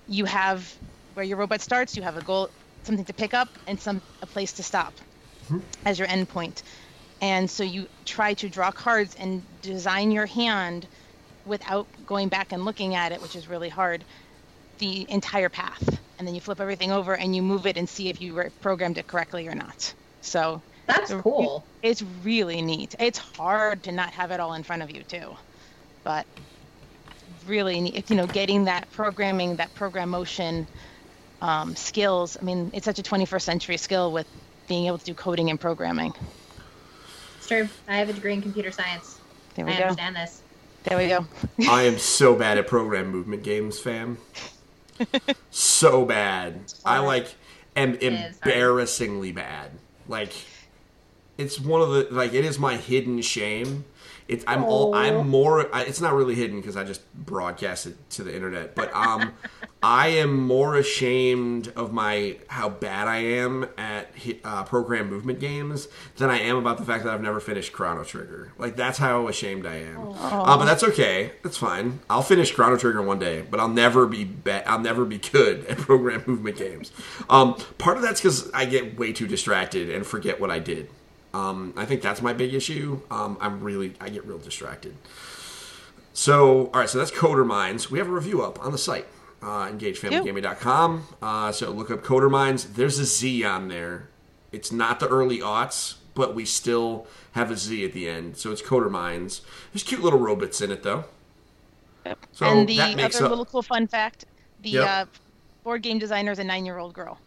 You 0.08 0.24
have 0.24 0.74
where 1.14 1.24
your 1.24 1.36
robot 1.38 1.60
starts, 1.60 1.96
you 1.96 2.02
have 2.02 2.16
a 2.16 2.22
goal, 2.22 2.48
something 2.82 3.04
to 3.04 3.12
pick 3.14 3.34
up, 3.34 3.48
and 3.66 3.78
some 3.78 4.00
a 4.22 4.26
place 4.26 4.52
to 4.54 4.62
stop 4.62 4.94
as 5.84 5.98
your 5.98 6.08
endpoint. 6.08 6.62
And 7.20 7.50
so 7.50 7.62
you 7.64 7.88
try 8.06 8.34
to 8.34 8.48
draw 8.48 8.72
cards 8.72 9.14
and 9.14 9.60
design 9.60 10.10
your 10.10 10.26
hand 10.26 10.88
without 11.44 11.88
going 12.04 12.28
back 12.28 12.52
and 12.52 12.64
looking 12.64 12.94
at 12.94 13.12
it, 13.12 13.20
which 13.20 13.36
is 13.36 13.48
really 13.48 13.68
hard, 13.68 14.04
the 14.78 15.08
entire 15.10 15.48
path. 15.50 16.00
And 16.18 16.26
then 16.26 16.34
you 16.34 16.40
flip 16.40 16.60
everything 16.60 16.92
over 16.92 17.16
and 17.16 17.34
you 17.34 17.42
move 17.42 17.66
it 17.66 17.76
and 17.76 17.88
see 17.88 18.08
if 18.08 18.20
you 18.20 18.50
programmed 18.60 18.98
it 18.98 19.06
correctly 19.06 19.48
or 19.48 19.54
not. 19.54 19.94
So 20.22 20.62
That's 20.86 21.12
cool. 21.14 21.66
it's 21.82 22.02
really 22.02 22.62
neat. 22.62 22.94
It's 22.98 23.18
hard 23.18 23.84
to 23.84 23.92
not 23.92 24.12
have 24.14 24.30
it 24.30 24.40
all 24.40 24.54
in 24.54 24.62
front 24.62 24.82
of 24.82 24.90
you 24.90 25.04
too, 25.04 25.36
but 26.04 26.26
really 27.46 27.80
neat. 27.80 28.10
You 28.10 28.16
know, 28.16 28.26
getting 28.26 28.64
that 28.64 28.90
programming, 28.90 29.56
that 29.56 29.74
program 29.74 30.10
motion 30.10 30.68
um, 31.40 31.76
skills. 31.76 32.36
I 32.40 32.44
mean, 32.44 32.70
it's 32.74 32.84
such 32.84 32.98
a 32.98 33.02
21st 33.02 33.42
century 33.42 33.76
skill 33.78 34.12
with 34.12 34.26
being 34.68 34.86
able 34.86 34.98
to 34.98 35.04
do 35.04 35.14
coding 35.14 35.50
and 35.50 35.60
programming. 35.60 36.12
It's 37.50 37.68
true. 37.68 37.78
I 37.88 37.96
have 37.96 38.08
a 38.08 38.12
degree 38.12 38.34
in 38.34 38.42
computer 38.42 38.70
science. 38.70 39.18
There 39.56 39.66
I 39.66 39.76
go. 39.76 39.82
understand 39.82 40.14
this. 40.14 40.42
There 40.84 40.96
we 40.96 41.08
go. 41.08 41.26
I 41.68 41.82
am 41.82 41.98
so 41.98 42.36
bad 42.36 42.58
at 42.58 42.68
program 42.68 43.10
movement 43.10 43.42
games, 43.42 43.80
fam. 43.80 44.18
so 45.50 46.04
bad. 46.04 46.60
I 46.84 47.00
like 47.00 47.34
am 47.74 47.96
embarrassingly 47.96 49.32
bad. 49.32 49.72
Like 50.06 50.32
it's 51.38 51.58
one 51.58 51.82
of 51.82 51.90
the 51.90 52.06
like 52.12 52.34
it 52.34 52.44
is 52.44 52.56
my 52.56 52.76
hidden 52.76 53.20
shame. 53.20 53.84
It's 54.30 54.44
I'm 54.46 54.62
all 54.62 54.94
I'm 54.94 55.28
more. 55.28 55.74
I, 55.74 55.82
it's 55.82 56.00
not 56.00 56.14
really 56.14 56.36
hidden 56.36 56.60
because 56.60 56.76
I 56.76 56.84
just 56.84 57.02
broadcast 57.14 57.86
it 57.86 58.10
to 58.10 58.22
the 58.22 58.32
internet. 58.32 58.76
But 58.76 58.94
um, 58.94 59.34
I 59.82 60.06
am 60.08 60.46
more 60.46 60.76
ashamed 60.76 61.72
of 61.74 61.92
my 61.92 62.36
how 62.46 62.68
bad 62.68 63.08
I 63.08 63.16
am 63.16 63.68
at 63.76 64.14
uh, 64.44 64.62
program 64.62 65.10
movement 65.10 65.40
games 65.40 65.88
than 66.16 66.30
I 66.30 66.38
am 66.38 66.56
about 66.56 66.78
the 66.78 66.84
fact 66.84 67.02
that 67.02 67.12
I've 67.12 67.22
never 67.22 67.40
finished 67.40 67.72
Chrono 67.72 68.04
Trigger. 68.04 68.52
Like 68.56 68.76
that's 68.76 68.98
how 68.98 69.26
ashamed 69.26 69.66
I 69.66 69.78
am. 69.78 70.12
Uh, 70.12 70.56
but 70.56 70.64
that's 70.64 70.84
okay. 70.84 71.32
That's 71.42 71.56
fine. 71.56 71.98
I'll 72.08 72.22
finish 72.22 72.52
Chrono 72.54 72.76
Trigger 72.76 73.02
one 73.02 73.18
day, 73.18 73.42
but 73.42 73.58
I'll 73.58 73.66
never 73.68 74.06
be, 74.06 74.22
be 74.22 74.52
I'll 74.52 74.78
never 74.78 75.04
be 75.04 75.18
good 75.18 75.66
at 75.68 75.78
program 75.78 76.22
movement 76.24 76.56
games. 76.56 76.92
Um, 77.28 77.56
part 77.78 77.96
of 77.96 78.04
that's 78.04 78.20
because 78.20 78.48
I 78.52 78.64
get 78.64 78.96
way 78.96 79.12
too 79.12 79.26
distracted 79.26 79.90
and 79.90 80.06
forget 80.06 80.40
what 80.40 80.52
I 80.52 80.60
did. 80.60 80.88
Um, 81.32 81.72
I 81.76 81.84
think 81.84 82.02
that's 82.02 82.20
my 82.22 82.32
big 82.32 82.54
issue. 82.54 83.00
Um, 83.10 83.36
I'm 83.40 83.60
really, 83.60 83.94
I 84.00 84.08
get 84.08 84.24
real 84.26 84.38
distracted. 84.38 84.96
So, 86.12 86.66
all 86.66 86.80
right, 86.80 86.88
so 86.88 86.98
that's 86.98 87.10
CoderMindz. 87.12 87.90
We 87.90 87.98
have 87.98 88.08
a 88.08 88.12
review 88.12 88.42
up 88.42 88.60
on 88.64 88.72
the 88.72 88.78
site, 88.78 89.06
uh, 89.42 89.68
engagefamilygaming.com. 89.68 91.06
Uh, 91.22 91.52
so 91.52 91.70
look 91.70 91.90
up 91.90 92.02
CoderMindz. 92.02 92.74
There's 92.74 92.98
a 92.98 93.04
Z 93.04 93.44
on 93.44 93.68
there. 93.68 94.08
It's 94.52 94.72
not 94.72 94.98
the 94.98 95.08
early 95.08 95.38
aughts, 95.38 95.94
but 96.14 96.34
we 96.34 96.44
still 96.44 97.06
have 97.32 97.50
a 97.50 97.56
Z 97.56 97.84
at 97.84 97.92
the 97.92 98.08
end. 98.08 98.36
So 98.36 98.50
it's 98.50 98.60
CoderMindz. 98.62 99.42
There's 99.72 99.84
cute 99.84 100.02
little 100.02 100.18
robots 100.18 100.60
in 100.60 100.72
it, 100.72 100.82
though. 100.82 101.04
So 102.32 102.46
and 102.46 102.68
the 102.68 102.76
that 102.78 102.96
makes 102.96 103.16
other 103.16 103.26
up. 103.26 103.30
little 103.30 103.44
cool 103.44 103.62
fun 103.62 103.86
fact: 103.86 104.24
the 104.62 104.70
Yep. 104.70 104.88
uh, 104.88 105.06
board 105.62 105.82
game 105.82 105.98
designer 105.98 106.32
is 106.32 106.38
a 106.40 106.44
nine-year-old 106.44 106.92
girl. 106.94 107.18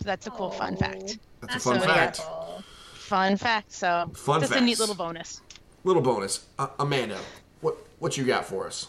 So 0.00 0.04
that's 0.04 0.26
a 0.26 0.30
cool 0.30 0.50
fun 0.50 0.76
fact. 0.76 1.18
That's 1.42 1.56
a 1.56 1.60
fun 1.60 1.80
so 1.80 1.86
fact. 1.86 2.20
adorable. 2.20 2.64
Fun 3.08 3.38
fact. 3.38 3.72
So 3.72 4.10
Fun 4.14 4.42
just 4.42 4.52
a 4.52 4.60
neat 4.60 4.78
little 4.78 4.94
bonus. 4.94 5.40
Little 5.82 6.02
bonus. 6.02 6.44
Uh, 6.58 6.68
Amanda, 6.78 7.18
what 7.62 7.78
what 8.00 8.18
you 8.18 8.24
got 8.24 8.44
for 8.44 8.66
us? 8.66 8.88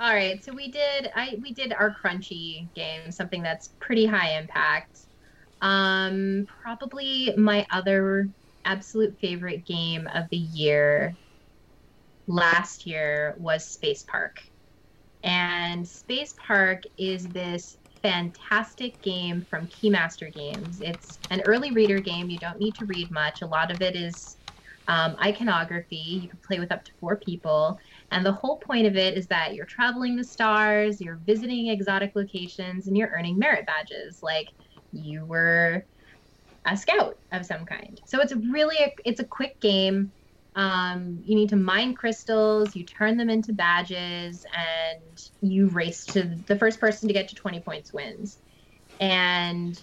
All 0.00 0.12
right, 0.12 0.42
so 0.44 0.52
we 0.52 0.72
did 0.72 1.12
I 1.14 1.38
we 1.40 1.52
did 1.52 1.72
our 1.72 1.94
crunchy 2.02 2.66
game, 2.74 3.12
something 3.12 3.42
that's 3.42 3.68
pretty 3.78 4.06
high 4.06 4.38
impact. 4.38 4.98
Um 5.62 6.48
probably 6.62 7.32
my 7.36 7.64
other 7.70 8.28
absolute 8.64 9.16
favorite 9.20 9.64
game 9.64 10.08
of 10.14 10.28
the 10.30 10.36
year 10.36 11.14
last 12.26 12.88
year 12.88 13.36
was 13.38 13.64
Space 13.64 14.02
Park. 14.02 14.42
And 15.22 15.86
Space 15.86 16.34
Park 16.44 16.82
is 16.98 17.28
this 17.28 17.76
fantastic 18.02 19.00
game 19.02 19.46
from 19.48 19.66
Keymaster 19.68 20.32
Games. 20.32 20.80
It's 20.80 21.18
an 21.30 21.42
early 21.42 21.70
reader 21.72 22.00
game. 22.00 22.30
You 22.30 22.38
don't 22.38 22.58
need 22.58 22.74
to 22.76 22.86
read 22.86 23.10
much. 23.10 23.42
A 23.42 23.46
lot 23.46 23.70
of 23.70 23.82
it 23.82 23.96
is 23.96 24.36
um, 24.88 25.16
iconography. 25.22 25.96
You 25.96 26.28
can 26.28 26.38
play 26.46 26.58
with 26.58 26.72
up 26.72 26.84
to 26.84 26.92
four 26.98 27.16
people. 27.16 27.78
And 28.10 28.24
the 28.24 28.32
whole 28.32 28.58
point 28.58 28.86
of 28.86 28.96
it 28.96 29.16
is 29.16 29.26
that 29.28 29.54
you're 29.54 29.66
traveling 29.66 30.16
the 30.16 30.24
stars, 30.24 31.00
you're 31.00 31.20
visiting 31.24 31.68
exotic 31.68 32.12
locations, 32.14 32.86
and 32.86 32.96
you're 32.96 33.10
earning 33.16 33.38
merit 33.38 33.66
badges. 33.66 34.20
Like 34.22 34.48
you 34.92 35.24
were 35.24 35.84
a 36.66 36.76
scout 36.76 37.18
of 37.32 37.46
some 37.46 37.64
kind. 37.64 38.00
So 38.04 38.20
it's 38.20 38.34
really 38.34 38.76
a, 38.78 38.92
it's 39.04 39.20
a 39.20 39.24
quick 39.24 39.60
game. 39.60 40.12
Um, 40.54 41.20
you 41.24 41.36
need 41.36 41.50
to 41.50 41.56
mine 41.56 41.94
crystals, 41.94 42.74
you 42.74 42.84
turn 42.84 43.16
them 43.16 43.30
into 43.30 43.52
badges, 43.52 44.44
and 44.56 45.18
you 45.40 45.68
race 45.68 46.06
to 46.06 46.36
the 46.46 46.58
first 46.58 46.80
person 46.80 47.08
to 47.08 47.14
get 47.14 47.28
to 47.28 47.34
20 47.36 47.60
points 47.60 47.92
wins. 47.92 48.38
And 48.98 49.80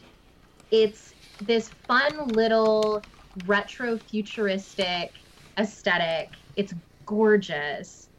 it's 0.72 1.14
this 1.40 1.72
fun 1.88 2.34
little 2.34 3.06
retro 3.36 3.98
futuristic 3.98 5.12
aesthetic. 5.60 6.30
It's 6.56 6.74
gorgeous. 7.06 8.10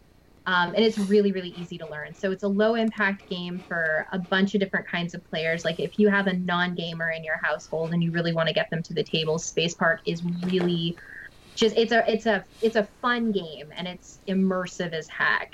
Um, 0.47 0.75
and 0.75 0.83
it's 0.83 0.97
really, 0.99 1.33
really 1.33 1.51
easy 1.51 1.77
to 1.79 1.89
learn. 1.89 2.15
So 2.15 2.31
it's 2.33 2.43
a 2.43 2.49
low 2.49 2.75
impact 2.75 3.29
game 3.29 3.63
for 3.69 4.07
a 4.13 4.19
bunch 4.19 4.55
of 4.55 4.61
different 4.61 4.89
kinds 4.89 5.15
of 5.15 5.23
players. 5.25 5.63
Like 5.65 5.79
if 5.79 5.99
you 5.99 6.09
have 6.09 6.27
a 6.27 6.33
non 6.33 6.75
gamer 6.75 7.11
in 7.11 7.23
your 7.23 7.39
household 7.43 7.93
and 7.93 8.03
you 8.03 8.13
really 8.13 8.33
want 8.33 8.49
to 8.49 8.55
get 8.55 8.69
them 8.71 8.83
to 8.85 8.95
the 8.95 9.05
table, 9.05 9.39
Space 9.39 9.75
Park 9.75 10.01
is 10.07 10.25
really 10.43 10.97
just 11.59 11.77
it's 11.77 11.93
a 11.93 12.11
it's 12.11 12.27
a 12.27 12.45
it's 12.61 12.77
a 12.77 12.89
fun 13.03 13.33
game 13.33 13.69
and 13.77 13.89
it's 13.89 14.21
immersive 14.29 14.93
as 14.93 15.09
heck. 15.09 15.53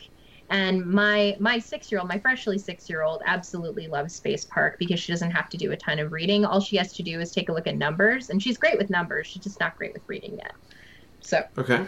And 0.50 0.86
my 0.86 1.36
my 1.40 1.58
six 1.58 1.90
year 1.90 2.00
old, 2.00 2.08
my 2.08 2.20
freshly 2.20 2.58
six 2.58 2.88
year 2.88 3.02
old, 3.02 3.22
absolutely 3.26 3.88
loves 3.88 4.16
Space 4.16 4.46
Park 4.52 4.76
because 4.78 5.00
she 5.00 5.12
doesn't 5.12 5.30
have 5.32 5.48
to 5.50 5.58
do 5.58 5.72
a 5.72 5.76
ton 5.76 5.98
of 5.98 6.12
reading. 6.12 6.44
All 6.44 6.60
she 6.60 6.76
has 6.76 6.92
to 6.94 7.02
do 7.02 7.20
is 7.20 7.32
take 7.32 7.48
a 7.48 7.52
look 7.52 7.66
at 7.66 7.76
numbers, 7.76 8.28
and 8.30 8.42
she's 8.42 8.58
great 8.58 8.78
with 8.78 8.90
numbers. 8.90 9.26
She's 9.28 9.42
just 9.42 9.60
not 9.60 9.76
great 9.76 9.94
with 9.94 10.04
reading 10.08 10.36
yet. 10.38 10.52
So 11.20 11.42
Okay. 11.58 11.86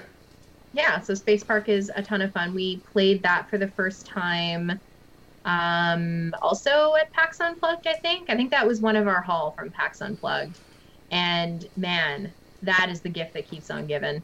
yeah, 0.73 1.01
so 1.01 1.15
Space 1.15 1.45
Park 1.45 1.69
is 1.69 1.91
a 1.95 2.03
ton 2.03 2.21
of 2.23 2.33
fun. 2.33 2.55
We 2.55 2.83
played 2.93 3.23
that 3.23 3.49
for 3.49 3.59
the 3.59 3.69
first 3.69 4.07
time. 4.07 4.73
Um, 5.45 6.35
also 6.43 6.95
at 6.97 7.13
PAX 7.13 7.41
Unplugged, 7.41 7.87
I 7.87 7.95
think. 8.03 8.31
I 8.31 8.37
think 8.37 8.53
that 8.53 8.67
was 8.69 8.81
one 8.81 8.97
of 8.97 9.09
our 9.09 9.23
haul 9.23 9.55
from 9.59 9.73
PAX 9.73 10.01
Unplugged. 10.03 10.61
And 11.11 11.65
man, 11.77 12.35
that 12.63 12.89
is 12.91 13.01
the 13.01 13.09
gift 13.09 13.35
that 13.35 13.49
keeps 13.49 13.71
on 13.71 13.87
giving. 13.87 14.23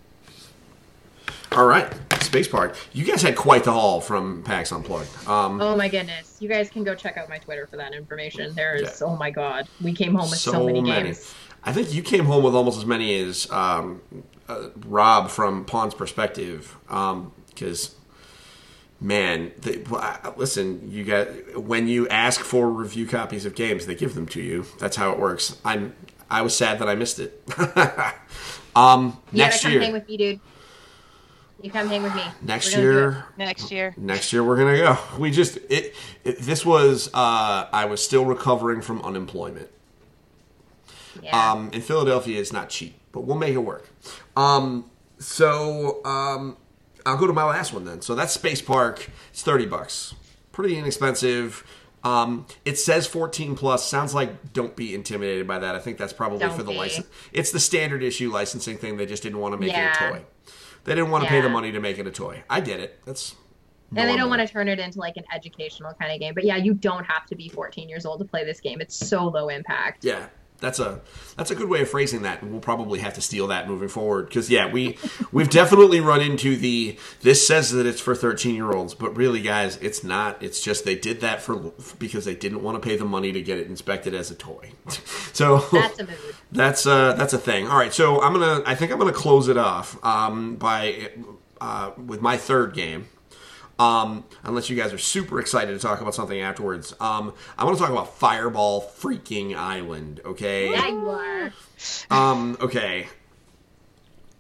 All 1.52 1.66
right. 1.66 1.92
Space 2.22 2.48
Park. 2.48 2.76
You 2.94 3.04
guys 3.04 3.20
had 3.20 3.36
quite 3.36 3.64
the 3.64 3.72
haul 3.72 4.00
from 4.00 4.42
PAX 4.42 4.72
Unplugged. 4.72 5.28
Um, 5.28 5.60
Oh 5.60 5.76
my 5.76 5.88
goodness. 5.88 6.38
You 6.40 6.48
guys 6.48 6.70
can 6.70 6.82
go 6.82 6.94
check 6.94 7.16
out 7.18 7.28
my 7.28 7.38
Twitter 7.38 7.66
for 7.66 7.76
that 7.76 7.92
information. 7.94 8.54
There 8.54 8.74
is, 8.74 9.00
Yeah. 9.00 9.06
oh 9.08 9.16
my 9.16 9.30
god. 9.30 9.68
We 9.82 9.92
came 9.92 10.14
home 10.14 10.30
with 10.30 10.38
so, 10.38 10.52
So 10.52 10.66
many, 10.66 10.80
many. 10.80 11.08
games. 11.08 11.34
I 11.64 11.72
think 11.72 11.92
you 11.92 12.02
came 12.02 12.24
home 12.24 12.42
with 12.42 12.54
almost 12.54 12.78
as 12.78 12.86
many 12.86 13.14
as 13.22 13.50
um, 13.50 14.00
uh, 14.48 14.68
Rob 14.86 15.28
from 15.30 15.64
Pawn's 15.66 15.94
perspective, 15.94 16.76
because 16.88 17.94
man, 19.02 19.52
the, 19.60 20.32
listen, 20.36 20.90
you 20.90 21.04
got 21.04 21.26
when 21.62 21.88
you 21.88 22.08
ask 22.08 22.40
for 22.40 22.70
review 22.70 23.06
copies 23.06 23.44
of 23.44 23.54
games, 23.54 23.86
they 23.86 23.94
give 23.94 24.14
them 24.14 24.26
to 24.28 24.40
you. 24.40 24.64
That's 24.78 24.96
how 24.96 25.10
it 25.12 25.18
works. 25.18 25.58
I'm 25.64 25.94
I 26.30 26.40
was 26.42 26.56
sad 26.56 26.78
that 26.78 26.88
I 26.88 26.94
missed 26.94 27.18
it. 27.18 27.42
um, 28.76 29.18
You 29.32 29.38
next 29.38 29.64
year, 29.64 29.80
hang 29.80 29.92
with 29.92 30.08
me, 30.08 30.16
dude. 30.16 30.40
You 31.60 31.70
come 31.70 31.86
hang 31.88 32.02
with 32.02 32.14
me. 32.14 32.22
next 32.42 32.74
We're 32.74 32.82
gonna 32.82 32.82
do 32.82 32.98
it. 32.98 33.00
year, 33.02 33.24
Next 33.36 33.70
year. 33.70 33.94
next 33.96 34.32
year 34.32 34.42
we're 34.42 34.56
gonna 34.56 34.78
go. 34.78 34.98
We 35.18 35.30
just 35.30 35.58
it, 35.68 35.94
it 36.24 36.38
this 36.40 36.64
was 36.66 37.08
uh, 37.14 37.68
I 37.72 37.84
was 37.84 38.02
still 38.04 38.24
recovering 38.24 38.80
from 38.82 39.00
unemployment. 39.02 39.68
Yeah. 41.22 41.52
Um, 41.52 41.70
in 41.72 41.82
Philadelphia, 41.82 42.40
it's 42.40 42.52
not 42.52 42.68
cheap, 42.70 42.94
but 43.12 43.20
we'll 43.20 43.36
make 43.36 43.54
it 43.54 43.58
work. 43.58 43.86
Um, 44.36 44.86
so, 45.18 46.02
um, 46.04 46.56
I'll 47.04 47.16
go 47.16 47.26
to 47.26 47.32
my 47.32 47.44
last 47.44 47.72
one 47.72 47.84
then. 47.84 48.00
So 48.02 48.14
that's 48.14 48.32
Space 48.32 48.62
Park. 48.62 49.08
It's 49.30 49.42
thirty 49.42 49.66
bucks, 49.66 50.14
pretty 50.52 50.76
inexpensive. 50.76 51.64
Um, 52.04 52.46
it 52.64 52.78
says 52.80 53.06
14 53.06 53.54
plus. 53.54 53.86
Sounds 53.88 54.12
like 54.12 54.52
don't 54.52 54.74
be 54.74 54.92
intimidated 54.92 55.46
by 55.46 55.60
that. 55.60 55.76
I 55.76 55.78
think 55.78 55.98
that's 55.98 56.12
probably 56.12 56.40
Don't 56.40 56.52
for 56.52 56.64
the 56.64 56.72
be. 56.72 56.76
license. 56.76 57.06
It's 57.32 57.52
the 57.52 57.60
standard 57.60 58.02
issue 58.02 58.28
licensing 58.32 58.76
thing. 58.76 58.96
They 58.96 59.06
just 59.06 59.22
didn't 59.22 59.38
want 59.38 59.52
to 59.52 59.58
make 59.58 59.72
it 59.72 59.76
a 59.76 60.10
toy. 60.10 60.24
They 60.82 60.96
didn't 60.96 61.10
want 61.12 61.22
to 61.22 61.30
pay 61.30 61.40
the 61.40 61.48
money 61.48 61.70
to 61.70 61.78
make 61.78 61.98
it 61.98 62.06
a 62.08 62.10
toy. 62.10 62.42
I 62.50 62.60
get 62.60 62.80
it. 62.80 63.00
That's 63.06 63.36
And 63.94 64.08
they 64.08 64.16
don't 64.16 64.28
want 64.28 64.40
to 64.44 64.52
turn 64.52 64.66
it 64.66 64.80
into 64.80 64.98
like 64.98 65.16
an 65.16 65.22
educational 65.32 65.94
kind 65.94 66.12
of 66.12 66.18
game. 66.18 66.34
But 66.34 66.42
yeah, 66.42 66.56
you 66.56 66.74
don't 66.74 67.04
have 67.04 67.24
to 67.26 67.36
be 67.36 67.48
14 67.48 67.88
years 67.88 68.04
old 68.04 68.18
to 68.18 68.24
play 68.24 68.44
this 68.44 68.60
game. 68.60 68.80
It's 68.80 68.96
so 68.96 69.28
low 69.28 69.48
impact. 69.48 70.04
Yeah, 70.04 70.26
that's 70.62 70.78
a 70.78 71.02
that's 71.36 71.50
a 71.50 71.54
good 71.54 71.68
way 71.68 71.82
of 71.82 71.90
phrasing 71.90 72.22
that. 72.22 72.42
We'll 72.42 72.60
probably 72.60 73.00
have 73.00 73.12
to 73.14 73.20
steal 73.20 73.48
that 73.48 73.68
moving 73.68 73.88
forward 73.88 74.28
because 74.28 74.48
yeah, 74.48 74.70
we 74.72 74.96
we've 75.32 75.50
definitely 75.50 76.00
run 76.00 76.22
into 76.22 76.56
the 76.56 76.96
this 77.20 77.46
says 77.46 77.70
that 77.72 77.84
it's 77.84 78.00
for 78.00 78.14
thirteen 78.14 78.54
year 78.54 78.72
olds, 78.72 78.94
but 78.94 79.14
really, 79.14 79.42
guys, 79.42 79.76
it's 79.82 80.02
not. 80.02 80.42
It's 80.42 80.62
just 80.62 80.86
they 80.86 80.94
did 80.94 81.20
that 81.20 81.42
for 81.42 81.72
because 81.98 82.24
they 82.24 82.34
didn't 82.34 82.62
want 82.62 82.80
to 82.82 82.88
pay 82.88 82.96
the 82.96 83.04
money 83.04 83.32
to 83.32 83.42
get 83.42 83.58
it 83.58 83.66
inspected 83.66 84.14
as 84.14 84.30
a 84.30 84.34
toy. 84.34 84.70
So 85.34 85.58
That's 85.72 85.98
a 85.98 86.04
mood. 86.04 86.16
that's 86.52 86.86
uh 86.86 87.14
that's 87.14 87.32
a 87.32 87.38
thing. 87.38 87.66
All 87.66 87.76
right, 87.78 87.92
so 87.92 88.20
I'm 88.22 88.32
gonna 88.34 88.62
I 88.66 88.74
think 88.74 88.92
I'm 88.92 88.98
gonna 88.98 89.12
close 89.12 89.48
it 89.48 89.56
off 89.56 90.02
um 90.04 90.56
by 90.56 91.10
uh 91.60 91.92
with 92.06 92.20
my 92.20 92.36
third 92.36 92.74
game. 92.74 93.08
Um, 93.82 94.24
unless 94.44 94.70
you 94.70 94.76
guys 94.76 94.92
are 94.92 94.98
super 94.98 95.40
excited 95.40 95.72
to 95.72 95.78
talk 95.80 96.00
about 96.00 96.14
something 96.14 96.40
afterwards. 96.40 96.94
Um, 97.00 97.34
I 97.58 97.64
want 97.64 97.76
to 97.76 97.82
talk 97.82 97.90
about 97.90 98.16
Fireball 98.16 98.80
Freaking 98.80 99.56
Island. 99.56 100.20
Okay. 100.24 100.70
Yeah, 100.70 100.88
you 100.88 101.10
are. 101.10 101.52
Um, 102.08 102.56
okay. 102.60 103.08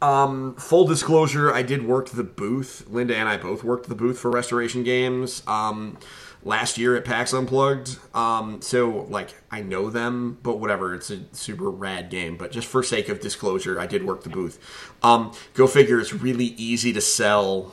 Um, 0.00 0.54
full 0.54 0.86
disclosure, 0.86 1.52
I 1.52 1.62
did 1.62 1.84
work 1.86 2.10
the 2.10 2.22
booth. 2.22 2.86
Linda 2.88 3.16
and 3.16 3.28
I 3.28 3.36
both 3.36 3.64
worked 3.64 3.88
the 3.88 3.96
booth 3.96 4.18
for 4.18 4.30
Restoration 4.30 4.84
Games. 4.84 5.42
Um, 5.48 5.98
last 6.44 6.78
year 6.78 6.96
at 6.96 7.04
PAX 7.04 7.32
Unplugged. 7.32 7.98
Um, 8.14 8.62
so 8.62 9.06
like 9.10 9.34
I 9.50 9.60
know 9.60 9.90
them, 9.90 10.38
but 10.44 10.60
whatever. 10.60 10.94
It's 10.94 11.10
a 11.10 11.20
super 11.32 11.68
rad 11.68 12.10
game. 12.10 12.36
But 12.36 12.52
just 12.52 12.68
for 12.68 12.84
sake 12.84 13.08
of 13.08 13.18
disclosure, 13.18 13.80
I 13.80 13.86
did 13.86 14.04
work 14.04 14.22
the 14.22 14.30
booth. 14.30 14.58
Um, 15.02 15.32
go 15.54 15.66
figure. 15.66 15.98
It's 15.98 16.12
really 16.12 16.54
easy 16.56 16.92
to 16.92 17.00
sell 17.00 17.72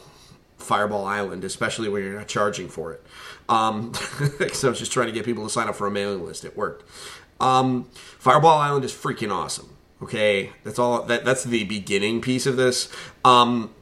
Fireball 0.59 1.05
Island, 1.05 1.43
especially 1.43 1.89
when 1.89 2.03
you're 2.03 2.17
not 2.17 2.27
charging 2.27 2.69
for 2.69 2.93
it. 2.93 3.03
Um, 3.47 3.93
so 4.53 4.67
I 4.67 4.69
was 4.69 4.79
just 4.79 4.91
trying 4.91 5.07
to 5.07 5.13
get 5.13 5.25
people 5.25 5.43
to 5.43 5.49
sign 5.49 5.67
up 5.67 5.75
for 5.75 5.87
a 5.87 5.91
mailing 5.91 6.25
list. 6.25 6.45
It 6.45 6.55
worked. 6.55 6.87
Um, 7.39 7.85
Fireball 7.93 8.57
Island 8.57 8.85
is 8.85 8.91
freaking 8.91 9.31
awesome. 9.31 9.75
Okay, 10.01 10.51
that's 10.63 10.79
all. 10.79 11.03
That 11.03 11.25
that's 11.25 11.43
the 11.43 11.65
beginning 11.65 12.21
piece 12.21 12.45
of 12.45 12.55
this. 12.55 12.89
Um, 13.25 13.73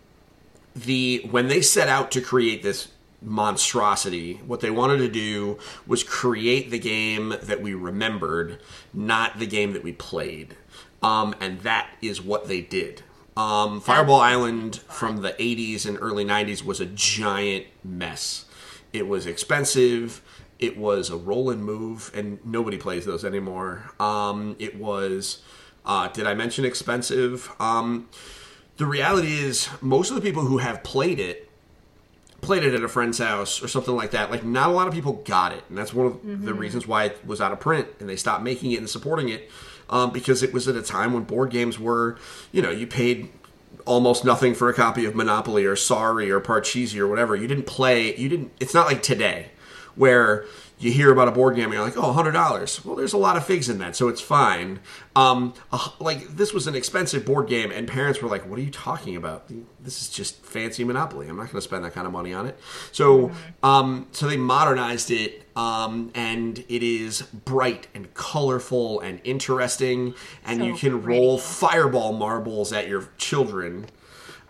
the 0.76 1.28
when 1.30 1.48
they 1.48 1.62
set 1.62 1.90
out 1.90 2.12
to 2.12 2.22
create 2.22 2.64
this 2.64 2.90
monstrosity, 3.22 4.36
what 4.46 4.62
they 4.62 4.72
wanted 4.72 4.98
to 4.98 5.10
do 5.10 5.58
was 5.86 6.04
create 6.04 6.72
the 6.72 6.80
game 6.80 7.36
that 7.42 7.62
we 7.62 7.74
remembered, 7.74 8.60
not 8.94 9.40
the 9.40 9.48
game 9.48 9.74
that 9.74 9.84
we 9.84 9.92
played. 9.92 10.56
Um, 11.04 11.36
and 11.40 11.62
that 11.62 11.90
is 12.02 12.22
what 12.22 12.48
they 12.48 12.62
did. 12.62 13.04
Um, 13.38 13.82
Fireball 13.82 14.20
Island 14.20 14.78
from 14.90 15.22
the 15.22 15.34
80s 15.34 15.86
and 15.86 16.00
early 16.02 16.26
90s 16.26 16.66
was 16.66 16.82
a 16.82 16.88
giant 16.88 17.68
mess. 17.84 18.46
It 18.92 19.08
was 19.08 19.28
expensive. 19.28 20.24
It 20.58 20.76
was 20.76 21.12
a 21.12 21.18
roll 21.18 21.52
and 21.52 21.64
move, 21.64 22.10
and 22.16 22.44
nobody 22.44 22.80
plays 22.80 23.06
those 23.06 23.24
anymore. 23.24 23.92
Um, 24.00 24.56
it 24.58 24.76
was, 24.76 25.44
uh, 25.86 26.08
did 26.08 26.26
I 26.26 26.34
mention 26.34 26.66
expensive? 26.66 27.52
Um, 27.60 28.10
the 28.78 28.88
reality 28.88 29.38
is, 29.38 29.70
most 29.82 30.10
of 30.10 30.16
the 30.16 30.22
people 30.22 30.46
who 30.46 30.58
have 30.58 30.84
played 30.84 31.20
it 31.20 31.44
played 32.42 32.64
it 32.64 32.74
at 32.74 32.84
a 32.84 32.88
friend's 32.88 33.18
house 33.18 33.64
or 33.64 33.68
something 33.68 33.96
like 33.96 34.12
that. 34.12 34.32
Like, 34.32 34.44
not 34.44 34.70
a 34.70 34.72
lot 34.72 34.88
of 34.88 34.94
people 34.94 35.14
got 35.14 35.52
it, 35.52 35.64
and 35.70 35.78
that's 35.78 35.94
one 35.94 36.06
of 36.08 36.46
the 36.46 36.54
reasons 36.54 36.88
why 36.88 37.06
it 37.06 37.26
was 37.26 37.42
out 37.42 37.52
of 37.52 37.60
print 37.60 37.88
and 38.00 38.08
they 38.08 38.16
stopped 38.16 38.44
making 38.44 38.72
it 38.72 38.78
and 38.78 38.90
supporting 38.90 39.30
it 39.30 39.50
um, 39.90 40.12
because 40.12 40.44
it 40.44 40.54
was 40.54 40.68
at 40.68 40.76
a 40.76 40.82
time 40.82 41.14
when 41.14 41.24
board 41.24 41.50
games 41.50 41.80
were, 41.80 42.18
you 42.52 42.62
know, 42.62 42.70
you 42.70 42.88
paid 42.88 43.30
almost 43.86 44.26
nothing 44.26 44.54
for 44.54 44.70
a 44.70 44.74
copy 44.74 45.06
of 45.06 45.16
Monopoly 45.16 45.66
or 45.66 45.76
Sorry 45.76 46.30
or 46.30 46.40
Parcheesi 46.40 47.00
or 47.00 47.08
whatever. 47.08 47.36
You 47.36 47.48
didn't 47.48 47.66
play. 47.68 48.16
You 48.16 48.30
didn't. 48.30 48.52
It's 48.60 48.74
not 48.74 48.88
like 48.88 49.02
today 49.02 49.52
where 49.96 50.46
you 50.80 50.92
hear 50.92 51.12
about 51.12 51.28
a 51.28 51.32
board 51.32 51.56
game 51.56 51.66
and 51.66 51.74
you're 51.74 51.84
like, 51.84 51.98
oh, 51.98 52.14
$100. 52.14 52.86
Well, 52.86 52.96
there's 52.96 53.14
a 53.14 53.18
lot 53.18 53.36
of 53.36 53.44
figs 53.46 53.68
in 53.68 53.80
that, 53.80 53.96
so 53.96 54.10
it's 54.10 54.22
fine. 54.22 54.80
Um, 55.16 55.56
uh, 55.72 55.90
like, 56.00 56.28
this 56.36 56.54
was 56.54 56.68
an 56.68 56.76
expensive 56.76 57.26
board 57.26 57.48
game, 57.48 57.72
and 57.72 57.88
parents 57.88 58.22
were 58.22 58.30
like, 58.30 58.48
what 58.48 58.60
are 58.60 58.62
you 58.62 58.70
talking 58.70 59.16
about? 59.16 59.48
This 59.80 60.02
is 60.04 60.10
just 60.10 60.46
fancy 60.46 60.84
Monopoly. 60.84 61.28
I'm 61.28 61.36
not 61.36 61.46
going 61.46 61.56
to 61.56 61.62
spend 61.62 61.84
that 61.84 61.94
kind 61.94 62.06
of 62.06 62.14
money 62.14 62.32
on 62.32 62.46
it. 62.46 62.60
So, 62.92 63.32
um, 63.64 64.08
so 64.12 64.28
they 64.28 64.38
modernized 64.38 65.10
it, 65.10 65.48
um, 65.56 66.12
and 66.14 66.60
it 66.70 66.84
is 66.84 67.24
bright 67.24 67.88
and 67.96 68.14
colorful 68.14 69.00
and 69.00 69.20
interesting, 69.24 70.14
and 70.46 70.60
So 70.60 70.66
you 70.66 70.76
can 70.76 71.02
pretty. 71.02 71.20
roll 71.20 71.40
fireball 71.40 72.14
marbles 72.14 72.72
at 72.72 72.88
your 72.88 73.10
children 73.18 73.88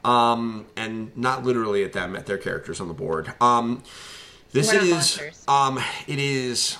um, 0.03 0.65
and 0.75 1.15
not 1.17 1.43
literally 1.45 1.83
at 1.85 1.93
them, 1.93 2.15
at 2.17 2.25
their 2.25 2.37
characters 2.37 2.81
on 2.81 2.89
the 2.89 2.93
board. 2.93 3.33
This 4.51 4.71
We're 4.71 4.81
is, 4.81 5.43
um, 5.47 5.79
it 6.07 6.19
is. 6.19 6.77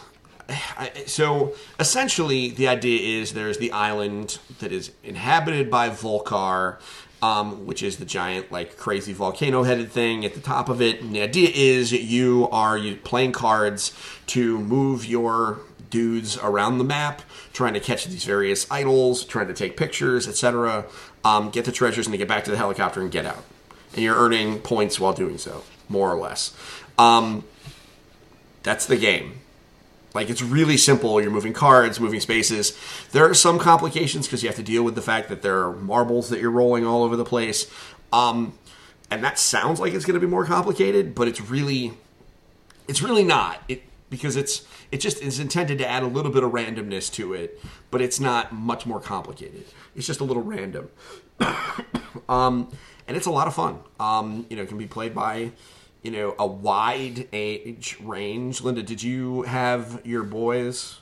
I- 0.49 0.91
So 1.05 1.53
essentially, 1.79 2.49
the 2.51 2.67
idea 2.69 3.19
is 3.21 3.33
there's 3.33 3.57
the 3.57 3.71
island 3.71 4.39
that 4.59 4.71
is 4.71 4.91
inhabited 5.03 5.69
by 5.69 5.89
Vul-Kar, 5.89 6.79
um, 7.21 7.65
which 7.65 7.83
is 7.83 7.97
the 7.97 8.05
giant, 8.05 8.51
like 8.51 8.77
crazy 8.77 9.11
volcano-headed 9.11 9.91
thing 9.91 10.23
at 10.23 10.33
the 10.33 10.39
top 10.39 10.69
of 10.69 10.81
it. 10.81 11.01
And 11.01 11.13
the 11.13 11.21
idea 11.21 11.49
is 11.53 11.91
you 11.91 12.47
are 12.51 12.77
you 12.77 12.95
playing 12.95 13.33
cards 13.33 13.91
to 14.27 14.57
move 14.59 15.05
your 15.05 15.59
dudes 15.89 16.37
around 16.37 16.77
the 16.77 16.83
map, 16.83 17.21
trying 17.53 17.73
to 17.73 17.79
catch 17.79 18.05
these 18.05 18.23
various 18.23 18.69
idols, 18.71 19.25
trying 19.25 19.47
to 19.47 19.53
take 19.53 19.75
pictures, 19.75 20.27
etc. 20.27 20.85
Um, 21.25 21.49
get 21.49 21.65
the 21.65 21.71
treasures 21.71 22.07
and 22.07 22.13
to 22.13 22.17
get 22.17 22.27
back 22.27 22.43
to 22.45 22.51
the 22.51 22.57
helicopter 22.57 23.01
and 23.01 23.11
get 23.11 23.25
out. 23.25 23.43
And 23.93 24.03
you're 24.03 24.15
earning 24.17 24.59
points 24.59 24.99
while 24.99 25.13
doing 25.13 25.37
so, 25.37 25.63
more 25.89 26.11
or 26.11 26.19
less. 26.19 26.53
Um, 26.97 27.43
that's 28.67 28.85
the 28.85 28.97
game. 28.97 29.41
Like 30.13 30.29
it's 30.29 30.41
really 30.41 30.77
simple. 30.77 31.21
You're 31.21 31.31
moving 31.31 31.53
cards, 31.53 31.99
moving 31.99 32.19
spaces. 32.19 32.77
There 33.11 33.29
are 33.29 33.33
some 33.33 33.59
complications 33.59 34.25
because 34.25 34.41
you 34.41 34.49
have 34.49 34.55
to 34.55 34.63
deal 34.63 34.83
with 34.83 34.95
the 34.95 35.01
fact 35.01 35.29
that 35.29 35.41
there 35.41 35.63
are 35.63 35.73
marbles 35.73 36.29
that 36.29 36.39
you're 36.39 36.51
rolling 36.51 36.85
all 36.85 37.03
over 37.03 37.15
the 37.15 37.25
place. 37.25 37.69
Um, 38.11 38.57
and 39.11 39.23
that 39.23 39.39
sounds 39.39 39.79
like 39.79 39.93
it's 39.93 40.05
going 40.05 40.19
to 40.19 40.25
be 40.25 40.29
more 40.29 40.45
complicated, 40.45 41.15
but 41.15 41.27
it's 41.27 41.39
really, 41.39 41.93
it's 42.87 43.01
really 43.01 43.23
not. 43.23 43.61
It 43.67 43.83
because 44.09 44.35
it's 44.37 44.65
it 44.91 44.97
just 44.97 45.21
is 45.21 45.39
intended 45.39 45.77
to 45.79 45.87
add 45.87 46.03
a 46.03 46.07
little 46.07 46.31
bit 46.31 46.43
of 46.43 46.51
randomness 46.51 47.11
to 47.13 47.33
it, 47.33 47.61
but 47.91 48.01
it's 48.01 48.19
not 48.19 48.53
much 48.53 48.85
more 48.85 48.99
complicated. 48.99 49.65
It's 49.95 50.07
just 50.07 50.21
a 50.21 50.23
little 50.23 50.43
random. 50.43 50.89
um, 52.29 52.71
and 53.07 53.17
it's 53.17 53.25
a 53.25 53.31
lot 53.31 53.47
of 53.47 53.53
fun. 53.53 53.79
Um, 53.99 54.45
you 54.49 54.55
know, 54.55 54.63
it 54.63 54.69
can 54.69 54.77
be 54.77 54.87
played 54.87 55.13
by 55.13 55.51
you 56.07 56.13
know 56.13 56.35
a 56.39 56.47
wide 56.47 57.27
age 57.33 57.97
range. 58.01 58.61
Linda, 58.61 58.81
did 58.81 59.03
you 59.03 59.41
have 59.41 60.01
your 60.05 60.23
boys? 60.23 60.99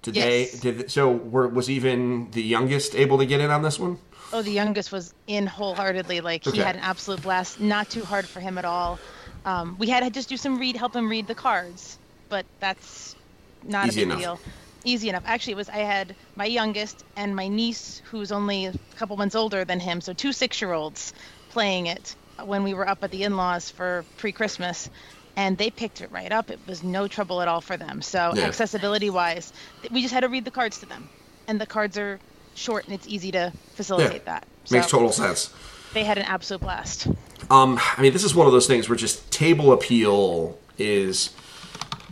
Did 0.00 0.16
Yes. 0.16 0.60
they? 0.62 0.72
Did 0.72 0.90
so? 0.90 1.12
Were, 1.12 1.46
was 1.46 1.68
even 1.68 2.30
the 2.30 2.42
youngest 2.42 2.94
able 2.94 3.18
to 3.18 3.26
get 3.26 3.40
in 3.42 3.50
on 3.50 3.60
this 3.62 3.78
one? 3.78 3.98
Oh, 4.32 4.40
the 4.40 4.50
youngest 4.50 4.92
was 4.92 5.12
in 5.26 5.46
wholeheartedly. 5.46 6.22
Like 6.22 6.46
Okay. 6.46 6.56
he 6.56 6.62
had 6.62 6.76
an 6.76 6.82
absolute 6.82 7.20
blast. 7.20 7.60
Not 7.60 7.90
too 7.90 8.04
hard 8.04 8.24
for 8.24 8.40
him 8.40 8.56
at 8.56 8.64
all. 8.64 8.98
Um, 9.44 9.76
we 9.78 9.88
had 9.90 10.02
to 10.04 10.10
just 10.10 10.30
do 10.30 10.38
some 10.38 10.58
read, 10.58 10.74
help 10.76 10.96
him 10.96 11.10
read 11.10 11.26
the 11.26 11.34
cards, 11.34 11.98
but 12.30 12.46
that's 12.60 13.14
not 13.62 13.88
Easy 13.88 14.00
a 14.00 14.06
big 14.06 14.12
enough. 14.12 14.18
deal. 14.20 14.40
Easy 14.84 15.08
enough. 15.10 15.24
Actually, 15.26 15.52
it 15.52 15.56
was 15.56 15.68
I 15.68 15.78
had 15.78 16.16
my 16.34 16.46
youngest 16.46 17.04
and 17.14 17.36
my 17.36 17.48
niece, 17.48 18.00
who's 18.10 18.32
only 18.32 18.66
a 18.66 18.74
couple 18.96 19.16
months 19.18 19.34
older 19.34 19.66
than 19.66 19.80
him, 19.80 20.00
so 20.00 20.14
two 20.14 20.32
six-year-olds 20.32 21.12
playing 21.50 21.86
it 21.88 22.16
when 22.44 22.62
we 22.62 22.74
were 22.74 22.88
up 22.88 23.02
at 23.02 23.10
the 23.10 23.22
in-laws 23.22 23.70
for 23.70 24.04
pre-Christmas, 24.18 24.90
and 25.36 25.56
they 25.58 25.70
picked 25.70 26.00
it 26.00 26.10
right 26.10 26.32
up. 26.32 26.50
It 26.50 26.58
was 26.66 26.82
no 26.82 27.08
trouble 27.08 27.42
at 27.42 27.48
all 27.48 27.60
for 27.60 27.76
them. 27.76 28.02
So 28.02 28.32
Yeah. 28.34 28.44
accessibility-wise, 28.46 29.52
we 29.90 30.02
just 30.02 30.14
had 30.14 30.20
to 30.20 30.28
read 30.28 30.44
the 30.44 30.50
cards 30.50 30.78
to 30.80 30.86
them, 30.86 31.08
and 31.48 31.60
the 31.60 31.66
cards 31.66 31.98
are 31.98 32.18
short 32.54 32.84
and 32.84 32.94
it's 32.94 33.06
easy 33.06 33.30
to 33.32 33.52
facilitate 33.74 34.24
that. 34.24 34.46
Makes 34.70 34.88
total 34.88 35.12
sense. 35.12 35.50
they 35.92 36.04
had 36.04 36.18
an 36.18 36.24
absolute 36.24 36.60
blast. 36.60 37.06
Um, 37.50 37.78
I 37.96 38.02
mean, 38.02 38.12
this 38.12 38.24
is 38.24 38.34
one 38.34 38.46
of 38.46 38.52
those 38.52 38.66
things 38.66 38.88
where 38.88 38.96
just 38.96 39.30
table 39.30 39.72
appeal 39.72 40.58
is 40.78 41.30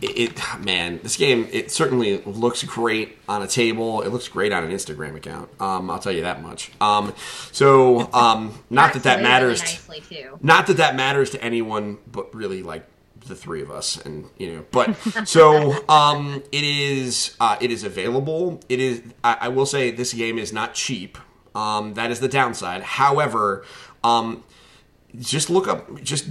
it, 0.01 0.17
it. 0.17 0.41
Man, 0.63 0.99
this 1.03 1.17
game 1.17 1.47
it 1.51 1.71
certainly 1.71 2.21
looks 2.23 2.63
great 2.63 3.17
on 3.27 3.41
a 3.41 3.47
table. 3.47 4.01
It 4.01 4.09
looks 4.09 4.27
great 4.27 4.51
on 4.51 4.63
an 4.63 4.71
Instagram 4.71 5.15
account. 5.15 5.49
Um, 5.61 5.89
I'll 5.89 5.99
tell 5.99 6.11
you 6.11 6.21
that 6.23 6.41
much. 6.41 6.71
Um, 6.81 7.13
so 7.51 8.11
um, 8.13 8.61
not 8.69 8.93
that 8.93 9.03
that 9.03 9.21
matters. 9.21 9.87
Really 9.87 10.27
not 10.41 10.67
that 10.67 10.77
that 10.77 10.95
matters 10.95 11.29
to 11.31 11.43
anyone, 11.43 11.97
but 12.11 12.33
really 12.33 12.63
like 12.63 12.85
the 13.27 13.35
three 13.35 13.61
of 13.61 13.71
us, 13.71 13.97
and 14.05 14.29
you 14.37 14.53
know. 14.53 14.65
But 14.71 14.95
so 15.25 15.87
um, 15.87 16.43
it 16.51 16.63
is. 16.63 17.35
Uh, 17.39 17.57
it 17.61 17.71
is 17.71 17.83
available. 17.83 18.61
It 18.69 18.79
is. 18.79 19.01
I, 19.23 19.37
I 19.41 19.47
will 19.49 19.65
say 19.65 19.91
this 19.91 20.13
game 20.13 20.37
is 20.37 20.51
not 20.51 20.73
cheap. 20.73 21.17
Um, 21.53 21.93
that 21.93 22.11
is 22.11 22.19
the 22.19 22.27
downside. 22.27 22.83
However, 22.83 23.63
um, 24.03 24.43
just 25.17 25.49
look 25.49 25.67
up 25.67 26.01
just 26.03 26.27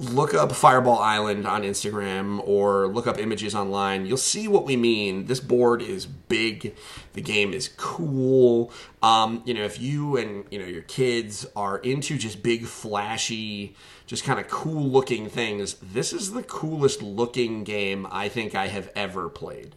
look 0.00 0.32
up 0.32 0.52
Fireball 0.52 0.98
Island 0.98 1.46
on 1.46 1.62
Instagram 1.62 2.40
or 2.46 2.88
look 2.88 3.06
up 3.06 3.18
images 3.18 3.54
online. 3.54 4.06
You'll 4.06 4.16
see 4.16 4.48
what 4.48 4.64
we 4.64 4.76
mean. 4.76 5.26
This 5.26 5.40
board 5.40 5.82
is 5.82 6.06
big. 6.06 6.74
The 7.12 7.20
game 7.20 7.52
is 7.52 7.68
cool. 7.76 8.72
Um, 9.02 9.42
you 9.44 9.52
know, 9.52 9.62
if 9.62 9.80
you 9.80 10.16
and 10.16 10.44
you 10.50 10.58
know 10.58 10.66
your 10.66 10.82
kids 10.82 11.46
are 11.54 11.78
into 11.78 12.16
just 12.16 12.42
big, 12.42 12.64
flashy, 12.64 13.76
just 14.06 14.24
kind 14.24 14.40
of 14.40 14.48
cool 14.48 14.88
looking 14.88 15.28
things, 15.28 15.74
this 15.74 16.12
is 16.12 16.32
the 16.32 16.42
coolest 16.42 17.02
looking 17.02 17.62
game 17.62 18.06
I 18.10 18.28
think 18.28 18.54
I 18.54 18.68
have 18.68 18.90
ever 18.96 19.28
played. 19.28 19.76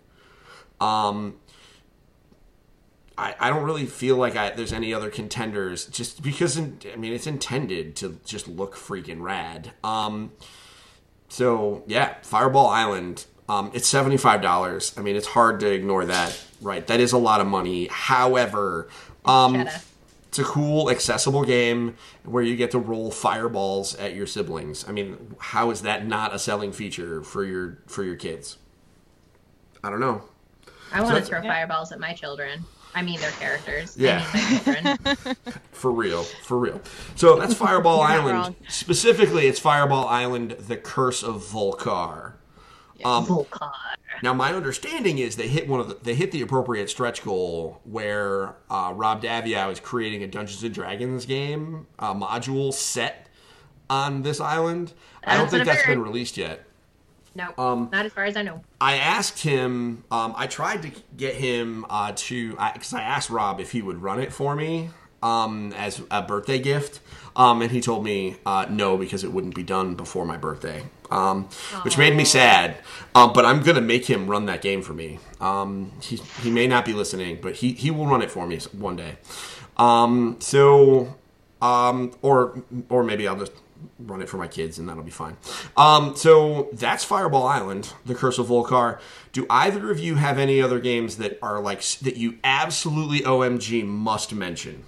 Um, 0.79 1.35
I, 3.17 3.35
I 3.39 3.49
don't 3.49 3.63
really 3.63 3.85
feel 3.85 4.17
like 4.17 4.35
I, 4.35 4.49
there's 4.51 4.73
any 4.73 4.93
other 4.93 5.09
contenders 5.09 5.85
just 5.85 6.21
because 6.23 6.57
in, 6.57 6.79
I 6.91 6.95
mean 6.95 7.13
it's 7.13 7.27
intended 7.27 7.95
to 7.97 8.19
just 8.25 8.47
look 8.47 8.75
freaking 8.75 9.21
rad. 9.21 9.71
Um, 9.83 10.31
so 11.29 11.83
yeah, 11.87 12.15
Fireball 12.23 12.67
Island. 12.67 13.25
Um, 13.49 13.71
it's 13.73 13.87
seventy 13.87 14.17
five 14.17 14.41
dollars. 14.41 14.93
I 14.97 15.01
mean 15.01 15.15
it's 15.15 15.27
hard 15.27 15.59
to 15.61 15.71
ignore 15.71 16.05
that, 16.05 16.39
right? 16.61 16.85
That 16.87 16.99
is 16.99 17.11
a 17.11 17.17
lot 17.17 17.41
of 17.41 17.47
money. 17.47 17.87
However, 17.91 18.87
um, 19.25 19.67
it's 20.27 20.39
a 20.39 20.43
cool, 20.43 20.89
accessible 20.89 21.43
game 21.43 21.95
where 22.23 22.41
you 22.41 22.55
get 22.55 22.71
to 22.71 22.79
roll 22.79 23.11
fireballs 23.11 23.95
at 23.95 24.15
your 24.15 24.25
siblings. 24.25 24.87
I 24.87 24.91
mean, 24.91 25.35
how 25.37 25.69
is 25.69 25.83
that 25.83 26.07
not 26.07 26.33
a 26.33 26.39
selling 26.39 26.71
feature 26.71 27.21
for 27.21 27.43
your 27.43 27.77
for 27.85 28.03
your 28.03 28.15
kids? 28.15 28.57
I 29.83 29.89
don't 29.91 29.99
know. 29.99 30.23
I 30.91 31.01
want 31.01 31.15
to 31.17 31.23
So- 31.23 31.29
throw 31.29 31.41
fireballs 31.41 31.91
at 31.91 31.99
my 31.99 32.13
children. 32.13 32.63
I 32.95 33.01
mean, 33.01 33.19
their 33.19 33.31
characters. 33.31 33.95
Yeah. 33.97 34.25
I 34.33 34.81
mean, 34.83 34.97
my. 35.25 35.35
For 35.71 35.91
real, 35.91 36.23
for 36.23 36.57
real. 36.59 36.79
So 37.15 37.37
that's 37.37 37.53
Fireball 37.55 37.99
Island. 37.99 38.37
wrong. 38.37 38.55
Specifically, 38.69 39.47
it's 39.47 39.59
Fireball 39.59 40.07
Island: 40.07 40.51
The 40.51 40.77
Curse 40.77 41.23
of 41.23 41.45
Vul-Kar. 41.45 42.37
Um, 43.03 43.25
Vul-Kar. 43.25 43.73
now, 44.21 44.33
my 44.33 44.53
understanding 44.53 45.17
is 45.17 45.35
they 45.35 45.49
hit 45.49 45.67
one 45.67 45.81
of 45.81 45.89
the, 45.89 45.95
they 46.01 46.15
hit 46.15 46.31
the 46.31 46.41
appropriate 46.41 46.89
stretch 46.89 47.21
goal 47.25 47.81
where 47.83 48.55
uh, 48.69 48.93
Rob 48.95 49.21
Daviau 49.21 49.73
is 49.73 49.81
creating 49.81 50.23
a 50.23 50.27
Dungeons 50.27 50.63
and 50.63 50.73
Dragons 50.73 51.25
game 51.25 51.87
uh, 51.99 52.13
module 52.13 52.73
set 52.73 53.27
on 53.89 54.21
this 54.21 54.39
island. 54.39 54.93
I 55.25 55.35
don't 55.35 55.49
think 55.49 55.65
what 55.65 55.69
I've 55.69 55.75
that's 55.75 55.87
been 55.87 56.01
released 56.01 56.37
yet. 56.37 56.65
No, 57.35 57.53
Um, 57.57 57.89
not 57.91 58.05
as 58.05 58.13
far 58.13 58.25
as 58.25 58.37
I 58.37 58.43
know. 58.43 58.63
I 58.79 58.95
asked 58.95 59.39
him. 59.41 60.03
Um, 60.11 60.33
I 60.37 60.45
tried 60.47 60.83
to 60.83 60.91
get 61.17 61.35
him 61.35 61.85
uh, 61.89 62.13
to 62.15 62.51
because 62.73 62.93
I, 62.93 63.01
asked 63.01 63.29
Rob 63.29 63.59
if 63.59 63.71
he 63.71 63.81
would 63.81 64.01
run 64.01 64.19
it 64.19 64.31
for 64.31 64.55
me 64.55 64.89
um, 65.23 65.73
as 65.75 66.01
a 66.11 66.21
birthday 66.21 66.59
gift, 66.59 66.99
um, 67.35 67.61
and 67.61 67.71
he 67.71 67.81
told 67.81 68.03
me 68.03 68.35
uh, 68.45 68.67
no 68.69 68.97
because 68.97 69.23
it 69.23 69.31
wouldn't 69.31 69.55
be 69.55 69.63
done 69.63 69.95
before 69.95 70.25
my 70.25 70.37
birthday, 70.37 70.83
um, 71.09 71.45
which 71.81 71.97
made 71.97 72.15
me 72.15 72.25
sad. 72.25 72.77
Um, 73.15 73.33
but 73.33 73.45
I'm 73.45 73.63
gonna 73.63 73.81
make 73.81 74.05
him 74.05 74.27
run 74.27 74.45
that 74.45 74.61
game 74.61 74.83
for 74.83 74.93
me. 74.93 75.17
Um, 75.41 75.91
he 76.01 76.17
he 76.43 76.51
may 76.51 76.67
not 76.67 76.85
be 76.85 76.93
listening, 76.93 77.39
but 77.41 77.55
he 77.55 77.71
he 77.71 77.89
will 77.89 78.05
run 78.05 78.21
it 78.21 78.29
for 78.29 78.45
me 78.45 78.59
one 78.73 78.95
day. 78.95 79.17
Um, 79.77 80.37
so 80.39 81.15
um, 81.63 82.11
or 82.21 82.61
or 82.89 83.03
maybe 83.03 83.27
I'll 83.27 83.39
just 83.39 83.53
run 83.99 84.21
it 84.21 84.29
for 84.29 84.37
my 84.37 84.47
kids 84.47 84.79
and 84.79 84.87
that'll 84.87 85.03
be 85.03 85.11
fine. 85.11 85.37
Um, 85.77 86.15
so 86.15 86.69
that's 86.73 87.03
Fireball 87.03 87.45
Island, 87.47 87.93
The 88.05 88.15
Curse 88.15 88.37
of 88.39 88.47
Vul-Kar. 88.47 88.99
Do 89.31 89.45
either 89.49 89.91
of 89.91 89.99
you 89.99 90.15
have 90.15 90.37
any 90.37 90.61
other 90.61 90.79
games 90.79 91.17
that 91.17 91.39
are 91.41 91.59
like 91.61 91.81
that 92.01 92.17
you 92.17 92.37
absolutely 92.43 93.19
OMG 93.21 93.85
must 93.85 94.33
mention? 94.33 94.83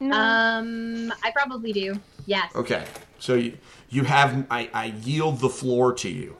No. 0.00 0.16
Um, 0.16 1.12
I 1.22 1.30
probably 1.30 1.72
do. 1.72 1.98
Yes. 2.26 2.54
Okay, 2.54 2.84
so 3.18 3.34
you 3.34 3.56
you 3.90 4.04
have 4.04 4.46
I, 4.50 4.68
I 4.74 4.86
yield 5.02 5.40
the 5.40 5.48
floor 5.48 5.92
to 5.94 6.08
you. 6.08 6.36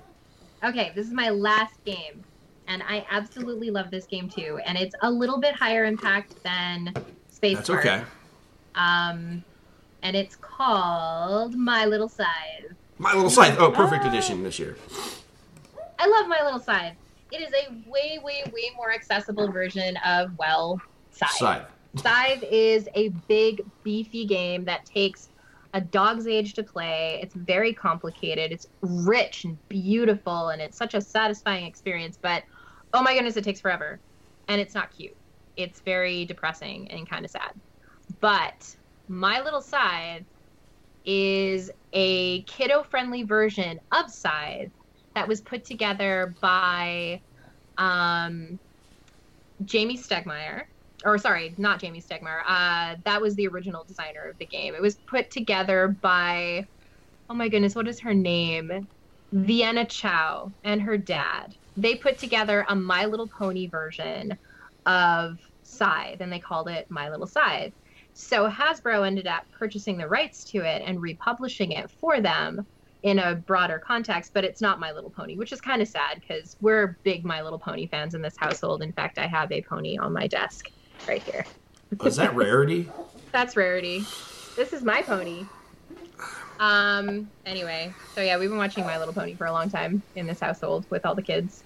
Okay, 0.62 0.92
this 0.94 1.06
is 1.06 1.12
my 1.12 1.30
last 1.30 1.82
game, 1.84 2.24
and 2.66 2.82
I 2.82 3.06
absolutely 3.10 3.70
love 3.70 3.90
this 3.90 4.06
game 4.06 4.28
too. 4.28 4.58
And 4.66 4.76
it's 4.76 4.94
a 5.02 5.10
little 5.10 5.38
bit 5.40 5.54
higher 5.54 5.84
impact 5.84 6.42
than 6.42 6.92
Space 7.30 7.58
That's 7.58 7.68
Park. 7.68 7.86
okay. 7.86 8.02
Um, 8.74 9.44
and 10.04 10.14
it's 10.14 10.36
called 10.36 11.56
My 11.56 11.86
Little 11.86 12.08
Scythe. 12.08 12.74
My 12.98 13.14
Little 13.14 13.30
Scythe. 13.30 13.56
Oh, 13.58 13.72
perfect 13.72 14.04
edition 14.04 14.44
this 14.44 14.58
year. 14.58 14.76
I 15.98 16.06
love 16.06 16.28
My 16.28 16.42
Little 16.44 16.60
Scythe. 16.60 16.94
It 17.32 17.40
is 17.40 17.52
a 17.52 17.72
way, 17.90 18.20
way, 18.22 18.44
way 18.52 18.70
more 18.76 18.92
accessible 18.92 19.50
version 19.50 19.96
of 20.06 20.38
well, 20.38 20.80
Scythe. 21.10 21.30
Scythe. 21.30 21.66
Scythe 21.96 22.44
is 22.44 22.88
a 22.94 23.08
big, 23.28 23.64
beefy 23.82 24.26
game 24.26 24.64
that 24.66 24.84
takes 24.84 25.30
a 25.72 25.80
dog's 25.80 26.26
age 26.26 26.52
to 26.54 26.62
play. 26.62 27.18
It's 27.22 27.34
very 27.34 27.72
complicated. 27.72 28.52
It's 28.52 28.68
rich 28.82 29.44
and 29.44 29.56
beautiful, 29.68 30.50
and 30.50 30.60
it's 30.60 30.76
such 30.76 30.94
a 30.94 31.00
satisfying 31.00 31.64
experience. 31.64 32.18
But 32.20 32.44
oh 32.92 33.02
my 33.02 33.14
goodness, 33.14 33.36
it 33.36 33.42
takes 33.42 33.60
forever, 33.60 33.98
and 34.48 34.60
it's 34.60 34.74
not 34.74 34.94
cute. 34.94 35.16
It's 35.56 35.80
very 35.80 36.26
depressing 36.26 36.90
and 36.90 37.08
kind 37.08 37.24
of 37.24 37.30
sad. 37.30 37.52
But 38.20 38.76
My 39.08 39.40
Little 39.40 39.62
Scythe 39.62 40.24
is 41.04 41.70
a 41.92 42.42
kiddo-friendly 42.44 43.24
version 43.24 43.78
of 43.92 44.10
Scythe 44.10 44.70
that 45.14 45.28
was 45.28 45.40
put 45.42 45.64
together 45.64 46.34
by 46.40 47.20
um, 47.76 48.58
Jamey 49.62 49.98
Stegmaier 49.98 50.62
or 51.04 51.18
sorry, 51.18 51.54
not 51.58 51.80
Jamey 51.80 52.04
Stegmaier. 52.04 52.40
Uh, 52.46 52.96
that 53.04 53.20
was 53.20 53.34
the 53.34 53.46
original 53.48 53.84
designer 53.84 54.28
of 54.30 54.38
the 54.38 54.46
game. 54.46 54.74
It 54.74 54.80
was 54.80 54.96
put 55.06 55.30
together 55.30 55.96
by, 56.00 56.64
oh 57.28 57.34
my 57.34 57.48
goodness, 57.48 57.74
what 57.74 57.88
is 57.88 58.00
her 58.00 58.14
name? 58.14 58.88
Vienna 59.32 59.84
Chou 59.84 60.52
and 60.62 60.80
her 60.80 60.96
dad. 60.96 61.52
They 61.76 61.96
put 61.96 62.18
together 62.18 62.64
a 62.68 62.76
My 62.76 63.04
Little 63.06 63.28
Pony 63.38 63.68
version 63.68 64.38
of 64.86 65.36
Scythe, 65.62 66.20
and 66.20 66.32
they 66.32 66.38
called 66.38 66.68
it 66.68 66.86
My 66.88 67.10
Little 67.10 67.26
Scythe. 67.26 67.72
So 68.14 68.48
Hasbro 68.48 69.06
ended 69.06 69.26
up 69.26 69.42
purchasing 69.58 69.98
the 69.98 70.08
rights 70.08 70.44
to 70.52 70.58
it 70.58 70.82
and 70.86 71.02
republishing 71.02 71.72
it 71.72 71.90
for 71.90 72.20
them 72.20 72.64
in 73.02 73.18
a 73.18 73.34
broader 73.34 73.82
context, 73.84 74.30
but 74.32 74.44
it's 74.44 74.62
not 74.62 74.80
My 74.80 74.92
Little 74.92 75.10
Pony, 75.10 75.36
which 75.36 75.52
is 75.52 75.60
kind 75.60 75.82
of 75.82 75.88
sad 75.88 76.20
because 76.20 76.56
we're 76.60 76.96
big 77.02 77.24
My 77.24 77.42
Little 77.42 77.58
Pony 77.58 77.88
fans 77.88 78.14
in 78.14 78.22
this 78.22 78.36
household. 78.38 78.82
In 78.82 78.92
fact, 78.92 79.18
I 79.18 79.26
have 79.26 79.50
a 79.52 79.62
pony 79.62 79.98
on 79.98 80.12
my 80.12 80.26
desk 80.28 80.70
right 81.06 81.22
here. 81.22 81.44
Oh, 82.00 82.06
is 82.06 82.16
that 82.16 82.34
rarity? 82.34 82.88
That's 83.32 83.56
rarity. 83.56 84.04
This 84.56 84.72
is 84.72 84.82
my 84.82 85.02
pony. 85.02 85.44
Um. 86.60 87.28
Anyway, 87.44 87.92
so 88.14 88.22
yeah, 88.22 88.38
we've 88.38 88.48
been 88.48 88.58
watching 88.58 88.86
My 88.86 88.96
Little 88.96 89.12
Pony 89.12 89.34
for 89.34 89.46
a 89.46 89.52
long 89.52 89.68
time 89.68 90.04
in 90.14 90.26
this 90.26 90.38
household 90.38 90.86
with 90.88 91.04
all 91.04 91.16
the 91.16 91.22
kids. 91.22 91.64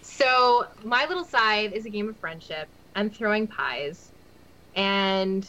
So 0.00 0.64
My 0.84 1.06
Little 1.06 1.24
Scythe 1.24 1.72
is 1.72 1.86
a 1.86 1.90
game 1.90 2.08
of 2.08 2.16
friendship 2.18 2.68
and 2.94 3.14
throwing 3.14 3.48
pies, 3.48 4.12
and 4.74 5.46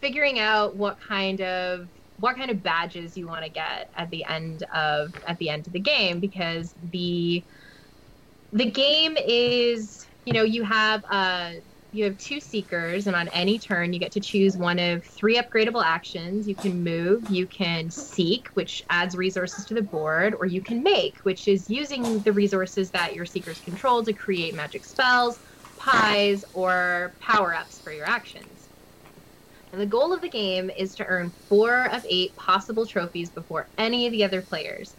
figuring 0.00 0.38
out 0.38 0.76
what 0.76 0.98
kind 1.00 1.40
of 1.40 1.88
what 2.18 2.36
kind 2.36 2.50
of 2.50 2.62
badges 2.62 3.16
you 3.16 3.26
want 3.26 3.44
to 3.44 3.50
get 3.50 3.90
at 3.96 4.10
the 4.10 4.24
end 4.24 4.64
of 4.74 5.12
at 5.26 5.38
the 5.38 5.48
end 5.48 5.66
of 5.66 5.72
the 5.72 5.80
game 5.80 6.20
because 6.20 6.74
the 6.90 7.44
the 8.52 8.70
game 8.70 9.16
is 9.16 10.06
you 10.24 10.32
know 10.32 10.42
you 10.42 10.62
have 10.64 11.04
uh 11.10 11.52
you 11.90 12.04
have 12.04 12.18
two 12.18 12.38
seekers 12.38 13.06
and 13.06 13.16
on 13.16 13.28
any 13.28 13.58
turn 13.58 13.92
you 13.92 13.98
get 13.98 14.12
to 14.12 14.20
choose 14.20 14.56
one 14.56 14.78
of 14.78 15.02
three 15.04 15.36
upgradable 15.36 15.82
actions. 15.82 16.46
You 16.46 16.54
can 16.54 16.82
move 16.82 17.24
you 17.30 17.46
can 17.46 17.90
seek 17.90 18.48
which 18.54 18.82
adds 18.90 19.16
resources 19.16 19.64
to 19.66 19.74
the 19.74 19.82
board 19.82 20.34
or 20.38 20.46
you 20.46 20.60
can 20.60 20.82
make 20.82 21.16
which 21.22 21.48
is 21.48 21.70
using 21.70 22.20
the 22.20 22.32
resources 22.32 22.90
that 22.90 23.14
your 23.14 23.24
seekers 23.24 23.60
control 23.60 24.02
to 24.04 24.12
create 24.12 24.54
magic 24.54 24.84
spells 24.84 25.38
pies 25.78 26.44
or 26.52 27.14
power-ups 27.20 27.80
for 27.80 27.92
your 27.92 28.04
actions 28.04 28.57
and 29.72 29.80
the 29.80 29.86
goal 29.86 30.12
of 30.12 30.20
the 30.20 30.28
game 30.28 30.70
is 30.76 30.94
to 30.94 31.04
earn 31.06 31.32
four 31.48 31.84
of 31.92 32.04
eight 32.08 32.34
possible 32.36 32.86
trophies 32.86 33.30
before 33.30 33.70
any 33.78 34.06
of 34.06 34.12
the 34.12 34.24
other 34.24 34.42
players 34.42 34.96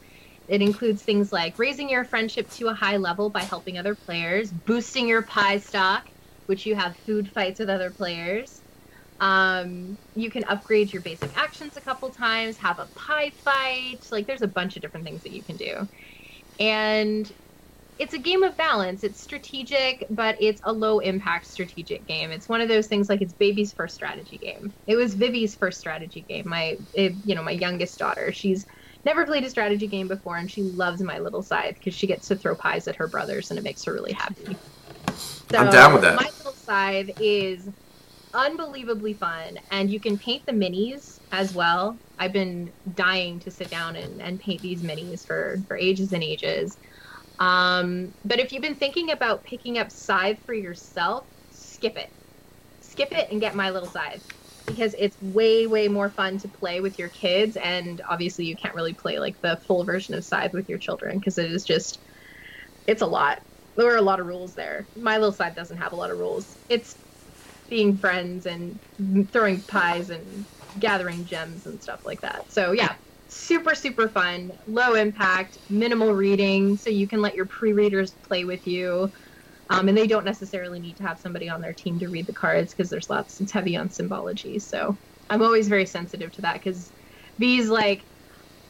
it 0.47 0.61
includes 0.63 1.03
things 1.03 1.31
like 1.31 1.59
raising 1.59 1.89
your 1.89 2.03
friendship 2.05 2.49
to 2.49 2.67
a 2.67 2.73
high 2.73 2.97
level 2.97 3.29
by 3.29 3.41
helping 3.41 3.77
other 3.77 3.95
players 3.95 4.51
boosting 4.51 5.07
your 5.07 5.23
pie 5.23 5.57
stock 5.59 6.05
which 6.49 6.65
you 6.65 6.75
have 6.75 6.97
food 7.05 7.29
fights 7.31 7.59
with 7.59 7.69
other 7.69 7.91
players. 7.91 8.63
Um, 9.19 9.99
you 10.15 10.31
can 10.31 10.43
upgrade 10.45 10.91
your 10.91 11.03
basic 11.03 11.37
actions 11.37 11.77
a 11.77 11.81
couple 11.81 12.09
times, 12.09 12.57
have 12.57 12.79
a 12.79 12.89
pie 12.95 13.31
fight. 13.43 13.99
Like, 14.11 14.25
there's 14.25 14.41
a 14.41 14.47
bunch 14.47 14.75
of 14.75 14.81
different 14.81 15.05
things 15.05 15.21
that 15.23 15.31
you 15.31 15.43
can 15.43 15.57
do. 15.57 15.87
And 16.57 17.31
it's 17.99 18.13
a 18.13 18.17
game 18.17 18.43
of 18.43 18.55
balance. 18.55 19.03
It's 19.03 19.21
strategic, 19.21 20.05
but 20.09 20.37
it's 20.41 20.61
a 20.63 20.71
low 20.71 20.99
impact 20.99 21.45
strategic 21.45 22.07
game. 22.07 22.31
It's 22.31 22.47
one 22.47 22.61
of 22.61 22.69
those 22.69 22.87
things 22.87 23.09
like 23.09 23.21
it's 23.21 23.33
baby's 23.33 23.73
first 23.73 23.93
strategy 23.93 24.37
game. 24.37 24.73
It 24.87 24.95
was 24.95 25.15
Vivi's 25.15 25.53
first 25.53 25.81
strategy 25.81 26.25
game. 26.27 26.47
My, 26.47 26.77
it, 26.93 27.13
you 27.25 27.35
know, 27.35 27.43
my 27.43 27.51
youngest 27.51 27.99
daughter. 27.99 28.31
She's 28.31 28.65
never 29.03 29.25
played 29.25 29.43
a 29.43 29.49
strategy 29.49 29.87
game 29.87 30.07
before, 30.07 30.37
and 30.37 30.49
she 30.49 30.63
loves 30.63 31.01
My 31.01 31.19
Little 31.19 31.43
Scythe 31.43 31.75
because 31.75 31.93
she 31.93 32.07
gets 32.07 32.29
to 32.29 32.37
throw 32.37 32.55
pies 32.55 32.87
at 32.87 32.95
her 32.95 33.07
brothers, 33.07 33.49
and 33.49 33.59
it 33.59 33.63
makes 33.63 33.83
her 33.83 33.93
really 33.93 34.13
happy. 34.13 34.55
So, 35.51 35.57
I'm 35.57 35.69
down 35.69 35.91
with 35.91 36.01
that. 36.03 36.15
My 36.15 36.29
Little 36.37 36.53
Scythe 36.53 37.09
is 37.19 37.67
unbelievably 38.33 39.15
fun, 39.15 39.59
and 39.71 39.91
you 39.91 39.99
can 39.99 40.17
paint 40.17 40.45
the 40.45 40.53
minis 40.53 41.19
as 41.33 41.53
well. 41.53 41.99
I've 42.17 42.33
been 42.33 42.71
dying 42.93 43.39
to 43.41 43.51
sit 43.51 43.69
down 43.69 43.97
and, 43.97 44.21
and 44.21 44.39
paint 44.39 44.61
these 44.61 44.83
minis 44.83 45.25
for 45.25 45.57
for 45.67 45.75
ages 45.77 46.13
and 46.13 46.23
ages. 46.23 46.77
Um, 47.39 48.13
but 48.23 48.39
if 48.39 48.51
you've 48.51 48.61
been 48.61 48.75
thinking 48.75 49.11
about 49.11 49.43
picking 49.43 49.77
up 49.77 49.91
Scythe 49.91 50.39
for 50.45 50.53
yourself, 50.53 51.27
skip 51.49 51.97
it. 51.97 52.09
Skip 52.81 53.09
it 53.11 53.29
and 53.31 53.41
get 53.41 53.55
My 53.55 53.71
Little 53.71 53.89
Scythe 53.89 54.23
because 54.67 54.95
it's 54.99 55.17
way 55.19 55.67
way 55.67 55.87
more 55.87 56.11
fun 56.11 56.37
to 56.39 56.49
play 56.49 56.81
with 56.81 56.99
your 56.99 57.09
kids 57.09 57.57
and 57.57 58.01
obviously 58.09 58.45
you 58.45 58.55
can't 58.55 58.75
really 58.75 58.93
play 58.93 59.17
like 59.19 59.35
the 59.41 59.59
full 59.67 59.83
version 59.85 60.15
of 60.15 60.23
Scythe 60.25 60.53
with 60.53 60.69
your 60.69 60.77
children 60.77 61.19
because 61.19 61.37
it 61.37 61.51
is 61.51 61.65
just 61.65 61.99
it's 62.87 63.01
a 63.01 63.07
lot. 63.07 63.39
There 63.75 63.91
are 63.91 63.97
a 63.97 64.01
lot 64.01 64.19
of 64.19 64.25
rules 64.25 64.55
there. 64.55 64.89
My 64.95 65.17
Little 65.17 65.31
Scythe 65.31 65.55
doesn't 65.55 65.77
have 65.77 65.93
a 65.93 65.95
lot 65.95 66.11
of 66.11 66.17
rules. 66.17 66.57
It's 66.69 66.97
being 67.69 67.97
friends 67.97 68.45
and 68.45 68.79
throwing 69.31 69.63
pies 69.65 70.09
and 70.09 70.47
gathering 70.77 71.25
gems 71.25 71.65
and 71.65 71.81
stuff 71.81 72.01
like 72.05 72.21
that. 72.21 72.51
So 72.51 72.71
yeah, 72.71 72.95
super 73.29 73.75
super 73.75 74.09
fun, 74.09 74.51
low 74.67 74.95
impact, 74.95 75.57
minimal 75.69 76.13
reading, 76.13 76.77
so 76.77 76.89
you 76.89 77.07
can 77.07 77.21
let 77.21 77.35
your 77.35 77.45
pre-readers 77.45 78.15
play 78.27 78.43
with 78.43 78.65
you. 78.67 79.11
Um, 79.69 79.87
and 79.87 79.97
they 79.97 80.07
don't 80.07 80.25
necessarily 80.25 80.79
need 80.79 80.97
to 80.97 81.03
have 81.03 81.19
somebody 81.19 81.47
on 81.47 81.61
their 81.61 81.73
team 81.73 81.99
to 81.99 82.09
read 82.09 82.25
the 82.25 82.33
cards 82.33 82.73
because 82.73 82.89
there's 82.89 83.09
lots. 83.09 83.39
It's 83.39 83.51
heavy 83.51 83.75
on 83.77 83.91
symbology, 83.91 84.59
so 84.59 84.99
I'm 85.29 85.43
always 85.43 85.67
very 85.67 85.85
sensitive 85.85 86.31
to 86.33 86.41
that 86.41 86.55
because 86.55 86.91
V's 87.39 87.69
like, 87.69 88.07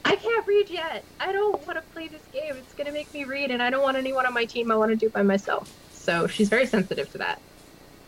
I 0.06 0.16
can't 0.18 0.48
read 0.48 0.70
yet. 0.70 1.08
I 1.20 1.32
don't 1.32 1.66
want 1.66 1.78
to 1.78 1.84
play 1.94 2.10
this 2.10 2.28
game. 2.34 2.58
It's 2.58 2.74
gonna 2.74 2.92
make 2.92 3.14
me 3.14 3.24
read, 3.26 3.52
and 3.52 3.64
I 3.64 3.70
don't 3.70 3.84
want 3.84 3.98
anyone 3.98 4.26
on 4.26 4.34
my 4.34 4.46
team. 4.46 4.72
I 4.72 4.76
want 4.76 4.92
to 4.92 4.98
do 4.98 5.08
it 5.08 5.14
by 5.14 5.24
myself. 5.24 5.70
So 5.92 6.28
she's 6.28 6.50
very 6.50 6.66
sensitive 6.68 7.10
to 7.12 7.20
that, 7.20 7.42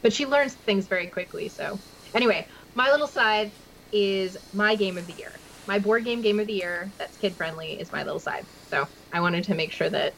but 0.04 0.14
she 0.14 0.26
learns 0.26 0.56
things 0.56 0.88
very 0.88 1.08
quickly. 1.08 1.50
So 1.50 1.82
anyway, 2.14 2.48
my 2.76 2.92
little 2.92 3.08
scythe 3.08 3.54
is 3.92 4.38
my 4.52 4.76
game 4.76 4.98
of 4.98 5.08
the 5.08 5.14
year. 5.14 5.41
My 5.72 5.80
board 5.80 6.04
game 6.04 6.22
game 6.22 6.38
of 6.42 6.48
the 6.48 6.54
year 6.54 6.92
that's 6.98 7.16
kid 7.16 7.32
friendly 7.32 7.80
is 7.80 7.94
my 7.94 8.04
little 8.04 8.20
Scythe. 8.20 8.46
So 8.70 8.90
I 9.14 9.22
wanted 9.22 9.46
to 9.46 9.56
make 9.56 9.72
sure 9.72 9.90
that 9.90 10.14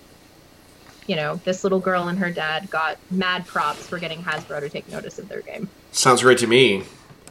you 1.05 1.15
know, 1.15 1.35
this 1.45 1.63
little 1.63 1.79
girl 1.79 2.07
and 2.07 2.17
her 2.17 2.31
dad 2.31 2.71
got 2.71 2.97
mad 3.11 3.45
props 3.45 3.87
for 3.87 3.99
getting 3.99 4.23
Hasbro 4.23 4.61
to 4.61 4.69
take 4.69 4.89
notice 4.89 5.19
of 5.19 5.29
their 5.29 5.41
game. 5.41 5.69
Sounds 5.91 6.23
great 6.23 6.39
to 6.39 6.47
me. 6.47 6.85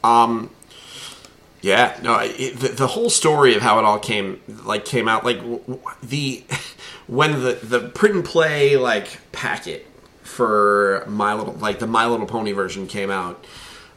Um, 0.04 0.50
yeah, 1.62 1.98
no, 2.00 2.24
the, 2.28 2.68
the 2.68 2.86
whole 2.86 3.10
story 3.10 3.56
of 3.56 3.62
how 3.62 3.80
it 3.80 3.84
all 3.84 3.98
came 3.98 4.40
like 4.46 4.84
came 4.84 5.08
out 5.08 5.24
like 5.24 5.38
w- 5.38 5.58
w- 5.58 5.80
the 6.00 6.44
when 7.08 7.42
the 7.42 7.54
the 7.54 7.88
print 7.88 8.14
and 8.14 8.24
play 8.24 8.76
like 8.76 9.18
packet 9.32 9.84
for 10.22 11.04
My 11.08 11.34
Little 11.34 11.54
like 11.54 11.80
the 11.80 11.88
My 11.88 12.06
Little 12.06 12.26
Pony 12.26 12.52
version 12.52 12.86
came 12.86 13.10
out. 13.10 13.44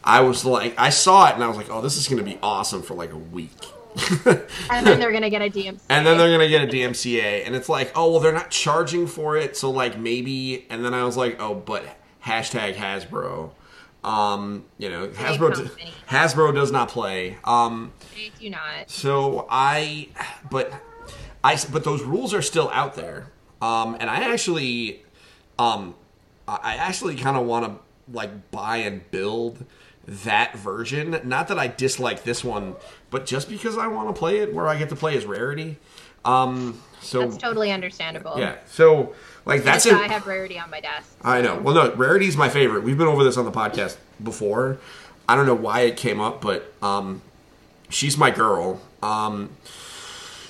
I 0.03 0.22
was 0.22 0.43
like, 0.45 0.73
I 0.80 0.89
saw 0.89 1.30
it 1.30 1.35
and 1.35 1.43
I 1.43 1.47
was 1.47 1.57
like, 1.57 1.69
oh, 1.69 1.81
this 1.81 1.95
is 1.95 2.07
going 2.07 2.18
to 2.18 2.23
be 2.23 2.39
awesome 2.41 2.81
for 2.81 2.95
like 2.95 3.11
a 3.11 3.18
week. 3.18 3.52
and 4.70 4.86
then 4.86 5.00
they're 5.00 5.12
gonna 5.12 5.30
get 5.30 5.42
a 5.42 5.50
DMCA. 5.50 5.80
And 5.90 6.06
then 6.06 6.18
they're 6.18 6.32
gonna 6.32 6.50
get 6.50 6.64
a 6.64 6.68
DMCA, 6.68 7.46
and 7.46 7.56
it's 7.56 7.70
like, 7.70 7.92
oh 7.96 8.12
well, 8.12 8.20
they're 8.20 8.34
not 8.34 8.52
charging 8.52 9.08
for 9.08 9.38
it, 9.38 9.56
so 9.56 9.72
like 9.72 9.98
maybe. 9.98 10.66
And 10.70 10.84
then 10.84 10.94
I 10.94 11.04
was 11.04 11.16
like, 11.18 11.42
oh, 11.42 11.56
but 11.56 11.84
hashtag 12.24 12.76
Hasbro. 12.76 13.52
Um, 14.04 14.66
you 14.78 14.90
know, 14.90 15.08
Hasbro 15.08 15.56
company. 15.56 15.92
Hasbro 16.10 16.54
does 16.54 16.72
not 16.72 16.90
play. 16.90 17.38
Um, 17.44 17.92
They 18.14 18.32
do 18.40 18.50
not. 18.52 18.88
so 18.88 19.48
I, 19.50 20.10
but 20.52 20.72
I, 21.44 21.58
but 21.72 21.84
those 21.84 22.04
rules 22.04 22.34
are 22.34 22.44
still 22.44 22.70
out 22.72 22.94
there. 22.94 23.32
Um, 23.62 23.98
and 24.00 24.10
I 24.10 24.32
actually, 24.32 25.04
um, 25.58 25.96
I 26.48 26.76
actually 26.76 27.16
kind 27.16 27.36
of 27.36 27.48
want 27.48 27.66
to 27.66 27.80
like 28.14 28.52
buy 28.52 28.78
and 28.78 29.10
build 29.10 29.66
that 30.07 30.56
version. 30.57 31.19
Not 31.23 31.48
that 31.48 31.57
I 31.60 31.68
dislike 31.68 32.23
this 32.23 32.44
one, 32.44 32.76
but 33.10 33.26
just 33.26 33.49
because 33.49 33.77
I 33.77 33.88
want 33.88 34.07
to 34.10 34.14
play 34.18 34.38
it 34.40 34.53
where 34.53 34.68
I 34.68 34.77
get 34.77 34.90
to 34.90 34.95
play 34.95 35.18
as 35.18 35.26
rarity. 35.26 35.77
Um, 36.23 36.82
so 37.02 37.22
That's 37.22 37.38
totally 37.38 37.72
understandable. 37.72 38.34
yeah, 38.38 38.56
so 38.65 39.14
like 39.45 39.64
that's 39.64 39.86
it. 39.86 39.94
I 39.94 40.07
have 40.07 40.26
rarity 40.26 40.57
on 40.60 40.72
my 40.72 40.80
desk. 40.80 41.15
I 41.22 41.41
know. 41.41 41.60
Well, 41.60 41.76
no, 41.76 41.94
Rarity's 41.94 42.36
my 42.36 42.49
favorite. 42.49 42.84
We've 42.84 42.98
been 42.98 43.07
over 43.07 43.23
this 43.23 43.38
on 43.38 43.45
the 43.45 43.52
podcast 43.52 43.98
before. 44.23 44.80
I 45.30 45.36
don't 45.36 45.45
know 45.45 45.56
why 45.56 45.82
it 45.82 45.98
came 45.98 46.19
up, 46.19 46.41
but 46.41 46.73
um, 46.82 47.22
she's 47.90 48.18
my 48.18 48.32
girl. 48.32 48.82
Um, 49.03 49.52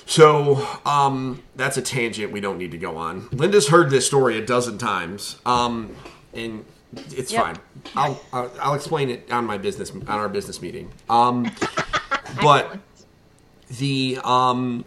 so 0.06 0.66
um, 0.86 1.42
that's 1.56 1.76
a 1.76 1.82
tangent 1.82 2.32
we 2.32 2.40
don't 2.40 2.58
need 2.58 2.70
to 2.70 2.78
go 2.78 2.96
on. 2.96 3.28
Linda's 3.32 3.68
heard 3.68 3.90
this 3.90 4.06
story 4.06 4.38
a 4.38 4.44
dozen 4.44 4.78
times, 4.78 5.36
um, 5.44 5.94
and 6.32 6.64
it's 7.10 7.32
Yep. 7.32 7.42
fine. 7.44 7.56
I'll, 7.94 8.20
I'll 8.32 8.52
I'll 8.60 8.74
explain 8.74 9.10
it 9.10 9.30
on 9.30 9.44
my 9.44 9.58
business 9.58 9.90
on 9.90 10.06
our 10.08 10.28
business 10.28 10.60
meeting. 10.62 10.90
Um, 11.08 11.50
but 12.42 12.78
the 13.78 14.18
um 14.24 14.84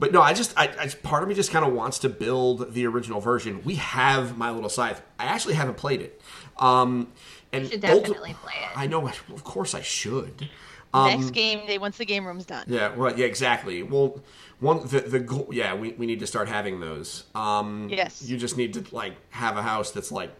but 0.00 0.12
no 0.12 0.20
i 0.20 0.32
just 0.32 0.52
I, 0.58 0.64
I 0.78 0.88
part 0.88 1.22
of 1.22 1.28
me 1.28 1.34
just 1.36 1.52
kind 1.52 1.64
of 1.64 1.72
wants 1.72 2.00
to 2.00 2.08
build 2.08 2.74
the 2.74 2.84
original 2.86 3.20
version 3.20 3.62
we 3.64 3.76
have 3.76 4.36
my 4.36 4.50
little 4.50 4.68
scythe 4.68 5.00
i 5.20 5.26
actually 5.26 5.54
haven't 5.54 5.76
played 5.76 6.00
it 6.00 6.20
um 6.58 7.06
and 7.52 7.62
You 7.64 7.70
should 7.70 7.80
definitely 7.82 8.34
play 8.42 8.54
it. 8.60 8.76
i 8.76 8.86
know 8.88 9.06
of 9.06 9.44
course 9.44 9.74
i 9.74 9.82
should 9.82 10.48
Next 10.94 11.30
game 11.30 11.64
day 11.66 11.78
once 11.78 11.96
the 11.96 12.04
game 12.04 12.26
room's 12.26 12.44
done. 12.44 12.64
yeah 12.66 12.92
right 12.96 13.16
yeah 13.16 13.26
exactly 13.26 13.82
well 13.84 14.20
one 14.58 14.84
the 14.88 15.00
the 15.00 15.20
goal 15.20 15.48
yeah 15.52 15.74
we, 15.74 15.92
we 15.92 16.06
need 16.06 16.18
to 16.20 16.26
start 16.26 16.48
having 16.48 16.80
those 16.80 17.24
um 17.36 17.88
Yes. 17.88 18.28
you 18.28 18.36
just 18.36 18.56
need 18.56 18.74
to 18.74 18.84
like 18.94 19.14
have 19.30 19.56
a 19.56 19.62
house 19.62 19.92
that's 19.92 20.10
like 20.10 20.32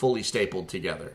fully 0.00 0.22
stapled 0.22 0.68
together 0.68 1.12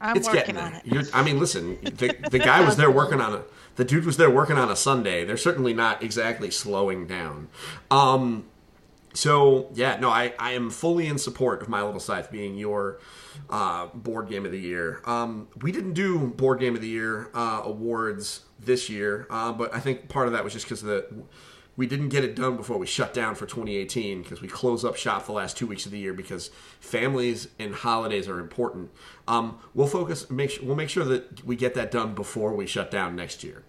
I'm 0.00 0.16
it's 0.16 0.26
working 0.26 0.54
getting 0.54 0.58
on 0.58 0.72
there. 0.72 1.00
it. 1.00 1.10
I 1.14 1.22
mean, 1.22 1.38
listen, 1.38 1.78
the, 1.82 2.14
the 2.30 2.38
guy 2.38 2.60
was 2.64 2.76
there 2.76 2.90
working 2.90 3.20
on 3.20 3.32
a. 3.32 3.42
The 3.76 3.84
dude 3.84 4.04
was 4.04 4.16
there 4.16 4.30
working 4.30 4.56
on 4.56 4.70
a 4.70 4.76
Sunday. 4.76 5.24
They're 5.24 5.36
certainly 5.36 5.74
not 5.74 6.02
exactly 6.02 6.50
slowing 6.50 7.06
down. 7.06 7.48
Um, 7.90 8.44
so 9.14 9.68
yeah, 9.74 9.96
no, 9.98 10.10
I, 10.10 10.34
I 10.38 10.52
am 10.52 10.70
fully 10.70 11.06
in 11.06 11.18
support 11.18 11.62
of 11.62 11.68
My 11.68 11.82
Little 11.82 12.00
Scythe 12.00 12.30
being 12.30 12.56
your 12.56 13.00
uh, 13.48 13.86
board 13.86 14.28
game 14.28 14.44
of 14.44 14.52
the 14.52 14.60
year. 14.60 15.00
Um, 15.06 15.48
we 15.62 15.72
didn't 15.72 15.94
do 15.94 16.18
board 16.26 16.60
game 16.60 16.74
of 16.74 16.82
the 16.82 16.88
year 16.88 17.30
uh, 17.34 17.62
awards 17.64 18.40
this 18.60 18.90
year, 18.90 19.26
uh, 19.30 19.52
but 19.52 19.74
I 19.74 19.80
think 19.80 20.08
part 20.08 20.26
of 20.26 20.32
that 20.34 20.44
was 20.44 20.52
just 20.52 20.66
because 20.66 20.82
the 20.82 21.06
we 21.76 21.86
didn't 21.86 22.08
get 22.08 22.24
it 22.24 22.34
done 22.34 22.56
before 22.56 22.78
we 22.78 22.86
shut 22.86 23.12
down 23.12 23.34
for 23.34 23.44
2018 23.44 24.22
because 24.22 24.40
we 24.40 24.48
close 24.48 24.84
up 24.84 24.96
shop 24.96 25.26
the 25.26 25.32
last 25.32 25.56
two 25.58 25.66
weeks 25.66 25.84
of 25.84 25.92
the 25.92 25.98
year 25.98 26.14
because 26.14 26.50
families 26.80 27.48
and 27.58 27.74
holidays 27.74 28.28
are 28.28 28.38
important. 28.38 28.90
Um, 29.28 29.58
we'll 29.74 29.86
focus, 29.86 30.30
make 30.30 30.50
sure, 30.50 30.64
we'll 30.64 30.76
make 30.76 30.88
sure 30.88 31.04
that 31.04 31.44
we 31.44 31.54
get 31.56 31.74
that 31.74 31.90
done 31.90 32.14
before 32.14 32.54
we 32.54 32.66
shut 32.66 32.90
down 32.90 33.14
next 33.14 33.44
year. 33.44 33.62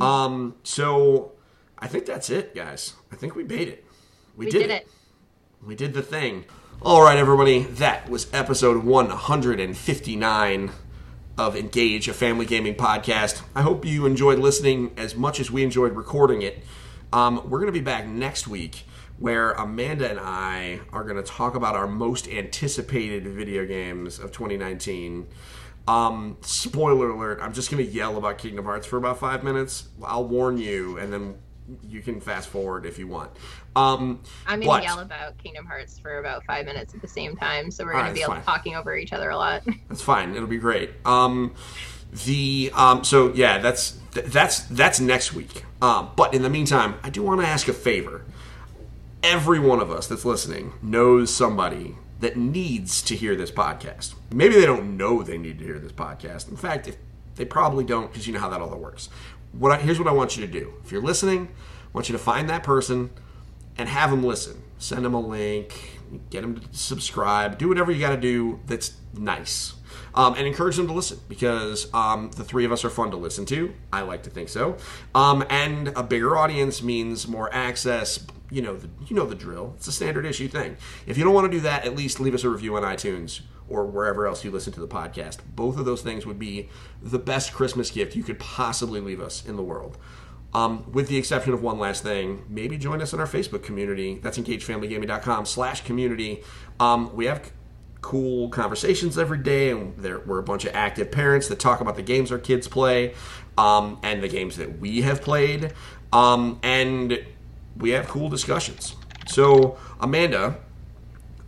Um, 0.00 0.54
so 0.62 1.32
I 1.78 1.88
think 1.88 2.06
that's 2.06 2.30
it, 2.30 2.54
guys. 2.54 2.94
I 3.12 3.16
think 3.16 3.34
we 3.34 3.44
made 3.44 3.68
it. 3.68 3.84
We, 4.36 4.46
We 4.46 4.50
did 4.50 4.70
it. 4.70 4.88
we 5.66 5.74
did 5.74 5.92
the 5.92 6.02
thing. 6.02 6.46
All 6.80 7.02
right, 7.02 7.18
everybody. 7.18 7.64
That 7.64 8.08
was 8.08 8.32
episode 8.32 8.82
159 8.84 10.70
of 11.38 11.56
Engage, 11.56 12.08
a 12.08 12.14
family 12.14 12.46
gaming 12.46 12.74
podcast. 12.74 13.42
I 13.54 13.62
hope 13.62 13.84
you 13.84 14.06
enjoyed 14.06 14.38
listening 14.38 14.92
as 14.96 15.14
much 15.14 15.38
as 15.40 15.50
we 15.50 15.62
enjoyed 15.62 15.92
recording 15.92 16.42
it. 16.42 16.62
Um, 17.12 17.48
we're 17.48 17.58
going 17.58 17.72
to 17.72 17.78
be 17.78 17.80
back 17.80 18.06
next 18.06 18.48
week 18.48 18.84
where 19.18 19.52
Amanda 19.52 20.10
and 20.10 20.18
I 20.20 20.80
are 20.92 21.04
going 21.04 21.16
to 21.16 21.22
talk 21.22 21.54
about 21.54 21.76
our 21.76 21.86
most 21.86 22.28
anticipated 22.28 23.26
video 23.26 23.66
games 23.66 24.18
of 24.18 24.32
2019. 24.32 25.26
Um, 25.86 26.38
spoiler 26.40 27.10
alert, 27.10 27.38
I'm 27.42 27.52
just 27.52 27.70
going 27.70 27.84
to 27.84 27.90
yell 27.90 28.16
about 28.16 28.38
Kingdom 28.38 28.64
Hearts 28.64 28.86
for 28.86 28.96
about 28.96 29.18
five 29.18 29.44
minutes. 29.44 29.88
I'll 30.02 30.26
warn 30.26 30.58
you, 30.58 30.98
and 30.98 31.12
then 31.12 31.36
you 31.88 32.00
can 32.00 32.20
fast 32.20 32.48
forward 32.48 32.86
if 32.86 32.98
you 32.98 33.06
want. 33.06 33.30
Um, 33.76 34.20
I'm 34.46 34.60
gonna 34.60 34.82
yell 34.82 34.98
about 34.98 35.38
Kingdom 35.38 35.64
Hearts 35.64 35.98
for 35.98 36.18
about 36.18 36.44
five 36.44 36.66
minutes 36.66 36.94
at 36.94 37.00
the 37.00 37.08
same 37.08 37.36
time, 37.36 37.70
so 37.70 37.84
we're 37.84 37.92
gonna 37.92 38.08
Alright, 38.08 38.14
be 38.16 38.22
able 38.22 38.40
talking 38.42 38.74
over 38.74 38.96
each 38.96 39.12
other 39.12 39.30
a 39.30 39.36
lot. 39.36 39.62
That's 39.88 40.02
fine. 40.02 40.34
It'll 40.34 40.48
be 40.48 40.58
great. 40.58 40.90
Um, 41.04 41.54
the 42.12 42.70
um, 42.74 43.04
so 43.04 43.32
yeah, 43.32 43.58
that's 43.58 43.98
that's 44.12 44.60
that's 44.64 45.00
next 45.00 45.32
week. 45.32 45.64
Um, 45.80 46.10
but 46.16 46.34
in 46.34 46.42
the 46.42 46.50
meantime, 46.50 46.94
I 47.02 47.10
do 47.10 47.22
want 47.22 47.40
to 47.40 47.46
ask 47.46 47.68
a 47.68 47.72
favor. 47.72 48.24
Every 49.22 49.58
one 49.58 49.80
of 49.80 49.90
us 49.90 50.06
that's 50.08 50.24
listening 50.24 50.72
knows 50.82 51.32
somebody 51.32 51.96
that 52.20 52.36
needs 52.36 53.02
to 53.02 53.16
hear 53.16 53.34
this 53.34 53.50
podcast. 53.50 54.14
Maybe 54.30 54.54
they 54.54 54.66
don't 54.66 54.96
know 54.96 55.22
they 55.22 55.38
need 55.38 55.58
to 55.58 55.64
hear 55.64 55.78
this 55.78 55.92
podcast. 55.92 56.48
In 56.48 56.56
fact, 56.56 56.86
if 56.86 56.96
they 57.36 57.44
probably 57.44 57.84
don't, 57.84 58.10
because 58.10 58.26
you 58.26 58.32
know 58.32 58.40
how 58.40 58.48
that 58.50 58.60
all 58.60 58.76
works. 58.76 59.08
What 59.52 59.72
I, 59.72 59.78
here's 59.78 59.98
what 59.98 60.08
I 60.08 60.12
want 60.12 60.36
you 60.36 60.46
to 60.46 60.52
do. 60.52 60.74
If 60.84 60.92
you're 60.92 61.02
listening, 61.02 61.48
I 61.48 61.88
want 61.92 62.08
you 62.08 62.12
to 62.12 62.18
find 62.18 62.48
that 62.48 62.62
person 62.62 63.10
and 63.76 63.88
have 63.88 64.10
them 64.10 64.22
listen. 64.22 64.62
Send 64.78 65.04
them 65.04 65.14
a 65.14 65.20
link, 65.20 66.00
get 66.30 66.42
them 66.42 66.60
to 66.60 66.66
subscribe, 66.72 67.58
do 67.58 67.68
whatever 67.68 67.90
you 67.92 68.00
got 68.00 68.10
to 68.10 68.20
do 68.20 68.60
that's 68.66 68.92
nice. 69.14 69.74
Um, 70.14 70.34
and 70.34 70.46
encourage 70.46 70.76
them 70.76 70.86
to 70.88 70.92
listen 70.92 71.20
because 71.26 71.92
um, 71.94 72.30
the 72.32 72.44
three 72.44 72.66
of 72.66 72.72
us 72.72 72.84
are 72.84 72.90
fun 72.90 73.10
to 73.12 73.16
listen 73.16 73.46
to. 73.46 73.72
I 73.90 74.02
like 74.02 74.24
to 74.24 74.30
think 74.30 74.50
so. 74.50 74.76
Um, 75.14 75.42
and 75.48 75.88
a 75.88 76.02
bigger 76.02 76.36
audience 76.36 76.82
means 76.82 77.26
more 77.26 77.52
access. 77.54 78.26
You 78.50 78.60
know, 78.60 78.76
the, 78.76 78.90
you 79.06 79.16
know 79.16 79.24
the 79.24 79.34
drill. 79.34 79.72
It's 79.78 79.86
a 79.86 79.92
standard 79.92 80.26
issue 80.26 80.48
thing. 80.48 80.76
If 81.06 81.16
you 81.16 81.24
don't 81.24 81.32
want 81.32 81.50
to 81.50 81.56
do 81.56 81.62
that, 81.62 81.86
at 81.86 81.96
least 81.96 82.20
leave 82.20 82.34
us 82.34 82.44
a 82.44 82.50
review 82.50 82.76
on 82.76 82.82
iTunes 82.82 83.40
or 83.72 83.86
wherever 83.86 84.26
else 84.26 84.44
you 84.44 84.50
listen 84.50 84.72
to 84.74 84.80
the 84.80 84.88
podcast. 84.88 85.38
Both 85.56 85.78
of 85.78 85.86
those 85.86 86.02
things 86.02 86.26
would 86.26 86.38
be 86.38 86.68
the 87.00 87.18
best 87.18 87.54
Christmas 87.54 87.90
gift 87.90 88.14
you 88.14 88.22
could 88.22 88.38
possibly 88.38 89.00
leave 89.00 89.20
us 89.20 89.44
in 89.46 89.56
the 89.56 89.62
world. 89.62 89.96
Um, 90.54 90.92
with 90.92 91.08
the 91.08 91.16
exception 91.16 91.54
of 91.54 91.62
one 91.62 91.78
last 91.78 92.02
thing, 92.02 92.44
maybe 92.48 92.76
join 92.76 93.00
us 93.00 93.14
in 93.14 93.20
our 93.20 93.26
Facebook 93.26 93.62
community. 93.62 94.20
That's 94.22 94.38
engagefamilygaming.com 94.38 95.46
slash 95.46 95.82
community. 95.84 96.42
Um, 96.78 97.16
we 97.16 97.24
have 97.24 97.50
cool 98.02 98.48
conversations 98.50 99.16
every 99.16 99.38
day, 99.38 99.70
and 99.70 99.96
there, 99.96 100.18
we're 100.20 100.40
a 100.40 100.42
bunch 100.42 100.64
of 100.64 100.74
active 100.74 101.10
parents 101.10 101.48
that 101.48 101.58
talk 101.58 101.80
about 101.80 101.96
the 101.96 102.02
games 102.02 102.30
our 102.30 102.38
kids 102.38 102.68
play 102.68 103.14
um, 103.56 103.98
and 104.02 104.22
the 104.22 104.28
games 104.28 104.56
that 104.56 104.78
we 104.78 105.02
have 105.02 105.22
played. 105.22 105.72
Um, 106.12 106.58
and 106.62 107.24
we 107.76 107.90
have 107.90 108.08
cool 108.08 108.28
discussions. 108.28 108.96
So, 109.26 109.78
Amanda, 110.00 110.58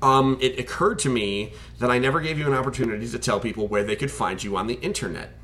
um, 0.00 0.38
it 0.40 0.58
occurred 0.58 1.00
to 1.00 1.10
me 1.10 1.52
that 1.80 1.90
I 1.90 1.98
never 1.98 2.20
gave 2.20 2.38
you 2.38 2.46
an 2.46 2.54
opportunity 2.54 3.08
to 3.08 3.18
tell 3.18 3.40
people 3.40 3.66
where 3.66 3.84
they 3.84 3.96
could 3.96 4.10
find 4.10 4.42
you 4.42 4.56
on 4.56 4.66
the 4.66 4.74
internet. 4.74 5.34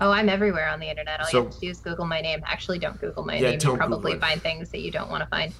Oh, 0.00 0.10
I'm 0.10 0.28
everywhere 0.28 0.68
on 0.68 0.78
the 0.78 0.88
internet. 0.88 1.20
All 1.20 1.26
So- 1.26 1.38
you 1.38 1.44
have 1.44 1.54
to 1.54 1.60
do 1.60 1.70
is 1.70 1.80
Google 1.80 2.06
my 2.06 2.20
name. 2.20 2.42
Actually, 2.46 2.78
don't 2.78 3.00
Google 3.00 3.24
my 3.24 3.34
Yeah, 3.34 3.50
name. 3.50 3.60
You 3.62 3.76
probably 3.76 4.18
find 4.18 4.40
things 4.40 4.70
that 4.70 4.80
you 4.80 4.90
don't 4.90 5.10
want 5.10 5.22
to 5.22 5.28
find. 5.28 5.52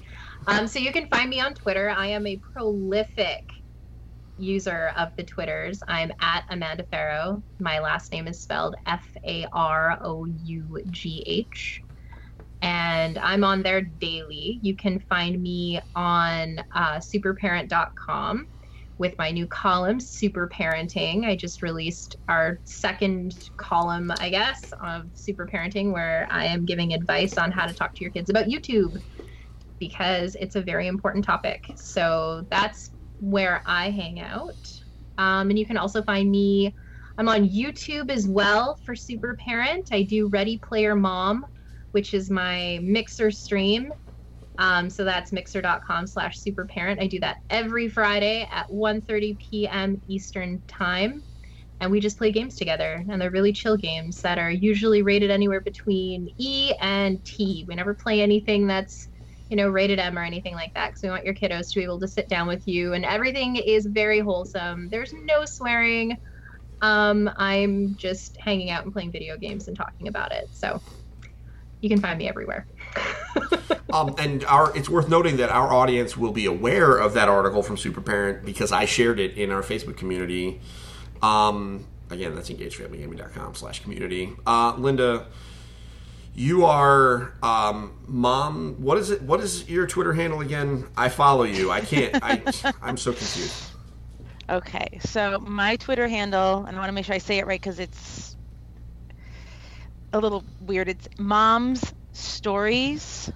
Um, 0.47 0.67
so 0.67 0.79
you 0.79 0.91
can 0.91 1.07
find 1.09 1.29
me 1.29 1.41
on 1.41 1.53
Twitter. 1.53 1.89
I 1.89 2.07
am 2.07 2.25
a 2.25 2.37
prolific 2.37 3.51
user 4.39 4.91
of 4.97 5.15
the 5.15 5.23
Twitters. 5.23 5.81
I'm 5.87 6.11
at 6.19 6.45
Amanda 6.49 6.83
Farough. 6.83 7.41
My 7.59 7.79
last 7.79 8.11
name 8.11 8.27
is 8.27 8.39
spelled 8.39 8.75
F 8.85 9.05
A 9.23 9.45
R 9.53 9.97
O 10.01 10.25
U 10.25 10.81
G 10.89 11.23
H. 11.25 11.83
And 12.61 13.17
I'm 13.19 13.43
on 13.43 13.61
there 13.61 13.81
daily. 13.81 14.59
You 14.61 14.75
can 14.75 14.99
find 14.99 15.41
me 15.41 15.79
on 15.95 16.59
uh, 16.73 16.95
superparent.com 16.95 18.47
with 18.97 19.15
my 19.17 19.29
new 19.29 19.45
column, 19.45 19.99
Super 19.99 20.49
Parenting. 20.49 21.25
I 21.25 21.35
just 21.35 21.61
released 21.61 22.15
our 22.27 22.59
second 22.63 23.51
column, 23.57 24.11
I 24.19 24.29
guess, 24.29 24.73
of 24.81 25.05
Super 25.13 25.45
Parenting, 25.45 25.93
where 25.93 26.27
I 26.31 26.45
am 26.45 26.65
giving 26.65 26.93
advice 26.93 27.37
on 27.37 27.51
how 27.51 27.67
to 27.67 27.73
talk 27.73 27.93
to 27.95 28.01
your 28.01 28.11
kids 28.11 28.29
about 28.29 28.47
YouTube 28.47 29.01
because 29.79 30.35
it's 30.35 30.55
a 30.55 30.61
very 30.61 30.87
important 30.87 31.23
topic. 31.23 31.67
So 31.75 32.45
that's 32.49 32.89
where 33.19 33.61
I 33.65 33.89
hang 33.91 34.19
out. 34.19 34.71
Um, 35.17 35.49
and 35.49 35.57
you 35.57 35.65
can 35.65 35.77
also 35.77 36.01
find 36.03 36.29
me, 36.29 36.73
I'm 37.17 37.29
on 37.29 37.49
YouTube 37.49 38.11
as 38.11 38.27
well 38.27 38.77
for 38.85 38.95
Super 38.95 39.35
Parent. 39.43 39.89
I 39.91 40.03
do 40.03 40.27
Ready 40.27 40.59
Player 40.59 40.95
Mom, 40.95 41.45
which 41.91 42.13
is 42.13 42.29
my 42.29 42.79
mixer 42.83 43.31
stream. 43.31 43.91
Um, 44.59 44.89
so 44.89 45.03
that's 45.03 45.31
mixer.com 45.31 46.07
slash 46.07 46.39
superparent. 46.41 47.01
I 47.01 47.07
do 47.07 47.19
that 47.19 47.37
every 47.49 47.89
Friday 47.89 48.47
at 48.51 48.67
1.30 48.69 49.37
p.m. 49.39 50.01
Eastern 50.07 50.63
Time. 50.67 51.23
And 51.79 51.91
we 51.91 51.99
just 51.99 52.17
play 52.17 52.31
games 52.31 52.55
together. 52.55 53.05
And 53.09 53.21
they're 53.21 53.29
really 53.29 53.53
chill 53.53 53.77
games 53.77 54.21
that 54.21 54.39
are 54.39 54.49
usually 54.49 55.03
rated 55.03 55.29
anywhere 55.29 55.61
between 55.61 56.29
E 56.37 56.73
and 56.81 57.23
T. 57.23 57.65
We 57.67 57.75
never 57.75 57.93
play 57.93 58.21
anything 58.21 58.65
that's, 58.65 59.07
you 59.49 59.55
know, 59.55 59.69
rated 59.69 59.99
M 59.99 60.17
or 60.17 60.23
anything 60.23 60.53
like 60.53 60.73
that 60.73 60.89
because 60.89 61.03
we 61.03 61.09
want 61.09 61.25
your 61.25 61.33
kiddos 61.33 61.69
to 61.69 61.79
be 61.79 61.83
able 61.83 61.99
to 61.99 62.07
sit 62.07 62.27
down 62.27 62.47
with 62.47 62.67
you. 62.67 62.93
And 62.93 63.05
everything 63.05 63.55
is 63.55 63.85
very 63.85 64.19
wholesome. 64.19 64.89
There's 64.89 65.13
no 65.13 65.45
swearing. 65.45 66.17
Um, 66.81 67.29
I'm 67.37 67.95
just 67.95 68.37
hanging 68.37 68.69
out 68.69 68.83
and 68.83 68.93
playing 68.93 69.11
video 69.11 69.37
games 69.37 69.67
and 69.67 69.75
talking 69.75 70.07
about 70.07 70.31
it. 70.31 70.49
So 70.51 70.81
you 71.81 71.89
can 71.89 71.99
find 71.99 72.17
me 72.17 72.27
everywhere. 72.27 72.67
Um, 73.89 74.15
and 74.17 74.43
our 74.45 74.75
it's 74.75 74.89
worth 74.89 75.07
noting 75.07 75.37
that 75.37 75.49
our 75.49 75.71
audience 75.71 76.17
will 76.17 76.33
be 76.33 76.45
aware 76.45 76.97
of 76.97 77.13
that 77.13 77.29
article 77.29 77.63
from 77.63 77.77
Super 77.77 78.01
Parent 78.01 78.43
because 78.43 78.71
I 78.71 78.85
shared 78.85 79.19
it 79.19 79.37
in 79.37 79.49
our 79.49 79.61
Facebook 79.61 79.95
community. 79.95 80.59
Um, 81.21 81.85
again, 82.09 82.35
that's 82.35 82.49
engagefamilygaming.com 82.49 83.55
slash 83.55 83.81
community. 83.81 84.35
Uh, 84.45 84.75
Linda, 84.77 85.27
you 86.37 86.65
are 86.65 87.33
um, 87.41 87.97
mom. 88.07 88.75
What 88.77 88.99
is 88.99 89.09
it? 89.09 89.23
What 89.23 89.41
is 89.41 89.67
your 89.67 89.87
Twitter 89.87 90.13
handle 90.13 90.39
again? 90.39 90.85
I 90.95 91.09
follow 91.09 91.43
you. 91.43 91.71
I 91.71 91.81
can't. 91.81 92.15
I 92.23 92.41
I'm 92.81 92.95
so 92.95 93.11
confused. 93.11 93.71
Okay, 94.49 94.99
so 95.01 95.39
my 95.39 95.75
Twitter 95.75 96.07
handle, 96.07 96.63
and 96.65 96.77
I 96.77 96.79
want 96.79 96.89
to 96.89 96.93
make 96.93 97.05
sure 97.05 97.15
I 97.15 97.17
say 97.17 97.39
it 97.39 97.47
right 97.47 97.59
because 97.59 97.79
it's 97.79 98.37
a 100.13 100.19
little 100.19 100.43
weird. 100.61 100.87
It's 100.87 101.09
Mom's 101.17 101.93
Stories. 102.13 103.31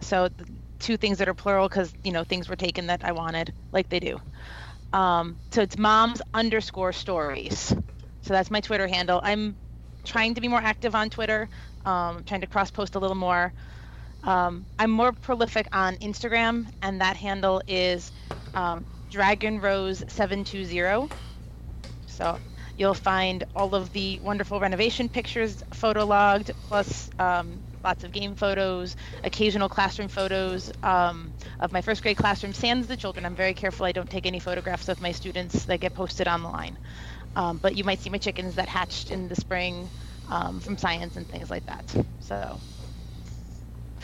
So 0.00 0.28
the 0.28 0.44
two 0.80 0.96
things 0.96 1.18
that 1.18 1.28
are 1.28 1.34
plural 1.34 1.68
because 1.68 1.94
you 2.02 2.10
know 2.10 2.24
things 2.24 2.48
were 2.48 2.56
taken 2.56 2.88
that 2.88 3.04
I 3.04 3.12
wanted, 3.12 3.54
like 3.70 3.88
they 3.88 4.00
do. 4.00 4.20
Um, 4.92 5.36
so 5.52 5.62
it's 5.62 5.78
Mom's 5.78 6.20
underscore 6.34 6.92
Stories. 6.92 7.72
So 8.22 8.32
that's 8.32 8.50
my 8.50 8.60
Twitter 8.60 8.88
handle. 8.88 9.20
I'm 9.22 9.56
trying 10.04 10.34
to 10.34 10.40
be 10.40 10.48
more 10.48 10.60
active 10.60 10.96
on 10.96 11.10
Twitter. 11.10 11.48
Um, 11.84 12.24
trying 12.24 12.40
to 12.40 12.46
cross 12.46 12.70
post 12.70 12.94
a 12.94 12.98
little 12.98 13.16
more. 13.16 13.52
Um, 14.22 14.64
I'm 14.78 14.90
more 14.90 15.12
prolific 15.12 15.68
on 15.72 15.96
Instagram, 15.96 16.66
and 16.82 17.00
that 17.00 17.16
handle 17.16 17.60
is 17.66 18.10
um, 18.54 18.84
Dragon 19.10 19.60
Rose 19.60 20.02
720. 20.08 21.08
So 22.06 22.38
you'll 22.76 22.94
find 22.94 23.44
all 23.54 23.74
of 23.74 23.92
the 23.92 24.18
wonderful 24.20 24.60
renovation 24.60 25.08
pictures 25.08 25.62
photologged, 25.72 26.52
plus 26.68 27.10
um, 27.18 27.60
lots 27.82 28.02
of 28.02 28.12
game 28.12 28.34
photos, 28.34 28.96
occasional 29.22 29.68
classroom 29.68 30.08
photos 30.08 30.72
um, 30.82 31.32
of 31.60 31.70
my 31.72 31.82
first 31.82 32.02
grade 32.02 32.16
classroom, 32.16 32.54
sans 32.54 32.86
the 32.86 32.96
children. 32.96 33.26
I'm 33.26 33.36
very 33.36 33.54
careful 33.54 33.84
I 33.84 33.92
don't 33.92 34.10
take 34.10 34.26
any 34.26 34.38
photographs 34.38 34.88
of 34.88 35.00
my 35.02 35.12
students 35.12 35.66
that 35.66 35.80
get 35.80 35.94
posted 35.94 36.26
online. 36.28 36.78
Um, 37.36 37.58
but 37.58 37.76
you 37.76 37.84
might 37.84 38.00
see 38.00 38.10
my 38.10 38.18
chickens 38.18 38.54
that 38.54 38.68
hatched 38.68 39.10
in 39.10 39.28
the 39.28 39.36
spring 39.36 39.88
um, 40.30 40.60
from 40.60 40.76
science 40.76 41.16
and 41.16 41.26
things 41.28 41.50
like 41.50 41.66
that. 41.66 41.84
So 42.20 42.58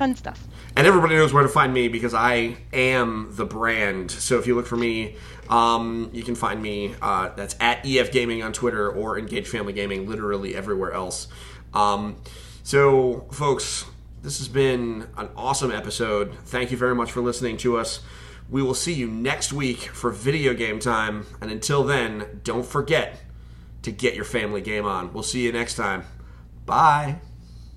fun 0.01 0.17
stuff. 0.17 0.47
And 0.77 0.87
everybody 0.87 1.15
knows 1.15 1.33
where 1.33 1.43
to 1.43 1.49
find 1.49 1.75
me 1.75 1.89
because 1.89 2.15
I 2.15 2.57
am 2.73 3.29
the 3.33 3.45
brand. 3.45 4.11
So 4.11 4.39
if 4.39 4.47
you 4.47 4.55
look 4.55 4.67
for 4.67 4.77
me, 4.77 5.17
um, 5.51 6.09
you 6.15 6.23
can 6.23 6.35
find 6.35 6.63
me. 6.63 6.95
Uh, 7.03 7.29
that's 7.37 7.55
at 7.61 7.85
EF 7.85 8.11
Gaming 8.11 8.43
on 8.43 8.55
Twitter 8.55 8.91
or 8.91 9.19
Engage 9.19 9.47
Family 9.49 9.75
Gaming, 9.75 10.09
literally 10.09 10.55
everywhere 10.55 10.93
else. 10.93 11.29
Um, 11.75 12.17
so, 12.63 13.27
folks, 13.31 13.85
this 14.23 14.39
has 14.39 14.49
been 14.49 15.07
an 15.19 15.29
awesome 15.37 15.71
episode. 15.71 16.35
Thank 16.45 16.71
you 16.71 16.79
very 16.79 16.95
much 16.95 17.13
for 17.13 17.21
listening 17.21 17.59
to 17.59 17.77
us. 17.77 18.01
We 18.49 18.63
will 18.63 18.75
see 18.75 18.95
you 18.95 19.07
next 19.07 19.53
week 19.53 19.81
for 19.81 20.11
video 20.11 20.55
game 20.55 20.79
time. 20.79 21.27
And 21.43 21.51
until 21.51 21.85
then, 21.85 22.41
don't 22.43 22.65
forget 22.65 23.21
to 23.82 23.93
get 23.93 24.15
your 24.15 24.24
family 24.24 24.61
game 24.61 24.86
on. 24.86 25.12
We'll 25.12 25.23
see 25.23 25.43
you 25.43 25.52
next 25.52 25.77
time. 25.77 26.05
Bye. 26.66 27.16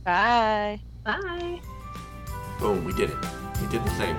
Bye. 0.03 0.80
Bye. 1.03 1.61
Boom, 2.59 2.85
we 2.85 2.93
did 2.93 3.09
it. 3.09 3.17
We 3.61 3.67
did 3.67 3.84
the 3.84 3.89
thing. 3.91 4.17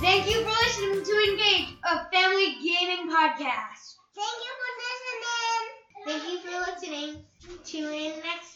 Thank 0.00 0.30
you 0.30 0.42
for 0.42 0.50
listening 0.50 1.04
to 1.04 1.30
Engage, 1.30 1.68
a 1.84 2.10
family 2.10 2.56
gaming 2.62 3.10
podcast. 3.10 3.96
Thank 4.14 4.38
you 4.44 4.52
for 4.60 4.70
listening. 4.84 5.64
Thank 6.06 6.22
you 6.30 6.38
for 6.38 6.54
listening. 6.70 7.24
Tune 7.64 7.94
in 7.94 8.22
next 8.22 8.54